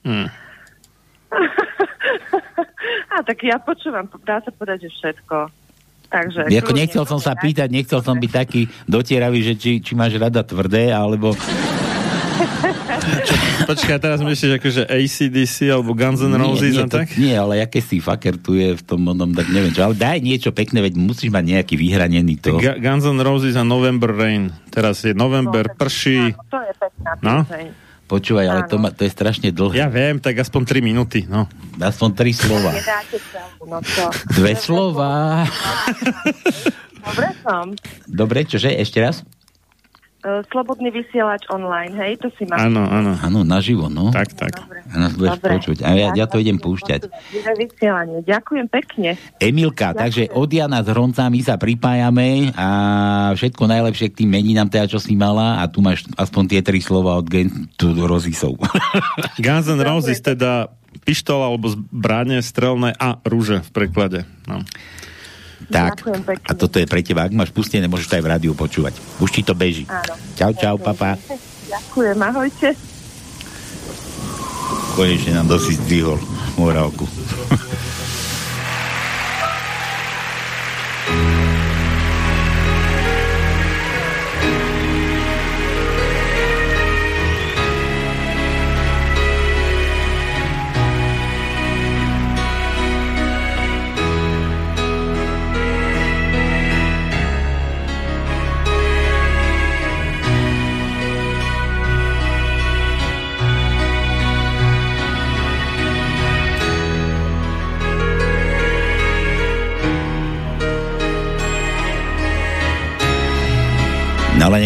Hmm. 0.02 0.28
Tak 3.20 3.38
ja 3.40 3.56
počúvam, 3.60 4.09
dá 4.24 4.40
sa 4.40 4.51
povedať, 4.51 4.88
že 4.88 4.90
všetko. 4.97 5.36
Takže... 6.10 6.40
Ako 6.51 6.74
nechcel 6.74 7.05
som 7.06 7.22
sa 7.22 7.38
pýtať, 7.38 7.70
nechcel 7.70 8.02
som 8.02 8.18
byť 8.18 8.32
taký 8.34 8.66
dotieravý, 8.90 9.47
že 9.47 9.55
či, 9.55 9.78
či 9.78 9.94
máš 9.94 10.18
rada 10.18 10.42
tvrdé, 10.42 10.90
alebo... 10.90 11.38
Počkaj, 13.70 13.98
teraz 14.02 14.18
myslíš 14.18 14.59
akože 14.59 14.82
ACDC 14.90 15.70
alebo 15.70 15.94
Guns 15.94 16.20
N' 16.20 16.34
Roses 16.34 16.74
nie, 16.74 16.82
a 16.82 16.84
nie, 16.84 16.90
to, 16.90 16.98
tak? 16.98 17.09
nie, 17.16 17.34
ale 17.36 17.62
aké 17.62 17.78
si 17.78 18.02
faker 18.02 18.34
tu 18.36 18.59
je 18.59 18.74
v 18.74 18.82
tom 18.82 19.06
onom, 19.06 19.30
tak 19.30 19.47
neviem 19.48 19.70
čo. 19.70 19.86
Ale 19.86 19.94
daj 19.94 20.18
niečo 20.18 20.51
pekné, 20.51 20.82
veď 20.82 20.98
musíš 20.98 21.30
mať 21.30 21.44
nejaký 21.47 21.74
vyhranený 21.78 22.42
to. 22.42 22.59
Ga- 22.59 22.80
Guns 22.80 23.06
N' 23.06 23.22
Roses 23.22 23.55
a 23.55 23.62
November 23.62 24.10
Rain. 24.10 24.51
Teraz 24.72 25.06
je 25.06 25.14
November, 25.14 25.70
prší. 25.78 26.34
To 26.51 26.59
je 26.59 26.72
pekná 26.76 27.12
No. 27.22 27.36
Počúvaj, 28.11 28.47
ale 28.51 28.62
to, 28.66 28.74
ma, 28.82 28.91
to 28.91 29.07
je 29.07 29.12
strašne 29.15 29.55
dlhé. 29.55 29.87
Ja 29.87 29.87
viem, 29.87 30.19
tak 30.19 30.35
aspoň 30.43 30.66
3 30.66 30.82
minúty, 30.82 31.31
no. 31.31 31.47
Aspoň 31.78 32.09
tri 32.19 32.35
slova. 32.35 32.74
Nedáte 32.74 33.23
celú, 33.31 33.70
no? 33.70 33.78
Dve 34.35 34.59
slova. 34.59 35.47
Dobre 37.07 37.28
som. 37.47 37.66
Dobre, 38.11 38.43
čože? 38.43 38.74
Ešte 38.74 38.99
raz? 38.99 39.23
Uh, 40.20 40.44
Slobodný 40.52 40.92
vysielač 40.92 41.48
online, 41.48 41.97
hej? 41.97 42.20
To 42.20 42.28
si 42.36 42.44
mám. 42.44 42.60
Áno, 42.60 42.84
áno. 42.84 43.16
Áno, 43.16 43.40
naživo, 43.40 43.88
no. 43.88 44.12
Tak, 44.12 44.36
tak. 44.36 44.52
A 44.92 44.94
nás 45.01 45.16
budeš 45.16 45.40
Dobre. 45.40 45.52
počuť. 45.56 45.76
A 45.80 45.97
ja, 45.97 46.09
ja 46.12 46.26
to 46.28 46.36
idem 46.36 46.60
púšťať. 46.60 47.09
Vysielanie. 47.56 48.20
Ďakujem 48.28 48.66
pekne. 48.68 49.16
Emilka, 49.40 49.97
takže 49.97 50.28
od 50.36 50.52
Jana 50.52 50.84
s 50.84 50.92
Hroncami 50.92 51.40
sa 51.40 51.56
pripájame 51.56 52.52
a 52.52 52.68
všetko 53.32 53.64
najlepšie 53.64 54.12
k 54.12 54.18
tým 54.20 54.30
meninám, 54.36 54.68
teda 54.68 54.92
čo 54.92 55.01
si 55.01 55.16
mala 55.16 55.64
a 55.64 55.64
tu 55.72 55.80
máš 55.80 56.05
aspoň 56.20 56.44
tie 56.52 56.60
tri 56.60 56.84
slova 56.84 57.16
od 57.16 57.24
Gen 57.24 57.72
Rozisov. 57.80 58.60
Guns 59.44 59.72
N' 59.72 59.80
Roses 59.80 60.20
teda 60.20 60.68
pištola 61.09 61.48
alebo 61.48 61.72
zbranie 61.72 62.44
strelné 62.44 62.92
a 62.98 63.16
rúže 63.24 63.64
v 63.64 63.70
preklade. 63.72 64.20
No. 64.44 64.60
Tak, 65.69 66.01
Ďakujem 66.01 66.20
a 66.49 66.53
toto 66.57 66.77
je 66.81 66.87
pre 66.89 67.05
teba. 67.05 67.28
Ak 67.28 67.35
máš 67.37 67.53
pustené, 67.53 67.85
môžeš 67.91 68.09
to 68.09 68.16
aj 68.16 68.24
v 68.24 68.31
rádiu 68.32 68.53
počúvať. 68.57 68.97
Už 69.20 69.28
ti 69.28 69.45
to 69.45 69.53
beží. 69.53 69.85
Áno. 69.91 70.15
Čau, 70.39 70.53
čau, 70.57 70.74
papa. 70.81 71.20
Ďakujem, 71.69 72.19
ahojte. 72.19 72.69
Konečne 74.97 75.32
nám 75.37 75.47
dosi 75.47 75.77
zdvihol 75.77 76.19
morálku. 76.57 77.05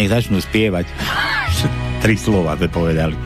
Nech 0.05 0.13
začnú 0.13 0.37
spievať. 0.37 0.85
Tri 2.05 2.13
slova 2.13 2.53
sme 2.53 2.69
povedali. 2.69 3.17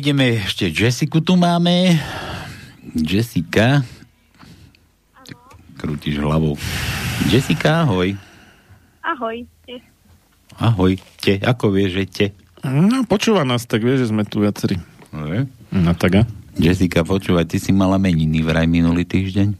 Ideme 0.00 0.40
ešte 0.40 0.72
Jessiku 0.72 1.20
tu 1.20 1.36
máme. 1.36 2.00
Jessica. 2.96 3.84
Krútiš 5.76 6.16
hlavou. 6.16 6.56
Jessica, 7.28 7.84
ahoj. 7.84 8.16
Ahoj. 9.04 9.44
Ahoj. 10.56 10.96
Te, 11.20 11.36
ako 11.44 11.76
vieš, 11.76 12.00
že 12.00 12.04
te? 12.08 12.26
No, 12.64 13.04
počúva 13.04 13.44
nás, 13.44 13.68
tak 13.68 13.84
vieš, 13.84 14.08
že 14.08 14.10
sme 14.16 14.24
tu 14.24 14.40
viacerí. 14.40 14.80
No 15.68 15.92
tak 15.92 16.12
a? 16.16 16.22
Jessica, 16.56 17.04
počúvaj, 17.04 17.44
ty 17.44 17.60
si 17.60 17.76
mala 17.76 18.00
meniny 18.00 18.40
vraj 18.40 18.64
minulý 18.64 19.04
týždeň. 19.04 19.52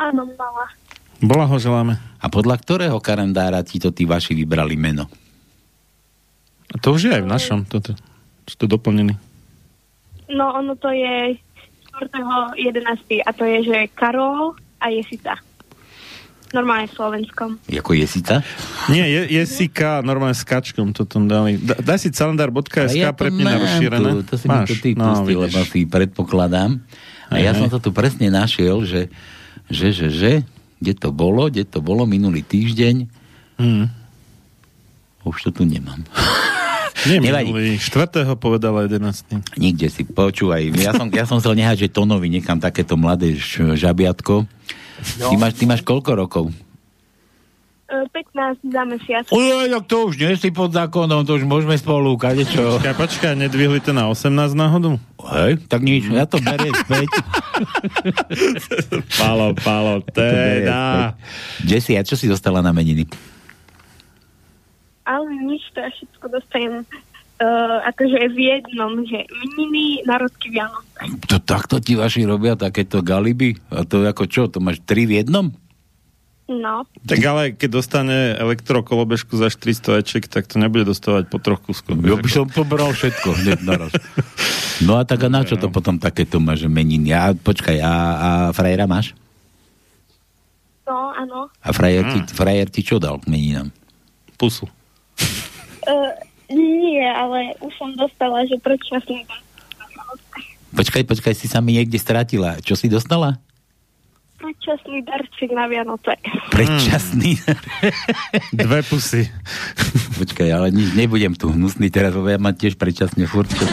Áno, 0.00 0.24
mala. 0.40 0.72
Blahoželáme. 1.20 2.00
A 2.16 2.26
podľa 2.32 2.56
ktorého 2.64 2.96
kalendára 2.96 3.60
ti 3.60 3.76
to 3.76 3.92
tí 3.92 4.08
vaši 4.08 4.32
vybrali 4.32 4.80
meno? 4.80 5.04
A 6.72 6.80
to 6.80 6.96
už 6.96 7.00
je 7.08 7.12
aj 7.12 7.22
v 7.22 7.28
našom, 7.28 7.60
toto. 7.68 7.92
Sú 8.48 8.56
to 8.56 8.64
doplnený. 8.64 9.33
No, 10.32 10.54
ono 10.56 10.72
to 10.76 10.88
je 10.88 11.36
4.11. 12.00 13.22
a 13.22 13.30
to 13.32 13.44
je, 13.44 13.58
že 13.68 13.78
Karol 13.94 14.56
a 14.80 14.88
Jesica. 14.88 15.38
Normálne 16.54 16.86
v 16.86 16.94
Slovenskom. 16.94 17.50
Jako 17.66 17.90
Jesica? 17.98 18.38
Nie, 18.86 19.10
je, 19.10 19.42
Jesika, 19.42 20.06
normálne 20.06 20.38
s 20.38 20.46
kačkom 20.46 20.94
to 20.94 21.02
tam 21.02 21.26
dali. 21.26 21.58
Da, 21.58 21.74
daj 21.82 21.98
si 22.06 22.14
calendar.sk, 22.14 22.94
Ale 22.94 22.94
ja 22.94 23.10
to 23.10 23.26
prepni 23.26 23.42
na 23.42 23.58
rozšírené. 23.58 24.10
tu, 24.14 24.18
to 24.22 24.34
si 24.38 24.46
mi 24.46 24.58
to 24.62 24.74
ty 24.78 24.90
pustil, 24.94 25.38
lebo 25.42 25.58
si 25.66 25.80
predpokladám. 25.82 26.78
A 27.34 27.42
ja 27.42 27.50
Hej, 27.50 27.66
som 27.66 27.66
to 27.74 27.82
tu 27.82 27.90
presne 27.90 28.30
našiel, 28.30 28.86
že, 28.86 29.10
že, 29.66 29.90
že, 29.90 30.06
že, 30.14 30.32
kde 30.78 30.92
to 30.94 31.10
bolo, 31.10 31.50
kde 31.50 31.66
to 31.66 31.82
bolo 31.82 32.06
minulý 32.06 32.46
týždeň. 32.46 33.10
Hmm. 33.58 33.90
Už 35.26 35.48
to 35.48 35.50
tu 35.50 35.66
nemám. 35.66 36.06
Nie, 37.04 37.20
Nevadí. 37.20 37.52
minulý. 37.52 37.72
Štvrtého 37.76 38.32
povedala 38.34 38.88
11. 38.88 39.56
Nikde 39.56 39.88
si, 39.88 40.02
počúvaj. 40.02 40.72
Ja 40.74 40.92
som, 40.92 41.12
ja 41.12 41.24
som 41.24 41.36
chcel 41.38 41.54
nehať, 41.54 41.84
že 41.84 41.92
Tonovi 41.92 42.28
niekam 42.28 42.56
takéto 42.56 42.96
mladé 42.96 43.36
žabiatko. 43.74 44.48
Ty, 45.20 45.34
máš, 45.36 45.52
ty 45.54 45.64
máš 45.64 45.82
koľko 45.82 46.10
rokov? 46.16 46.44
E, 47.84 48.08
15 48.08 48.64
za 48.64 48.82
mesiac. 48.88 49.24
Oj, 49.28 49.68
tak 49.68 49.84
to 49.84 50.08
už 50.08 50.16
nie 50.16 50.32
si 50.34 50.48
pod 50.48 50.72
zákonom, 50.72 51.28
to 51.28 51.36
už 51.36 51.44
môžeme 51.44 51.76
spolu, 51.76 52.16
kade 52.16 52.48
čo? 52.48 52.80
Počkaj, 52.80 52.96
počkaj, 52.96 53.32
nedvihli 53.36 53.78
to 53.78 53.92
na 53.92 54.08
18 54.08 54.32
náhodou? 54.56 54.96
Hej, 55.20 55.60
tak 55.68 55.84
nič, 55.84 56.08
ja 56.08 56.24
to 56.24 56.40
beriem 56.40 56.72
späť. 56.88 57.12
Palo, 59.14 59.52
palo, 59.54 60.00
teda. 60.08 61.12
Jessy, 61.60 61.94
a 61.94 62.02
čo 62.02 62.16
si 62.16 62.24
dostala 62.24 62.64
na 62.64 62.72
meniny? 62.72 63.04
Ale 65.04 65.28
nič, 65.44 65.68
to 65.76 65.84
ja 65.84 65.90
všetko 65.92 66.26
dostanem 66.32 66.74
uh, 66.82 67.78
akože 67.92 68.32
v 68.32 68.38
jednom, 68.40 69.04
že 69.04 69.28
meniny, 69.28 70.00
narodky, 70.08 70.48
Vianoce. 70.48 71.00
To 71.28 71.36
takto 71.40 71.76
ti 71.80 71.96
vaši 71.96 72.24
robia 72.24 72.56
takéto 72.56 73.04
galiby? 73.04 73.56
A 73.68 73.84
to 73.84 74.00
ako 74.04 74.24
čo, 74.24 74.48
to 74.48 74.64
máš 74.64 74.80
tri 74.84 75.04
v 75.04 75.20
jednom? 75.20 75.52
No, 76.44 76.84
Tak 77.08 77.24
ale 77.24 77.56
keď 77.56 77.68
dostane 77.72 78.36
elektrokolobežku 78.36 79.32
za 79.40 79.48
400 79.48 80.04
eček, 80.04 80.28
tak 80.28 80.44
to 80.44 80.60
nebude 80.60 80.84
dostávať 80.84 81.32
po 81.32 81.40
troch 81.40 81.64
kuskoch. 81.64 81.96
Ja 81.96 82.20
by 82.20 82.28
som 82.28 82.52
pobral 82.52 82.92
všetko 82.92 83.32
hneď 83.32 83.64
naraz. 83.64 83.92
No 84.84 85.00
a 85.00 85.08
tak 85.08 85.24
a 85.24 85.32
na 85.32 85.40
čo 85.40 85.56
to 85.56 85.72
potom 85.72 85.96
takéto 85.96 86.36
máš 86.44 86.68
meniny? 86.68 87.16
A 87.16 87.32
počkaj, 87.32 87.80
a, 87.80 87.94
a 87.94 88.28
frajera 88.52 88.84
máš? 88.84 89.16
no, 90.84 91.16
áno. 91.16 91.48
A 91.64 91.72
frajer 91.72 92.04
ti, 92.12 92.18
frajer 92.36 92.68
ti 92.68 92.84
čo 92.84 93.00
dal 93.00 93.16
k 93.24 93.32
meninám? 93.32 93.72
Pusu. 94.36 94.68
Uh, 95.84 96.12
nie, 96.52 97.04
ale 97.04 97.56
už 97.60 97.72
som 97.76 97.90
dostala, 97.96 98.44
že 98.44 98.60
predčasný 98.60 99.24
Počkaj, 100.74 101.06
počkaj, 101.06 101.38
si 101.38 101.46
sa 101.46 101.62
mi 101.62 101.78
niekde 101.78 102.02
stratila. 102.02 102.58
Čo 102.58 102.74
si 102.74 102.90
dostala? 102.90 103.38
predčasný 104.44 105.00
darček 105.08 105.50
na 105.56 105.64
Vianoce. 105.64 106.12
Predčasný. 106.52 107.40
Dve 108.64 108.84
pusy. 108.84 109.24
Počkaj, 110.20 110.48
ale 110.52 110.68
nič, 110.68 110.92
nebudem 110.92 111.32
tu 111.32 111.48
hnusný 111.48 111.88
teraz, 111.88 112.12
lebo 112.12 112.28
ja 112.28 112.36
mám 112.36 112.52
tiež 112.52 112.76
predčasne 112.76 113.24
furt. 113.24 113.48
Čo 113.48 113.64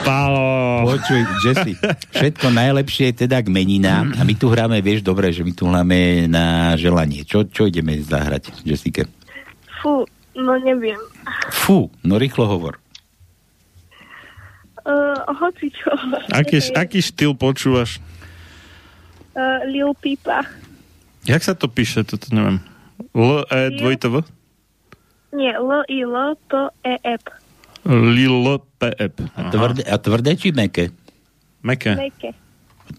Palo. 0.00 0.88
Počuj, 0.88 1.20
Jesse, 1.44 1.76
všetko 2.16 2.48
najlepšie 2.48 3.12
je 3.12 3.28
teda 3.28 3.44
k 3.44 3.52
meninám 3.52 4.16
a 4.16 4.24
my 4.24 4.32
tu 4.32 4.48
hráme, 4.48 4.80
vieš, 4.80 5.04
dobre, 5.04 5.28
že 5.28 5.44
my 5.44 5.52
tu 5.52 5.68
hráme 5.68 6.24
na 6.24 6.72
želanie. 6.80 7.28
Čo, 7.28 7.44
čo 7.44 7.68
ideme 7.68 8.00
zahrať, 8.00 8.64
Jessica? 8.64 9.04
Fú, 9.84 10.08
no 10.34 10.58
neviem. 10.60 10.98
Fú, 11.50 11.90
no 12.02 12.16
rýchlo 12.18 12.46
hovor. 12.46 12.78
Uh, 14.80 15.16
hoci 15.36 15.68
čo. 15.70 15.92
Aký, 16.32 16.58
aký 16.72 17.04
štýl 17.04 17.36
počúvaš? 17.36 18.00
Uh, 19.36 19.62
Lil 19.68 19.92
Peepa. 20.00 20.42
Jak 21.28 21.44
sa 21.44 21.52
to 21.52 21.68
píše, 21.68 22.00
toto 22.02 22.32
neviem. 22.32 22.64
L, 23.12 23.44
E, 23.48 23.70
dvojito 23.76 24.08
V? 24.08 24.16
Nie, 25.36 25.54
L, 25.60 25.84
I, 25.86 26.02
L, 26.02 26.34
P, 26.48 26.52
E, 26.82 26.94
E, 26.96 27.14
P. 27.20 27.26
Lil, 27.86 28.60
P, 28.80 28.80
E, 28.96 29.06
P. 29.08 29.16
A 29.36 29.40
tvrdé, 29.52 29.82
a 29.84 29.96
tvrdé 30.00 30.30
či 30.36 30.50
meké? 30.50 30.92
Meké. 31.60 31.92
Meke. 31.96 32.32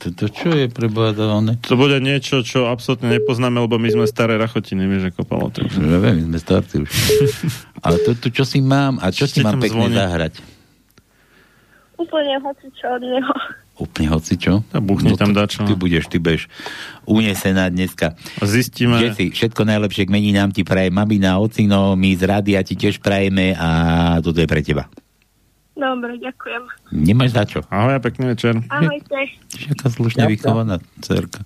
To, 0.01 0.25
čo 0.25 0.49
je 0.49 0.65
prebádané? 0.65 1.61
To 1.61 1.77
bude 1.77 2.01
niečo, 2.01 2.41
čo 2.41 2.65
absolútne 2.65 3.13
nepoznáme, 3.21 3.61
lebo 3.61 3.77
my 3.77 3.85
sme 3.93 4.05
staré 4.09 4.33
rachotiny, 4.41 4.89
vieš, 4.89 5.13
ako 5.13 5.21
palo. 5.29 5.47
Takže. 5.53 5.77
Ja 5.77 6.01
viem, 6.01 6.25
my 6.25 6.33
sme 6.33 6.39
starci 6.41 6.75
už. 6.81 6.89
Ale 7.85 8.01
to, 8.01 8.17
to, 8.17 8.33
čo 8.33 8.41
si 8.41 8.65
mám, 8.65 8.97
a 8.97 9.13
čo 9.13 9.29
Ešte 9.29 9.41
si 9.41 9.45
mám 9.45 9.61
pekne 9.61 9.93
zvoní. 9.93 9.97
zahrať? 10.01 10.33
Úplne 12.01 12.33
hoci 12.41 12.65
čo 12.73 12.85
od 12.97 13.03
neho. 13.05 13.33
Úplne 13.77 14.07
hoci 14.09 14.33
čo? 14.41 14.53
A 14.73 14.81
buchni 14.81 15.13
tam 15.13 15.37
dačo. 15.37 15.69
Ty 15.69 15.73
budeš, 15.77 16.09
ty 16.09 16.17
budeš 16.17 16.49
unesená 17.05 17.69
dneska. 17.69 18.17
Zistíme. 18.41 18.97
Jessy, 19.05 19.29
všetko 19.29 19.61
najlepšie 19.65 20.09
k 20.09 20.13
meninám 20.13 20.49
ti 20.49 20.65
praje 20.65 20.89
mamina, 20.89 21.37
ocino, 21.37 21.93
my 21.93 22.09
z 22.17 22.25
rádia 22.25 22.65
ti 22.65 22.73
tiež 22.73 23.01
prajeme 23.01 23.53
a 23.53 23.69
toto 24.21 24.41
je 24.41 24.49
pre 24.49 24.65
teba. 24.65 24.89
Dobre, 25.81 26.21
ďakujem. 26.21 26.63
Nemáš 26.93 27.33
za 27.33 27.43
čo. 27.49 27.65
Ahoj 27.73 27.97
pekný 27.97 28.37
večer. 28.37 28.53
Ahojte. 28.69 29.17
Aká 29.73 29.89
slušne 29.89 30.29
vychovaná 30.29 30.77
cerka. 31.01 31.41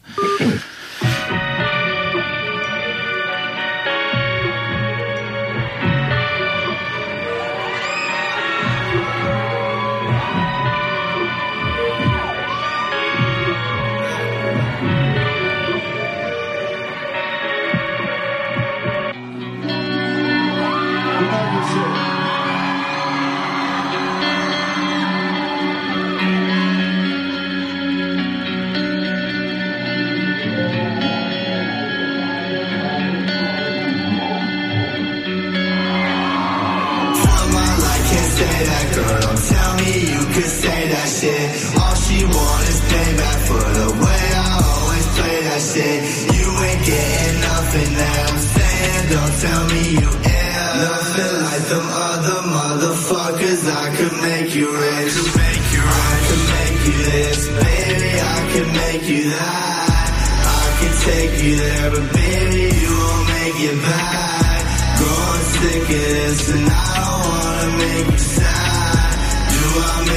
Could 40.36 40.52
say 40.52 40.82
that 40.92 41.08
shit. 41.08 41.48
All 41.80 41.96
she 41.96 42.20
want 42.28 42.64
is 42.68 42.80
payback 42.92 43.40
for 43.48 43.66
the 43.80 43.90
way 44.04 44.24
I 44.36 44.52
always 44.68 45.08
play 45.16 45.38
that 45.48 45.62
shit. 45.64 46.00
You 46.36 46.48
ain't 46.68 46.84
getting 46.84 47.38
nothing 47.40 47.92
that 47.96 48.20
I'm 48.28 48.40
saying, 48.56 49.04
don't 49.16 49.36
tell 49.40 49.64
me 49.72 49.82
you 49.96 50.10
ain't. 50.12 50.76
Nothing 50.76 51.34
like 51.40 51.66
them 51.72 51.88
other 51.88 52.40
motherfuckers, 52.52 53.62
I 53.64 53.86
could 53.96 54.16
make 54.28 54.52
you 54.60 54.68
rich. 54.76 55.16
Make 55.40 55.66
you 55.72 55.84
rich. 55.88 56.04
I 56.04 56.16
could 56.28 56.44
make 56.52 56.80
you 56.84 56.98
this, 57.16 57.40
baby, 57.64 58.12
I 58.20 58.40
could 58.52 58.70
make 58.84 59.04
you 59.08 59.24
that. 59.40 60.12
I 60.52 60.68
could 60.80 60.96
take 61.08 61.34
you 61.48 61.56
there, 61.64 61.88
but 61.96 62.06
baby, 62.12 62.76
you 62.76 62.92
won't 62.92 63.26
make 63.40 63.60
it 63.72 63.80
back. 63.88 64.64
Growing 65.00 65.46
sick 65.56 65.84
of 65.96 66.04
this, 66.12 66.42
and 66.60 66.68
I 66.68 66.92
don't 67.00 67.24
wanna 67.24 67.70
make 67.80 68.12
you 68.12 68.20
sad. 68.20 68.75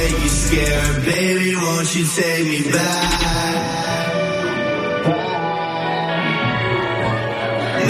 Make 0.09 0.23
you 0.23 0.29
scared, 0.29 1.05
baby? 1.05 1.55
Won't 1.55 1.95
you 1.95 2.03
take 2.03 2.45
me 2.47 2.71
back? 2.71 4.09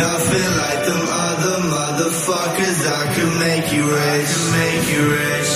Nothing 0.04 0.50
like 0.64 0.82
them 0.90 1.04
other 1.28 1.58
motherfuckers. 1.74 2.80
I 2.92 3.04
could 3.16 3.34
make 3.40 3.72
you 3.72 3.84
rich, 3.88 4.34
make 4.60 4.86
you 4.92 5.04
rich. 5.16 5.52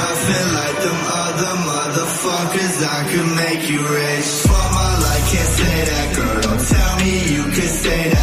Nothing 0.00 0.48
like 0.56 0.78
them 0.86 1.00
other 1.24 1.54
motherfuckers. 1.68 2.76
I 2.80 3.00
could 3.12 3.30
make 3.36 3.68
you 3.68 3.80
rich. 3.92 4.28
For 4.48 4.66
my 4.78 4.92
life, 5.04 5.24
can't 5.32 5.52
say 5.60 5.84
that 5.84 6.16
girl. 6.16 6.40
Don't 6.40 6.64
tell 6.66 6.96
me 7.04 7.12
you 7.34 7.44
could 7.44 7.74
say 7.84 8.08
that 8.08 8.21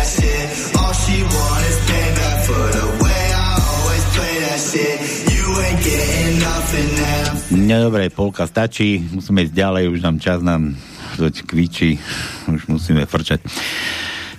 No 7.69 7.85
dobre, 7.85 8.09
polka 8.09 8.49
stačí, 8.49 8.97
musíme 9.13 9.45
ísť 9.45 9.53
ďalej, 9.53 9.93
už 9.93 10.01
nám 10.01 10.17
čas 10.17 10.41
nám 10.41 10.73
zoť 11.21 11.45
kvičí, 11.45 12.01
už 12.49 12.65
musíme 12.65 13.05
frčať. 13.05 13.45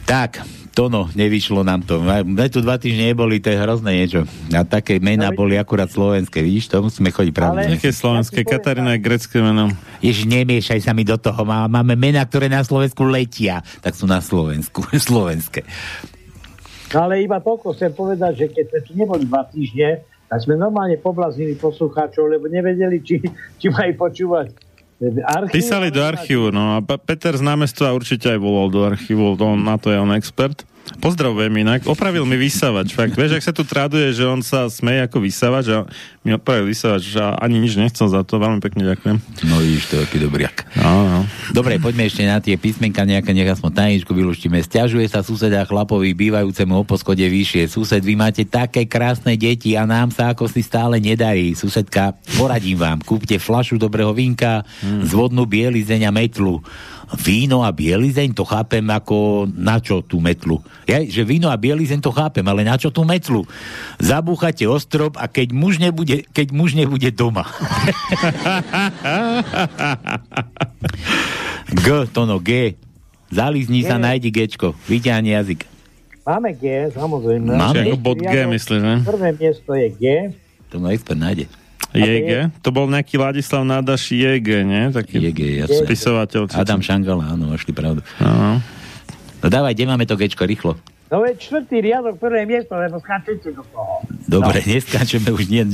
Tak, 0.03 0.43
Tono, 0.75 1.07
nevyšlo 1.15 1.63
nám 1.63 1.87
to. 1.87 2.03
My 2.03 2.51
tu 2.51 2.59
dva 2.59 2.75
týždne 2.75 3.15
neboli, 3.15 3.39
to 3.39 3.55
je 3.55 3.63
hrozné 3.63 4.03
niečo. 4.03 4.27
A 4.51 4.67
také 4.67 4.99
mená 4.99 5.31
boli 5.31 5.55
akurát 5.55 5.87
slovenské, 5.87 6.43
vidíš, 6.43 6.75
to 6.75 6.83
musíme 6.83 7.15
chodiť 7.15 7.31
pravdu. 7.31 7.71
Aké 7.71 7.95
slovenské? 7.95 8.43
Katarína 8.43 8.99
je 8.99 9.07
grecké 9.07 9.39
meno. 9.39 9.71
Ježiš, 10.03 10.27
nemiešaj 10.27 10.83
sa 10.83 10.91
mi 10.91 11.07
do 11.07 11.15
toho. 11.15 11.47
Má, 11.47 11.71
máme 11.71 11.95
mená, 11.95 12.27
ktoré 12.27 12.51
na 12.51 12.67
Slovensku 12.67 13.07
letia, 13.07 13.63
tak 13.79 13.95
sú 13.95 14.11
na 14.11 14.19
Slovensku, 14.19 14.83
slovenské. 15.07 15.63
No 16.91 17.07
ale 17.07 17.23
iba 17.23 17.39
toľko 17.39 17.79
chcem 17.79 17.95
povedať, 17.95 18.43
že 18.43 18.47
keď 18.51 18.65
sme 18.75 18.81
tu 18.83 18.93
neboli 18.99 19.23
dva 19.23 19.47
týždne, 19.47 20.03
tak 20.31 20.47
sme 20.47 20.55
normálne 20.55 20.95
poblaznili 20.95 21.59
poslucháčov, 21.59 22.31
lebo 22.31 22.47
nevedeli, 22.47 23.03
či, 23.03 23.19
či 23.59 23.67
majú 23.67 24.07
počúvať 24.07 24.55
archív. 25.27 25.59
Písali 25.59 25.91
do 25.91 26.07
archívu, 26.07 26.55
no 26.55 26.79
a 26.79 26.85
Peter 27.03 27.35
z 27.35 27.43
námestva 27.43 27.91
určite 27.91 28.31
aj 28.31 28.39
volal 28.39 28.71
do 28.71 28.87
archívu, 28.87 29.35
on, 29.43 29.59
na 29.59 29.75
to 29.75 29.91
je 29.91 29.99
on 29.99 30.15
expert. 30.15 30.63
Pozdravujem 31.01 31.65
inak, 31.65 31.89
opravil 31.89 32.29
mi 32.29 32.37
vysávač, 32.37 32.93
fakt, 32.93 33.17
vieš, 33.17 33.41
ak 33.41 33.47
sa 33.47 33.55
tu 33.57 33.65
traduje, 33.65 34.13
že 34.13 34.27
on 34.27 34.45
sa 34.45 34.69
smeje 34.69 35.07
ako 35.09 35.25
vysávač 35.25 35.73
a 35.73 35.89
mi 36.21 36.37
opravil 36.37 36.69
vysávač 36.69 37.17
a 37.17 37.41
ani 37.41 37.57
nič 37.57 37.81
nechcel 37.81 38.11
za 38.11 38.21
to, 38.21 38.37
veľmi 38.37 38.61
pekne 38.61 38.85
ďakujem. 38.85 39.17
No 39.49 39.65
vidíš, 39.65 39.89
to 39.89 39.93
je 39.97 40.05
aký 40.05 40.21
dobrýak. 40.21 40.69
No, 40.77 41.09
no. 41.09 41.21
Dobre, 41.57 41.81
poďme 41.81 42.05
ešte 42.05 42.29
na 42.29 42.43
tie 42.45 42.61
písmenka 42.61 43.09
nejaké, 43.09 43.33
nech 43.33 43.49
aspoň 43.49 43.71
tajničku 43.73 44.13
vylúštime. 44.13 44.61
Stiažuje 44.61 45.09
sa 45.09 45.25
suseda 45.25 45.65
chlapovi 45.65 46.13
bývajúcemu 46.13 46.83
o 46.83 46.85
poschode 46.85 47.25
vyššie. 47.25 47.71
Sused, 47.73 48.03
vy 48.05 48.21
máte 48.21 48.45
také 48.45 48.85
krásne 48.85 49.41
deti 49.41 49.79
a 49.81 49.89
nám 49.89 50.13
sa 50.13 50.37
ako 50.37 50.53
si 50.53 50.61
stále 50.61 51.01
nedarí. 51.01 51.57
Susedka, 51.57 52.13
poradím 52.37 52.77
vám, 52.77 53.01
kúpte 53.01 53.41
flašu 53.41 53.81
dobrého 53.81 54.13
vínka, 54.13 54.69
hmm. 54.85 55.09
zvodnú 55.09 55.49
bielizeň 55.49 56.11
a 56.11 56.13
metlu. 56.13 56.61
Víno 57.19 57.67
a 57.67 57.75
bielizeň, 57.75 58.39
to 58.39 58.47
chápem 58.47 58.87
ako 58.87 59.51
na 59.51 59.83
čo 59.83 59.99
tú 59.99 60.23
metlu. 60.23 60.63
Ja, 60.87 61.03
že 61.03 61.27
víno 61.27 61.51
a 61.51 61.59
bielizeň 61.59 61.99
to 61.99 62.15
chápem, 62.15 62.47
ale 62.47 62.63
na 62.63 62.79
čo 62.79 62.95
tú 62.95 63.03
metlu? 63.03 63.43
Zabúchate 63.99 64.63
ostrop 64.71 65.19
a 65.19 65.27
keď 65.27 65.51
muž 65.51 65.83
nebude, 65.83 66.23
keď 66.31 66.55
muž 66.55 66.79
nebude 66.79 67.11
doma. 67.11 67.51
G, 71.71 71.87
to 72.15 72.23
no, 72.31 72.39
G. 72.39 72.79
Zalizni 73.31 73.83
sa, 73.83 73.99
G. 73.99 74.03
nájdi 74.07 74.31
Gčko. 74.31 74.79
Vyťahni 74.87 75.35
jazyk. 75.35 75.67
Máme 76.23 76.55
G, 76.55 76.95
samozrejme. 76.95 77.59
Máme? 77.59 77.91
Ako 77.91 77.99
bod 77.99 78.23
G, 78.23 78.47
myslíš, 78.47 78.81
ne? 78.87 79.03
Prvé 79.03 79.35
miesto 79.35 79.75
je 79.75 79.89
G. 79.99 80.05
To 80.71 80.79
ma 80.79 80.95
expert 80.95 81.19
nájde. 81.19 81.51
JG? 81.95 82.63
To 82.63 82.71
bol 82.71 82.87
nejaký 82.87 83.19
Ladislav 83.19 83.67
Nádaš 83.67 84.15
JG, 84.15 84.49
nie? 84.63 84.83
Taký 84.95 85.19
JG, 85.31 85.41
jasné. 85.67 85.83
spisovateľ. 85.87 86.47
Adam 86.55 86.79
Šangala, 86.79 87.35
áno, 87.35 87.51
našli 87.51 87.75
pravdu. 87.75 88.05
Áno. 88.23 88.63
No 89.41 89.47
dávaj, 89.49 89.73
kde 89.73 89.85
máme 89.89 90.05
to 90.05 90.15
Gčko, 90.15 90.45
rýchlo. 90.45 90.77
No 91.11 91.27
veď 91.27 91.43
čtvrtý 91.43 91.83
riadok, 91.83 92.23
prvé 92.23 92.47
miesto, 92.47 92.79
lebo 92.79 93.03
skáčete 93.03 93.51
do 93.51 93.67
toho. 93.75 94.07
Dobre, 94.31 94.63
no. 94.63 94.69
neskáčeme 94.79 95.35
už 95.35 95.51
nie. 95.51 95.67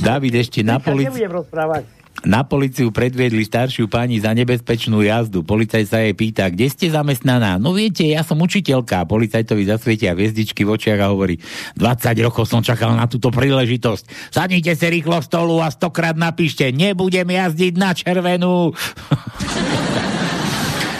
David 0.00 0.32
ešte 0.40 0.64
na 0.64 0.80
policiu. 0.80 1.12
nebudem 1.12 1.32
rozprávať. 1.44 1.84
Na 2.24 2.46
policiu 2.48 2.88
predviedli 2.88 3.44
staršiu 3.44 3.92
pani 3.92 4.16
za 4.22 4.32
nebezpečnú 4.32 5.04
jazdu. 5.04 5.44
Policaj 5.44 5.84
sa 5.84 6.00
jej 6.00 6.16
pýta, 6.16 6.48
kde 6.48 6.72
ste 6.72 6.86
zamestnaná? 6.88 7.60
No 7.60 7.76
viete, 7.76 8.08
ja 8.08 8.24
som 8.24 8.40
učiteľka. 8.40 9.04
Policajtovi 9.04 9.68
zasvietia 9.68 10.16
hviezdičky 10.16 10.64
v 10.64 10.72
očiach 10.72 11.00
a 11.04 11.12
hovorí, 11.12 11.36
20 11.76 12.24
rokov 12.24 12.48
som 12.48 12.64
čakal 12.64 12.96
na 12.96 13.04
túto 13.04 13.28
príležitosť. 13.28 14.32
Sadnite 14.32 14.72
si 14.72 14.86
rýchlo 14.88 15.20
stolu 15.20 15.60
a 15.60 15.68
stokrát 15.68 16.16
napíšte, 16.16 16.72
nebudem 16.72 17.28
jazdiť 17.28 17.74
na 17.76 17.90
červenú. 17.92 18.72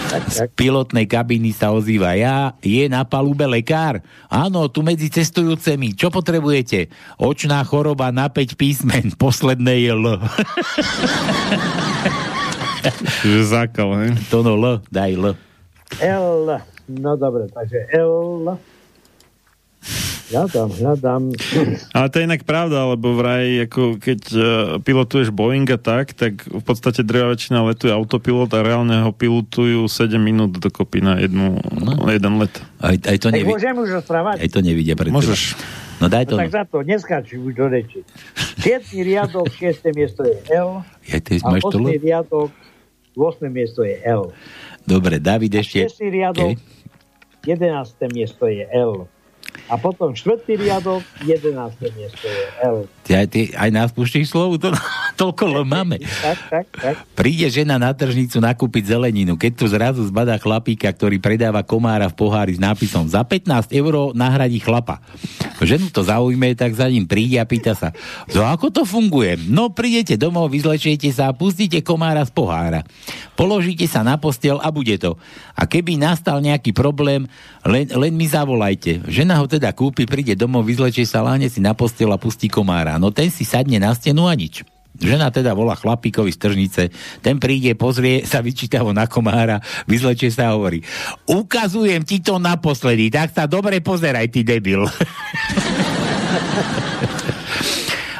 Z 0.06 0.52
pilotnej 0.54 1.10
kabiny 1.10 1.50
sa 1.50 1.74
ozýva 1.74 2.14
ja, 2.14 2.54
je 2.62 2.86
na 2.86 3.02
palube 3.02 3.44
lekár. 3.44 4.00
Áno, 4.30 4.70
tu 4.70 4.86
medzi 4.86 5.10
cestujúcemi. 5.10 5.98
Čo 5.98 6.14
potrebujete? 6.14 6.88
Očná 7.18 7.62
choroba 7.66 8.14
na 8.14 8.30
5 8.30 8.54
písmen. 8.54 9.04
Posledné 9.22 9.82
je 9.82 9.92
L. 9.92 10.06
Čiže 13.22 13.42
zákal, 13.50 13.88
ne? 13.98 14.08
To 14.30 14.46
no 14.46 14.54
L, 14.54 14.64
daj 14.88 15.12
L. 15.18 15.24
L. 16.02 16.48
No 16.86 17.10
dobre, 17.18 17.50
takže 17.50 17.90
L. 17.90 18.54
Hľadám, 20.26 20.70
hľadám. 20.74 21.22
Ale 21.94 22.06
to 22.10 22.16
je 22.18 22.26
inak 22.26 22.42
pravda, 22.42 22.90
lebo 22.90 23.14
vraj, 23.14 23.70
ako 23.70 24.02
keď 24.02 24.20
uh, 24.34 24.42
pilotuješ 24.82 25.30
Boeing 25.30 25.70
a 25.70 25.78
tak, 25.78 26.18
tak 26.18 26.42
v 26.42 26.62
podstate 26.66 27.06
drevá 27.06 27.30
väčšina 27.30 27.62
letuje 27.62 27.94
autopilot 27.94 28.50
a 28.50 28.66
reálne 28.66 29.06
ho 29.06 29.14
pilotujú 29.14 29.86
7 29.86 30.18
minút 30.18 30.58
dokopy 30.58 30.98
na 30.98 31.22
jednu, 31.22 31.62
no. 31.62 32.10
jeden 32.10 32.42
let. 32.42 32.58
Aj, 32.82 32.98
aj 32.98 33.16
to 33.22 33.30
nevi- 33.30 33.46
môžem 33.46 33.78
už 33.78 34.02
rozprávať? 34.02 34.42
aj 34.42 34.50
to 34.50 34.60
nevidia 34.66 34.98
pred 34.98 35.14
Môžeš. 35.14 35.54
teba. 35.54 35.86
No 35.96 36.06
daj 36.12 36.24
to. 36.28 36.36
No, 36.36 36.42
tak 36.44 36.52
za 36.52 36.64
to, 36.68 36.76
neskáčim 36.84 37.40
už 37.46 37.54
do 37.56 37.66
reči. 37.72 38.00
Šiestý 38.60 39.00
riadok, 39.06 39.48
šiesté 39.48 39.94
miesto 39.96 40.26
je 40.26 40.36
L. 40.52 40.84
Ja, 41.08 41.18
ty 41.22 41.40
A 41.40 41.54
máš 41.54 41.62
to 41.64 41.78
osmý 41.80 41.96
L? 41.96 42.02
riadok, 42.02 42.50
8. 43.16 43.48
miesto 43.48 43.80
je 43.80 43.96
L. 44.04 44.34
Dobre, 44.84 45.16
David 45.22 45.56
ešte... 45.56 45.88
Šiestý 45.88 46.12
riadok, 46.12 46.60
11. 47.48 47.96
miesto 48.12 48.44
je 48.50 48.66
L. 48.68 49.08
A 49.66 49.74
potom 49.80 50.14
štvrtý 50.14 50.58
riadok, 50.60 51.02
11. 51.26 51.52
miesto 51.96 52.26
je 52.26 52.44
L. 52.62 52.86
Ty, 53.06 53.22
aj, 53.22 53.26
ty 53.30 53.40
aj 53.54 53.70
nás 53.70 53.90
puštíš 53.90 54.30
slovu? 54.30 54.58
To, 54.58 54.70
toľko 55.20 55.62
máme. 55.62 56.02
Tak, 56.02 56.38
tak, 56.50 56.66
tak. 56.74 56.94
Príde 57.18 57.46
žena 57.50 57.78
na 57.78 57.94
tržnicu 57.94 58.38
nakúpiť 58.38 58.94
zeleninu, 58.94 59.34
keď 59.34 59.52
tu 59.54 59.64
zrazu 59.66 60.02
zbadá 60.06 60.38
chlapíka, 60.38 60.90
ktorý 60.90 61.18
predáva 61.22 61.62
komára 61.62 62.06
v 62.10 62.18
pohári 62.18 62.54
s 62.54 62.60
nápisom 62.62 63.06
za 63.10 63.22
15 63.24 63.72
eur 63.74 64.12
nahradí 64.14 64.58
chlapa. 64.62 65.02
Ženu 65.62 65.88
to 65.88 66.04
zaujme, 66.04 66.52
tak 66.52 66.76
za 66.76 66.84
ním 66.86 67.08
príde 67.08 67.40
a 67.40 67.48
pýta 67.48 67.72
sa, 67.72 67.96
no 68.36 68.44
ako 68.44 68.68
to 68.68 68.82
funguje? 68.84 69.40
No 69.48 69.72
prídete 69.72 70.20
domov, 70.20 70.52
vyzlečiete 70.52 71.08
sa 71.08 71.32
a 71.32 71.36
pustíte 71.36 71.80
komára 71.80 72.22
z 72.28 72.32
pohára. 72.34 72.84
Položíte 73.38 73.88
sa 73.88 74.04
na 74.04 74.20
postel 74.20 74.60
a 74.60 74.68
bude 74.68 75.00
to. 75.00 75.16
A 75.56 75.64
keby 75.64 75.96
nastal 75.96 76.44
nejaký 76.44 76.76
problém, 76.76 77.24
len, 77.64 77.88
len 77.88 78.12
mi 78.12 78.28
zavolajte. 78.28 79.08
Žena 79.08 79.40
ho 79.40 79.45
teda 79.46 79.72
kúpi, 79.72 80.04
príde 80.06 80.34
domov, 80.34 80.66
vyzlečie 80.66 81.06
sa, 81.08 81.22
láhne 81.24 81.46
si 81.48 81.62
na 81.62 81.72
postel 81.72 82.10
a 82.12 82.18
pustí 82.18 82.50
komára. 82.50 82.98
No 83.00 83.14
ten 83.14 83.30
si 83.30 83.46
sadne 83.46 83.80
na 83.80 83.94
stenu 83.94 84.26
a 84.26 84.34
nič. 84.34 84.66
Žena 84.96 85.28
teda 85.28 85.52
volá 85.52 85.76
chlapíkovi 85.76 86.32
z 86.32 86.40
tržnice, 86.40 86.82
ten 87.20 87.36
príde, 87.36 87.76
pozrie 87.76 88.24
sa 88.24 88.40
vyčítavo 88.40 88.96
na 88.96 89.04
komára, 89.04 89.60
vyzlečie 89.84 90.32
sa 90.32 90.48
a 90.48 90.56
hovorí 90.56 90.80
ukazujem 91.28 92.00
ti 92.00 92.24
to 92.24 92.40
naposledy, 92.40 93.12
tak 93.12 93.28
sa 93.36 93.44
dobre 93.44 93.84
pozeraj, 93.84 94.32
ty 94.32 94.40
debil. 94.40 94.88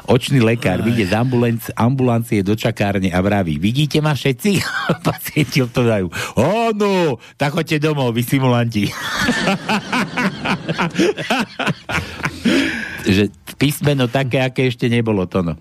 Očný 0.07 0.39
lekár 0.39 0.87
vyjde 0.87 1.11
z 1.11 1.19
ambulanc, 1.19 1.67
ambulancie 1.75 2.39
do 2.47 2.55
čakárne 2.55 3.11
a 3.11 3.19
vraví, 3.19 3.59
vidíte 3.59 3.99
ma 3.99 4.15
všetci? 4.15 4.63
Pacienti 5.07 5.67
odpovedajú, 5.67 6.07
áno, 6.39 7.19
tak 7.35 7.59
choďte 7.59 7.83
domov, 7.83 8.15
vy 8.15 8.23
simulanti. 8.23 8.87
že 13.17 13.31
písmeno 13.57 14.11
také, 14.11 14.43
aké 14.43 14.67
ešte 14.67 14.91
nebolo 14.91 15.27
to, 15.27 15.43
no. 15.43 15.55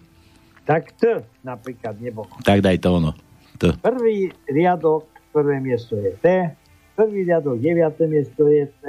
Tak 0.66 0.98
T 0.98 1.22
napríklad 1.46 2.02
nebolo. 2.02 2.30
Tak 2.42 2.66
daj 2.66 2.82
to 2.82 2.98
ono. 2.98 3.14
To. 3.62 3.78
Prvý 3.80 4.34
riadok, 4.50 5.06
prvé 5.30 5.62
miesto 5.62 5.96
je 5.96 6.12
T. 6.20 6.28
Prvý 6.96 7.28
riadok, 7.28 7.60
9. 7.62 8.10
miesto 8.10 8.48
je 8.50 8.66
T. 8.82 8.86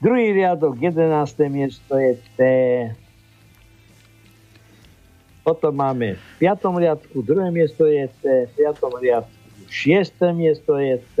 Druhý 0.00 0.32
riadok, 0.32 0.80
11. 0.80 1.52
miesto 1.52 1.98
je 1.98 2.16
T. 2.36 2.40
Potom 5.44 5.76
máme 5.76 6.16
v 6.16 6.24
5. 6.40 6.80
riadku, 6.80 7.20
druhé 7.20 7.50
miesto 7.50 7.84
je 7.84 8.08
T. 8.20 8.48
V 8.48 8.52
5. 8.64 8.80
riadku, 9.00 9.36
6. 9.68 10.36
miesto 10.36 10.78
je 10.78 10.96
T. 11.16 11.18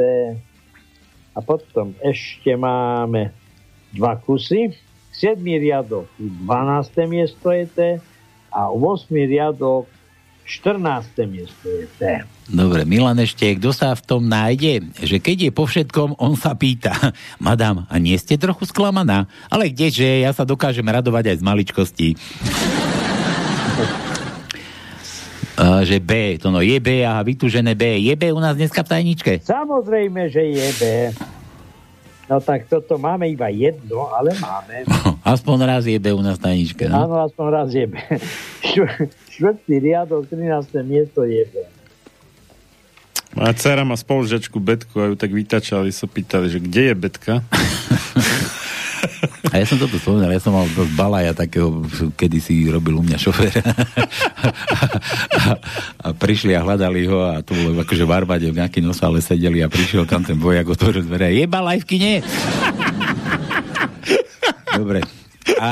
A 1.34 1.38
potom 1.38 1.94
ešte 2.02 2.54
máme 2.58 3.30
dva 3.94 4.18
kusy. 4.18 4.74
7. 5.10 5.36
riadok, 5.42 6.08
12. 6.16 6.46
miesto 7.10 7.52
je 7.52 7.66
T. 7.68 7.78
A 8.50 8.62
8. 8.72 9.10
riadok, 9.10 9.86
14. 10.46 11.30
miesto 11.30 11.66
je 11.70 11.86
T. 11.98 12.02
Dobre, 12.50 12.82
Milan 12.82 13.22
ešte, 13.22 13.54
kto 13.54 13.70
sa 13.70 13.94
v 13.94 14.02
tom 14.02 14.26
nájde? 14.26 14.82
Že 14.98 15.16
keď 15.22 15.36
je 15.46 15.50
po 15.54 15.70
všetkom, 15.70 16.18
on 16.18 16.34
sa 16.34 16.58
pýta, 16.58 16.90
madam, 17.38 17.86
a 17.86 17.94
nie 18.02 18.18
ste 18.18 18.34
trochu 18.34 18.66
sklamaná? 18.66 19.30
Ale 19.46 19.70
kdeže, 19.70 20.26
ja 20.26 20.34
sa 20.34 20.42
dokážem 20.42 20.86
radovať 20.86 21.30
aj 21.30 21.36
z 21.38 21.46
maličkostí. 21.46 22.08
Uh, 25.60 25.84
že 25.84 26.00
B, 26.00 26.40
to 26.40 26.48
no 26.48 26.64
je 26.64 26.80
B 26.80 27.04
a 27.04 27.20
vytúžené 27.20 27.76
B. 27.76 28.00
Je 28.00 28.16
B 28.16 28.32
u 28.32 28.40
nás 28.40 28.56
dneska 28.56 28.80
v 28.80 28.96
tajničke? 28.96 29.32
Samozrejme, 29.44 30.32
že 30.32 30.40
je 30.56 30.68
B. 30.80 30.82
No 32.30 32.40
tak 32.40 32.64
toto 32.70 32.96
máme 32.96 33.28
iba 33.28 33.52
jedno, 33.52 34.08
ale 34.08 34.32
máme. 34.40 34.88
Aspoň 35.36 35.56
raz 35.68 35.84
jebe 35.84 36.16
u 36.16 36.22
nás 36.24 36.40
tajničke, 36.40 36.88
no? 36.88 37.04
Áno, 37.04 37.20
aspoň 37.26 37.46
raz 37.50 37.68
jebe. 37.74 38.00
Štv- 38.70 39.10
Štvrtý 39.28 39.74
riadok, 39.82 40.30
13. 40.32 40.80
miesto 40.86 41.26
jebe. 41.28 41.68
Moja 43.36 43.52
dcera 43.52 43.82
má 43.84 43.98
spolužiačku 43.98 44.58
Betku 44.62 44.96
a 45.02 45.12
ju 45.12 45.14
tak 45.18 45.30
vytačali, 45.30 45.90
sa 45.92 46.06
pýtali, 46.06 46.48
že 46.50 46.58
kde 46.62 46.82
je 46.90 46.94
Betka? 46.94 47.34
A 49.50 49.58
ja 49.58 49.66
som 49.66 49.76
toto 49.82 49.98
spomínal, 49.98 50.30
ja 50.30 50.38
som 50.38 50.54
mal 50.54 50.66
dosť 50.70 50.94
balaja 50.94 51.32
takého, 51.34 51.82
kedy 52.14 52.38
si 52.38 52.70
robil 52.70 52.98
u 52.98 53.02
mňa 53.02 53.18
šoféra. 53.18 53.62
a, 55.38 55.42
a, 56.06 56.08
prišli 56.14 56.54
a 56.54 56.62
hľadali 56.62 57.10
ho 57.10 57.18
a 57.26 57.42
to 57.42 57.58
bolo 57.58 57.82
akože 57.82 58.06
v 58.06 58.12
armáde 58.14 58.46
v 58.46 58.62
nejakej 58.62 58.82
nosále 58.86 59.18
sedeli 59.18 59.58
a 59.60 59.68
prišiel 59.68 60.06
tam 60.06 60.22
ten 60.22 60.38
vojak, 60.38 60.70
otvoril 60.70 61.02
dvere. 61.02 61.34
Je 61.34 61.50
balaj 61.50 61.82
v 61.82 61.86
kine? 61.86 62.12
Dobre. 64.80 65.02
A 65.58 65.70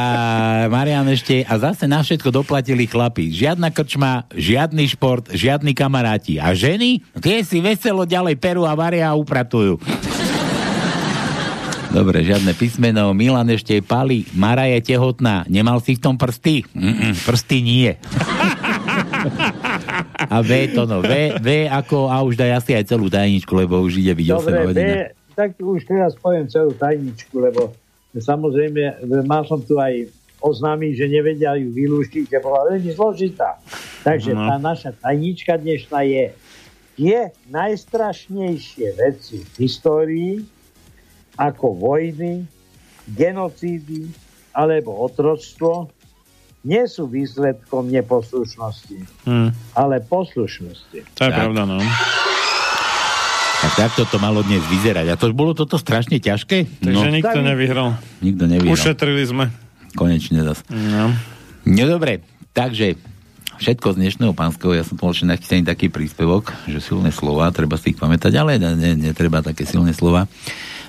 Marian 0.67 1.07
ešte, 1.07 1.47
a 1.47 1.55
zase 1.57 1.87
na 1.87 2.03
všetko 2.03 2.35
doplatili 2.35 2.85
chlapi. 2.85 3.31
Žiadna 3.31 3.71
krčma, 3.71 4.27
žiadny 4.35 4.85
šport, 4.91 5.31
žiadni 5.31 5.73
kamaráti. 5.73 6.37
A 6.43 6.53
ženy? 6.53 7.05
Tie 7.23 7.47
si 7.47 7.63
veselo 7.63 8.03
ďalej 8.03 8.37
perú 8.43 8.67
a 8.67 8.75
varia 8.75 9.09
a 9.09 9.17
upratujú. 9.17 9.79
Dobre, 11.89 12.21
žiadne 12.21 12.53
písmeno. 12.53 13.17
Milan 13.17 13.49
ešte 13.49 13.81
pali. 13.81 14.29
Mara 14.37 14.69
je 14.69 14.79
tehotná. 14.85 15.49
Nemal 15.49 15.81
si 15.81 15.97
v 15.97 16.05
tom 16.05 16.15
prsty? 16.15 16.63
Mm-mm, 16.77 17.17
prsty 17.25 17.59
nie. 17.59 17.91
A 20.29 20.45
V 20.45 20.51
to 20.71 20.85
no. 20.85 21.01
V, 21.01 21.11
v 21.41 21.49
ako, 21.67 22.13
a 22.13 22.21
už 22.21 22.37
daj 22.37 22.61
asi 22.61 22.77
aj 22.77 22.85
celú 22.87 23.09
tajničku, 23.09 23.51
lebo 23.57 23.81
už 23.81 23.99
ide 23.99 24.13
byť 24.13 24.27
8 24.29 24.37
Dobre, 24.37 24.57
hodín. 24.63 24.77
B, 24.77 24.91
tak 25.33 25.51
už 25.57 25.81
teraz 25.85 26.13
poviem 26.15 26.45
celú 26.47 26.77
tajničku, 26.77 27.35
lebo 27.41 27.73
samozrejme 28.13 29.01
mal 29.25 29.49
som 29.49 29.59
tu 29.59 29.81
aj 29.81 30.13
oznámiť, 30.39 30.93
že 30.95 31.07
nevedia 31.09 31.57
ju 31.57 31.73
vylúštiť, 31.73 32.25
že 32.29 32.39
bola 32.39 32.69
veľmi 32.69 32.91
zložitá. 32.93 33.59
Takže 34.05 34.37
No. 34.37 34.47
tá 34.47 34.57
naša 34.57 34.91
tajnička 34.95 35.57
dnešná 35.57 36.05
je 36.05 36.25
tie 36.95 37.19
najstrašnejšie 37.49 38.87
veci 38.95 39.43
v 39.43 39.55
histórii, 39.59 40.35
ako 41.39 41.73
vojny, 41.73 42.45
genocídy 43.09 44.11
alebo 44.51 44.93
otroctvo, 45.01 45.89
nie 46.67 46.83
sú 46.85 47.07
výsledkom 47.07 47.87
neposlušnosti, 47.89 48.99
Hm, 49.25 49.55
ale 49.73 50.03
poslušnosti. 50.03 51.15
to 51.15 51.23
je 51.23 51.31
pravda, 51.33 51.63
no. 51.65 51.79
Tak 53.59 53.73
takto 53.75 54.07
to 54.07 54.23
malo 54.23 54.47
dnes 54.47 54.63
vyzerať. 54.71 55.07
A 55.11 55.19
to 55.19 55.35
bolo 55.35 55.51
toto 55.51 55.83
strašne 55.83 56.23
ťažké? 56.23 56.79
Takže 56.79 57.11
nikto 57.11 57.39
nevyhral. 57.43 57.99
Nikto 58.23 58.47
nevyhral. 58.47 58.75
Ušetrili 58.75 59.25
sme. 59.27 59.51
Konečne 59.99 60.47
zase. 60.47 60.63
No. 60.71 61.11
No 61.67 61.83
dobre, 61.91 62.23
takže 62.55 62.95
všetko 63.59 63.99
z 63.99 64.07
dnešného 64.07 64.31
pánskeho, 64.31 64.79
ja 64.79 64.87
som 64.87 64.95
ešte 64.95 65.27
nachystaný 65.27 65.67
taký 65.67 65.91
príspevok, 65.91 66.55
že 66.71 66.79
silné 66.79 67.11
slova, 67.11 67.51
treba 67.51 67.75
si 67.75 67.91
ich 67.91 67.99
pamätať, 67.99 68.31
ale 68.39 68.63
ne, 68.63 68.79
ne, 68.79 68.91
netreba 68.95 69.43
také 69.43 69.67
silné 69.67 69.91
slova. 69.91 70.31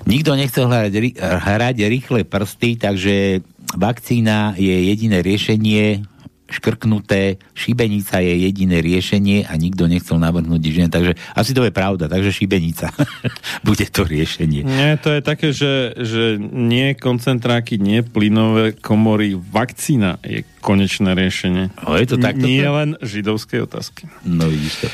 Nikto 0.07 0.35
nechcel 0.35 0.69
hrať, 0.69 1.19
hrať 1.19 1.75
rýchle 1.87 2.23
prsty, 2.23 2.79
takže 2.79 3.43
vakcína 3.75 4.55
je 4.55 4.75
jediné 4.93 5.19
riešenie, 5.19 6.07
škrknuté, 6.49 7.37
šibenica 7.53 8.17
je 8.19 8.33
jediné 8.49 8.81
riešenie 8.81 9.45
a 9.45 9.53
nikto 9.55 9.85
nechcel 9.85 10.17
navrhnúť 10.17 10.59
nič. 10.59 10.75
Takže 10.89 11.13
asi 11.37 11.51
to 11.53 11.61
je 11.61 11.73
pravda, 11.73 12.09
takže 12.09 12.33
šibenica 12.33 12.89
bude 13.67 13.85
to 13.85 14.01
riešenie. 14.01 14.65
Nie, 14.65 14.97
to 14.97 15.13
je 15.13 15.21
také, 15.21 15.53
že, 15.53 15.93
že 15.95 16.41
nie 16.41 16.97
koncentráky, 16.97 17.77
nie 17.77 18.01
plynové 18.01 18.73
komory, 18.73 19.37
vakcína 19.37 20.17
je 20.25 20.41
konečné 20.59 21.13
riešenie. 21.13 21.69
O, 21.85 21.93
je 21.95 22.07
to 22.09 22.17
takto? 22.17 22.43
Nie 22.43 22.67
len 22.67 22.97
židovské 22.99 23.61
otázky. 23.61 24.09
No 24.25 24.49
vidíš 24.49 24.83
to. 24.83 24.87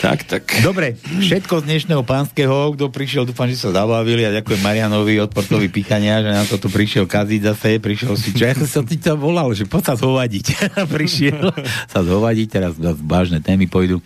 Tak, 0.00 0.24
tak. 0.24 0.48
Dobre, 0.64 0.96
všetko 0.96 1.60
z 1.60 1.64
dnešného 1.68 2.00
pánskeho, 2.00 2.72
kto 2.72 2.88
prišiel, 2.88 3.28
dúfam, 3.28 3.44
že 3.52 3.60
sa 3.60 3.68
zabavili 3.68 4.24
a 4.24 4.32
ďakujem 4.32 4.64
Marianovi 4.64 5.20
od 5.20 5.28
Portovi 5.28 5.68
Píchania, 5.68 6.24
že 6.24 6.32
nám 6.32 6.48
to 6.48 6.56
tu 6.56 6.72
prišiel 6.72 7.04
kaziť 7.04 7.40
zase, 7.44 7.76
prišiel 7.76 8.16
si, 8.16 8.32
čo 8.32 8.48
ja 8.48 8.56
som 8.64 8.88
ti 8.88 8.96
to 8.96 9.12
volal, 9.20 9.52
že 9.52 9.68
poď 9.68 9.92
sa 9.92 9.94
zhovadiť. 10.00 10.72
prišiel 10.96 11.52
sa 11.84 12.00
zhovadiť, 12.00 12.46
teraz 12.48 12.72
vážne 12.80 13.44
témy 13.44 13.68
pôjdu. 13.68 14.00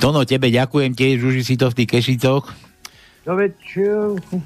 Tono, 0.00 0.24
tebe 0.24 0.48
ďakujem 0.48 0.96
tiež, 0.96 1.20
už 1.20 1.44
si 1.44 1.60
to 1.60 1.68
v 1.68 1.84
tých 1.84 2.00
kešicoch. 2.00 2.48
No 3.28 3.36
veď, 3.36 3.60
eh, 3.76 4.40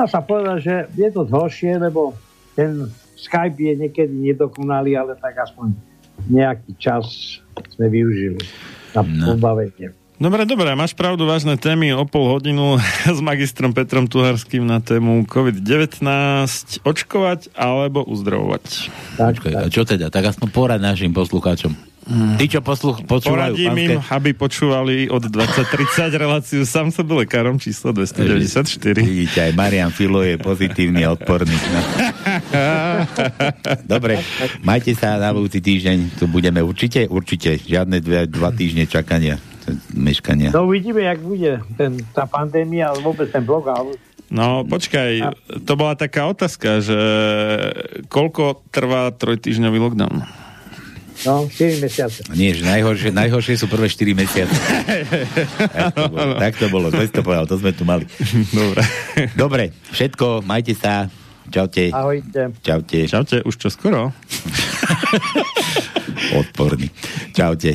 dá 0.00 0.08
sa 0.08 0.24
povedať, 0.24 0.58
že 0.64 0.76
je 0.96 1.08
to 1.12 1.28
dlhšie, 1.28 1.76
lebo 1.76 2.16
ten 2.56 2.88
Skype 3.20 3.60
je 3.60 3.76
niekedy 3.76 4.32
nedokonalý, 4.32 4.96
ale 4.96 5.12
tak 5.20 5.36
aspoň 5.44 5.76
nejaký 6.24 6.72
čas 6.80 7.04
sme 7.76 7.92
využili 7.92 8.40
na 8.94 9.02
no. 9.02 9.26
pobavenie. 9.26 9.99
Dobre, 10.20 10.44
dobre, 10.44 10.68
máš 10.76 10.92
pravdu, 10.92 11.24
vážne 11.24 11.56
témy 11.56 11.96
o 11.96 12.04
pol 12.04 12.28
hodinu 12.28 12.76
s 13.16 13.24
magistrom 13.24 13.72
Petrom 13.72 14.04
Tuharským 14.04 14.68
na 14.68 14.76
tému 14.76 15.24
COVID-19, 15.24 16.04
očkovať 16.84 17.48
alebo 17.56 18.04
uzdravovať. 18.04 18.92
Tak, 19.16 19.40
Počkaj, 19.40 19.52
a 19.56 19.72
čo 19.72 19.88
teda? 19.88 20.12
Tak 20.12 20.36
aspoň 20.36 20.48
porad 20.52 20.76
našim 20.76 21.16
poslucháčom. 21.16 21.72
Tí, 22.36 22.52
čo 22.52 22.60
posluch, 22.60 23.00
počúvajú 23.08 23.54
Poradím 23.54 23.72
pánske... 23.72 23.96
im, 23.96 24.00
aby 24.12 24.30
počúvali 24.36 24.96
od 25.08 25.24
2030 25.24 26.12
reláciu. 26.12 26.60
Sám 26.68 26.92
bol 27.00 27.24
lekárom 27.24 27.56
číslo 27.56 27.96
294. 27.96 29.00
Vidíte, 29.00 29.38
aj 29.40 29.52
Marian 29.56 29.88
Filo 29.88 30.20
je 30.20 30.36
pozitívny 30.36 31.00
a 31.00 31.16
odporný. 31.16 31.56
No. 31.56 31.80
Dobre, 33.96 34.20
majte 34.60 34.92
sa 34.92 35.16
na 35.16 35.32
budúci 35.32 35.64
týždeň, 35.64 36.20
tu 36.20 36.28
budeme 36.28 36.60
určite, 36.60 37.08
určite, 37.08 37.56
žiadne 37.56 38.04
dve, 38.04 38.28
dva 38.28 38.52
týždne 38.52 38.84
čakania, 38.84 39.40
meškania. 39.92 40.50
No 40.50 40.66
uvidíme, 40.66 41.04
jak 41.04 41.20
bude 41.20 41.60
ten, 41.76 42.00
tá 42.14 42.24
pandémia, 42.26 42.90
ale 42.90 43.04
vôbec 43.04 43.28
ten 43.28 43.44
blog. 43.44 43.68
No, 44.30 44.62
počkaj, 44.62 45.34
to 45.66 45.72
bola 45.74 45.98
taká 45.98 46.30
otázka, 46.30 46.78
že 46.78 46.98
koľko 48.06 48.62
trvá 48.70 49.10
trojtýždňový 49.10 49.78
lockdown? 49.82 50.22
No, 51.26 51.44
4 51.44 51.84
mesiace. 51.84 52.24
Nie, 52.32 52.56
že 52.56 52.64
najhoršie, 52.64 53.12
najhoršie 53.12 53.60
sú 53.60 53.68
prvé 53.68 53.92
4 53.92 54.16
mesiace. 54.16 54.56
tak, 55.76 55.92
to 55.92 56.08
bolo, 56.08 56.32
tak 56.40 56.54
to 56.56 56.66
bolo, 56.72 56.86
to 56.88 57.02
si 57.04 57.12
to 57.12 57.20
povedal, 57.20 57.44
to 57.44 57.60
sme 57.60 57.76
tu 57.76 57.84
mali. 57.84 58.08
Dobre. 58.54 58.80
Dobre, 59.36 59.64
všetko, 59.92 60.46
majte 60.46 60.72
sa. 60.72 61.12
Čaute. 61.50 61.90
Ahojte. 61.90 62.54
Čaute. 62.62 63.10
Čaute, 63.10 63.36
už 63.42 63.58
čo 63.58 63.68
skoro. 63.74 64.14
Odporný. 66.38 66.86
Čaute. 67.34 67.74